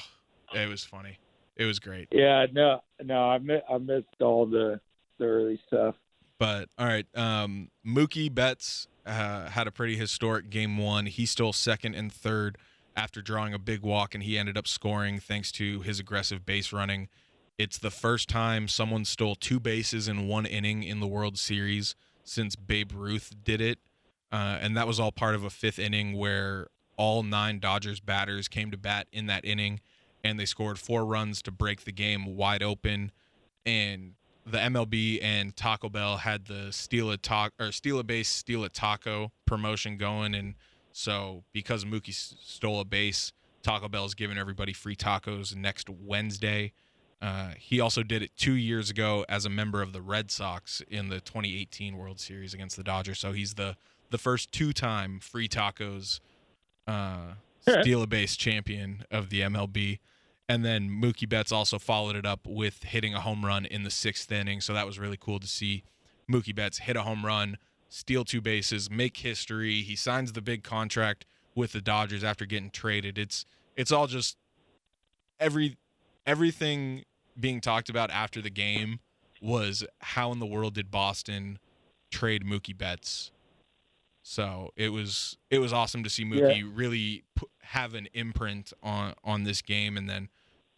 it 0.54 0.70
was 0.70 0.84
funny. 0.84 1.18
It 1.56 1.66
was 1.66 1.80
great. 1.80 2.10
Yeah, 2.12 2.46
no, 2.52 2.82
no, 3.04 3.30
I 3.30 3.40
mi- 3.40 3.62
I 3.70 3.78
missed 3.78 4.22
all 4.22 4.46
the 4.46 4.80
the 5.18 5.26
early 5.26 5.60
stuff. 5.68 5.96
But 6.38 6.68
all 6.78 6.86
right, 6.86 7.08
um, 7.16 7.70
Mookie 7.86 8.34
Betts 8.34 8.88
uh, 9.06 9.50
had 9.50 9.68
a 9.68 9.72
pretty 9.72 9.96
historic 9.96 10.50
game 10.50 10.78
one. 10.78 11.06
He 11.06 11.26
stole 11.26 11.54
second 11.54 11.96
and 11.96 12.12
third 12.12 12.58
after 12.96 13.22
drawing 13.22 13.54
a 13.54 13.60
big 13.60 13.82
walk, 13.82 14.16
and 14.16 14.24
he 14.24 14.38
ended 14.38 14.58
up 14.58 14.68
scoring 14.68 15.20
thanks 15.20 15.52
to 15.54 15.82
his 15.82 16.00
aggressive 16.00 16.46
base 16.46 16.72
running. 16.72 17.10
It's 17.58 17.78
the 17.78 17.92
first 17.92 18.28
time 18.30 18.68
someone 18.68 19.06
stole 19.06 19.36
two 19.36 19.60
bases 19.60 20.08
in 20.08 20.28
one 20.28 20.46
inning 20.46 20.84
in 20.84 21.00
the 21.00 21.08
World 21.08 21.38
Series 21.38 21.96
since 22.24 22.56
Babe 22.56 22.92
Ruth 22.94 23.34
did 23.44 23.62
it, 23.62 23.80
uh, 24.32 24.58
and 24.62 24.76
that 24.76 24.88
was 24.88 25.00
all 25.00 25.12
part 25.12 25.36
of 25.36 25.44
a 25.44 25.50
fifth 25.50 25.80
inning 25.80 26.18
where 26.18 26.68
all 26.98 27.24
nine 27.24 27.60
Dodgers 27.60 28.00
batters 28.00 28.48
came 28.48 28.72
to 28.72 28.78
bat 28.78 29.08
in 29.12 29.28
that 29.28 29.46
inning, 29.46 29.80
and 30.24 30.40
they 30.40 30.46
scored 30.46 30.80
four 30.80 31.06
runs 31.06 31.42
to 31.44 31.52
break 31.52 31.84
the 31.84 31.92
game 31.92 32.36
wide 32.36 32.64
open. 32.64 33.12
And 33.66 34.14
the 34.46 34.58
MLB 34.58 35.20
and 35.24 35.56
Taco 35.56 35.90
Bell 35.90 36.18
had 36.18 36.46
the 36.46 36.72
steal 36.72 37.10
a 37.12 37.18
taco 37.18 37.54
or 37.60 37.72
steal 37.72 38.00
a 38.00 38.04
base, 38.04 38.30
steal 38.30 38.64
a 38.64 38.70
taco 38.70 39.32
promotion 39.46 39.98
going, 39.98 40.36
and 40.36 40.56
so 40.92 41.44
because 41.52 41.84
Mookie 41.84 42.14
stole 42.14 42.80
a 42.80 42.86
base, 42.86 43.32
Taco 43.64 43.90
Bell's 43.90 44.14
giving 44.14 44.38
everybody 44.38 44.74
free 44.74 44.96
tacos 44.96 45.56
next 45.56 45.90
Wednesday. 45.90 46.74
Uh, 47.22 47.52
he 47.58 47.80
also 47.80 48.04
did 48.04 48.22
it 48.22 48.32
two 48.38 48.54
years 48.54 48.92
ago 48.92 49.26
as 49.28 49.46
a 49.46 49.50
member 49.50 49.82
of 49.82 49.94
the 49.94 50.02
Red 50.02 50.30
Sox 50.30 50.82
in 50.90 51.10
the 51.10 51.20
2018 51.20 51.98
World 51.98 52.20
Series 52.20 52.54
against 52.54 52.78
the 52.78 52.84
Dodgers. 52.84 53.20
So 53.20 53.32
he's 53.32 53.56
the 53.56 53.76
the 54.12 54.18
first 54.20 54.52
two-time 54.52 55.20
free 55.20 55.50
tacos 55.50 56.20
uh, 56.86 57.34
steal 57.82 58.04
a 58.04 58.08
base 58.08 58.36
champion 58.36 59.04
of 59.10 59.30
the 59.30 59.42
MLB. 59.42 60.00
And 60.48 60.64
then 60.64 60.90
Mookie 60.90 61.28
Betts 61.28 61.52
also 61.52 61.80
followed 61.80 62.16
it 62.16 62.26
up 62.26 62.42
with 62.46 62.84
hitting 62.84 63.14
a 63.16 63.22
home 63.22 63.46
run 63.46 63.66
in 63.66 63.84
the 63.84 63.90
sixth 63.90 64.32
inning. 64.32 64.62
So 64.62 64.74
that 64.74 64.86
was 64.86 65.00
really 65.00 65.18
cool 65.20 65.40
to 65.40 65.48
see 65.48 65.84
Mookie 66.32 66.56
Betts 66.56 66.80
hit 66.80 66.96
a 66.96 67.02
home 67.02 67.26
run, 67.26 67.58
steal 67.90 68.24
two 68.24 68.42
bases, 68.42 68.90
make 68.90 69.18
history. 69.18 69.82
He 69.82 69.96
signs 69.96 70.34
the 70.34 70.42
big 70.42 70.64
contract 70.64 71.26
with 71.56 71.72
the 71.72 71.82
Dodgers 71.82 72.24
after 72.24 72.46
getting 72.46 72.70
traded. 72.70 73.18
It's 73.18 73.46
it's 73.76 73.92
all 73.92 74.08
just 74.08 74.38
every 75.40 75.78
everything 76.26 77.04
being 77.40 77.60
talked 77.60 77.90
about 77.90 78.12
after 78.12 78.42
the 78.42 78.50
game 78.50 79.00
was 79.42 79.84
how 80.00 80.32
in 80.32 80.40
the 80.40 80.46
world 80.46 80.76
did 80.76 80.92
Boston 80.92 81.60
trade 82.12 82.44
Mookie 82.44 82.78
Betts? 82.78 83.32
So 84.28 84.72
it 84.76 84.90
was 84.90 85.38
it 85.52 85.60
was 85.60 85.72
awesome 85.72 86.04
to 86.04 86.10
see 86.10 86.26
Mookie 86.26 86.62
yeah. 86.62 86.72
really 86.74 87.26
put, 87.36 87.48
have 87.62 87.94
an 87.94 88.08
imprint 88.12 88.74
on 88.82 89.14
on 89.24 89.44
this 89.44 89.62
game, 89.62 89.96
and 89.96 90.10
then 90.10 90.30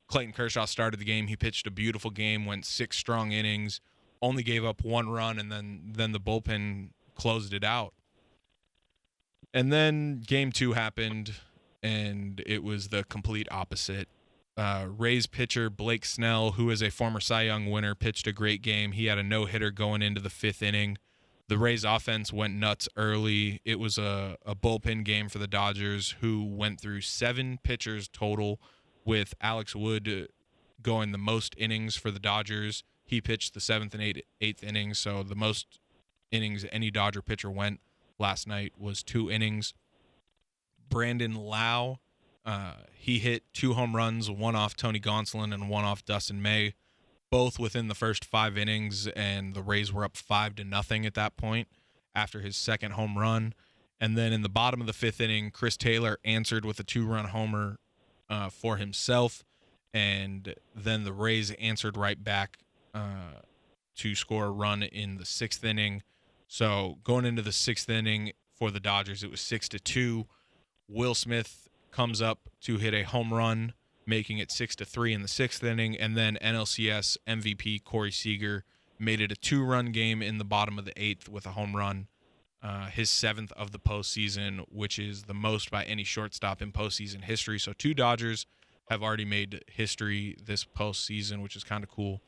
Clayton 0.10 0.34
Kershaw 0.34 0.66
started 0.66 1.00
the 1.00 1.06
game. 1.06 1.28
He 1.28 1.38
pitched 1.38 1.66
a 1.66 1.72
beautiful 1.72 2.12
game, 2.12 2.46
went 2.46 2.66
six 2.66 2.98
strong 2.98 3.32
innings, 3.32 3.80
only 4.22 4.44
gave 4.44 4.66
up 4.66 4.84
one 4.84 5.08
run, 5.08 5.40
and 5.40 5.50
then 5.50 5.94
then 5.96 6.12
the 6.12 6.20
bullpen 6.20 6.90
closed 7.16 7.54
it 7.54 7.64
out. 7.64 7.94
And 9.54 9.72
then 9.72 10.20
game 10.28 10.52
two 10.52 10.74
happened, 10.74 11.32
and 11.82 12.44
it 12.46 12.64
was 12.64 12.90
the 12.90 13.06
complete 13.06 13.48
opposite. 13.50 14.10
Uh, 14.58 14.88
Rays 14.90 15.26
pitcher 15.26 15.70
Blake 15.70 16.04
Snell, 16.04 16.52
who 16.52 16.70
is 16.70 16.84
a 16.84 16.92
former 16.92 17.22
Cy 17.22 17.44
Young 17.44 17.72
winner, 17.72 17.96
pitched 17.96 18.28
a 18.28 18.34
great 18.34 18.62
game. 18.62 18.92
He 18.92 19.06
had 19.06 19.18
a 19.18 19.24
no 19.24 19.46
hitter 19.46 19.72
going 19.72 20.02
into 20.02 20.20
the 20.20 20.30
fifth 20.30 20.62
inning. 20.62 20.98
The 21.48 21.58
Rays 21.58 21.86
offense 21.86 22.34
went 22.34 22.56
nuts 22.56 22.90
early. 22.98 23.62
It 23.64 23.80
was 23.80 23.98
a, 23.98 24.38
a 24.46 24.54
bullpen 24.54 25.06
game 25.06 25.30
for 25.30 25.38
the 25.38 25.48
Dodgers, 25.48 26.16
who 26.20 26.44
went 26.44 26.82
through 26.82 27.02
seven 27.02 27.58
pitchers 27.64 28.10
total, 28.10 28.60
with 29.06 29.34
Alex 29.40 29.74
Wood 29.74 30.28
going 30.82 31.14
the 31.14 31.18
most 31.18 31.56
innings 31.58 31.96
for 31.96 32.12
the 32.12 32.20
Dodgers. 32.20 32.84
He 33.06 33.22
pitched 33.22 33.54
the 33.54 33.62
seventh 33.62 33.94
and 33.94 34.22
eighth, 34.42 34.64
innings, 34.64 35.00
so 35.00 35.24
the 35.24 35.36
most 35.36 35.80
innings 36.32 36.66
any 36.74 36.92
Dodger 36.92 37.22
pitcher 37.22 37.50
went 37.50 37.80
last 38.20 38.48
night 38.48 38.74
was 38.78 39.02
two 39.02 39.32
innings. 39.32 39.74
Brandon 40.90 41.34
Lowe, 41.34 42.00
uh, 42.46 42.74
he 42.94 43.20
hit 43.20 43.44
two 43.54 43.74
home 43.74 43.96
runs, 43.96 44.30
one 44.30 44.58
off 44.58 44.76
Tony 44.76 45.00
Gonsolin 45.00 45.54
and 45.54 45.70
one 45.70 45.86
off 45.86 46.04
Dustin 46.04 46.42
May, 46.42 46.74
both 47.30 47.60
within 47.60 47.88
the 47.88 47.96
first 47.96 48.24
five 48.24 48.58
innings, 48.58 49.08
and 49.08 49.54
the 49.54 49.62
Rays 49.62 49.92
were 49.92 50.04
up 50.04 50.16
five 50.16 50.56
to 50.56 50.64
nothing 50.64 51.06
at 51.06 51.14
that 51.16 51.38
point 51.38 51.68
after 52.16 52.40
his 52.40 52.56
second 52.56 52.92
home 52.94 53.18
run. 53.18 53.54
And 54.00 54.18
then 54.18 54.32
in 54.32 54.44
the 54.44 54.50
bottom 54.50 54.80
of 54.80 54.88
the 54.88 54.94
fifth 54.94 55.20
inning, 55.20 55.52
Chris 55.52 55.76
Taylor 55.76 56.20
answered 56.24 56.66
with 56.66 56.80
a 56.80 56.84
two-run 56.84 57.26
homer 57.26 57.78
uh, 58.30 58.50
for 58.50 58.78
himself, 58.78 59.44
and 59.94 60.56
then 60.76 61.04
the 61.04 61.14
Rays 61.14 61.52
answered 61.52 61.98
right 61.98 62.24
back 62.24 62.60
uh, 62.94 63.42
to 63.96 64.16
score 64.16 64.46
a 64.46 64.52
run 64.52 64.84
in 64.84 65.18
the 65.18 65.26
sixth 65.26 65.64
inning. 65.64 66.04
So 66.48 67.00
going 67.04 67.26
into 67.26 67.42
the 67.42 67.52
sixth 67.52 67.90
inning 67.90 68.34
for 68.54 68.72
the 68.72 68.80
Dodgers, 68.80 69.24
it 69.24 69.32
was 69.32 69.42
six 69.42 69.68
to 69.70 69.80
two. 69.80 70.28
Will 70.88 71.16
Smith 71.16 71.68
comes 71.92 72.22
up 72.22 72.50
to 72.62 72.78
hit 72.78 72.94
a 72.94 73.04
home 73.04 73.34
run, 73.34 73.74
making 74.08 74.38
it 74.38 74.52
six 74.52 74.76
to 74.78 74.86
three 74.86 75.14
in 75.14 75.22
the 75.22 75.28
sixth 75.28 75.64
inning, 75.64 75.96
and 75.98 76.16
then 76.18 76.38
NLCS 76.42 77.18
MVP 77.28 77.84
Corey 77.84 78.12
Seager 78.12 78.64
made 78.98 79.22
it 79.22 79.32
a 79.32 79.36
two-run 79.36 79.92
game 79.92 80.22
in 80.22 80.38
the 80.38 80.46
bottom 80.46 80.80
of 80.80 80.86
the 80.86 80.94
eighth 80.96 81.30
with 81.30 81.46
a 81.46 81.52
home 81.52 81.76
run, 81.76 82.08
uh, 82.64 82.88
his 82.88 83.10
seventh 83.10 83.52
of 83.52 83.72
the 83.72 83.80
postseason, 83.80 84.66
which 84.72 84.98
is 84.98 85.24
the 85.24 85.34
most 85.34 85.70
by 85.70 85.84
any 85.84 86.04
shortstop 86.04 86.62
in 86.62 86.72
postseason 86.72 87.24
history. 87.24 87.60
So 87.60 87.74
two 87.74 87.94
Dodgers 87.94 88.48
have 88.90 89.04
already 89.04 89.26
made 89.26 89.64
history 89.68 90.36
this 90.44 90.66
postseason, 90.66 91.44
which 91.44 91.56
is 91.56 91.64
kind 91.64 91.84
of 91.84 91.90
cool. 91.92 92.22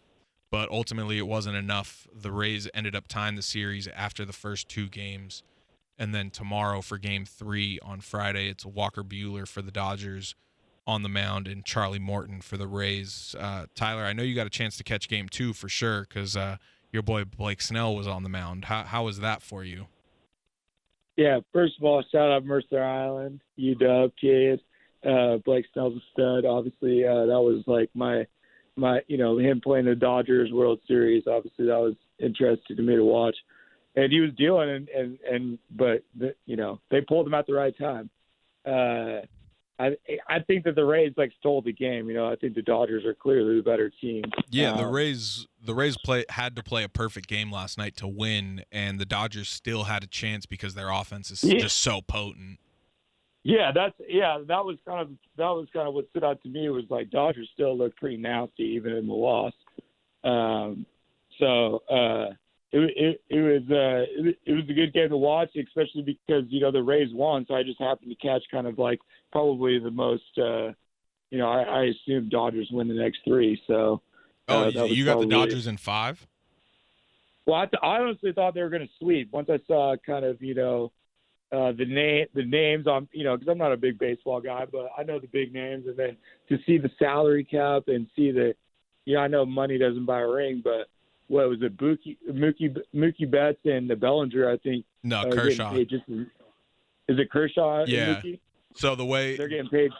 But 0.52 0.70
ultimately, 0.70 1.18
it 1.18 1.28
wasn't 1.28 1.56
enough. 1.56 2.08
The 2.14 2.32
Rays 2.32 2.68
ended 2.74 2.96
up 2.96 3.08
tying 3.08 3.36
the 3.36 3.42
series 3.42 3.88
after 3.88 4.26
the 4.26 4.34
first 4.34 4.68
two 4.68 4.90
games 4.90 5.44
and 6.00 6.16
then 6.16 6.32
tomorrow 6.32 6.82
for 6.82 6.98
game 6.98 7.26
three 7.26 7.78
on 7.84 8.00
Friday, 8.00 8.48
it's 8.48 8.66
Walker 8.66 9.04
Buehler 9.04 9.46
for 9.46 9.62
the 9.62 9.70
Dodgers 9.70 10.34
on 10.90 11.04
the 11.04 11.10
mound 11.10 11.48
and 11.48 11.64
Charlie 11.64 12.00
Morton 12.00 12.42
for 12.42 12.58
the 12.58 12.68
Rays. 12.68 13.36
Uh, 13.38 13.66
Tyler, 13.76 14.04
I 14.04 14.14
know 14.14 14.24
you 14.24 14.36
got 14.36 14.48
a 14.48 14.52
chance 14.52 14.78
to 14.78 14.84
catch 14.84 15.08
game 15.08 15.30
two 15.30 15.54
for 15.54 15.70
sure 15.70 16.02
because 16.02 16.36
uh, 16.36 16.58
your 16.92 17.04
boy 17.04 17.24
Blake 17.26 17.62
Snell 17.62 17.96
was 17.96 18.08
on 18.08 18.24
the 18.24 18.30
mound. 18.30 18.66
How, 18.66 18.84
how 18.84 19.06
was 19.06 19.20
that 19.20 19.42
for 19.42 19.64
you? 19.64 19.88
Yeah, 21.16 21.40
first 21.52 21.74
of 21.78 21.84
all, 21.84 22.04
shout 22.12 22.32
out 22.32 22.46
Mercer 22.46 22.82
Island, 22.82 23.42
UW 23.58 24.12
kid. 24.20 24.62
Uh, 25.06 25.38
Blake 25.46 25.66
Snell's 25.74 25.96
a 25.96 26.02
stud. 26.12 26.46
Obviously, 26.46 27.06
uh, 27.06 27.26
that 27.26 27.42
was 27.42 27.64
like 27.68 27.90
my 27.94 28.26
my 28.76 29.02
you 29.08 29.18
know 29.18 29.38
him 29.38 29.62
playing 29.62 29.86
the 29.86 29.96
Dodgers 29.96 30.52
World 30.52 30.80
Series. 30.88 31.24
Obviously, 31.28 31.66
that 31.66 31.80
was 31.80 31.96
interesting 32.20 32.78
to 32.78 32.82
me 32.82 32.96
to 32.96 33.04
watch 33.04 33.36
and 33.96 34.12
he 34.12 34.20
was 34.20 34.32
dealing 34.38 34.70
and 34.70 34.90
and 34.90 35.20
and 35.30 35.60
but 35.72 36.04
the, 36.18 36.34
you 36.46 36.56
know 36.56 36.80
they 36.92 37.02
pulled 37.02 37.28
him 37.28 37.34
at 37.34 37.48
the 37.48 37.54
right 37.54 37.78
time. 37.78 38.10
Uh, 38.66 39.26
I 39.80 39.96
I 40.28 40.40
think 40.40 40.66
that 40.66 40.76
the 40.76 40.84
Rays 40.84 41.14
like 41.16 41.32
stole 41.40 41.62
the 41.62 41.72
game. 41.72 42.10
You 42.10 42.16
know, 42.16 42.30
I 42.30 42.36
think 42.36 42.54
the 42.54 42.62
Dodgers 42.62 43.06
are 43.06 43.14
clearly 43.14 43.56
the 43.56 43.64
better 43.64 43.90
team. 44.02 44.24
Yeah, 44.50 44.76
the 44.76 44.84
um, 44.84 44.92
Rays 44.92 45.48
the 45.64 45.74
Rays 45.74 45.98
play 46.04 46.26
had 46.30 46.56
to 46.58 46.64
play 46.64 46.84
a 46.84 46.90
perfect 46.90 47.28
game 47.28 47.52
last 47.52 47.78
night 47.78 47.96
to 47.98 48.08
win, 48.08 48.64
and 48.72 49.00
the 49.00 49.06
Dodgers 49.06 49.50
still 49.50 49.86
had 49.86 50.04
a 50.04 50.08
chance 50.08 50.46
because 50.46 50.76
their 50.76 50.90
offense 50.90 51.32
is 51.32 51.44
yeah. 51.44 51.60
just 51.60 51.80
so 51.80 52.02
potent. 52.02 52.60
Yeah, 53.44 53.72
that's 53.74 53.96
yeah. 54.08 54.40
That 54.46 54.66
was 54.66 54.78
kind 54.86 55.02
of 55.02 55.10
that 55.38 55.50
was 55.50 55.68
kind 55.72 55.88
of 55.88 55.94
what 55.94 56.10
stood 56.10 56.26
out 56.26 56.42
to 56.44 56.50
me 56.50 56.70
was 56.70 56.84
like 56.90 57.10
Dodgers 57.10 57.50
still 57.54 57.78
look 57.78 57.96
pretty 57.96 58.18
nasty 58.18 58.64
even 58.64 58.94
in 58.94 59.08
the 59.08 59.14
loss. 59.14 59.54
Um, 60.26 60.86
so 61.40 61.82
uh, 61.90 62.34
it, 62.72 62.92
it, 62.96 63.22
it 63.30 63.42
was 63.42 63.62
uh, 63.70 64.28
it, 64.28 64.38
it 64.46 64.54
was 64.54 64.64
a 64.70 64.74
good 64.74 64.94
game 64.94 65.10
to 65.10 65.18
watch, 65.18 65.50
especially 65.56 66.04
because 66.04 66.44
you 66.50 66.62
know 66.62 66.72
the 66.72 66.84
Rays 66.84 67.10
won, 67.14 67.46
so 67.48 67.56
I 67.56 67.64
just 67.64 67.80
happened 67.80 68.12
to 68.12 68.28
catch 68.28 68.44
kind 68.52 68.68
of 68.68 68.78
like 68.78 69.00
probably 69.32 69.80
the 69.80 69.92
most. 69.92 70.38
Uh, 70.38 70.74
you 71.32 71.38
know, 71.38 71.50
I, 71.50 71.62
I 71.62 71.84
assume 71.86 72.30
Dodgers 72.30 72.70
win 72.72 72.88
the 72.88 72.96
next 72.96 73.20
three. 73.24 73.62
So. 73.68 74.02
Uh, 74.48 74.72
oh, 74.76 74.86
you 74.86 75.06
got 75.06 75.12
probably, 75.12 75.28
the 75.28 75.32
Dodgers 75.32 75.68
in 75.68 75.78
five. 75.78 76.26
Well, 77.46 77.60
I, 77.60 77.66
th- 77.66 77.82
I 77.84 77.98
honestly 78.00 78.32
thought 78.32 78.56
they 78.56 78.62
were 78.62 78.70
going 78.70 78.88
to 78.88 78.94
sweep 79.00 79.32
once 79.32 79.50
I 79.50 79.60
saw 79.68 79.96
kind 80.06 80.26
of 80.26 80.42
you 80.42 80.56
know 80.56 80.92
uh, 81.52 81.72
the 81.72 81.86
name 81.86 82.28
the 82.36 82.46
names 82.46 82.86
on 82.86 83.08
you 83.12 83.24
know 83.24 83.36
because 83.36 83.52
I'm 83.52 83.58
not 83.58 83.72
a 83.72 83.78
big 83.78 83.98
baseball 83.98 84.42
guy, 84.42 84.66
but 84.72 84.90
I 84.98 85.04
know 85.04 85.20
the 85.20 85.28
big 85.28 85.54
names, 85.54 85.88
and 85.88 85.98
then 85.98 86.18
to 86.50 86.58
see 86.66 86.78
the 86.78 86.92
salary 87.00 87.44
cap 87.44 87.84
and 87.88 88.08
see 88.16 88.32
that 88.32 88.56
you 89.06 89.16
know 89.16 89.22
I 89.22 89.28
know 89.28 89.46
money 89.46 89.78
doesn't 89.80 90.06
buy 90.06 90.22
a 90.22 90.28
ring, 90.28 90.62
but 90.64 90.88
what 91.30 91.48
was 91.48 91.60
it, 91.62 91.78
Mookie, 91.78 92.18
Mookie, 92.30 92.76
Mookie 92.94 93.30
Betts 93.30 93.60
and 93.64 93.90
the 93.90 93.96
Bellinger? 93.96 94.50
I 94.50 94.58
think. 94.58 94.84
No, 95.04 95.22
uh, 95.22 95.32
Kershaw. 95.32 95.74
Just, 95.76 96.04
is 96.10 96.28
it 97.08 97.32
Kershaw? 97.32 97.86
Yeah. 97.88 98.22
So 98.76 98.96
the 98.96 99.06
way 99.06 99.38
they're 99.38 99.48
getting 99.48 99.70
paid. 99.70 99.92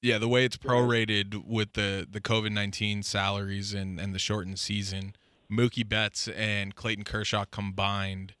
Yeah, 0.00 0.18
the 0.18 0.28
way 0.28 0.44
it's 0.44 0.56
prorated 0.56 1.44
with 1.44 1.74
the 1.74 2.06
the 2.10 2.20
COVID 2.20 2.52
nineteen 2.52 3.02
salaries 3.02 3.74
and 3.74 4.00
and 4.00 4.14
the 4.14 4.18
shortened 4.18 4.58
season, 4.58 5.14
Mookie 5.50 5.86
Betts 5.86 6.28
and 6.28 6.74
Clayton 6.74 7.04
Kershaw 7.04 7.44
combined 7.50 8.34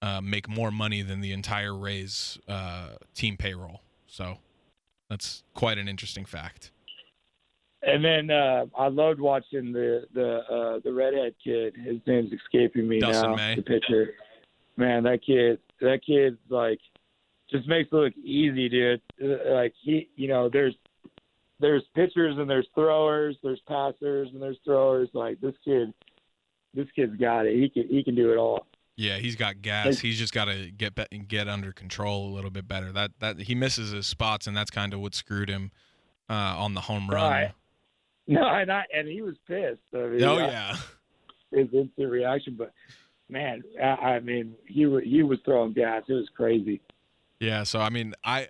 uh, 0.00 0.20
make 0.20 0.48
more 0.48 0.70
money 0.70 1.02
than 1.02 1.20
the 1.20 1.32
entire 1.32 1.76
Rays 1.76 2.38
uh, 2.48 2.90
team 3.14 3.36
payroll. 3.36 3.82
So 4.06 4.38
that's 5.10 5.42
quite 5.54 5.76
an 5.76 5.88
interesting 5.88 6.24
fact 6.24 6.70
and 7.86 8.04
then 8.04 8.30
uh, 8.30 8.66
I 8.76 8.88
loved 8.88 9.20
watching 9.20 9.72
the 9.72 10.04
the 10.12 10.38
uh, 10.38 10.80
the 10.84 10.92
redhead 10.92 11.34
kid. 11.42 11.74
His 11.76 11.98
name's 12.06 12.32
escaping 12.32 12.88
me 12.88 13.00
Dustin 13.00 13.30
now. 13.30 13.36
May. 13.36 13.56
The 13.56 13.62
pitcher. 13.62 14.14
Man, 14.76 15.04
that 15.04 15.20
kid. 15.24 15.58
That 15.80 16.00
kid 16.04 16.38
like 16.48 16.80
just 17.50 17.68
makes 17.68 17.88
it 17.92 17.94
look 17.94 18.16
easy, 18.16 18.68
dude. 18.68 19.00
Like 19.20 19.74
he, 19.82 20.08
you 20.16 20.28
know, 20.28 20.48
there's 20.48 20.74
there's 21.60 21.82
pitchers 21.94 22.36
and 22.38 22.48
there's 22.48 22.68
throwers, 22.74 23.36
there's 23.42 23.60
passers 23.68 24.28
and 24.32 24.42
there's 24.42 24.58
throwers. 24.64 25.08
Like 25.12 25.40
this 25.40 25.54
kid, 25.64 25.92
this 26.74 26.86
kid's 26.96 27.16
got 27.16 27.46
it. 27.46 27.54
He 27.54 27.68
can 27.68 27.88
he 27.88 28.02
can 28.02 28.14
do 28.14 28.32
it 28.32 28.36
all. 28.36 28.66
Yeah, 28.96 29.16
he's 29.16 29.34
got 29.34 29.60
gas. 29.60 29.98
He's 29.98 30.18
just 30.18 30.32
got 30.32 30.44
to 30.44 30.70
get 30.70 30.94
get 31.28 31.48
under 31.48 31.72
control 31.72 32.28
a 32.28 32.32
little 32.32 32.50
bit 32.50 32.68
better. 32.68 32.92
That 32.92 33.12
that 33.20 33.40
he 33.40 33.54
misses 33.54 33.90
his 33.90 34.06
spots, 34.06 34.46
and 34.46 34.56
that's 34.56 34.70
kind 34.70 34.94
of 34.94 35.00
what 35.00 35.14
screwed 35.14 35.48
him 35.48 35.72
uh, 36.30 36.32
on 36.32 36.74
the 36.74 36.82
home 36.82 37.08
run. 37.08 37.30
Right. 37.30 37.52
No, 38.26 38.42
and 38.46 38.72
I 38.72 38.84
and 38.94 39.06
he 39.06 39.22
was 39.22 39.34
pissed. 39.46 39.80
I 39.94 40.06
mean, 40.06 40.22
oh 40.24 40.38
yeah, 40.38 40.76
his 41.50 41.68
instant 41.72 42.10
reaction. 42.10 42.56
But 42.56 42.72
man, 43.28 43.62
I, 43.82 43.86
I 43.86 44.20
mean, 44.20 44.54
he 44.66 44.88
he 45.04 45.22
was 45.22 45.38
throwing 45.44 45.72
gas. 45.72 46.04
It 46.08 46.14
was 46.14 46.28
crazy. 46.34 46.80
Yeah. 47.40 47.64
So 47.64 47.80
I 47.80 47.90
mean, 47.90 48.14
I 48.24 48.48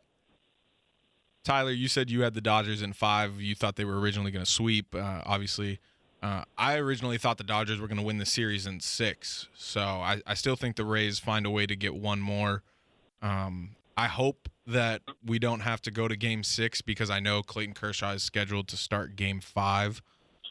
Tyler, 1.45 1.73
you 1.73 1.89
said 1.89 2.11
you 2.11 2.23
had 2.23 2.35
the 2.35 2.41
Dodgers 2.41 2.83
in 2.83 2.93
five. 2.93 3.41
You 3.41 3.55
thought 3.55 3.77
they 3.77 3.85
were 3.85 4.01
originally 4.01 4.31
going 4.31 4.45
to 4.45 4.51
sweep. 4.51 4.95
Uh, 4.95 5.23
obviously, 5.27 5.79
uh, 6.23 6.45
I 6.57 6.77
originally 6.77 7.19
thought 7.19 7.37
the 7.37 7.45
Dodgers 7.45 7.81
were 7.81 7.87
going 7.87 7.99
to 7.99 8.05
win 8.05 8.19
the 8.19 8.27
series 8.27 8.67
in 8.67 8.81
six. 8.81 9.49
So 9.55 9.83
I, 9.83 10.23
I 10.27 10.35
still 10.35 10.57
think 10.57 10.77
the 10.77 10.85
Rays 10.85 11.19
find 11.19 11.45
a 11.45 11.51
way 11.51 11.67
to 11.67 11.77
get 11.77 11.95
one 11.95 12.21
more. 12.21 12.63
Um, 13.21 13.77
I 13.97 14.07
hope 14.07 14.49
that 14.67 15.03
we 15.25 15.39
don't 15.39 15.61
have 15.61 15.83
to 15.83 15.91
go 15.91 16.09
to 16.09 16.17
game 16.17 16.43
six 16.43 16.81
because 16.81 17.11
I 17.11 17.21
know 17.21 17.43
Clayton 17.43 17.75
Kershaw 17.75 18.13
is 18.13 18.23
scheduled 18.23 18.69
to 18.69 18.77
start 18.77 19.17
game 19.17 19.41
five. 19.41 20.03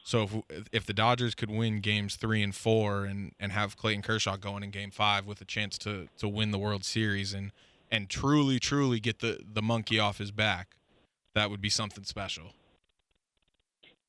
So 0.04 0.24
if 0.50 0.68
if 0.72 0.86
the 0.86 0.94
Dodgers 0.94 1.34
could 1.34 1.50
win 1.50 1.80
games 1.80 2.16
three 2.16 2.44
and 2.44 2.54
four 2.54 3.06
and, 3.06 3.32
and 3.40 3.52
have 3.52 3.78
Clayton 3.78 4.04
Kershaw 4.04 4.36
going 4.36 4.64
in 4.64 4.70
game 4.70 4.92
five 4.92 5.26
with 5.26 5.42
a 5.42 5.46
chance 5.46 5.78
to 5.80 6.08
to 6.18 6.28
win 6.28 6.52
the 6.52 6.60
World 6.60 6.84
Series 6.84 7.34
and 7.34 7.52
and 7.90 8.10
truly 8.10 8.60
truly 8.60 9.00
get 9.00 9.20
the 9.20 9.40
the 9.52 9.62
monkey 9.62 10.00
off 10.00 10.18
his 10.18 10.32
back, 10.32 10.76
that 11.34 11.50
would 11.50 11.62
be 11.62 11.70
something 11.70 12.04
special. 12.04 12.54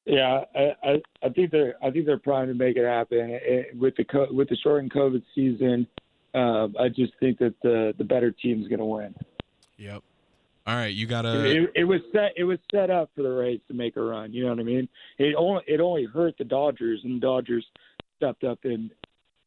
Yeah, 0.05 0.43
I, 0.55 0.73
I, 0.83 1.03
I 1.23 1.29
think 1.31 1.51
they're 1.51 1.77
I 1.83 1.91
think 1.91 2.05
they're 2.07 2.19
primed 2.19 2.49
to 2.49 2.55
make 2.55 2.77
it 2.77 2.85
happen 2.85 3.39
with 3.79 3.95
the 3.97 4.05
co- 4.05 4.33
with 4.33 4.49
the 4.49 4.57
shortened 4.57 4.93
COVID 4.93 5.23
season. 5.35 5.87
Um, 6.35 6.75
I 6.79 6.89
just 6.89 7.13
think 7.21 7.39
that 7.39 7.55
the 7.63 7.95
the 7.97 8.05
better 8.05 8.33
team 8.33 8.61
is 8.61 8.69
going 8.69 8.81
to 8.81 8.85
win. 8.85 9.15
Yep. 9.77 10.03
All 10.67 10.75
right, 10.75 10.95
you 10.95 11.07
gotta. 11.07 11.45
It, 11.45 11.73
it, 11.75 11.85
was 11.85 12.01
set. 12.11 12.33
It 12.37 12.45
was 12.45 12.59
set 12.71 12.91
up 12.91 13.11
for 13.15 13.23
the 13.23 13.29
Rays 13.29 13.61
to 13.69 13.75
make 13.75 13.97
a 13.97 14.01
run. 14.01 14.33
You 14.33 14.45
know 14.45 14.51
what 14.51 14.61
I 14.61 14.63
mean? 14.63 14.89
It 15.19 15.35
only 15.37 15.63
it 15.67 15.81
only 15.81 16.05
hurt 16.05 16.39
the 16.39 16.45
Dodgers, 16.45 17.01
and 17.05 17.17
the 17.17 17.27
Dodgers 17.27 17.67
stepped 18.17 18.45
up 18.45 18.61
and 18.65 18.91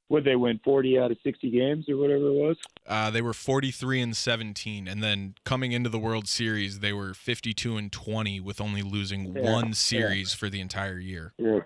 would 0.09 0.23
they 0.23 0.35
win 0.35 0.59
40 0.63 0.99
out 0.99 1.11
of 1.11 1.17
60 1.23 1.49
games 1.51 1.89
or 1.89 1.97
whatever 1.97 2.27
it 2.27 2.33
was? 2.33 2.57
Uh, 2.85 3.09
they 3.09 3.21
were 3.21 3.33
43 3.33 4.01
and 4.01 4.15
17, 4.15 4.87
and 4.87 5.03
then 5.03 5.35
coming 5.43 5.73
into 5.73 5.89
the 5.89 5.99
World 5.99 6.27
Series, 6.27 6.79
they 6.79 6.93
were 6.93 7.13
52 7.13 7.75
and 7.75 7.91
20 7.91 8.39
with 8.39 8.61
only 8.61 8.81
losing 8.81 9.35
yeah, 9.35 9.51
one 9.51 9.73
series 9.73 10.33
yeah. 10.33 10.37
for 10.37 10.49
the 10.49 10.61
entire 10.61 10.99
year. 10.99 11.33
Yeah. 11.37 11.59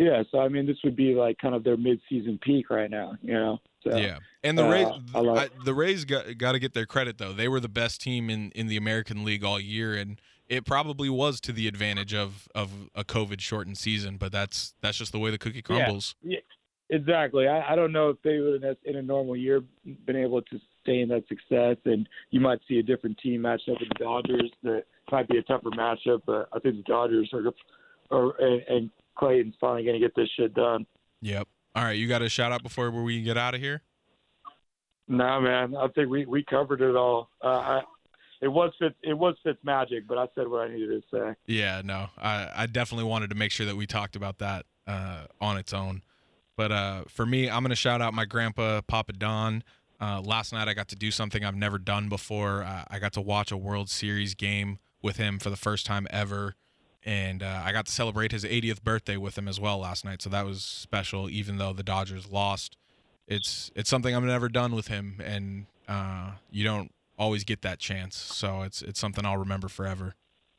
Yeah, 0.00 0.22
so 0.30 0.38
I 0.38 0.48
mean, 0.48 0.64
this 0.64 0.76
would 0.84 0.94
be 0.94 1.14
like 1.14 1.38
kind 1.38 1.56
of 1.56 1.64
their 1.64 1.76
mid-season 1.76 2.38
peak 2.40 2.70
right 2.70 2.88
now, 2.88 3.16
you 3.20 3.32
know. 3.32 3.58
So, 3.84 3.96
yeah, 3.96 4.18
and 4.42 4.58
the 4.58 4.64
Rays, 4.64 4.86
uh, 5.14 5.32
I, 5.32 5.48
the 5.64 5.74
Rays 5.74 6.04
got 6.04 6.36
got 6.36 6.52
to 6.52 6.58
get 6.58 6.74
their 6.74 6.86
credit 6.86 7.18
though. 7.18 7.32
They 7.32 7.48
were 7.48 7.60
the 7.60 7.68
best 7.68 8.00
team 8.00 8.28
in 8.28 8.50
in 8.52 8.66
the 8.66 8.76
American 8.76 9.24
League 9.24 9.44
all 9.44 9.60
year, 9.60 9.94
and 9.94 10.20
it 10.48 10.64
probably 10.64 11.08
was 11.08 11.40
to 11.42 11.52
the 11.52 11.68
advantage 11.68 12.12
of 12.12 12.48
of 12.54 12.90
a 12.94 13.04
COVID 13.04 13.40
shortened 13.40 13.78
season. 13.78 14.16
But 14.16 14.32
that's 14.32 14.74
that's 14.80 14.98
just 14.98 15.12
the 15.12 15.18
way 15.18 15.30
the 15.30 15.38
cookie 15.38 15.62
crumbles. 15.62 16.16
Yeah, 16.22 16.38
Exactly. 16.90 17.46
I, 17.46 17.72
I 17.72 17.76
don't 17.76 17.92
know 17.92 18.08
if 18.08 18.16
they 18.22 18.38
would 18.38 18.62
have 18.62 18.76
in 18.84 18.96
a 18.96 19.02
normal 19.02 19.36
year 19.36 19.62
been 20.06 20.16
able 20.16 20.40
to 20.40 20.60
sustain 20.76 21.08
that 21.08 21.28
success, 21.28 21.76
and 21.84 22.08
you 22.30 22.40
might 22.40 22.60
see 22.66 22.78
a 22.78 22.82
different 22.82 23.18
team 23.18 23.42
matched 23.42 23.68
up 23.68 23.76
with 23.78 23.90
the 23.90 24.04
Dodgers. 24.04 24.50
That 24.62 24.84
might 25.12 25.28
be 25.28 25.36
a 25.36 25.42
tougher 25.42 25.70
matchup, 25.70 26.22
but 26.24 26.48
I 26.52 26.58
think 26.60 26.76
the 26.76 26.82
Dodgers 26.84 27.30
are, 27.34 27.52
are 28.10 28.34
and, 28.40 28.62
and 28.68 28.90
Clayton's 29.16 29.54
finally 29.60 29.84
going 29.84 30.00
to 30.00 30.06
get 30.06 30.16
this 30.16 30.30
shit 30.34 30.54
done. 30.54 30.86
Yep. 31.20 31.46
All 31.74 31.84
right, 31.84 31.92
you 31.92 32.08
got 32.08 32.22
a 32.22 32.28
shout 32.28 32.52
out 32.52 32.62
before 32.62 32.90
we 32.90 33.22
get 33.22 33.36
out 33.36 33.54
of 33.54 33.60
here. 33.60 33.82
No, 35.06 35.24
nah, 35.24 35.40
man. 35.40 35.76
I 35.76 35.88
think 35.88 36.10
we 36.10 36.26
we 36.26 36.44
covered 36.44 36.80
it 36.80 36.96
all. 36.96 37.30
Uh, 37.42 37.48
I, 37.48 37.80
it 38.40 38.48
was 38.48 38.72
Fitz, 38.78 38.94
it 39.02 39.14
was 39.14 39.34
Fitz 39.42 39.58
magic, 39.64 40.06
but 40.06 40.18
I 40.18 40.26
said 40.34 40.48
what 40.48 40.68
I 40.68 40.72
needed 40.72 41.02
to 41.02 41.16
say. 41.16 41.34
Yeah, 41.46 41.82
no, 41.84 42.08
I 42.18 42.50
I 42.54 42.66
definitely 42.66 43.08
wanted 43.08 43.30
to 43.30 43.36
make 43.36 43.50
sure 43.50 43.66
that 43.66 43.76
we 43.76 43.86
talked 43.86 44.16
about 44.16 44.38
that 44.38 44.66
uh, 44.86 45.24
on 45.40 45.56
its 45.56 45.72
own. 45.72 46.02
But 46.56 46.72
uh, 46.72 47.04
for 47.06 47.24
me, 47.24 47.48
I'm 47.48 47.62
going 47.62 47.70
to 47.70 47.76
shout 47.76 48.02
out 48.02 48.12
my 48.14 48.24
grandpa, 48.24 48.80
Papa 48.80 49.12
Don. 49.12 49.62
Uh, 50.00 50.20
last 50.20 50.52
night, 50.52 50.68
I 50.68 50.74
got 50.74 50.88
to 50.88 50.96
do 50.96 51.10
something 51.10 51.44
I've 51.44 51.56
never 51.56 51.78
done 51.78 52.08
before. 52.08 52.64
Uh, 52.64 52.84
I 52.90 52.98
got 52.98 53.12
to 53.12 53.20
watch 53.20 53.52
a 53.52 53.56
World 53.56 53.88
Series 53.88 54.34
game 54.34 54.78
with 55.00 55.16
him 55.16 55.38
for 55.38 55.50
the 55.50 55.56
first 55.56 55.86
time 55.86 56.06
ever. 56.10 56.56
And 57.04 57.42
uh, 57.42 57.62
I 57.64 57.72
got 57.72 57.86
to 57.86 57.92
celebrate 57.92 58.32
his 58.32 58.44
80th 58.44 58.82
birthday 58.82 59.16
with 59.16 59.38
him 59.38 59.48
as 59.48 59.60
well 59.60 59.78
last 59.78 60.04
night. 60.04 60.20
So 60.20 60.30
that 60.30 60.44
was 60.44 60.62
special, 60.62 61.30
even 61.30 61.58
though 61.58 61.72
the 61.72 61.82
Dodgers 61.82 62.30
lost. 62.30 62.76
It's 63.26 63.70
it's 63.74 63.90
something 63.90 64.14
I've 64.14 64.22
never 64.22 64.48
done 64.48 64.74
with 64.74 64.88
him, 64.88 65.20
and 65.22 65.66
uh, 65.86 66.32
you 66.50 66.64
don't 66.64 66.90
always 67.18 67.44
get 67.44 67.62
that 67.62 67.78
chance. 67.78 68.16
So 68.16 68.62
it's 68.62 68.80
it's 68.82 68.98
something 68.98 69.24
I'll 69.24 69.36
remember 69.36 69.68
forever. 69.68 70.14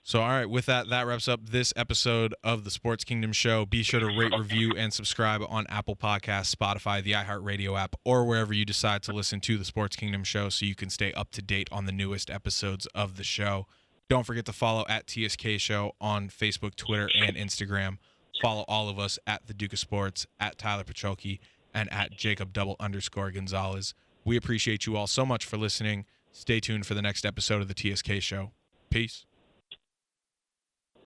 So, 0.10 0.22
all 0.22 0.30
right, 0.30 0.50
with 0.50 0.66
that, 0.66 0.90
that 0.90 1.06
wraps 1.06 1.28
up 1.28 1.50
this 1.52 1.72
episode 1.76 2.34
of 2.44 2.64
the 2.64 2.72
Sports 2.72 3.04
Kingdom 3.04 3.32
Show. 3.32 3.66
Be 3.66 3.84
sure 3.84 4.00
to 4.00 4.08
rate, 4.08 4.34
review, 4.36 4.74
and 4.76 4.92
subscribe 4.92 5.44
on 5.48 5.68
Apple 5.68 5.96
Podcasts, 5.96 6.56
Spotify, 6.56 7.04
the 7.04 7.12
iHeartRadio 7.12 7.78
app, 7.78 7.96
or 8.06 8.26
wherever 8.26 8.52
you 8.52 8.66
decide 8.66 9.04
to 9.04 9.12
listen 9.12 9.40
to 9.42 9.58
the 9.58 9.66
Sports 9.66 9.96
Kingdom 9.96 10.24
Show 10.24 10.50
so 10.50 10.66
you 10.66 10.74
can 10.74 10.90
stay 10.90 11.14
up 11.14 11.30
to 11.34 11.44
date 11.44 11.70
on 11.72 11.86
the 11.86 11.92
newest 11.92 12.32
episodes 12.32 12.88
of 12.96 13.18
the 13.18 13.24
show. 13.24 13.68
Don't 14.10 14.26
forget 14.26 14.46
to 14.46 14.54
follow 14.54 14.86
at 14.90 15.08
TSK 15.08 15.60
Show 15.60 15.94
on 16.02 16.30
Facebook, 16.30 16.76
Twitter, 16.76 17.10
and 17.16 17.38
Instagram. 17.38 18.00
Follow 18.42 18.66
all 18.68 18.90
of 18.90 18.98
us 18.98 19.20
at 19.28 19.46
the 19.46 19.54
Duke 19.54 19.74
of 19.74 19.80
Sports, 19.80 20.26
at 20.40 20.58
Tyler 20.58 20.84
Pacholke, 20.84 21.40
and 21.76 21.92
at 21.94 22.12
Jacob 22.18 22.52
double 22.52 22.76
underscore 22.80 23.30
Gonzalez. 23.30 23.94
We 24.26 24.36
appreciate 24.36 24.88
you 24.88 24.98
all 24.98 25.06
so 25.06 25.28
much 25.28 25.46
for 25.46 25.58
listening. 25.58 26.06
Stay 26.32 26.60
tuned 26.60 26.88
for 26.88 26.96
the 26.96 27.02
next 27.04 27.24
episode 27.24 27.62
of 27.62 27.68
the 27.68 27.76
TSK 27.76 28.14
Show. 28.20 28.52
Peace. 28.90 29.26